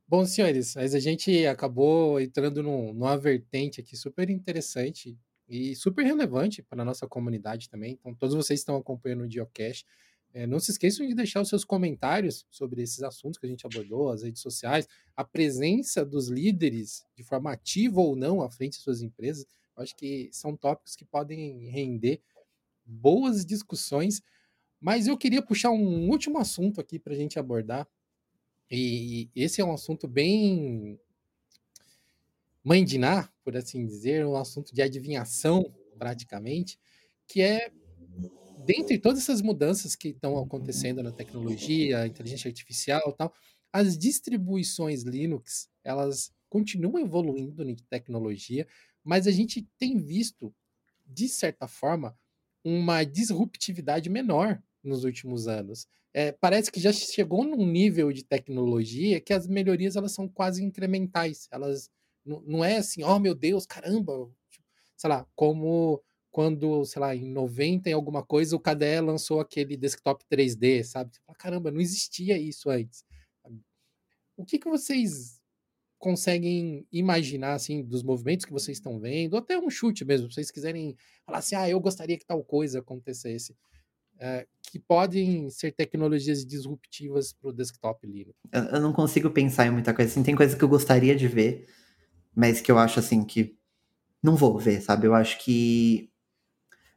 Bom, 0.09 0.25
senhores, 0.25 0.75
mas 0.77 0.95
a 0.95 1.01
gente 1.01 1.47
acabou 1.47 2.21
entrando 2.21 2.63
num, 2.63 2.93
numa 2.93 3.17
vertente 3.17 3.81
aqui 3.81 3.97
super 3.97 4.31
interessante 4.31 5.19
e 5.49 5.75
super 5.75 6.05
relevante 6.05 6.63
para 6.63 6.83
a 6.83 6.85
nossa 6.85 7.07
comunidade 7.07 7.69
também. 7.69 7.99
Então, 8.01 8.15
todos 8.15 8.35
vocês 8.35 8.61
estão 8.61 8.77
acompanhando 8.77 9.25
o 9.25 9.31
Geocache. 9.31 9.85
É, 10.33 10.47
não 10.47 10.61
se 10.61 10.71
esqueçam 10.71 11.07
de 11.07 11.15
deixar 11.15 11.41
os 11.41 11.49
seus 11.49 11.65
comentários 11.65 12.47
sobre 12.51 12.83
esses 12.83 13.03
assuntos 13.03 13.39
que 13.39 13.47
a 13.47 13.49
gente 13.49 13.67
abordou, 13.67 14.11
as 14.11 14.23
redes 14.23 14.43
sociais, 14.43 14.87
a 15.17 15.25
presença 15.25 16.05
dos 16.05 16.29
líderes, 16.29 17.05
de 17.17 17.23
forma 17.23 17.51
ativa 17.51 18.01
ou 18.01 18.15
não, 18.15 18.43
à 18.43 18.51
frente 18.51 18.77
de 18.77 18.83
suas 18.83 19.03
empresas. 19.03 19.47
Acho 19.77 19.95
que 19.97 20.29
são 20.33 20.57
tópicos 20.57 20.97
que 20.97 21.05
podem 21.05 21.69
render 21.69 22.21
boas 22.85 23.45
discussões. 23.45 24.23
Mas 24.81 25.07
eu 25.07 25.17
queria 25.17 25.43
puxar 25.43 25.71
um 25.71 26.09
último 26.09 26.39
assunto 26.39 26.81
aqui 26.81 26.99
para 26.99 27.13
a 27.13 27.17
gente 27.17 27.39
abordar. 27.39 27.89
E 28.71 29.31
esse 29.35 29.61
é 29.61 29.65
um 29.65 29.73
assunto 29.73 30.09
bem 30.09 30.99
Ná, 32.99 33.31
por 33.45 33.57
assim 33.57 33.87
dizer, 33.87 34.27
um 34.27 34.37
assunto 34.37 34.75
de 34.75 34.83
adivinhação, 34.83 35.73
praticamente, 35.97 36.79
que 37.29 37.41
é, 37.41 37.71
dentre 38.65 38.99
todas 38.99 39.21
essas 39.21 39.41
mudanças 39.41 39.95
que 39.95 40.09
estão 40.09 40.37
acontecendo 40.39 41.03
na 41.03 41.13
tecnologia, 41.13 42.07
inteligência 42.07 42.49
artificial 42.49 43.13
tal, 43.13 43.33
as 43.73 43.97
distribuições 43.97 45.03
Linux, 45.03 45.69
elas 45.85 46.33
continuam 46.49 46.99
evoluindo 46.99 47.63
em 47.69 47.77
tecnologia, 47.77 48.67
mas 49.07 49.29
a 49.29 49.31
gente 49.31 49.63
tem 49.79 49.97
visto, 49.97 50.53
de 51.07 51.29
certa 51.29 51.69
forma, 51.69 52.19
uma 52.65 53.05
disruptividade 53.05 54.11
menor 54.11 54.61
nos 54.83 55.05
últimos 55.05 55.47
anos. 55.47 55.87
É, 56.13 56.33
parece 56.33 56.73
que 56.73 56.81
já 56.81 56.93
chegou 56.93 57.45
num 57.45 57.65
nível 57.65 58.11
de 58.11 58.25
tecnologia 58.25 59.21
que 59.21 59.33
as 59.33 59.47
melhorias 59.47 59.95
elas 59.95 60.13
são 60.13 60.29
quase 60.29 60.65
incrementais. 60.65 61.47
Elas 61.53 61.89
não, 62.25 62.65
é 62.65 62.79
assim, 62.79 63.05
oh 63.05 63.19
meu 63.21 63.35
Deus, 63.35 63.65
caramba. 63.65 64.29
Sei 64.97 65.09
lá, 65.09 65.25
como 65.37 66.03
quando, 66.33 66.85
sei 66.85 67.01
lá, 67.01 67.15
em 67.15 67.31
90 67.31 67.89
em 67.89 67.93
alguma 67.93 68.25
coisa, 68.25 68.57
o 68.57 68.61
KDE 68.61 69.01
lançou 69.01 69.39
aquele 69.39 69.77
desktop 69.77 70.25
3D, 70.31 70.83
sabe? 70.83 71.13
Caramba, 71.39 71.71
não 71.71 71.81
existia 71.81 72.37
isso 72.37 72.69
antes. 72.69 73.05
O 74.37 74.45
que, 74.45 74.59
que 74.59 74.69
vocês 74.69 75.41
conseguem 75.99 76.87
imaginar, 76.93 77.55
assim, 77.55 77.83
dos 77.83 78.03
movimentos 78.03 78.45
que 78.45 78.53
vocês 78.53 78.79
estão 78.79 78.99
vendo, 78.99 79.35
ou 79.35 79.39
até 79.39 79.59
um 79.59 79.71
chute 79.71 80.05
mesmo, 80.05 80.29
se 80.29 80.35
vocês 80.35 80.51
quiserem 80.51 80.97
falar 81.25 81.39
assim, 81.39 81.57
ah, 81.57 81.69
eu 81.69 81.81
gostaria 81.81 82.19
que 82.19 82.27
tal 82.27 82.43
coisa 82.45 82.81
acontecesse. 82.81 83.57
É, 84.19 84.47
que 84.63 84.79
podem 84.79 85.51
ser 85.51 85.73
tecnologias 85.73 86.45
disruptivas 86.45 87.35
para 87.35 87.51
o 87.51 87.53
desktop 87.53 88.07
Linux? 88.07 88.35
Eu, 88.51 88.63
eu, 88.63 88.81
não 88.81 88.93
consigo 88.93 89.31
pensar 89.31 89.67
em 89.67 89.71
muita 89.71 89.93
coisa. 89.93 90.11
Assim, 90.11 90.23
tem 90.23 90.35
coisa 90.35 90.57
que 90.57 90.65
eu 90.65 90.69
gostaria 90.69 91.15
de 91.15 91.29
ver, 91.29 91.69
mas 92.35 92.61
que 92.61 92.73
eu 92.73 92.79
acho 92.79 92.99
assim 92.99 93.23
que 93.25 93.59
não 94.23 94.35
vou 94.35 94.59
ver, 94.59 94.81
sabe? 94.81 95.07
Eu 95.07 95.15
acho 95.15 95.39
que 95.45 96.11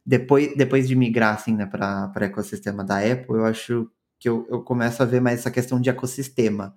depois, 0.04 0.56
depois 0.56 0.88
de 0.88 0.96
migrar 0.96 1.34
assim, 1.34 1.54
né, 1.54 1.66
para 1.66 2.12
o 2.14 2.24
ecossistema 2.24 2.82
da 2.82 2.98
Apple, 2.98 3.36
eu 3.36 3.44
acho 3.44 3.90
que 4.18 4.28
eu, 4.28 4.46
eu 4.50 4.62
começo 4.62 5.02
a 5.02 5.06
ver 5.06 5.20
mais 5.20 5.40
essa 5.40 5.50
questão 5.50 5.80
de 5.80 5.90
ecossistema. 5.90 6.74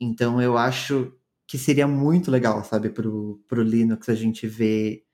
Então 0.00 0.42
eu 0.42 0.58
acho 0.58 1.16
que 1.52 1.58
seria 1.58 1.86
muito 1.86 2.30
legal, 2.30 2.64
sabe, 2.64 2.88
pro, 2.88 3.38
pro 3.46 3.62
Linux 3.62 4.08
a 4.08 4.14
gente 4.14 4.46
ver 4.46 5.04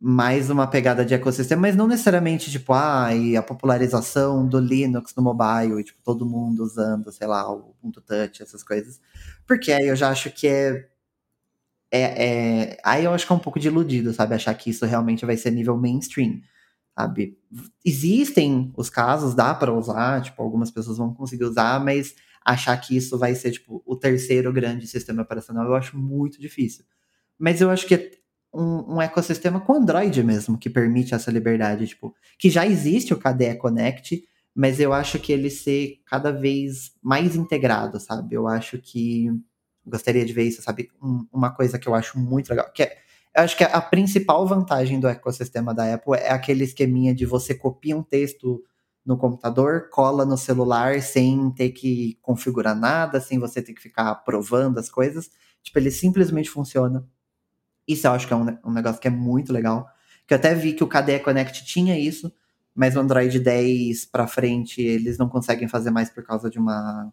mais 0.00 0.50
uma 0.50 0.66
pegada 0.66 1.04
de 1.04 1.14
ecossistema, 1.14 1.62
mas 1.62 1.76
não 1.76 1.86
necessariamente, 1.86 2.50
tipo, 2.50 2.72
ah, 2.72 3.14
e 3.14 3.36
a 3.36 3.42
popularização 3.44 4.44
do 4.48 4.58
Linux 4.58 5.14
no 5.14 5.22
mobile, 5.22 5.80
e, 5.80 5.84
tipo, 5.84 6.02
todo 6.02 6.26
mundo 6.26 6.64
usando, 6.64 7.12
sei 7.12 7.28
lá, 7.28 7.48
o 7.48 7.76
ponto 7.80 8.00
touch, 8.00 8.42
essas 8.42 8.64
coisas. 8.64 9.00
Porque 9.46 9.70
aí 9.70 9.86
eu 9.86 9.94
já 9.94 10.10
acho 10.10 10.32
que 10.32 10.48
é, 10.48 10.88
é, 11.92 12.72
é, 12.72 12.78
Aí 12.84 13.04
eu 13.04 13.14
acho 13.14 13.24
que 13.24 13.32
é 13.32 13.36
um 13.36 13.38
pouco 13.38 13.60
de 13.60 13.68
iludido, 13.68 14.12
sabe? 14.12 14.34
Achar 14.34 14.54
que 14.54 14.70
isso 14.70 14.84
realmente 14.84 15.24
vai 15.24 15.36
ser 15.36 15.52
nível 15.52 15.76
mainstream, 15.76 16.40
sabe? 16.98 17.38
Existem 17.84 18.72
os 18.76 18.90
casos, 18.90 19.32
dá 19.32 19.54
para 19.54 19.72
usar, 19.72 20.22
tipo, 20.22 20.42
algumas 20.42 20.72
pessoas 20.72 20.98
vão 20.98 21.14
conseguir 21.14 21.44
usar, 21.44 21.78
mas 21.78 22.16
achar 22.44 22.76
que 22.78 22.96
isso 22.96 23.18
vai 23.18 23.34
ser, 23.34 23.52
tipo, 23.52 23.82
o 23.86 23.96
terceiro 23.96 24.52
grande 24.52 24.86
sistema 24.86 25.22
operacional, 25.22 25.66
eu 25.66 25.74
acho 25.74 25.96
muito 25.98 26.40
difícil. 26.40 26.84
Mas 27.38 27.60
eu 27.60 27.70
acho 27.70 27.86
que 27.86 27.94
é 27.94 28.10
um, 28.52 28.96
um, 28.96 29.02
ecossistema 29.02 29.60
com 29.60 29.74
Android 29.74 30.22
mesmo, 30.22 30.58
que 30.58 30.70
permite 30.70 31.14
essa 31.14 31.30
liberdade, 31.30 31.86
tipo, 31.86 32.14
que 32.38 32.50
já 32.50 32.66
existe 32.66 33.12
o 33.12 33.18
KDE 33.18 33.56
Connect, 33.58 34.24
mas 34.54 34.80
eu 34.80 34.92
acho 34.92 35.18
que 35.18 35.32
ele 35.32 35.50
ser 35.50 36.00
cada 36.06 36.32
vez 36.32 36.92
mais 37.02 37.36
integrado, 37.36 38.00
sabe? 38.00 38.34
Eu 38.34 38.48
acho 38.48 38.78
que 38.78 39.28
gostaria 39.86 40.24
de 40.24 40.32
ver 40.32 40.44
isso, 40.44 40.62
sabe? 40.62 40.90
Um, 41.02 41.26
uma 41.32 41.50
coisa 41.50 41.78
que 41.78 41.88
eu 41.88 41.94
acho 41.94 42.18
muito 42.18 42.50
legal, 42.50 42.70
que 42.72 42.82
é, 42.82 42.98
eu 43.36 43.42
acho 43.42 43.56
que 43.56 43.64
a 43.64 43.80
principal 43.80 44.46
vantagem 44.46 44.98
do 44.98 45.08
ecossistema 45.08 45.74
da 45.74 45.94
Apple 45.94 46.14
é 46.14 46.30
aquele 46.30 46.64
esqueminha 46.64 47.14
de 47.14 47.24
você 47.24 47.54
copia 47.54 47.96
um 47.96 48.02
texto 48.02 48.62
no 49.08 49.16
computador, 49.16 49.88
cola 49.88 50.26
no 50.26 50.36
celular 50.36 51.00
sem 51.00 51.50
ter 51.52 51.70
que 51.70 52.18
configurar 52.20 52.76
nada, 52.76 53.18
sem 53.22 53.38
você 53.38 53.62
ter 53.62 53.72
que 53.72 53.80
ficar 53.80 54.14
provando 54.16 54.76
as 54.76 54.90
coisas. 54.90 55.30
Tipo, 55.62 55.78
ele 55.78 55.90
simplesmente 55.90 56.50
funciona. 56.50 57.08
Isso 57.86 58.06
eu 58.06 58.12
acho 58.12 58.26
que 58.26 58.34
é 58.34 58.36
um, 58.36 58.58
um 58.66 58.70
negócio 58.70 59.00
que 59.00 59.08
é 59.08 59.10
muito 59.10 59.50
legal. 59.50 59.88
Que 60.26 60.34
eu 60.34 60.36
até 60.36 60.54
vi 60.54 60.74
que 60.74 60.84
o 60.84 60.86
KDE 60.86 61.20
Connect 61.20 61.64
tinha 61.64 61.98
isso, 61.98 62.30
mas 62.74 62.96
o 62.96 63.00
Android 63.00 63.40
10 63.40 64.04
para 64.04 64.26
frente 64.26 64.82
eles 64.82 65.16
não 65.16 65.26
conseguem 65.26 65.68
fazer 65.68 65.90
mais 65.90 66.10
por 66.10 66.22
causa 66.22 66.50
de 66.50 66.58
uma 66.58 67.10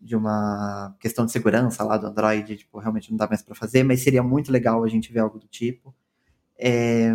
de 0.00 0.16
uma 0.16 0.96
questão 1.00 1.26
de 1.26 1.32
segurança 1.32 1.84
lá 1.84 1.98
do 1.98 2.06
Android, 2.06 2.56
tipo, 2.56 2.78
realmente 2.78 3.10
não 3.10 3.18
dá 3.18 3.26
mais 3.26 3.42
para 3.42 3.54
fazer, 3.54 3.82
mas 3.82 4.00
seria 4.00 4.22
muito 4.22 4.50
legal 4.50 4.82
a 4.82 4.88
gente 4.88 5.12
ver 5.12 5.20
algo 5.20 5.38
do 5.38 5.46
tipo. 5.46 5.94
É, 6.56 7.14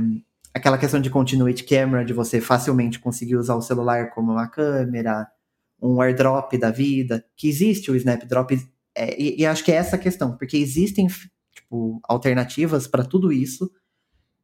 aquela 0.56 0.77
questão 0.77 1.02
de 1.02 1.10
continuity 1.10 1.65
camera, 1.65 2.06
de 2.06 2.14
você 2.14 2.40
facilmente 2.40 2.98
conseguir 2.98 3.36
usar 3.36 3.56
o 3.56 3.61
celular 3.61 4.11
como 4.11 4.32
uma 4.32 4.48
câmera, 4.48 5.27
um 5.82 6.02
airdrop 6.02 6.57
da 6.57 6.72
vida, 6.72 7.26
que 7.36 7.49
existe 7.49 7.91
o 7.91 7.95
Snapdrop, 7.95 8.52
é, 8.95 9.22
e, 9.22 9.41
e, 9.41 9.45
acho 9.45 9.65
que 9.65 9.72
é 9.73 9.76
essa 9.76 9.98
a 9.98 9.99
questão, 9.99 10.38
porque 10.38 10.56
existem 10.56 11.07
tipo, 11.52 11.99
alternativas 12.07 12.88
para 12.88 13.03
tudo 13.03 13.34
isso, 13.34 13.69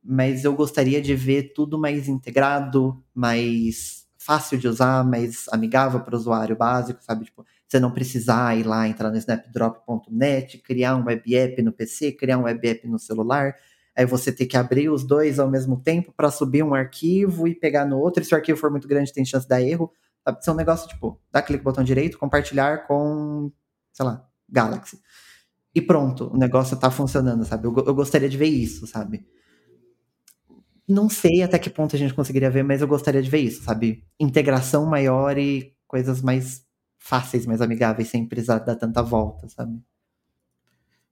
mas 0.04 0.44
eu 0.44 0.54
gostaria 0.54 1.02
de 1.02 1.16
ver 1.16 1.54
tudo 1.54 1.80
mais 1.80 2.10
integrado, 2.10 3.02
mais 3.16 4.06
fácil 4.18 4.58
de 4.58 4.68
usar, 4.68 5.06
mais 5.06 5.46
amigável 5.50 6.02
para 6.02 6.14
o 6.14 6.18
usuário 6.18 6.58
básico, 6.58 7.02
sabe? 7.02 7.26
Tipo, 7.26 7.46
você 7.66 7.80
não 7.80 7.92
precisar 7.92 8.58
ir 8.58 8.64
lá, 8.64 8.86
entrar 8.86 9.10
no 9.10 9.18
snapdrop.net, 9.18 10.58
criar 10.58 10.98
um 10.98 11.06
web 11.06 11.36
app 11.36 11.62
no 11.62 11.72
PC, 11.72 12.12
criar 12.12 12.38
um 12.38 12.44
web 12.44 12.68
app 12.68 12.86
no 12.86 13.00
celular, 13.00 13.56
Aí 13.96 14.06
você 14.06 14.32
tem 14.32 14.48
que 14.48 14.56
abrir 14.56 14.90
os 14.90 15.04
dois 15.04 15.40
ao 15.40 15.50
mesmo 15.50 15.82
tempo 15.82 16.14
para 16.16 16.32
subir 16.32 16.64
um 16.64 16.74
arquivo 16.74 17.48
e 17.48 17.54
pegar 17.54 17.86
no 17.86 17.98
outro. 17.98 18.24
E 18.24 18.26
se 18.26 18.34
o 18.34 18.38
arquivo 18.38 18.58
for 18.58 18.72
muito 18.72 18.88
grande, 18.88 19.12
tem 19.12 19.26
chance 19.26 19.46
de 19.46 19.50
dar 19.50 19.62
erro. 19.62 19.92
Sabe? 20.24 20.44
Ser 20.44 20.50
é 20.50 20.54
um 20.54 20.56
negócio 20.56 20.88
tipo, 20.88 21.20
dá 21.32 21.42
clique 21.42 21.64
no 21.64 21.72
botão 21.72 21.84
direito, 21.84 22.18
compartilhar 22.18 22.88
com, 22.88 23.52
sei 23.92 24.06
lá, 24.06 24.26
Galaxy. 24.50 25.00
E 25.74 25.82
pronto, 25.82 26.32
o 26.34 26.38
negócio 26.38 26.78
tá 26.78 26.92
funcionando, 26.92 27.46
sabe? 27.46 27.66
Eu, 27.66 27.76
eu 27.86 27.96
gostaria 27.96 28.30
de 28.30 28.38
ver 28.38 28.48
isso, 28.48 28.86
sabe? 28.88 29.26
Não 30.88 31.10
sei 31.10 31.42
até 31.42 31.58
que 31.58 31.70
ponto 31.70 31.96
a 31.96 32.00
gente 32.00 32.14
conseguiria 32.14 32.50
ver, 32.52 32.64
mas 32.64 32.82
eu 32.82 32.88
gostaria 32.88 33.22
de 33.22 33.30
ver 33.30 33.40
isso, 33.40 33.64
sabe? 33.64 34.06
Integração 34.20 34.86
maior 34.86 35.38
e 35.38 35.74
coisas 35.88 36.22
mais 36.22 36.66
fáceis, 37.00 37.46
mais 37.46 37.62
amigáveis, 37.62 38.10
sem 38.10 38.28
precisar 38.28 38.60
dar 38.60 38.76
tanta 38.76 39.02
volta, 39.02 39.48
sabe? 39.48 39.82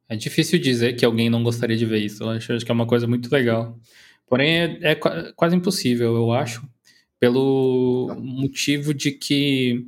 É 0.10 0.16
difícil 0.16 0.58
dizer 0.60 0.94
que 0.94 1.06
alguém 1.06 1.30
não 1.30 1.44
gostaria 1.44 1.78
de 1.78 1.86
ver 1.86 2.00
isso. 2.00 2.24
Eu 2.24 2.30
acho, 2.32 2.52
acho 2.52 2.66
que 2.66 2.72
é 2.72 2.74
uma 2.74 2.88
coisa 2.88 3.06
muito 3.06 3.32
legal. 3.32 3.80
Porém, 4.28 4.58
é, 4.58 4.92
é 4.92 4.96
quase 5.36 5.56
impossível, 5.56 6.16
eu 6.16 6.32
acho, 6.32 6.68
pelo 7.20 8.16
motivo 8.20 8.94
de 8.94 9.12
que 9.12 9.86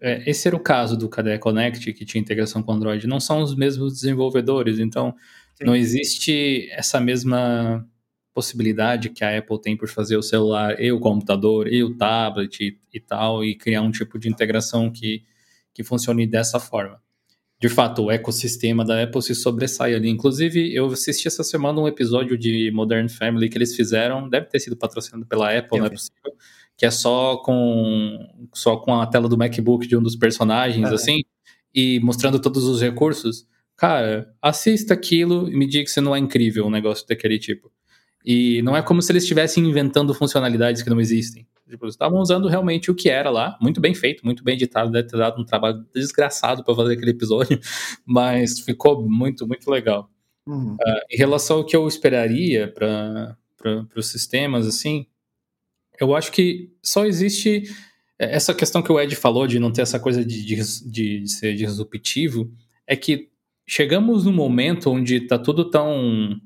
é, 0.00 0.28
esse 0.30 0.46
era 0.46 0.56
o 0.56 0.60
caso 0.60 0.96
do 0.96 1.08
KDE 1.08 1.38
Connect, 1.38 1.92
que 1.92 2.04
tinha 2.04 2.20
integração 2.20 2.62
com 2.62 2.72
Android. 2.72 3.06
Não 3.06 3.18
são 3.20 3.42
os 3.42 3.54
mesmos 3.56 3.94
desenvolvedores, 3.94 4.78
então 4.78 5.14
Sim. 5.56 5.64
não 5.64 5.74
existe 5.74 6.68
essa 6.70 7.00
mesma 7.00 7.86
possibilidade 8.34 9.10
que 9.10 9.24
a 9.24 9.38
Apple 9.38 9.60
tem 9.60 9.76
por 9.76 9.88
fazer 9.88 10.16
o 10.16 10.22
celular 10.22 10.80
e 10.80 10.90
o 10.90 11.00
computador 11.00 11.68
e 11.68 11.82
o 11.84 11.96
tablet 11.96 12.60
e, 12.60 12.78
e 12.94 13.00
tal, 13.00 13.44
e 13.44 13.54
criar 13.56 13.82
um 13.82 13.90
tipo 13.90 14.18
de 14.18 14.28
integração 14.28 14.90
que, 14.90 15.24
que 15.74 15.84
funcione 15.84 16.26
dessa 16.26 16.58
forma 16.60 17.00
de 17.62 17.68
fato, 17.68 18.06
o 18.06 18.10
ecossistema 18.10 18.84
da 18.84 19.04
Apple 19.04 19.22
se 19.22 19.36
sobressai 19.36 19.94
ali. 19.94 20.08
Inclusive, 20.08 20.74
eu 20.74 20.86
assisti 20.86 21.28
essa 21.28 21.44
semana 21.44 21.80
um 21.80 21.86
episódio 21.86 22.36
de 22.36 22.72
Modern 22.72 23.08
Family 23.08 23.48
que 23.48 23.56
eles 23.56 23.76
fizeram, 23.76 24.28
deve 24.28 24.46
ter 24.46 24.58
sido 24.58 24.76
patrocinado 24.76 25.24
pela 25.26 25.56
Apple, 25.56 25.78
não 25.78 25.86
é 25.86 25.90
possível, 25.90 26.32
que 26.76 26.84
é 26.84 26.90
só 26.90 27.36
com 27.36 28.18
só 28.52 28.78
com 28.78 29.00
a 29.00 29.06
tela 29.06 29.28
do 29.28 29.38
MacBook 29.38 29.86
de 29.86 29.96
um 29.96 30.02
dos 30.02 30.16
personagens, 30.16 30.90
é. 30.90 30.92
assim, 30.92 31.22
e 31.72 32.00
mostrando 32.00 32.40
todos 32.40 32.64
os 32.64 32.82
recursos. 32.82 33.46
Cara, 33.76 34.34
assista 34.42 34.92
aquilo 34.92 35.48
e 35.48 35.56
me 35.56 35.64
diga 35.64 35.84
que 35.84 35.90
se 35.90 36.00
não 36.00 36.16
é 36.16 36.18
incrível 36.18 36.66
um 36.66 36.70
negócio 36.70 37.06
daquele 37.06 37.38
tipo. 37.38 37.70
E 38.24 38.60
não 38.62 38.76
é 38.76 38.82
como 38.82 39.00
se 39.00 39.12
eles 39.12 39.22
estivessem 39.22 39.64
inventando 39.64 40.12
funcionalidades 40.12 40.82
que 40.82 40.90
não 40.90 41.00
existem. 41.00 41.46
Tipo, 41.68 41.84
eles 41.84 41.94
estavam 41.94 42.20
usando 42.20 42.48
realmente 42.48 42.90
o 42.90 42.94
que 42.94 43.08
era 43.08 43.30
lá, 43.30 43.56
muito 43.60 43.80
bem 43.80 43.94
feito, 43.94 44.24
muito 44.24 44.42
bem 44.44 44.54
editado, 44.54 44.90
deve 44.90 45.08
ter 45.08 45.16
dado 45.16 45.40
um 45.40 45.44
trabalho 45.44 45.86
desgraçado 45.94 46.64
para 46.64 46.74
fazer 46.74 46.94
aquele 46.94 47.12
episódio, 47.12 47.58
mas 48.04 48.60
ficou 48.60 49.02
muito, 49.08 49.46
muito 49.46 49.70
legal. 49.70 50.10
Uhum. 50.46 50.74
Uh, 50.74 51.00
em 51.10 51.16
relação 51.16 51.58
ao 51.58 51.64
que 51.64 51.76
eu 51.76 51.86
esperaria 51.86 52.66
para 52.72 53.36
os 53.96 54.08
sistemas, 54.08 54.66
assim, 54.66 55.06
eu 56.00 56.14
acho 56.16 56.32
que 56.32 56.72
só 56.82 57.06
existe 57.06 57.64
essa 58.18 58.54
questão 58.54 58.82
que 58.82 58.92
o 58.92 59.00
Ed 59.00 59.14
falou 59.16 59.46
de 59.46 59.58
não 59.58 59.72
ter 59.72 59.82
essa 59.82 59.98
coisa 59.98 60.24
de, 60.24 60.44
de, 60.44 60.56
de 60.90 61.28
ser 61.28 61.54
disruptivo, 61.54 62.52
é 62.86 62.94
que 62.94 63.30
chegamos 63.66 64.24
num 64.24 64.32
momento 64.32 64.90
onde 64.90 65.16
está 65.16 65.38
tudo 65.38 65.68
tão. 65.70 66.40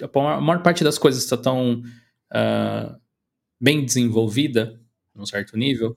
A 0.00 0.40
maior 0.40 0.62
parte 0.62 0.84
das 0.84 0.98
coisas 0.98 1.22
está 1.22 1.36
tão. 1.36 1.82
Uh, 2.32 2.96
bem 3.60 3.84
desenvolvida, 3.84 4.80
num 5.14 5.26
certo 5.26 5.56
nível, 5.56 5.96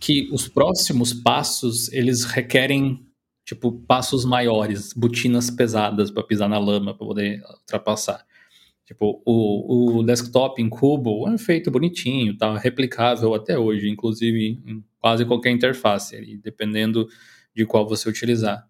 que 0.00 0.28
os 0.32 0.48
próximos 0.48 1.12
passos, 1.12 1.90
eles 1.92 2.24
requerem, 2.24 3.06
tipo, 3.44 3.72
passos 3.72 4.24
maiores, 4.24 4.92
botinas 4.92 5.50
pesadas 5.50 6.10
para 6.10 6.22
pisar 6.22 6.48
na 6.48 6.58
lama, 6.58 6.94
para 6.94 7.06
poder 7.06 7.42
ultrapassar. 7.60 8.24
Tipo, 8.84 9.22
o, 9.24 9.98
o 9.98 10.02
desktop 10.02 10.60
em 10.60 10.68
cubo 10.68 11.26
é 11.28 11.38
feito 11.38 11.70
bonitinho, 11.70 12.36
tá 12.36 12.58
replicável 12.58 13.34
até 13.34 13.58
hoje, 13.58 13.88
inclusive 13.88 14.60
em 14.66 14.84
quase 14.98 15.24
qualquer 15.24 15.52
interface, 15.52 16.36
dependendo 16.36 17.08
de 17.54 17.64
qual 17.64 17.88
você 17.88 18.08
utilizar. 18.08 18.68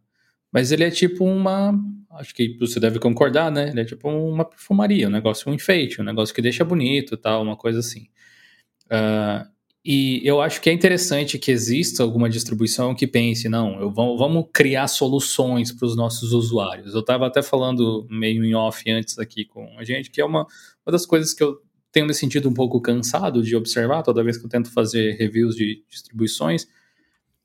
Mas 0.55 0.70
ele 0.70 0.85
é 0.85 0.90
tipo 0.90 1.24
uma. 1.24 1.74
Acho 2.12 2.32
que 2.32 2.56
você 2.60 2.78
deve 2.78 3.01
concordar, 3.01 3.51
né? 3.51 3.70
Ele 3.70 3.81
é 3.81 3.85
tipo 3.85 4.09
uma 4.09 4.44
perfumaria, 4.44 5.09
um 5.09 5.10
negócio, 5.10 5.51
um 5.51 5.55
enfeite, 5.55 6.01
um 6.01 6.05
negócio 6.05 6.32
que 6.32 6.40
deixa 6.40 6.64
bonito 6.64 7.16
tal, 7.16 7.43
uma 7.43 7.56
coisa 7.56 7.81
assim. 7.81 8.06
Uh, 8.86 9.52
e 9.85 10.22
eu 10.24 10.40
acho 10.40 10.60
que 10.60 10.70
é 10.70 10.72
interessante 10.72 11.40
que 11.40 11.51
exista 11.51 12.05
alguma 12.05 12.31
distribuição 12.31 12.94
que 12.94 13.05
pense, 13.05 13.48
não, 13.48 13.81
eu 13.81 13.90
vamos, 13.90 14.16
vamos 14.16 14.47
criar 14.52 14.86
soluções 14.86 15.72
para 15.72 15.86
os 15.86 15.97
nossos 15.97 16.32
usuários. 16.32 16.94
Eu 16.94 17.01
estava 17.01 17.26
até 17.26 17.43
falando 17.43 18.06
meio 18.09 18.44
em 18.44 18.55
off 18.55 18.89
antes 18.89 19.18
aqui 19.18 19.44
com 19.44 19.76
a 19.76 19.82
gente, 19.82 20.09
que 20.09 20.20
é 20.20 20.24
uma, 20.24 20.47
uma 20.86 20.93
das 20.93 21.05
coisas 21.05 21.35
que 21.35 21.43
eu 21.43 21.60
tenho 21.90 22.06
me 22.06 22.14
sentido 22.14 22.48
um 22.48 22.55
pouco 22.55 22.81
cansado 22.81 23.43
de 23.43 23.56
observar 23.56 24.05
toda 24.05 24.22
vez 24.22 24.39
que 24.39 24.47
eu 24.47 24.51
tento 24.51 24.70
fazer 24.70 25.16
reviews 25.16 25.56
de 25.56 25.82
distribuições 25.90 26.68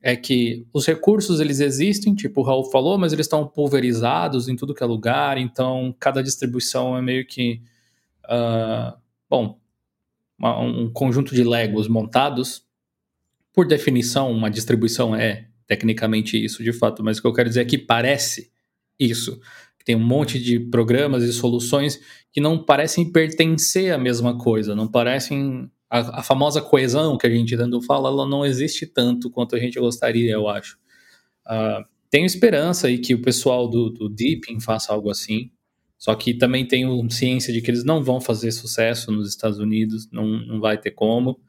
é 0.01 0.15
que 0.15 0.65
os 0.73 0.85
recursos 0.85 1.39
eles 1.39 1.59
existem, 1.59 2.15
tipo 2.15 2.41
o 2.41 2.43
Raul 2.43 2.71
falou, 2.71 2.97
mas 2.97 3.11
eles 3.11 3.25
estão 3.25 3.45
pulverizados 3.45 4.47
em 4.47 4.55
tudo 4.55 4.73
que 4.73 4.83
é 4.83 4.85
lugar, 4.85 5.37
então 5.37 5.93
cada 5.99 6.23
distribuição 6.23 6.97
é 6.97 7.01
meio 7.01 7.25
que. 7.25 7.61
Uh, 8.25 8.97
bom, 9.29 9.59
uma, 10.37 10.59
um 10.59 10.91
conjunto 10.91 11.35
de 11.35 11.43
Legos 11.43 11.87
montados, 11.87 12.63
por 13.53 13.67
definição, 13.67 14.31
uma 14.31 14.49
distribuição 14.49 15.15
é 15.15 15.47
tecnicamente 15.67 16.43
isso 16.43 16.63
de 16.63 16.71
fato, 16.71 17.03
mas 17.03 17.17
o 17.17 17.21
que 17.21 17.27
eu 17.27 17.33
quero 17.33 17.49
dizer 17.49 17.61
é 17.61 17.65
que 17.65 17.77
parece 17.77 18.51
isso. 18.99 19.39
Tem 19.85 19.95
um 19.95 20.05
monte 20.05 20.39
de 20.39 20.59
programas 20.59 21.23
e 21.23 21.33
soluções 21.33 21.99
que 22.31 22.39
não 22.39 22.63
parecem 22.63 23.11
pertencer 23.11 23.93
à 23.93 23.97
mesma 23.97 24.37
coisa, 24.37 24.75
não 24.75 24.87
parecem. 24.87 25.69
A, 25.89 26.19
a 26.19 26.23
famosa 26.23 26.61
coesão 26.61 27.17
que 27.17 27.25
a 27.25 27.29
gente 27.29 27.57
tanto 27.57 27.81
fala, 27.81 28.09
ela 28.09 28.27
não 28.27 28.45
existe 28.45 28.85
tanto 28.85 29.29
quanto 29.29 29.55
a 29.55 29.59
gente 29.59 29.79
gostaria, 29.79 30.31
eu 30.31 30.47
acho. 30.47 30.77
Uh, 31.47 31.83
tenho 32.09 32.25
esperança 32.25 32.87
aí 32.87 32.97
que 32.97 33.13
o 33.13 33.21
pessoal 33.21 33.67
do, 33.67 33.89
do 33.89 34.09
Deepin 34.09 34.59
faça 34.59 34.93
algo 34.93 35.09
assim. 35.09 35.51
Só 35.97 36.15
que 36.15 36.33
também 36.33 36.65
tenho 36.65 37.09
ciência 37.09 37.51
de 37.51 37.61
que 37.61 37.69
eles 37.69 37.83
não 37.83 38.03
vão 38.03 38.21
fazer 38.21 38.51
sucesso 38.51 39.11
nos 39.11 39.27
Estados 39.27 39.59
Unidos, 39.59 40.09
não, 40.11 40.25
não 40.25 40.59
vai 40.59 40.77
ter 40.77 40.91
como. 40.91 41.39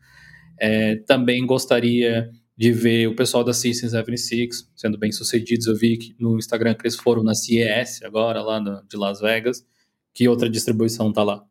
É, 0.58 0.96
também 0.96 1.46
gostaria 1.46 2.30
de 2.56 2.72
ver 2.72 3.06
o 3.06 3.16
pessoal 3.16 3.42
da 3.42 3.54
System 3.54 3.88
76 3.88 4.70
sendo 4.76 4.98
bem 4.98 5.12
sucedidos. 5.12 5.66
Eu 5.66 5.76
vi 5.76 6.14
no 6.18 6.36
Instagram 6.36 6.74
que 6.74 6.82
eles 6.82 6.96
foram 6.96 7.22
na 7.22 7.34
CES 7.34 8.02
agora, 8.02 8.42
lá 8.42 8.60
no, 8.60 8.82
de 8.86 8.96
Las 8.96 9.20
Vegas. 9.20 9.64
Que 10.12 10.28
outra 10.28 10.50
distribuição 10.50 11.12
tá 11.12 11.22
lá? 11.22 11.42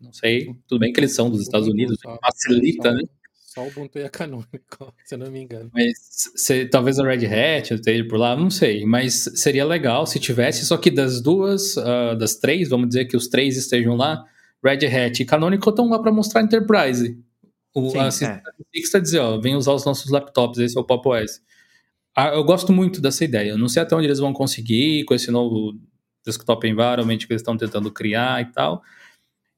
Não 0.00 0.12
sei. 0.12 0.54
Tudo 0.66 0.80
bem 0.80 0.92
que 0.92 1.00
eles 1.00 1.14
são 1.14 1.30
dos 1.30 1.40
Estados 1.40 1.68
Unidos, 1.68 1.98
facilita, 2.20 2.92
né? 2.92 3.02
Só 3.56 3.62
o 3.62 3.68
Ubuntu 3.68 3.98
e 3.98 4.04
a 4.04 4.10
Canonical, 4.10 4.92
se 5.04 5.14
eu 5.14 5.18
não 5.18 5.30
me 5.30 5.40
engano. 5.40 5.70
Mas 5.72 5.94
se, 6.36 6.66
talvez 6.66 6.98
a 6.98 7.04
Red 7.04 7.24
Hat 7.26 7.72
esteja 7.72 8.04
por 8.06 8.18
lá, 8.18 8.36
não 8.36 8.50
sei. 8.50 8.84
Mas 8.84 9.30
seria 9.34 9.64
legal 9.64 10.06
se 10.06 10.20
tivesse, 10.20 10.66
só 10.66 10.76
que 10.76 10.90
das 10.90 11.22
duas, 11.22 11.74
uh, 11.78 12.14
das 12.18 12.36
três, 12.36 12.68
vamos 12.68 12.88
dizer 12.88 13.06
que 13.06 13.16
os 13.16 13.28
três 13.28 13.56
estejam 13.56 13.96
lá, 13.96 14.22
Red 14.62 14.86
Hat 14.86 15.22
e 15.22 15.24
Canonical 15.24 15.70
estão 15.70 15.88
lá 15.88 15.98
para 15.98 16.12
mostrar 16.12 16.42
Enterprise. 16.42 17.18
O, 17.74 17.90
Sim, 17.90 17.98
a 17.98 18.10
System 18.10 18.40
é. 18.74 18.78
está 18.78 18.98
dizer, 18.98 19.20
ó, 19.20 19.38
vem 19.38 19.56
usar 19.56 19.72
os 19.72 19.86
nossos 19.86 20.10
laptops, 20.10 20.58
esse 20.58 20.76
é 20.76 20.80
o 20.80 20.84
Pop 20.84 21.08
OS. 21.08 21.40
Ah, 22.14 22.28
eu 22.28 22.44
gosto 22.44 22.72
muito 22.72 23.00
dessa 23.00 23.24
ideia. 23.24 23.50
Eu 23.50 23.58
não 23.58 23.68
sei 23.68 23.82
até 23.82 23.94
onde 23.94 24.06
eles 24.06 24.18
vão 24.18 24.32
conseguir 24.32 25.04
com 25.04 25.14
esse 25.14 25.30
novo 25.30 25.78
desktop 26.24 26.66
environment 26.66 27.18
que 27.18 27.26
eles 27.30 27.42
estão 27.42 27.56
tentando 27.56 27.90
criar 27.90 28.42
e 28.42 28.46
tal. 28.52 28.82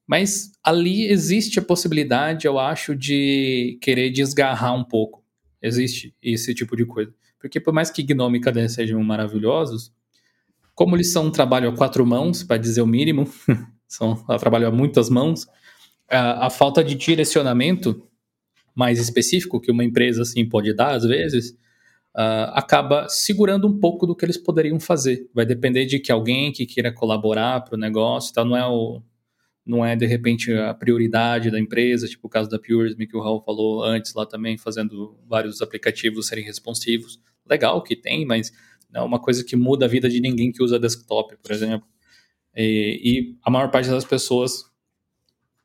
Mas 0.08 0.50
ali 0.64 1.06
existe 1.06 1.58
a 1.58 1.62
possibilidade, 1.62 2.46
eu 2.46 2.58
acho, 2.58 2.96
de 2.96 3.78
querer 3.82 4.08
desgarrar 4.08 4.74
um 4.74 4.82
pouco. 4.82 5.22
Existe 5.60 6.14
esse 6.22 6.54
tipo 6.54 6.74
de 6.74 6.86
coisa. 6.86 7.12
Porque 7.38 7.60
por 7.60 7.74
mais 7.74 7.90
que 7.90 8.02
Gnome 8.02 8.38
e 8.38 8.40
KDE 8.40 8.70
sejam 8.70 9.04
maravilhosos, 9.04 9.92
como 10.74 10.96
eles 10.96 11.12
são 11.12 11.26
um 11.26 11.30
trabalho 11.30 11.68
a 11.68 11.76
quatro 11.76 12.06
mãos, 12.06 12.42
para 12.42 12.56
dizer 12.56 12.80
o 12.80 12.86
mínimo, 12.86 13.28
são 13.86 14.12
um 14.12 14.38
trabalho 14.38 14.68
a 14.68 14.70
muitas 14.70 15.10
mãos, 15.10 15.46
a, 16.08 16.46
a, 16.46 16.50
falta 16.50 16.82
de 16.82 16.94
direcionamento 16.94 18.02
mais 18.74 18.98
específico 18.98 19.60
que 19.60 19.70
uma 19.70 19.84
empresa 19.84 20.22
assim 20.22 20.48
pode 20.48 20.72
dar 20.72 20.94
às 20.94 21.04
vezes, 21.04 21.50
uh, 22.16 22.48
acaba 22.54 23.08
segurando 23.10 23.68
um 23.68 23.78
pouco 23.78 24.06
do 24.06 24.16
que 24.16 24.24
eles 24.24 24.38
poderiam 24.38 24.80
fazer. 24.80 25.28
Vai 25.34 25.44
depender 25.44 25.84
de 25.84 25.98
que 25.98 26.10
alguém 26.10 26.50
que 26.50 26.64
queira 26.64 26.90
colaborar 26.90 27.60
para 27.60 27.74
o 27.74 27.78
negócio, 27.78 28.32
tal, 28.32 28.46
não 28.46 28.56
é 28.56 28.66
o 28.66 29.02
não 29.68 29.84
é 29.84 29.94
de 29.94 30.06
repente 30.06 30.50
a 30.50 30.72
prioridade 30.72 31.50
da 31.50 31.60
empresa, 31.60 32.08
tipo 32.08 32.26
o 32.26 32.30
caso 32.30 32.48
da 32.48 32.58
Purism 32.58 33.00
que 33.06 33.14
o 33.14 33.20
Raul 33.20 33.42
falou 33.42 33.84
antes 33.84 34.14
lá 34.14 34.24
também, 34.24 34.56
fazendo 34.56 35.14
vários 35.28 35.60
aplicativos 35.60 36.26
serem 36.26 36.42
responsivos. 36.42 37.20
Legal 37.48 37.82
que 37.82 37.94
tem, 37.94 38.24
mas 38.24 38.50
não 38.90 39.02
é 39.02 39.04
uma 39.04 39.20
coisa 39.20 39.44
que 39.44 39.54
muda 39.54 39.84
a 39.84 39.88
vida 39.88 40.08
de 40.08 40.20
ninguém 40.20 40.50
que 40.50 40.62
usa 40.62 40.78
desktop, 40.78 41.36
por 41.36 41.52
exemplo. 41.52 41.86
E, 42.56 43.00
e 43.04 43.36
a 43.42 43.50
maior 43.50 43.70
parte 43.70 43.90
das 43.90 44.06
pessoas 44.06 44.64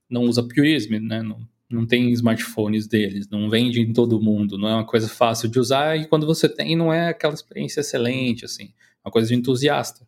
não 0.09 0.23
usa 0.23 0.43
Purism, 0.43 0.99
né? 0.99 1.21
Não, 1.21 1.47
não 1.69 1.87
tem 1.87 2.11
smartphones 2.11 2.87
deles, 2.87 3.29
não 3.29 3.49
vende 3.49 3.79
em 3.79 3.93
todo 3.93 4.21
mundo, 4.21 4.57
não 4.57 4.67
é 4.67 4.75
uma 4.75 4.85
coisa 4.85 5.07
fácil 5.07 5.49
de 5.49 5.59
usar 5.59 5.97
e 5.97 6.07
quando 6.07 6.25
você 6.25 6.49
tem 6.49 6.75
não 6.75 6.91
é 6.91 7.07
aquela 7.07 7.33
experiência 7.33 7.79
excelente, 7.79 8.43
assim, 8.43 8.65
é 8.65 9.07
uma 9.07 9.11
coisa 9.11 9.29
de 9.29 9.35
entusiasta. 9.35 10.05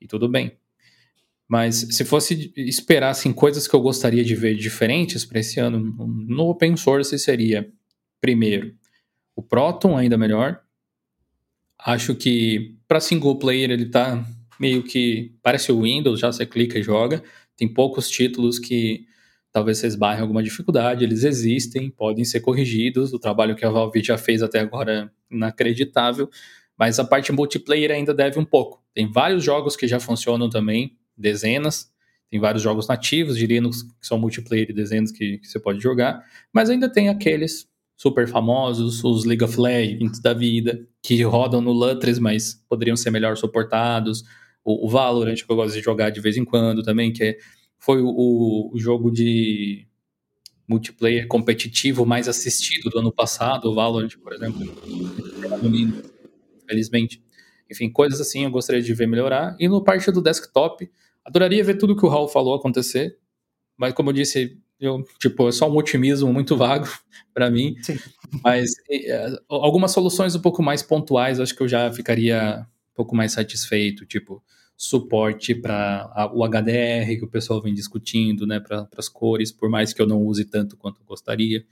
E 0.00 0.08
tudo 0.08 0.28
bem. 0.28 0.58
Mas 1.48 1.86
se 1.90 2.04
fosse 2.04 2.52
esperar 2.56 3.10
assim, 3.10 3.32
coisas 3.32 3.68
que 3.68 3.74
eu 3.74 3.80
gostaria 3.80 4.24
de 4.24 4.34
ver 4.34 4.54
diferentes 4.54 5.24
para 5.24 5.40
esse 5.40 5.60
ano 5.60 5.78
no 6.26 6.48
open 6.48 6.76
source 6.76 7.18
seria, 7.18 7.70
primeiro, 8.20 8.74
o 9.36 9.42
Proton 9.42 9.96
ainda 9.96 10.16
melhor. 10.16 10.60
Acho 11.78 12.14
que 12.14 12.76
para 12.88 13.00
single 13.00 13.38
player 13.38 13.70
ele 13.70 13.86
tá 13.86 14.24
meio 14.58 14.82
que 14.82 15.34
parece 15.42 15.70
o 15.70 15.82
Windows, 15.82 16.20
já 16.20 16.32
você 16.32 16.46
clica 16.46 16.78
e 16.78 16.82
joga. 16.82 17.22
Tem 17.56 17.68
poucos 17.68 18.08
títulos 18.08 18.58
que 18.58 19.06
talvez 19.52 19.78
vocês 19.78 19.94
barrem 19.94 20.22
alguma 20.22 20.42
dificuldade, 20.42 21.04
eles 21.04 21.22
existem, 21.22 21.90
podem 21.90 22.24
ser 22.24 22.40
corrigidos. 22.40 23.12
O 23.12 23.18
trabalho 23.18 23.54
que 23.54 23.64
a 23.64 23.70
Valve 23.70 24.02
já 24.02 24.16
fez 24.18 24.42
até 24.42 24.60
agora 24.60 25.10
é 25.30 25.34
inacreditável, 25.34 26.28
mas 26.76 26.98
a 26.98 27.04
parte 27.04 27.30
multiplayer 27.30 27.90
ainda 27.90 28.14
deve 28.14 28.38
um 28.38 28.44
pouco. 28.44 28.82
Tem 28.94 29.10
vários 29.10 29.44
jogos 29.44 29.76
que 29.76 29.86
já 29.86 30.00
funcionam 30.00 30.48
também, 30.48 30.96
dezenas. 31.16 31.92
Tem 32.30 32.40
vários 32.40 32.62
jogos 32.62 32.88
nativos 32.88 33.36
de 33.36 33.46
Linux 33.46 33.82
que 33.82 34.06
são 34.06 34.18
multiplayer 34.18 34.74
dezenas 34.74 35.12
que, 35.12 35.38
que 35.38 35.46
você 35.46 35.58
pode 35.58 35.80
jogar, 35.80 36.24
mas 36.52 36.68
ainda 36.68 36.88
tem 36.88 37.08
aqueles 37.08 37.68
super 37.96 38.26
famosos, 38.26 39.04
os 39.04 39.24
League 39.24 39.44
of 39.44 39.58
Legends 39.58 40.20
da 40.20 40.34
vida, 40.34 40.86
que 41.02 41.22
rodam 41.22 41.60
no 41.60 41.72
Lutris, 41.72 42.18
mas 42.18 42.60
poderiam 42.68 42.96
ser 42.96 43.10
melhor 43.10 43.36
suportados. 43.36 44.24
O, 44.64 44.86
o 44.86 44.88
Valorant, 44.88 45.36
que 45.36 45.50
eu 45.50 45.56
gosto 45.56 45.74
de 45.74 45.80
jogar 45.80 46.10
de 46.10 46.20
vez 46.20 46.36
em 46.36 46.44
quando 46.44 46.82
também, 46.82 47.12
que 47.12 47.22
é, 47.22 47.38
foi 47.78 48.00
o, 48.02 48.70
o 48.72 48.78
jogo 48.78 49.10
de 49.10 49.86
multiplayer 50.66 51.28
competitivo 51.28 52.06
mais 52.06 52.28
assistido 52.28 52.90
do 52.90 52.98
ano 52.98 53.12
passado, 53.12 53.70
o 53.70 53.74
Valorant, 53.74 54.16
por 54.22 54.32
exemplo. 54.32 54.60
Felizmente. 56.66 57.23
Enfim, 57.70 57.90
coisas 57.90 58.20
assim 58.20 58.44
eu 58.44 58.50
gostaria 58.50 58.82
de 58.82 58.94
ver 58.94 59.06
melhorar. 59.06 59.56
E 59.58 59.68
no 59.68 59.82
parte 59.82 60.10
do 60.10 60.22
desktop, 60.22 60.90
Adoraria 61.24 61.64
ver 61.64 61.78
tudo 61.78 61.96
que 61.96 62.04
o 62.04 62.08
Raul 62.08 62.28
falou 62.28 62.54
acontecer, 62.54 63.16
mas 63.76 63.94
como 63.94 64.10
eu 64.10 64.12
disse, 64.14 64.58
eu, 64.78 65.02
tipo, 65.18 65.48
é 65.48 65.52
só 65.52 65.70
um 65.70 65.76
otimismo 65.76 66.30
muito 66.32 66.56
vago 66.56 66.86
para 67.32 67.50
mim. 67.50 67.76
Sim. 67.82 67.98
Mas 68.42 68.72
é, 68.90 69.34
algumas 69.48 69.92
soluções 69.92 70.34
um 70.34 70.40
pouco 70.40 70.62
mais 70.62 70.82
pontuais, 70.82 71.40
acho 71.40 71.56
que 71.56 71.62
eu 71.62 71.68
já 71.68 71.90
ficaria 71.90 72.66
um 72.92 72.94
pouco 72.94 73.16
mais 73.16 73.32
satisfeito, 73.32 74.04
tipo 74.04 74.42
suporte 74.76 75.54
para 75.54 76.30
o 76.34 76.44
HDR 76.44 77.16
que 77.16 77.24
o 77.24 77.28
pessoal 77.28 77.62
vem 77.62 77.72
discutindo, 77.72 78.44
né, 78.44 78.58
para 78.58 78.88
as 78.98 79.08
cores, 79.08 79.52
por 79.52 79.70
mais 79.70 79.92
que 79.92 80.02
eu 80.02 80.06
não 80.06 80.20
use 80.20 80.44
tanto 80.44 80.76
quanto 80.76 81.02
gostaria. 81.04 81.64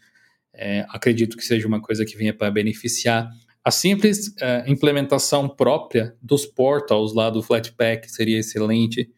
É, 0.55 0.87
acredito 0.89 1.37
que 1.37 1.45
seja 1.45 1.67
uma 1.67 1.81
coisa 1.81 2.05
que 2.05 2.17
venha 2.17 2.33
para 2.33 2.49
beneficiar. 2.49 3.29
A 3.65 3.71
simples 3.71 4.35
é, 4.41 4.65
implementação 4.67 5.49
própria 5.49 6.17
dos 6.21 6.45
portals 6.45 7.15
lá 7.15 7.31
do 7.31 7.43
Flatpak 7.43 8.11
seria 8.11 8.39
excelente. 8.39 9.11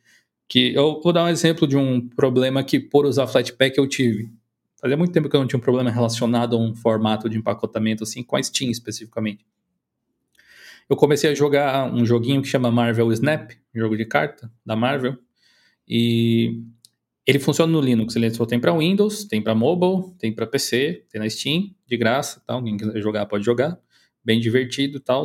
Que 0.47 0.75
eu 0.75 1.01
vou 1.03 1.13
dar 1.13 1.25
um 1.25 1.29
exemplo 1.29 1.67
de 1.67 1.77
um 1.77 2.07
problema 2.07 2.63
que, 2.63 2.79
por 2.79 3.07
usar 3.07 3.27
Flatpak, 3.27 3.79
eu 3.79 3.89
tive. 3.89 4.31
Fazia 4.79 4.97
muito 4.97 5.13
tempo 5.13 5.31
que 5.31 5.35
eu 5.35 5.41
não 5.41 5.47
tinha 5.47 5.59
um 5.59 5.63
problema 5.63 5.91
relacionado 5.91 6.57
a 6.57 6.59
um 6.59 6.75
formato 6.75 7.29
de 7.31 7.39
empacotamento 7.39 8.03
assim, 8.03 8.23
com 8.23 8.37
a 8.37 8.43
Steam 8.43 8.71
especificamente. 8.71 9.47
Eu 10.89 10.97
comecei 10.97 11.31
a 11.31 11.35
jogar 11.35 11.91
um 11.91 12.05
joguinho 12.05 12.43
que 12.43 12.49
chama 12.49 12.71
Marvel 12.71 13.11
Snap, 13.13 13.53
um 13.75 13.81
jogo 13.81 13.97
de 13.97 14.05
carta 14.05 14.53
da 14.65 14.77
Marvel, 14.77 15.17
e 15.89 16.63
ele 17.27 17.39
funciona 17.39 17.73
no 17.73 17.81
Linux. 17.81 18.15
Ele 18.17 18.31
só 18.31 18.45
tem 18.45 18.61
para 18.61 18.77
Windows, 18.77 19.25
tem 19.25 19.41
para 19.41 19.55
mobile, 19.55 20.15
tem 20.19 20.35
para 20.35 20.47
PC, 20.47 21.07
tem 21.11 21.19
na 21.19 21.31
Steam, 21.31 21.75
de 21.87 21.97
graça, 21.97 22.43
tal. 22.47 22.63
Quem 22.63 22.77
quiser 22.77 23.01
jogar 23.01 23.25
pode 23.25 23.43
jogar, 23.43 23.79
bem 24.25 24.41
divertido, 24.41 25.01
tal. 25.01 25.25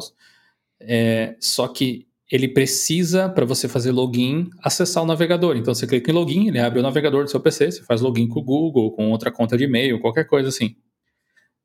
É, 0.82 1.36
só 1.40 1.68
que 1.68 2.08
ele 2.32 2.48
precisa, 2.48 3.28
para 3.28 3.46
você 3.46 3.68
fazer 3.68 3.92
login, 3.92 4.50
acessar 4.64 5.04
o 5.04 5.06
navegador. 5.06 5.58
Então 5.58 5.74
você 5.74 5.88
clica 5.88 6.12
em 6.12 6.14
login, 6.14 6.48
ele 6.48 6.60
abre 6.60 6.80
o 6.80 6.84
navegador 6.84 7.24
do 7.24 7.30
seu 7.30 7.40
PC, 7.40 7.72
você 7.72 7.84
faz 7.84 8.02
login 8.02 8.28
com 8.28 8.40
o 8.40 8.44
Google, 8.44 8.92
com 8.92 9.10
outra 9.10 9.32
conta 9.32 9.58
de 9.58 9.64
e-mail, 9.64 10.00
qualquer 10.00 10.26
coisa 10.26 10.50
assim. 10.50 10.76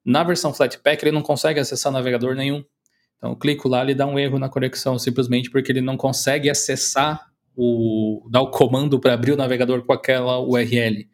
Na 0.04 0.22
versão 0.22 0.54
Flatpak, 0.54 1.04
ele 1.04 1.12
não 1.12 1.22
consegue 1.22 1.60
acessar 1.60 1.92
navegador 1.92 2.34
nenhum. 2.34 2.64
Então 3.16 3.30
eu 3.30 3.36
clico 3.36 3.68
lá, 3.68 3.82
ele 3.82 3.94
dá 3.94 4.06
um 4.06 4.18
erro 4.18 4.38
na 4.38 4.48
conexão, 4.48 4.98
simplesmente 4.98 5.50
porque 5.50 5.70
ele 5.70 5.80
não 5.80 5.96
consegue 5.96 6.48
acessar 6.48 7.26
o. 7.56 8.26
dar 8.30 8.42
o 8.42 8.50
comando 8.50 8.98
para 8.98 9.14
abrir 9.14 9.32
o 9.32 9.36
navegador 9.36 9.82
com 9.84 9.92
aquela 9.92 10.40
URL. 10.40 11.08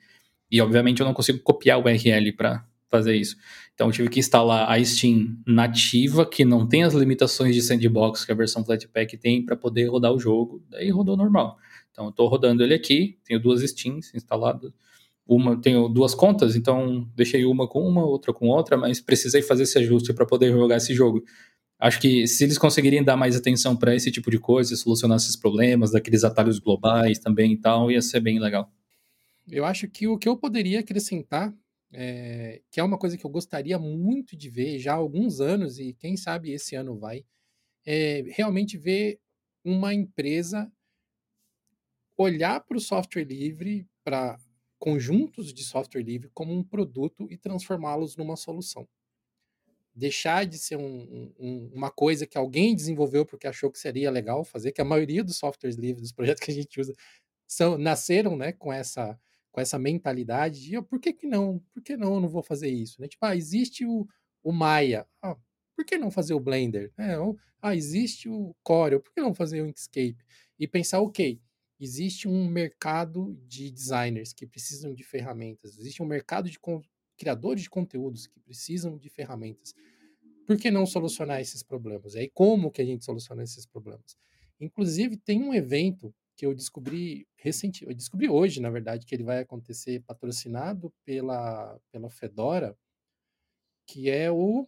E 0.51 0.61
obviamente 0.61 1.01
eu 1.01 1.07
não 1.07 1.15
consigo 1.15 1.39
copiar 1.41 1.79
o 1.79 1.85
URL 1.85 2.33
para 2.37 2.65
fazer 2.91 3.15
isso. 3.15 3.37
Então 3.81 3.89
eu 3.89 3.93
tive 3.95 4.11
que 4.11 4.21
instalar 4.21 4.71
a 4.71 4.85
Steam 4.85 5.39
nativa, 5.47 6.27
que 6.27 6.45
não 6.45 6.69
tem 6.69 6.83
as 6.83 6.93
limitações 6.93 7.55
de 7.55 7.63
sandbox 7.63 8.27
que 8.27 8.31
a 8.31 8.35
versão 8.35 8.63
Flatpak 8.63 9.17
tem 9.17 9.43
para 9.43 9.57
poder 9.57 9.87
rodar 9.87 10.13
o 10.13 10.19
jogo. 10.19 10.63
Daí 10.69 10.91
rodou 10.91 11.17
normal. 11.17 11.57
Então 11.91 12.05
eu 12.05 12.11
estou 12.11 12.29
rodando 12.29 12.63
ele 12.63 12.75
aqui, 12.75 13.19
tenho 13.25 13.41
duas 13.41 13.63
Steams 13.63 14.15
instaladas. 14.15 14.71
Uma, 15.27 15.59
tenho 15.59 15.89
duas 15.89 16.15
contas, 16.15 16.57
então 16.57 17.11
deixei 17.17 17.47
uma 17.47 17.67
com 17.67 17.81
uma, 17.89 18.05
outra 18.05 18.35
com 18.35 18.49
outra, 18.49 18.77
mas 18.77 19.01
precisei 19.01 19.41
fazer 19.41 19.63
esse 19.63 19.79
ajuste 19.79 20.13
para 20.13 20.27
poder 20.27 20.53
jogar 20.53 20.77
esse 20.77 20.93
jogo. 20.93 21.25
Acho 21.79 21.99
que 22.03 22.27
se 22.27 22.45
eles 22.45 22.59
conseguirem 22.59 23.03
dar 23.03 23.17
mais 23.17 23.35
atenção 23.35 23.75
para 23.75 23.97
esse 23.97 24.11
tipo 24.11 24.31
de 24.31 24.39
coisa, 24.39 24.77
solucionar 24.77 25.17
esses 25.17 25.37
problemas, 25.37 25.93
daqueles 25.93 26.23
atalhos 26.23 26.59
globais 26.59 27.19
também 27.19 27.55
e 27.55 27.57
tal, 27.57 27.91
ia 27.91 28.03
ser 28.03 28.21
bem 28.21 28.41
legal. 28.41 28.71
Eu 29.51 29.65
acho 29.65 29.89
que 29.89 30.07
o 30.07 30.19
que 30.19 30.29
eu 30.29 30.37
poderia 30.37 30.81
acrescentar, 30.81 31.51
é, 31.93 32.63
que 32.71 32.81
é 32.81 32.85
uma 32.85 32.99
coisa 32.99 33.17
que 33.17 33.25
eu 33.25 33.31
gostaria 33.31 33.79
muito 33.79 34.37
de 34.37 34.49
ver 34.49 34.79
já 34.79 34.93
há 34.93 34.97
alguns 34.97 35.41
anos, 35.41 35.79
e 35.79 35.95
quem 35.95 36.17
sabe 36.17 36.53
esse 36.53 36.75
ano 36.77 36.99
vai, 36.99 37.25
é 37.87 38.23
realmente 38.29 38.79
ver 38.79 39.21
uma 39.65 39.95
empresa 39.95 40.71
olhar 42.17 42.61
para 42.61 42.77
o 42.77 42.81
software 42.81 43.25
livre, 43.25 43.87
para 44.05 44.39
conjuntos 44.79 45.53
de 45.53 45.65
software 45.65 46.03
livre, 46.03 46.31
como 46.33 46.53
um 46.55 46.63
produto 46.63 47.27
e 47.31 47.37
transformá-los 47.37 48.17
numa 48.17 48.37
solução. 48.37 48.89
Deixar 49.95 50.47
de 50.47 50.59
ser 50.59 50.77
um, 50.77 51.33
um, 51.39 51.71
uma 51.75 51.91
coisa 51.91 52.27
que 52.27 52.39
alguém 52.39 52.75
desenvolveu 52.75 53.27
porque 53.27 53.47
achou 53.47 53.71
que 53.71 53.79
seria 53.79 54.11
legal 54.11 54.45
fazer, 54.45 54.73
que 54.73 54.81
a 54.81 54.85
maioria 54.85 55.25
dos 55.25 55.37
softwares 55.37 55.77
livres, 55.77 56.03
dos 56.03 56.13
projetos 56.13 56.43
que 56.43 56.51
a 56.51 56.55
gente 56.55 56.81
usa, 56.81 56.95
são, 57.47 57.77
nasceram 57.77 58.37
né, 58.37 58.53
com 58.53 58.73
essa 58.73 59.19
com 59.51 59.61
essa 59.61 59.79
mentalidade 59.79 60.63
de 60.63 60.77
oh, 60.77 60.83
por 60.83 61.01
que, 61.01 61.13
que 61.13 61.27
não? 61.27 61.59
Por 61.73 61.83
que 61.83 61.97
não 61.97 62.15
eu 62.15 62.21
não 62.21 62.29
vou 62.29 62.43
fazer 62.43 62.69
isso? 62.69 63.01
Né? 63.01 63.09
Tipo, 63.09 63.27
ah, 63.27 63.37
existe 63.37 63.85
o, 63.85 64.07
o 64.43 64.53
Maya. 64.53 65.07
Ah, 65.23 65.37
por 65.75 65.85
que 65.85 65.99
não 65.99 66.11
fazer 66.11 66.35
o 66.35 66.41
Blender? 66.41 66.93
É, 66.97 67.19
ou, 67.19 67.39
ah, 67.61 67.75
existe 67.75 68.29
o 68.29 68.55
Corel, 68.63 69.01
por 69.01 69.13
que 69.13 69.21
não 69.21 69.35
fazer 69.35 69.63
o 69.63 69.67
Inkscape? 69.67 70.19
E 70.59 70.69
pensar, 70.69 71.01
ok, 71.01 71.41
existe 71.79 72.29
um 72.29 72.47
mercado 72.47 73.35
de 73.47 73.71
designers 73.71 74.33
que 74.33 74.47
precisam 74.47 74.95
de 74.95 75.03
ferramentas, 75.03 75.79
existe 75.79 76.03
um 76.03 76.07
mercado 76.07 76.51
de 76.51 76.59
criadores 77.17 77.63
de 77.63 77.71
conteúdos 77.71 78.27
que 78.27 78.39
precisam 78.41 78.97
de 78.97 79.09
ferramentas. 79.09 79.75
Por 80.47 80.57
que 80.57 80.71
não 80.71 80.85
solucionar 80.85 81.41
esses 81.41 81.63
problemas? 81.63 82.15
E 82.15 82.21
aí, 82.21 82.31
como 82.31 82.71
que 82.71 82.83
a 82.83 82.85
gente 82.85 83.05
soluciona 83.05 83.43
esses 83.43 83.65
problemas? 83.67 84.17
Inclusive, 84.59 85.17
tem 85.17 85.43
um 85.43 85.55
evento 85.55 86.15
que 86.41 86.47
eu 86.47 86.55
descobri 86.55 87.29
recente, 87.37 87.85
eu 87.85 87.95
descobri 87.95 88.27
hoje, 88.27 88.63
na 88.63 88.71
verdade, 88.71 89.05
que 89.05 89.15
ele 89.15 89.23
vai 89.23 89.41
acontecer 89.41 90.03
patrocinado 90.07 90.91
pela, 91.05 91.79
pela 91.93 92.09
Fedora, 92.09 92.75
que 93.87 94.09
é 94.09 94.31
o 94.31 94.67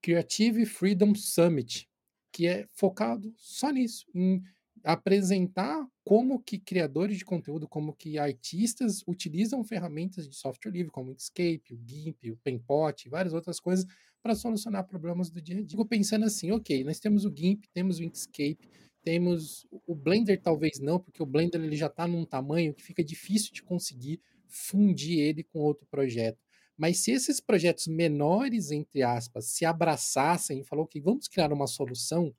Creative 0.00 0.64
Freedom 0.66 1.16
Summit, 1.16 1.90
que 2.32 2.46
é 2.46 2.68
focado 2.70 3.34
só 3.36 3.72
nisso, 3.72 4.06
em 4.14 4.40
apresentar 4.84 5.84
como 6.04 6.40
que 6.40 6.60
criadores 6.60 7.18
de 7.18 7.24
conteúdo, 7.24 7.66
como 7.66 7.92
que 7.92 8.16
artistas 8.16 9.02
utilizam 9.08 9.64
ferramentas 9.64 10.28
de 10.28 10.36
software 10.36 10.70
livre, 10.70 10.92
como 10.92 11.08
o 11.08 11.12
Inkscape, 11.12 11.74
o 11.74 11.80
GIMP, 11.84 12.30
o 12.30 12.36
Penpot 12.36 13.04
e 13.04 13.10
várias 13.10 13.34
outras 13.34 13.58
coisas 13.58 13.84
para 14.22 14.36
solucionar 14.36 14.86
problemas 14.86 15.28
do 15.28 15.42
dia 15.42 15.56
a 15.56 15.58
dia. 15.58 15.68
Fico 15.68 15.84
pensando 15.84 16.24
assim, 16.24 16.52
ok, 16.52 16.84
nós 16.84 17.00
temos 17.00 17.24
o 17.24 17.34
GIMP, 17.36 17.64
temos 17.72 17.98
o 17.98 18.04
Inkscape, 18.04 18.70
temos 19.02 19.66
o 19.86 19.94
Blender 19.94 20.40
talvez 20.40 20.78
não, 20.78 20.98
porque 20.98 21.22
o 21.22 21.26
Blender 21.26 21.60
ele 21.60 21.76
já 21.76 21.86
está 21.86 22.06
num 22.06 22.24
tamanho 22.24 22.74
que 22.74 22.82
fica 22.82 23.02
difícil 23.02 23.52
de 23.52 23.62
conseguir 23.62 24.20
fundir 24.46 25.18
ele 25.18 25.42
com 25.42 25.60
outro 25.60 25.86
projeto. 25.86 26.38
Mas 26.76 26.98
se 26.98 27.10
esses 27.10 27.40
projetos 27.40 27.86
menores, 27.86 28.70
entre 28.70 29.02
aspas, 29.02 29.46
se 29.46 29.64
abraçassem 29.64 30.60
e 30.60 30.64
falou 30.64 30.86
que 30.86 31.00
vamos 31.00 31.28
criar 31.28 31.52
uma 31.52 31.66
solução, 31.66 32.34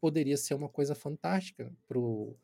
poderia 0.00 0.36
ser 0.36 0.54
uma 0.54 0.68
coisa 0.68 0.94
fantástica 0.94 1.70
para 1.86 1.98
o 1.98 2.36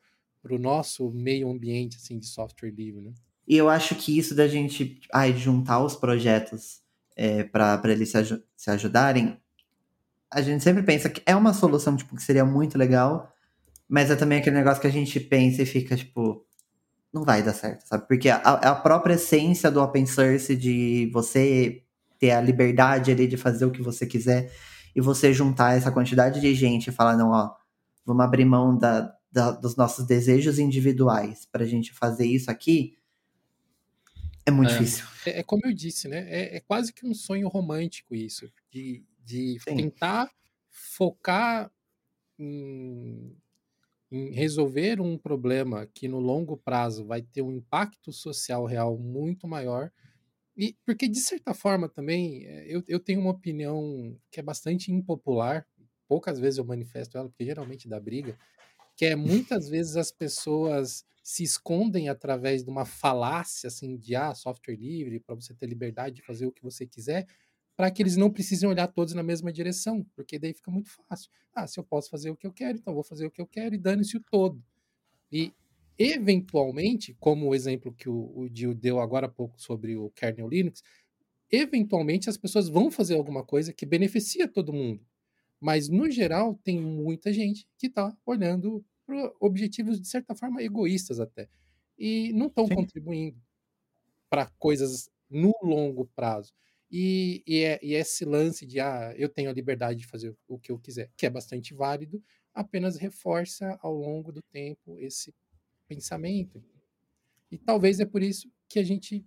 nosso 0.59 1.11
meio 1.11 1.49
ambiente 1.49 1.97
assim, 1.97 2.19
de 2.19 2.27
software 2.27 2.71
livre. 2.71 3.01
Né? 3.01 3.15
E 3.49 3.57
eu 3.57 3.69
acho 3.69 3.95
que 3.95 4.19
isso 4.19 4.35
da 4.35 4.47
gente 4.47 5.01
ai, 5.13 5.35
juntar 5.35 5.83
os 5.83 5.97
projetos 5.97 6.83
é, 7.17 7.43
para 7.43 7.81
eles 7.85 8.11
se, 8.11 8.19
aj 8.19 8.43
se 8.55 8.71
ajudarem, 8.71 9.41
a 10.31 10.43
gente 10.43 10.63
sempre 10.63 10.83
pensa 10.83 11.09
que 11.09 11.23
é 11.25 11.35
uma 11.35 11.55
solução 11.55 11.97
tipo, 11.97 12.15
que 12.17 12.23
seria 12.23 12.45
muito 12.45 12.77
legal, 12.77 13.33
mas 13.89 14.11
é 14.11 14.17
também 14.17 14.39
aquele 14.39 14.57
negócio 14.57 14.81
que 14.81 14.87
a 14.87 14.93
gente 14.93 15.19
pensa 15.21 15.63
e 15.63 15.67
fica 15.67 15.97
tipo, 15.97 16.45
não 17.13 17.25
vai 17.25 17.43
dar 17.43 17.53
certo, 17.53 17.87
sabe? 17.87 18.07
Porque 18.07 18.29
a, 18.29 18.37
a 18.39 18.75
própria 18.75 19.15
essência 19.15 19.71
do 19.71 19.81
open 19.81 20.07
source 20.07 20.55
de 20.57 21.11
você 21.13 21.83
ter 22.19 22.33
a 22.33 22.41
liberdade 22.41 23.11
ali 23.11 23.27
de 23.27 23.37
fazer 23.37 23.65
o 23.65 23.71
que 23.71 23.83
você 23.83 24.07
quiser 24.07 24.53
e 24.95 25.01
você 25.01 25.33
juntar 25.33 25.77
essa 25.77 25.93
quantidade 25.93 26.41
de 26.41 26.55
gente 26.55 26.89
e 26.89 26.93
falar, 26.93 27.17
não, 27.17 27.31
ó, 27.31 27.55
vamos 28.05 28.25
abrir 28.25 28.45
mão 28.45 28.77
da, 28.77 29.15
da 29.31 29.51
dos 29.51 29.77
nossos 29.77 30.07
desejos 30.07 30.59
individuais 30.59 31.47
para 31.51 31.65
a 31.65 31.67
gente 31.67 31.93
fazer 31.93 32.27
isso 32.27 32.51
aqui, 32.51 32.97
é 34.47 34.51
muito 34.53 34.71
é, 34.71 34.79
difícil. 34.79 35.05
É, 35.27 35.41
é, 35.41 35.43
como 35.43 35.63
eu 35.67 35.75
disse, 35.75 36.07
né? 36.07 36.25
É, 36.29 36.57
é, 36.57 36.61
quase 36.61 36.93
que 36.93 37.05
um 37.05 37.13
sonho 37.13 37.49
romântico 37.49 38.15
isso, 38.15 38.49
de, 38.71 39.05
de 39.27 39.63
tentar 39.75 40.31
focar 40.71 41.71
em 42.39 43.37
em 44.11 44.33
resolver 44.33 45.01
um 45.01 45.19
problema 45.19 45.87
que 45.87 46.09
no 46.09 46.21
longo 46.21 46.57
prazo 46.57 47.05
vai 47.05 47.23
ter 47.23 47.43
um 47.43 47.53
impacto 47.53 48.13
social 48.13 48.65
real 48.65 48.97
muito 48.99 49.49
maior. 49.49 49.91
E 50.57 50.77
porque, 50.87 51.09
de 51.09 51.21
certa 51.21 51.55
forma, 51.55 51.89
também, 51.89 52.47
eh, 52.47 52.67
eu, 52.69 52.83
eu 52.89 53.01
tenho 53.01 53.21
uma 53.21 53.31
opinião 53.31 54.19
que 54.31 54.41
é 54.41 54.43
bastante 54.43 54.93
impopular, 54.93 55.67
poucas 56.09 56.39
vezes 56.41 56.59
eu 56.59 56.65
manifesto 56.65 57.19
ela, 57.19 57.29
porque 57.29 57.45
geralmente 57.45 57.89
dá 57.89 58.01
briga, 58.01 58.39
que 58.97 59.07
é 59.07 59.17
muitas 59.17 59.69
vezes 59.71 59.97
as 59.97 60.13
pessoas 60.13 61.05
se 61.23 61.43
escondem 61.43 62.09
através 62.09 62.65
de 62.65 62.71
uma 62.71 62.85
falácia 62.87 63.69
assim 63.69 63.97
de 63.97 64.15
ah, 64.17 64.35
software 64.35 64.77
livre, 64.77 65.21
para 65.21 65.35
você 65.35 65.55
ter 65.55 65.67
liberdade 65.67 66.17
de 66.17 66.23
fazer 66.23 66.47
o 66.47 66.53
que 66.53 66.63
você 66.63 66.87
quiser, 66.87 67.27
para 67.77 67.91
que 67.91 68.03
eles 68.03 68.17
não 68.17 68.31
precisem 68.31 68.69
olhar 68.69 68.87
todos 68.89 69.13
na 69.13 69.23
mesma 69.23 69.53
direção, 69.53 70.05
porque 70.15 70.39
daí 70.39 70.55
fica 70.55 70.71
muito 70.71 70.89
fácil. 70.89 71.31
Ah, 71.55 71.67
se 71.67 71.79
eu 71.79 71.85
posso 71.85 72.09
fazer 72.09 72.31
o 72.31 72.37
que 72.37 72.47
eu 72.47 72.53
quero, 72.53 72.79
então 72.79 72.95
vou 72.95 73.05
fazer 73.05 73.27
o 73.27 73.31
que 73.31 73.41
eu 73.41 73.47
quero 73.47 73.75
e 73.75 73.79
dane-se 73.79 74.17
o 74.17 74.21
todo. 74.21 74.65
E, 75.31 75.53
eventualmente, 75.99 77.15
como 77.21 77.49
o 77.49 77.55
exemplo 77.55 77.93
que 77.93 78.09
o, 78.09 78.33
o 78.35 78.49
Gil 78.53 78.75
deu 78.75 78.99
agora 78.99 79.27
há 79.27 79.29
pouco 79.29 79.61
sobre 79.61 79.95
o 79.95 80.11
kernel 80.11 80.49
Linux, 80.49 80.83
eventualmente 81.51 82.31
as 82.31 82.37
pessoas 82.39 82.69
vão 82.69 82.91
fazer 82.91 83.15
alguma 83.15 83.45
coisa 83.45 83.73
que 83.73 83.85
beneficia 83.85 84.49
todo 84.49 84.73
mundo. 84.73 85.05
Mas, 85.61 85.89
no 85.89 86.11
geral, 86.11 86.59
tem 86.65 86.81
muita 86.81 87.33
gente 87.33 87.67
que 87.79 87.89
está 87.89 88.17
olhando 88.25 88.85
para 89.07 89.33
objetivos, 89.39 90.01
de 90.01 90.09
certa 90.09 90.35
forma, 90.35 90.63
egoístas 90.63 91.21
até. 91.21 91.49
E 91.99 92.33
não 92.33 92.47
estão 92.47 92.69
contribuindo 92.69 93.41
para 94.29 94.47
coisas 94.59 95.11
no 95.31 95.53
longo 95.63 96.07
prazo. 96.15 96.53
E, 96.91 97.43
e, 97.47 97.65
é, 97.65 97.81
e 97.83 97.95
esse 97.95 98.25
lance 98.25 98.65
de, 98.65 98.81
ah, 98.81 99.13
eu 99.17 99.29
tenho 99.29 99.51
a 99.51 99.53
liberdade 99.53 100.01
de 100.01 100.07
fazer 100.07 100.35
o 100.47 100.59
que 100.59 100.71
eu 100.71 100.79
quiser, 100.79 101.11
que 101.17 101.27
é 101.27 101.31
bastante 101.31 101.75
válido, 101.75 102.23
apenas 102.55 102.97
reforça 102.97 103.79
ao 103.83 103.95
longo 103.95 104.33
do 104.33 104.41
tempo 104.53 104.97
esse 104.99 105.35
pensamento. 105.89 106.63
E 107.51 107.59
talvez 107.59 108.01
é 108.01 108.05
por 108.05 108.23
isso 108.23 108.51
que 108.69 108.79
a 108.79 108.85
gente 108.85 109.25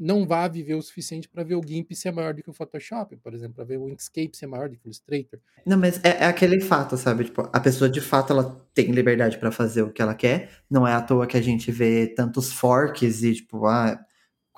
não 0.00 0.26
vá 0.26 0.48
viver 0.48 0.74
o 0.74 0.82
suficiente 0.82 1.28
para 1.28 1.44
ver 1.44 1.56
o 1.56 1.62
GIMP 1.62 1.94
ser 1.94 2.10
maior 2.10 2.32
do 2.32 2.42
que 2.42 2.48
o 2.48 2.54
Photoshop, 2.54 3.16
por 3.18 3.34
exemplo, 3.34 3.56
para 3.56 3.64
ver 3.64 3.76
o 3.76 3.88
Inkscape 3.90 4.34
ser 4.34 4.46
maior 4.46 4.70
do 4.70 4.76
que 4.76 4.86
o 4.86 4.88
Illustrator. 4.88 5.38
Não, 5.66 5.76
mas 5.76 6.02
é, 6.02 6.08
é 6.08 6.24
aquele 6.24 6.58
fato, 6.58 6.96
sabe? 6.96 7.24
Tipo, 7.24 7.50
a 7.52 7.60
pessoa 7.60 7.90
de 7.90 8.00
fato 8.00 8.32
ela 8.32 8.66
tem 8.72 8.92
liberdade 8.92 9.36
para 9.36 9.52
fazer 9.52 9.82
o 9.82 9.92
que 9.92 10.00
ela 10.00 10.14
quer. 10.14 10.50
Não 10.70 10.88
é 10.88 10.94
à 10.94 11.02
toa 11.02 11.26
que 11.26 11.36
a 11.36 11.42
gente 11.42 11.70
vê 11.70 12.06
tantos 12.06 12.50
forks 12.50 13.22
e 13.22 13.34
tipo, 13.34 13.66
ah, 13.66 14.02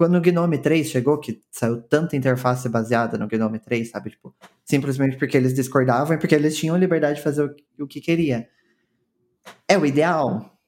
quando 0.03 0.16
o 0.16 0.20
Gnome 0.20 0.59
3 0.59 0.89
chegou, 0.89 1.16
que 1.16 1.41
saiu 1.49 1.81
tanta 1.81 2.16
interface 2.16 2.69
baseada 2.69 3.16
no 3.16 3.29
Gnome 3.29 3.61
3, 3.61 3.89
sabe? 3.89 4.11
Tipo, 4.11 4.35
simplesmente 4.65 5.16
porque 5.16 5.37
eles 5.37 5.55
discordavam 5.55 6.16
e 6.16 6.19
porque 6.19 6.35
eles 6.35 6.57
tinham 6.57 6.77
liberdade 6.77 7.19
de 7.19 7.23
fazer 7.23 7.45
o, 7.45 7.85
o 7.85 7.87
que 7.87 8.01
queria. 8.01 8.49
É 9.69 9.79
o 9.79 9.87
ideal? 9.87 10.59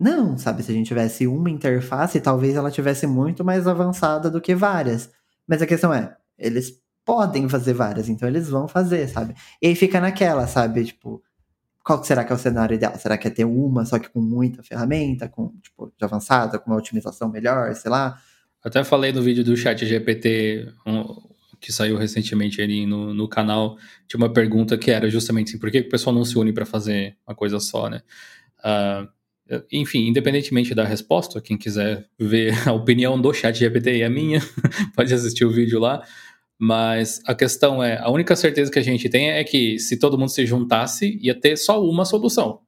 Não, 0.00 0.38
sabe? 0.38 0.62
Se 0.62 0.70
a 0.70 0.74
gente 0.74 0.86
tivesse 0.86 1.26
uma 1.26 1.50
interface, 1.50 2.18
talvez 2.18 2.56
ela 2.56 2.70
tivesse 2.70 3.06
muito 3.06 3.44
mais 3.44 3.68
avançada 3.68 4.30
do 4.30 4.40
que 4.40 4.54
várias. 4.54 5.10
Mas 5.46 5.60
a 5.60 5.66
questão 5.66 5.92
é, 5.92 6.16
eles 6.38 6.72
podem 7.04 7.46
fazer 7.46 7.74
várias, 7.74 8.08
então 8.08 8.26
eles 8.26 8.48
vão 8.48 8.66
fazer, 8.66 9.06
sabe? 9.08 9.34
E 9.60 9.66
aí 9.66 9.74
fica 9.74 10.00
naquela, 10.00 10.46
sabe? 10.46 10.82
Tipo, 10.86 11.22
qual 11.84 12.02
será 12.02 12.24
que 12.24 12.32
é 12.32 12.34
o 12.34 12.38
cenário 12.38 12.74
ideal? 12.74 12.96
Será 12.96 13.18
que 13.18 13.28
é 13.28 13.30
ter 13.30 13.44
uma, 13.44 13.84
só 13.84 13.98
que 13.98 14.08
com 14.08 14.22
muita 14.22 14.62
ferramenta, 14.62 15.28
com, 15.28 15.52
tipo, 15.60 15.92
de 15.94 16.04
avançada, 16.06 16.58
com 16.58 16.70
uma 16.70 16.78
otimização 16.78 17.28
melhor, 17.28 17.74
sei 17.74 17.90
lá? 17.90 18.18
Até 18.62 18.82
falei 18.84 19.12
no 19.12 19.22
vídeo 19.22 19.44
do 19.44 19.56
chat 19.56 19.86
GPT 19.86 20.68
um, 20.86 21.28
que 21.60 21.72
saiu 21.72 21.96
recentemente 21.96 22.60
ali 22.60 22.86
no, 22.86 23.14
no 23.14 23.28
canal, 23.28 23.76
tinha 24.06 24.18
uma 24.18 24.32
pergunta 24.32 24.76
que 24.76 24.90
era 24.90 25.08
justamente 25.10 25.50
assim, 25.50 25.58
por 25.58 25.70
que 25.70 25.80
o 25.80 25.88
pessoal 25.88 26.14
não 26.14 26.24
se 26.24 26.38
une 26.38 26.52
para 26.52 26.66
fazer 26.66 27.16
uma 27.26 27.34
coisa 27.34 27.58
só, 27.60 27.88
né? 27.88 28.02
Uh, 28.60 29.08
enfim, 29.72 30.06
independentemente 30.06 30.74
da 30.74 30.84
resposta, 30.84 31.40
quem 31.40 31.56
quiser 31.56 32.06
ver 32.18 32.52
a 32.68 32.72
opinião 32.72 33.20
do 33.20 33.32
chat 33.32 33.58
GPT 33.58 33.98
e 33.98 34.04
a 34.04 34.10
minha, 34.10 34.40
pode 34.94 35.12
assistir 35.12 35.44
o 35.44 35.50
vídeo 35.50 35.78
lá. 35.78 36.02
Mas 36.60 37.20
a 37.24 37.36
questão 37.36 37.82
é, 37.82 37.98
a 37.98 38.10
única 38.10 38.34
certeza 38.34 38.70
que 38.70 38.80
a 38.80 38.82
gente 38.82 39.08
tem 39.08 39.30
é 39.30 39.44
que 39.44 39.78
se 39.78 39.96
todo 39.96 40.18
mundo 40.18 40.30
se 40.30 40.44
juntasse, 40.44 41.16
ia 41.22 41.34
ter 41.34 41.56
só 41.56 41.82
uma 41.82 42.04
solução. 42.04 42.60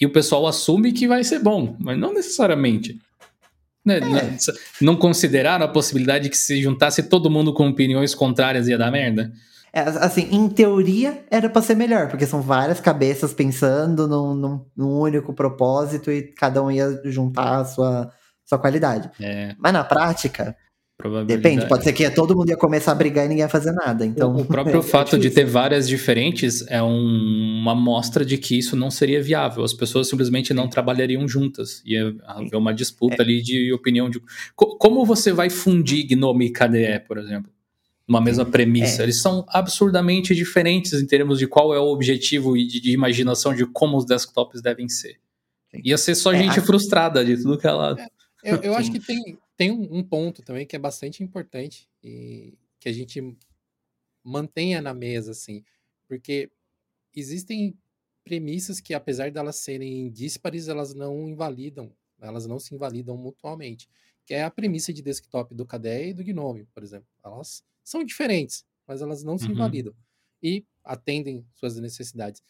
E 0.00 0.06
o 0.06 0.12
pessoal 0.12 0.46
assume 0.46 0.92
que 0.92 1.08
vai 1.08 1.24
ser 1.24 1.40
bom, 1.40 1.76
mas 1.80 1.98
não 1.98 2.14
necessariamente. 2.14 2.98
Né? 3.84 3.98
É. 3.98 4.84
Não 4.84 4.96
consideraram 4.96 5.64
a 5.64 5.68
possibilidade 5.68 6.24
de 6.24 6.30
que 6.30 6.36
se 6.36 6.62
juntasse 6.62 7.02
todo 7.04 7.30
mundo 7.30 7.54
com 7.54 7.68
opiniões 7.68 8.14
contrárias 8.14 8.68
ia 8.68 8.78
dar 8.78 8.90
merda? 8.90 9.32
É, 9.72 9.80
assim, 9.82 10.28
em 10.32 10.48
teoria 10.48 11.24
era 11.30 11.48
para 11.48 11.62
ser 11.62 11.76
melhor, 11.76 12.08
porque 12.08 12.26
são 12.26 12.42
várias 12.42 12.80
cabeças 12.80 13.32
pensando 13.32 14.08
num, 14.08 14.34
num, 14.34 14.66
num, 14.76 14.98
único 14.98 15.32
propósito 15.32 16.10
e 16.10 16.22
cada 16.22 16.62
um 16.62 16.70
ia 16.70 17.00
juntar 17.04 17.60
a 17.60 17.64
sua, 17.64 18.10
sua 18.44 18.58
qualidade. 18.58 19.10
É. 19.20 19.54
Mas 19.58 19.72
na 19.72 19.84
prática, 19.84 20.56
Depende, 21.26 21.66
pode 21.66 21.84
ser 21.84 21.92
que 21.92 22.08
todo 22.10 22.36
mundo 22.36 22.48
ia 22.48 22.56
começar 22.56 22.92
a 22.92 22.94
brigar 22.94 23.24
e 23.24 23.28
ninguém 23.28 23.42
ia 23.42 23.48
fazer 23.48 23.72
nada. 23.72 24.04
Então, 24.04 24.36
o 24.36 24.44
próprio 24.44 24.78
é, 24.80 24.82
fato 24.82 25.16
é 25.16 25.18
de 25.18 25.30
ter 25.30 25.44
várias 25.44 25.88
diferentes 25.88 26.64
é 26.68 26.82
um, 26.82 27.60
uma 27.60 27.74
mostra 27.74 28.24
de 28.24 28.36
que 28.36 28.58
isso 28.58 28.76
não 28.76 28.90
seria 28.90 29.22
viável. 29.22 29.64
As 29.64 29.72
pessoas 29.72 30.08
simplesmente 30.08 30.52
não 30.52 30.68
trabalhariam 30.68 31.26
juntas. 31.26 31.82
Ia 31.84 32.14
haver 32.26 32.56
uma 32.56 32.74
disputa 32.74 33.16
é. 33.18 33.22
ali 33.22 33.42
de 33.42 33.72
opinião 33.72 34.10
de. 34.10 34.20
Como 34.54 35.04
você 35.04 35.32
vai 35.32 35.48
fundir 35.48 36.06
Gnome 36.06 36.46
e 36.46 36.50
KDE, 36.50 37.00
por 37.06 37.18
exemplo? 37.18 37.50
Uma 38.06 38.20
mesma 38.20 38.44
premissa. 38.44 39.02
É. 39.02 39.04
Eles 39.04 39.22
são 39.22 39.44
absurdamente 39.48 40.34
diferentes 40.34 40.94
em 40.94 41.06
termos 41.06 41.38
de 41.38 41.46
qual 41.46 41.72
é 41.74 41.78
o 41.78 41.92
objetivo 41.92 42.56
e 42.56 42.66
de, 42.66 42.80
de 42.80 42.92
imaginação 42.92 43.54
de 43.54 43.64
como 43.66 43.96
os 43.96 44.04
desktops 44.04 44.60
devem 44.60 44.88
ser. 44.88 45.16
Sim. 45.70 45.80
Ia 45.84 45.96
ser 45.96 46.14
só 46.14 46.32
é, 46.32 46.38
gente 46.38 46.60
frustrada 46.60 47.24
de 47.24 47.36
tudo 47.36 47.56
que 47.56 47.66
ela. 47.66 47.96
Eu, 48.42 48.56
eu 48.56 48.74
acho 48.74 48.90
que 48.90 48.98
tem, 48.98 49.38
tem 49.60 49.70
um, 49.70 50.02
ponto 50.02 50.42
também 50.42 50.66
que 50.66 50.74
é 50.74 50.78
bastante 50.78 51.22
importante 51.22 51.86
e 52.02 52.58
que 52.80 52.88
a 52.88 52.92
gente 52.94 53.36
mantenha 54.24 54.80
na 54.80 54.94
mesa, 54.94 55.32
assim, 55.32 55.62
porque 56.08 56.50
existem 57.14 57.78
premissas 58.24 58.80
que, 58.80 58.94
apesar 58.94 59.30
de 59.30 59.36
elas 59.36 59.56
serem 59.56 60.10
díspares, 60.10 60.66
elas 60.66 60.94
não 60.94 61.28
invalidam, 61.28 61.94
elas 62.22 62.46
não 62.46 62.58
se 62.58 62.74
invalidam 62.74 63.18
mutuamente, 63.18 63.86
que 64.24 64.32
é 64.32 64.44
a 64.44 64.50
premissa 64.50 64.94
de 64.94 65.02
desktop 65.02 65.54
do 65.54 65.66
KDE 65.66 66.08
e 66.08 66.14
do 66.14 66.24
GNOME, 66.24 66.64
por 66.72 66.82
exemplo. 66.82 67.10
Elas 67.22 67.62
são 67.84 68.02
diferentes, 68.02 68.64
mas 68.86 69.02
elas 69.02 69.22
não 69.22 69.36
se 69.36 69.44
uhum. 69.44 69.52
invalidam 69.52 69.94
e 70.42 70.64
atendem 70.82 71.46
suas 71.52 71.78
necessidades. 71.78 72.42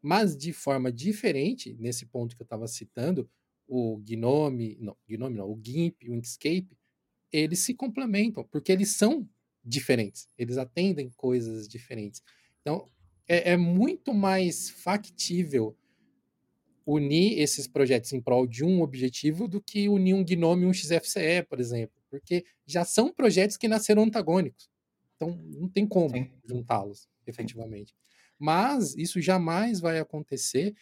Mas 0.00 0.36
de 0.36 0.52
forma 0.52 0.90
diferente, 0.90 1.72
nesse 1.78 2.04
ponto 2.04 2.34
que 2.34 2.42
eu 2.42 2.46
estava 2.46 2.66
citando, 2.66 3.30
o 3.74 3.96
Gnome, 3.96 4.76
não, 4.78 4.94
Gnome 5.08 5.38
não, 5.38 5.50
o 5.50 5.58
GIMP, 5.58 6.10
o 6.10 6.14
Inkscape, 6.14 6.76
eles 7.32 7.60
se 7.60 7.72
complementam, 7.72 8.44
porque 8.44 8.70
eles 8.70 8.90
são 8.90 9.26
diferentes, 9.64 10.28
eles 10.36 10.58
atendem 10.58 11.08
coisas 11.16 11.66
diferentes. 11.66 12.22
Então, 12.60 12.86
é, 13.26 13.52
é 13.52 13.56
muito 13.56 14.12
mais 14.12 14.68
factível 14.68 15.74
unir 16.84 17.38
esses 17.40 17.66
projetos 17.66 18.12
em 18.12 18.20
prol 18.20 18.46
de 18.46 18.62
um 18.62 18.82
objetivo 18.82 19.48
do 19.48 19.58
que 19.58 19.88
unir 19.88 20.12
um 20.12 20.22
Gnome 20.22 20.64
e 20.64 20.66
um 20.66 20.74
XFCE, 20.74 21.42
por 21.48 21.58
exemplo, 21.58 21.96
porque 22.10 22.44
já 22.66 22.84
são 22.84 23.10
projetos 23.10 23.56
que 23.56 23.68
nasceram 23.68 24.02
antagônicos. 24.02 24.68
Então, 25.16 25.34
não 25.46 25.66
tem 25.70 25.86
como 25.86 26.12
juntá-los, 26.44 27.08
efetivamente. 27.26 27.94
Mas 28.38 28.94
isso 28.96 29.18
jamais 29.18 29.80
vai 29.80 29.98
acontecer 29.98 30.74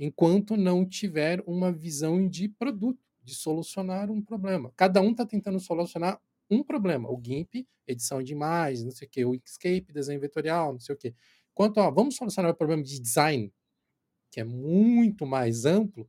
enquanto 0.00 0.56
não 0.56 0.86
tiver 0.86 1.44
uma 1.46 1.70
visão 1.70 2.26
de 2.26 2.48
produto, 2.48 2.98
de 3.22 3.34
solucionar 3.34 4.10
um 4.10 4.22
problema. 4.22 4.72
Cada 4.74 5.02
um 5.02 5.10
está 5.10 5.26
tentando 5.26 5.60
solucionar 5.60 6.18
um 6.50 6.64
problema. 6.64 7.10
O 7.10 7.20
GIMP, 7.22 7.68
edição 7.86 8.22
de 8.22 8.32
imagens, 8.32 8.82
não 8.82 8.90
sei 8.90 9.06
o 9.06 9.10
quê. 9.10 9.24
O 9.26 9.34
Inkscape, 9.34 9.92
desenho 9.92 10.18
vetorial, 10.18 10.72
não 10.72 10.80
sei 10.80 10.94
o 10.94 10.98
quê. 10.98 11.14
Quanto 11.52 11.78
a 11.80 11.90
vamos 11.90 12.16
solucionar 12.16 12.50
o 12.50 12.56
problema 12.56 12.82
de 12.82 12.98
design, 12.98 13.52
que 14.30 14.40
é 14.40 14.44
muito 14.44 15.26
mais 15.26 15.66
amplo, 15.66 16.08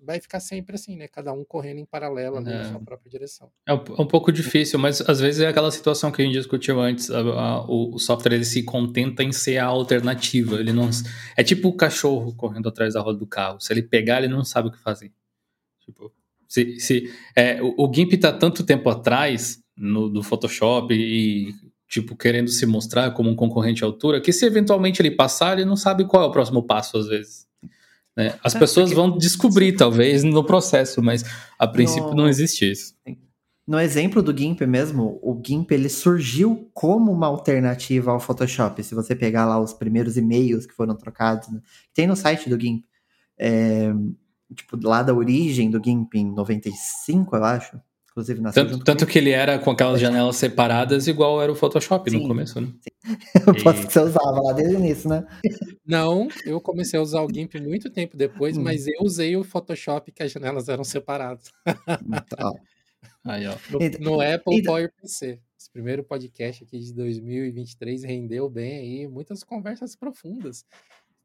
vai 0.00 0.20
ficar 0.20 0.40
sempre 0.40 0.76
assim, 0.76 0.96
né? 0.96 1.08
Cada 1.08 1.32
um 1.32 1.44
correndo 1.44 1.78
em 1.78 1.84
paralelo 1.84 2.36
ali 2.36 2.50
é. 2.50 2.58
na 2.58 2.64
sua 2.70 2.80
própria 2.80 3.10
direção. 3.10 3.50
É 3.66 3.74
um, 3.74 3.76
é 3.76 4.02
um, 4.02 4.06
pouco 4.06 4.30
difícil, 4.30 4.78
mas 4.78 5.00
às 5.00 5.20
vezes 5.20 5.40
é 5.40 5.48
aquela 5.48 5.70
situação 5.70 6.12
que 6.12 6.22
a 6.22 6.24
gente 6.24 6.34
discutiu 6.34 6.80
antes. 6.80 7.10
A, 7.10 7.18
a, 7.20 7.64
o, 7.66 7.94
o, 7.94 7.98
software 7.98 8.34
ele 8.34 8.44
se 8.44 8.62
contenta 8.62 9.22
em 9.22 9.32
ser 9.32 9.58
a 9.58 9.66
alternativa. 9.66 10.56
Ele 10.56 10.72
não 10.72 10.88
é 11.36 11.42
tipo 11.42 11.68
o 11.68 11.76
cachorro 11.76 12.34
correndo 12.34 12.68
atrás 12.68 12.94
da 12.94 13.00
roda 13.00 13.18
do 13.18 13.26
carro. 13.26 13.60
Se 13.60 13.72
ele 13.72 13.82
pegar, 13.82 14.18
ele 14.18 14.32
não 14.32 14.44
sabe 14.44 14.68
o 14.68 14.72
que 14.72 14.78
fazer. 14.78 15.12
Tipo, 15.84 16.12
se, 16.46 16.78
se 16.78 17.12
é, 17.34 17.60
o, 17.62 17.74
o 17.76 17.92
GIMP 17.92 18.14
está 18.14 18.32
tanto 18.32 18.64
tempo 18.64 18.88
atrás 18.88 19.58
no, 19.76 20.08
do 20.08 20.22
Photoshop 20.22 20.94
e 20.94 21.54
tipo 21.88 22.14
querendo 22.14 22.48
se 22.50 22.66
mostrar 22.66 23.10
como 23.12 23.30
um 23.30 23.34
concorrente 23.34 23.82
à 23.82 23.86
altura 23.86 24.20
que 24.20 24.32
se 24.32 24.44
eventualmente 24.44 25.00
ele 25.00 25.10
passar, 25.10 25.58
ele 25.58 25.64
não 25.64 25.76
sabe 25.76 26.04
qual 26.04 26.22
é 26.22 26.26
o 26.26 26.30
próximo 26.30 26.62
passo 26.62 26.98
às 26.98 27.08
vezes. 27.08 27.47
Né? 28.18 28.34
As 28.42 28.52
é, 28.52 28.58
pessoas 28.58 28.92
vão 28.92 29.16
descobrir, 29.16 29.76
talvez, 29.76 30.24
no 30.24 30.42
processo, 30.42 31.00
mas 31.00 31.24
a 31.56 31.68
princípio 31.68 32.10
no... 32.10 32.16
não 32.16 32.28
existe 32.28 32.68
isso. 32.68 32.92
No 33.64 33.78
exemplo 33.78 34.20
do 34.20 34.36
GIMP 34.36 34.62
mesmo, 34.62 35.20
o 35.22 35.40
GIMP 35.40 35.70
ele 35.70 35.88
surgiu 35.88 36.68
como 36.74 37.12
uma 37.12 37.28
alternativa 37.28 38.10
ao 38.10 38.18
Photoshop. 38.18 38.82
Se 38.82 38.92
você 38.92 39.14
pegar 39.14 39.46
lá 39.46 39.60
os 39.60 39.72
primeiros 39.72 40.16
e-mails 40.16 40.66
que 40.66 40.74
foram 40.74 40.96
trocados, 40.96 41.48
né? 41.48 41.60
tem 41.94 42.08
no 42.08 42.16
site 42.16 42.50
do 42.50 42.60
GIMP, 42.60 42.84
é, 43.38 43.92
tipo, 44.52 44.76
lá 44.82 45.04
da 45.04 45.14
origem 45.14 45.70
do 45.70 45.80
GIMP 45.82 46.16
em 46.16 46.34
95, 46.34 47.36
eu 47.36 47.44
acho, 47.44 47.80
Inclusive, 48.10 48.42
tanto, 48.52 48.78
tanto 48.80 49.06
que 49.06 49.16
ele 49.16 49.30
era 49.30 49.60
com 49.60 49.70
aquelas 49.70 50.00
janelas 50.00 50.34
separadas, 50.34 51.06
igual 51.06 51.40
era 51.40 51.52
o 51.52 51.54
Photoshop 51.54 52.10
sim, 52.10 52.18
no 52.18 52.26
começo, 52.26 52.60
né? 52.60 52.66
Eu 53.46 53.62
posso 53.62 53.86
que 53.86 53.92
você 53.92 54.00
usava 54.00 54.40
lá 54.40 54.52
desde 54.52 54.74
o 54.74 54.78
início, 54.78 55.08
né? 55.08 55.26
Não, 55.86 56.28
eu 56.44 56.60
comecei 56.60 56.98
a 56.98 57.02
usar 57.02 57.22
o 57.22 57.32
GIMP 57.32 57.54
muito 57.60 57.88
tempo 57.90 58.16
depois, 58.16 58.58
hum. 58.58 58.62
mas 58.62 58.86
eu 58.86 59.02
usei 59.02 59.36
o 59.36 59.44
Photoshop 59.44 60.10
que 60.12 60.22
as 60.22 60.32
janelas 60.32 60.68
eram 60.68 60.84
separadas. 60.84 61.50
Tá. 62.28 62.52
Aí, 63.24 63.46
ó. 63.46 63.56
No, 63.70 64.14
no 64.14 64.20
Apple 64.20 64.62
PowerPC. 64.62 65.40
Esse 65.58 65.70
primeiro 65.72 66.04
podcast 66.04 66.64
aqui 66.64 66.78
de 66.78 66.94
2023 66.94 68.04
rendeu 68.04 68.48
bem 68.48 68.78
aí, 68.78 69.08
muitas 69.08 69.42
conversas 69.42 69.96
profundas. 69.96 70.64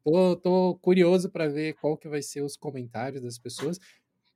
Tô, 0.04 0.36
tô 0.36 0.78
curioso 0.82 1.30
para 1.30 1.48
ver 1.48 1.74
qual 1.74 1.96
que 1.96 2.08
vai 2.08 2.20
ser 2.20 2.42
os 2.42 2.56
comentários 2.56 3.22
das 3.22 3.38
pessoas. 3.38 3.78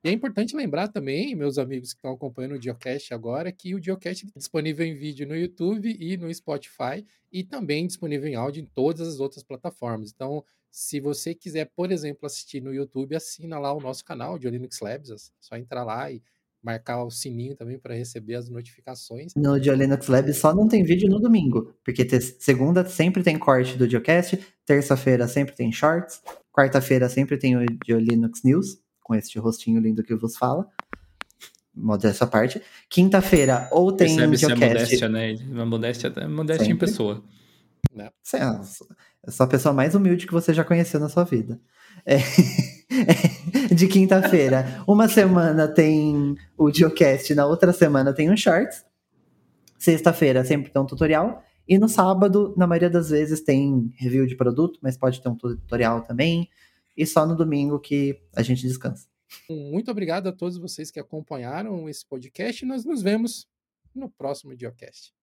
E 0.01 0.07
é 0.07 0.13
importante 0.13 0.55
lembrar 0.55 0.87
também, 0.87 1.35
meus 1.35 1.57
amigos 1.57 1.91
que 1.91 1.97
estão 1.97 2.13
acompanhando 2.13 2.55
o 2.55 2.61
Geocast 2.61 3.13
agora, 3.13 3.51
que 3.51 3.75
o 3.75 3.83
Geocast 3.83 4.25
é 4.25 4.39
disponível 4.39 4.85
em 4.85 4.95
vídeo 4.95 5.27
no 5.27 5.35
YouTube 5.35 5.93
e 5.99 6.15
no 6.15 6.33
Spotify 6.33 7.05
e 7.29 7.43
também 7.43 7.85
disponível 7.85 8.29
em 8.29 8.35
áudio 8.35 8.61
em 8.61 8.65
todas 8.65 9.05
as 9.05 9.19
outras 9.19 9.43
plataformas. 9.43 10.13
Então, 10.15 10.41
se 10.71 11.01
você 11.01 11.35
quiser, 11.35 11.69
por 11.75 11.91
exemplo, 11.91 12.25
assistir 12.25 12.61
no 12.61 12.73
YouTube, 12.73 13.13
assina 13.13 13.59
lá 13.59 13.73
o 13.73 13.81
nosso 13.81 14.05
canal 14.05 14.39
de 14.39 14.49
Linux 14.49 14.79
Labs, 14.79 15.09
é 15.09 15.15
só 15.41 15.57
entrar 15.57 15.83
lá 15.83 16.09
e 16.09 16.23
marcar 16.63 17.03
o 17.03 17.11
sininho 17.11 17.55
também 17.55 17.77
para 17.77 17.93
receber 17.93 18.35
as 18.35 18.47
notificações. 18.47 19.33
No 19.35 19.57
Linux 19.57 20.07
Labs 20.07 20.37
só 20.37 20.55
não 20.55 20.69
tem 20.69 20.81
vídeo 20.81 21.09
no 21.09 21.19
domingo, 21.19 21.73
porque 21.83 22.07
segunda 22.21 22.85
sempre 22.85 23.21
tem 23.21 23.37
corte 23.37 23.77
do 23.77 23.89
Geocast, 23.89 24.39
terça-feira 24.65 25.27
sempre 25.27 25.55
tem 25.55 25.73
shorts, 25.73 26.21
quarta-feira 26.53 27.09
sempre 27.09 27.37
tem 27.37 27.57
o 27.57 27.99
Linux 27.99 28.43
News 28.43 28.77
com 29.09 29.15
este 29.15 29.39
rostinho 29.39 29.81
lindo 29.81 30.03
que 30.03 30.13
vos 30.13 30.37
fala. 30.37 30.67
Modéstia 31.75 32.25
à 32.25 32.27
parte. 32.27 32.61
Quinta-feira, 32.87 33.67
ou 33.71 33.91
tem 33.91 34.15
Percebe-se 34.15 34.45
a 34.45 34.55
modéstia, 34.55 35.09
né? 35.09 35.35
Uma 35.49 35.65
modéstia, 35.65 36.27
modéstia 36.29 36.71
em 36.71 36.77
pessoa. 36.77 37.23
Né? 37.91 38.11
É 39.25 39.31
só 39.31 39.45
a 39.45 39.47
pessoa 39.47 39.73
mais 39.73 39.95
humilde 39.95 40.27
que 40.27 40.33
você 40.33 40.53
já 40.53 40.63
conheceu 40.63 40.99
na 40.99 41.09
sua 41.09 41.23
vida. 41.23 41.59
É, 42.05 42.19
de 43.73 43.87
quinta-feira, 43.87 44.83
uma 44.87 45.07
semana 45.07 45.67
tem 45.67 46.35
o 46.55 46.71
Geocast, 46.71 47.33
na 47.33 47.47
outra 47.47 47.73
semana 47.73 48.13
tem 48.13 48.29
um 48.29 48.37
Shorts. 48.37 48.85
Sexta-feira 49.79 50.45
sempre 50.45 50.71
tem 50.71 50.79
um 50.79 50.85
tutorial. 50.85 51.43
E 51.67 51.79
no 51.79 51.89
sábado, 51.89 52.53
na 52.55 52.67
maioria 52.67 52.91
das 52.91 53.09
vezes, 53.09 53.41
tem 53.41 53.91
review 53.95 54.27
de 54.27 54.35
produto, 54.35 54.77
mas 54.83 54.97
pode 54.97 55.19
ter 55.19 55.29
um 55.29 55.35
tutorial 55.35 56.01
também 56.01 56.47
e 56.99 57.07
só 57.07 57.25
no 57.25 57.33
domingo 57.33 57.79
que 57.79 58.21
a 58.35 58.43
gente 58.43 58.67
descansa. 58.67 59.07
Muito 59.49 59.89
obrigado 59.89 60.27
a 60.27 60.33
todos 60.33 60.57
vocês 60.57 60.91
que 60.91 60.99
acompanharam 60.99 61.87
esse 61.87 62.05
podcast 62.05 62.65
nós 62.65 62.83
nos 62.83 63.01
vemos 63.01 63.47
no 63.95 64.09
próximo 64.09 64.53
Diocast. 64.53 65.13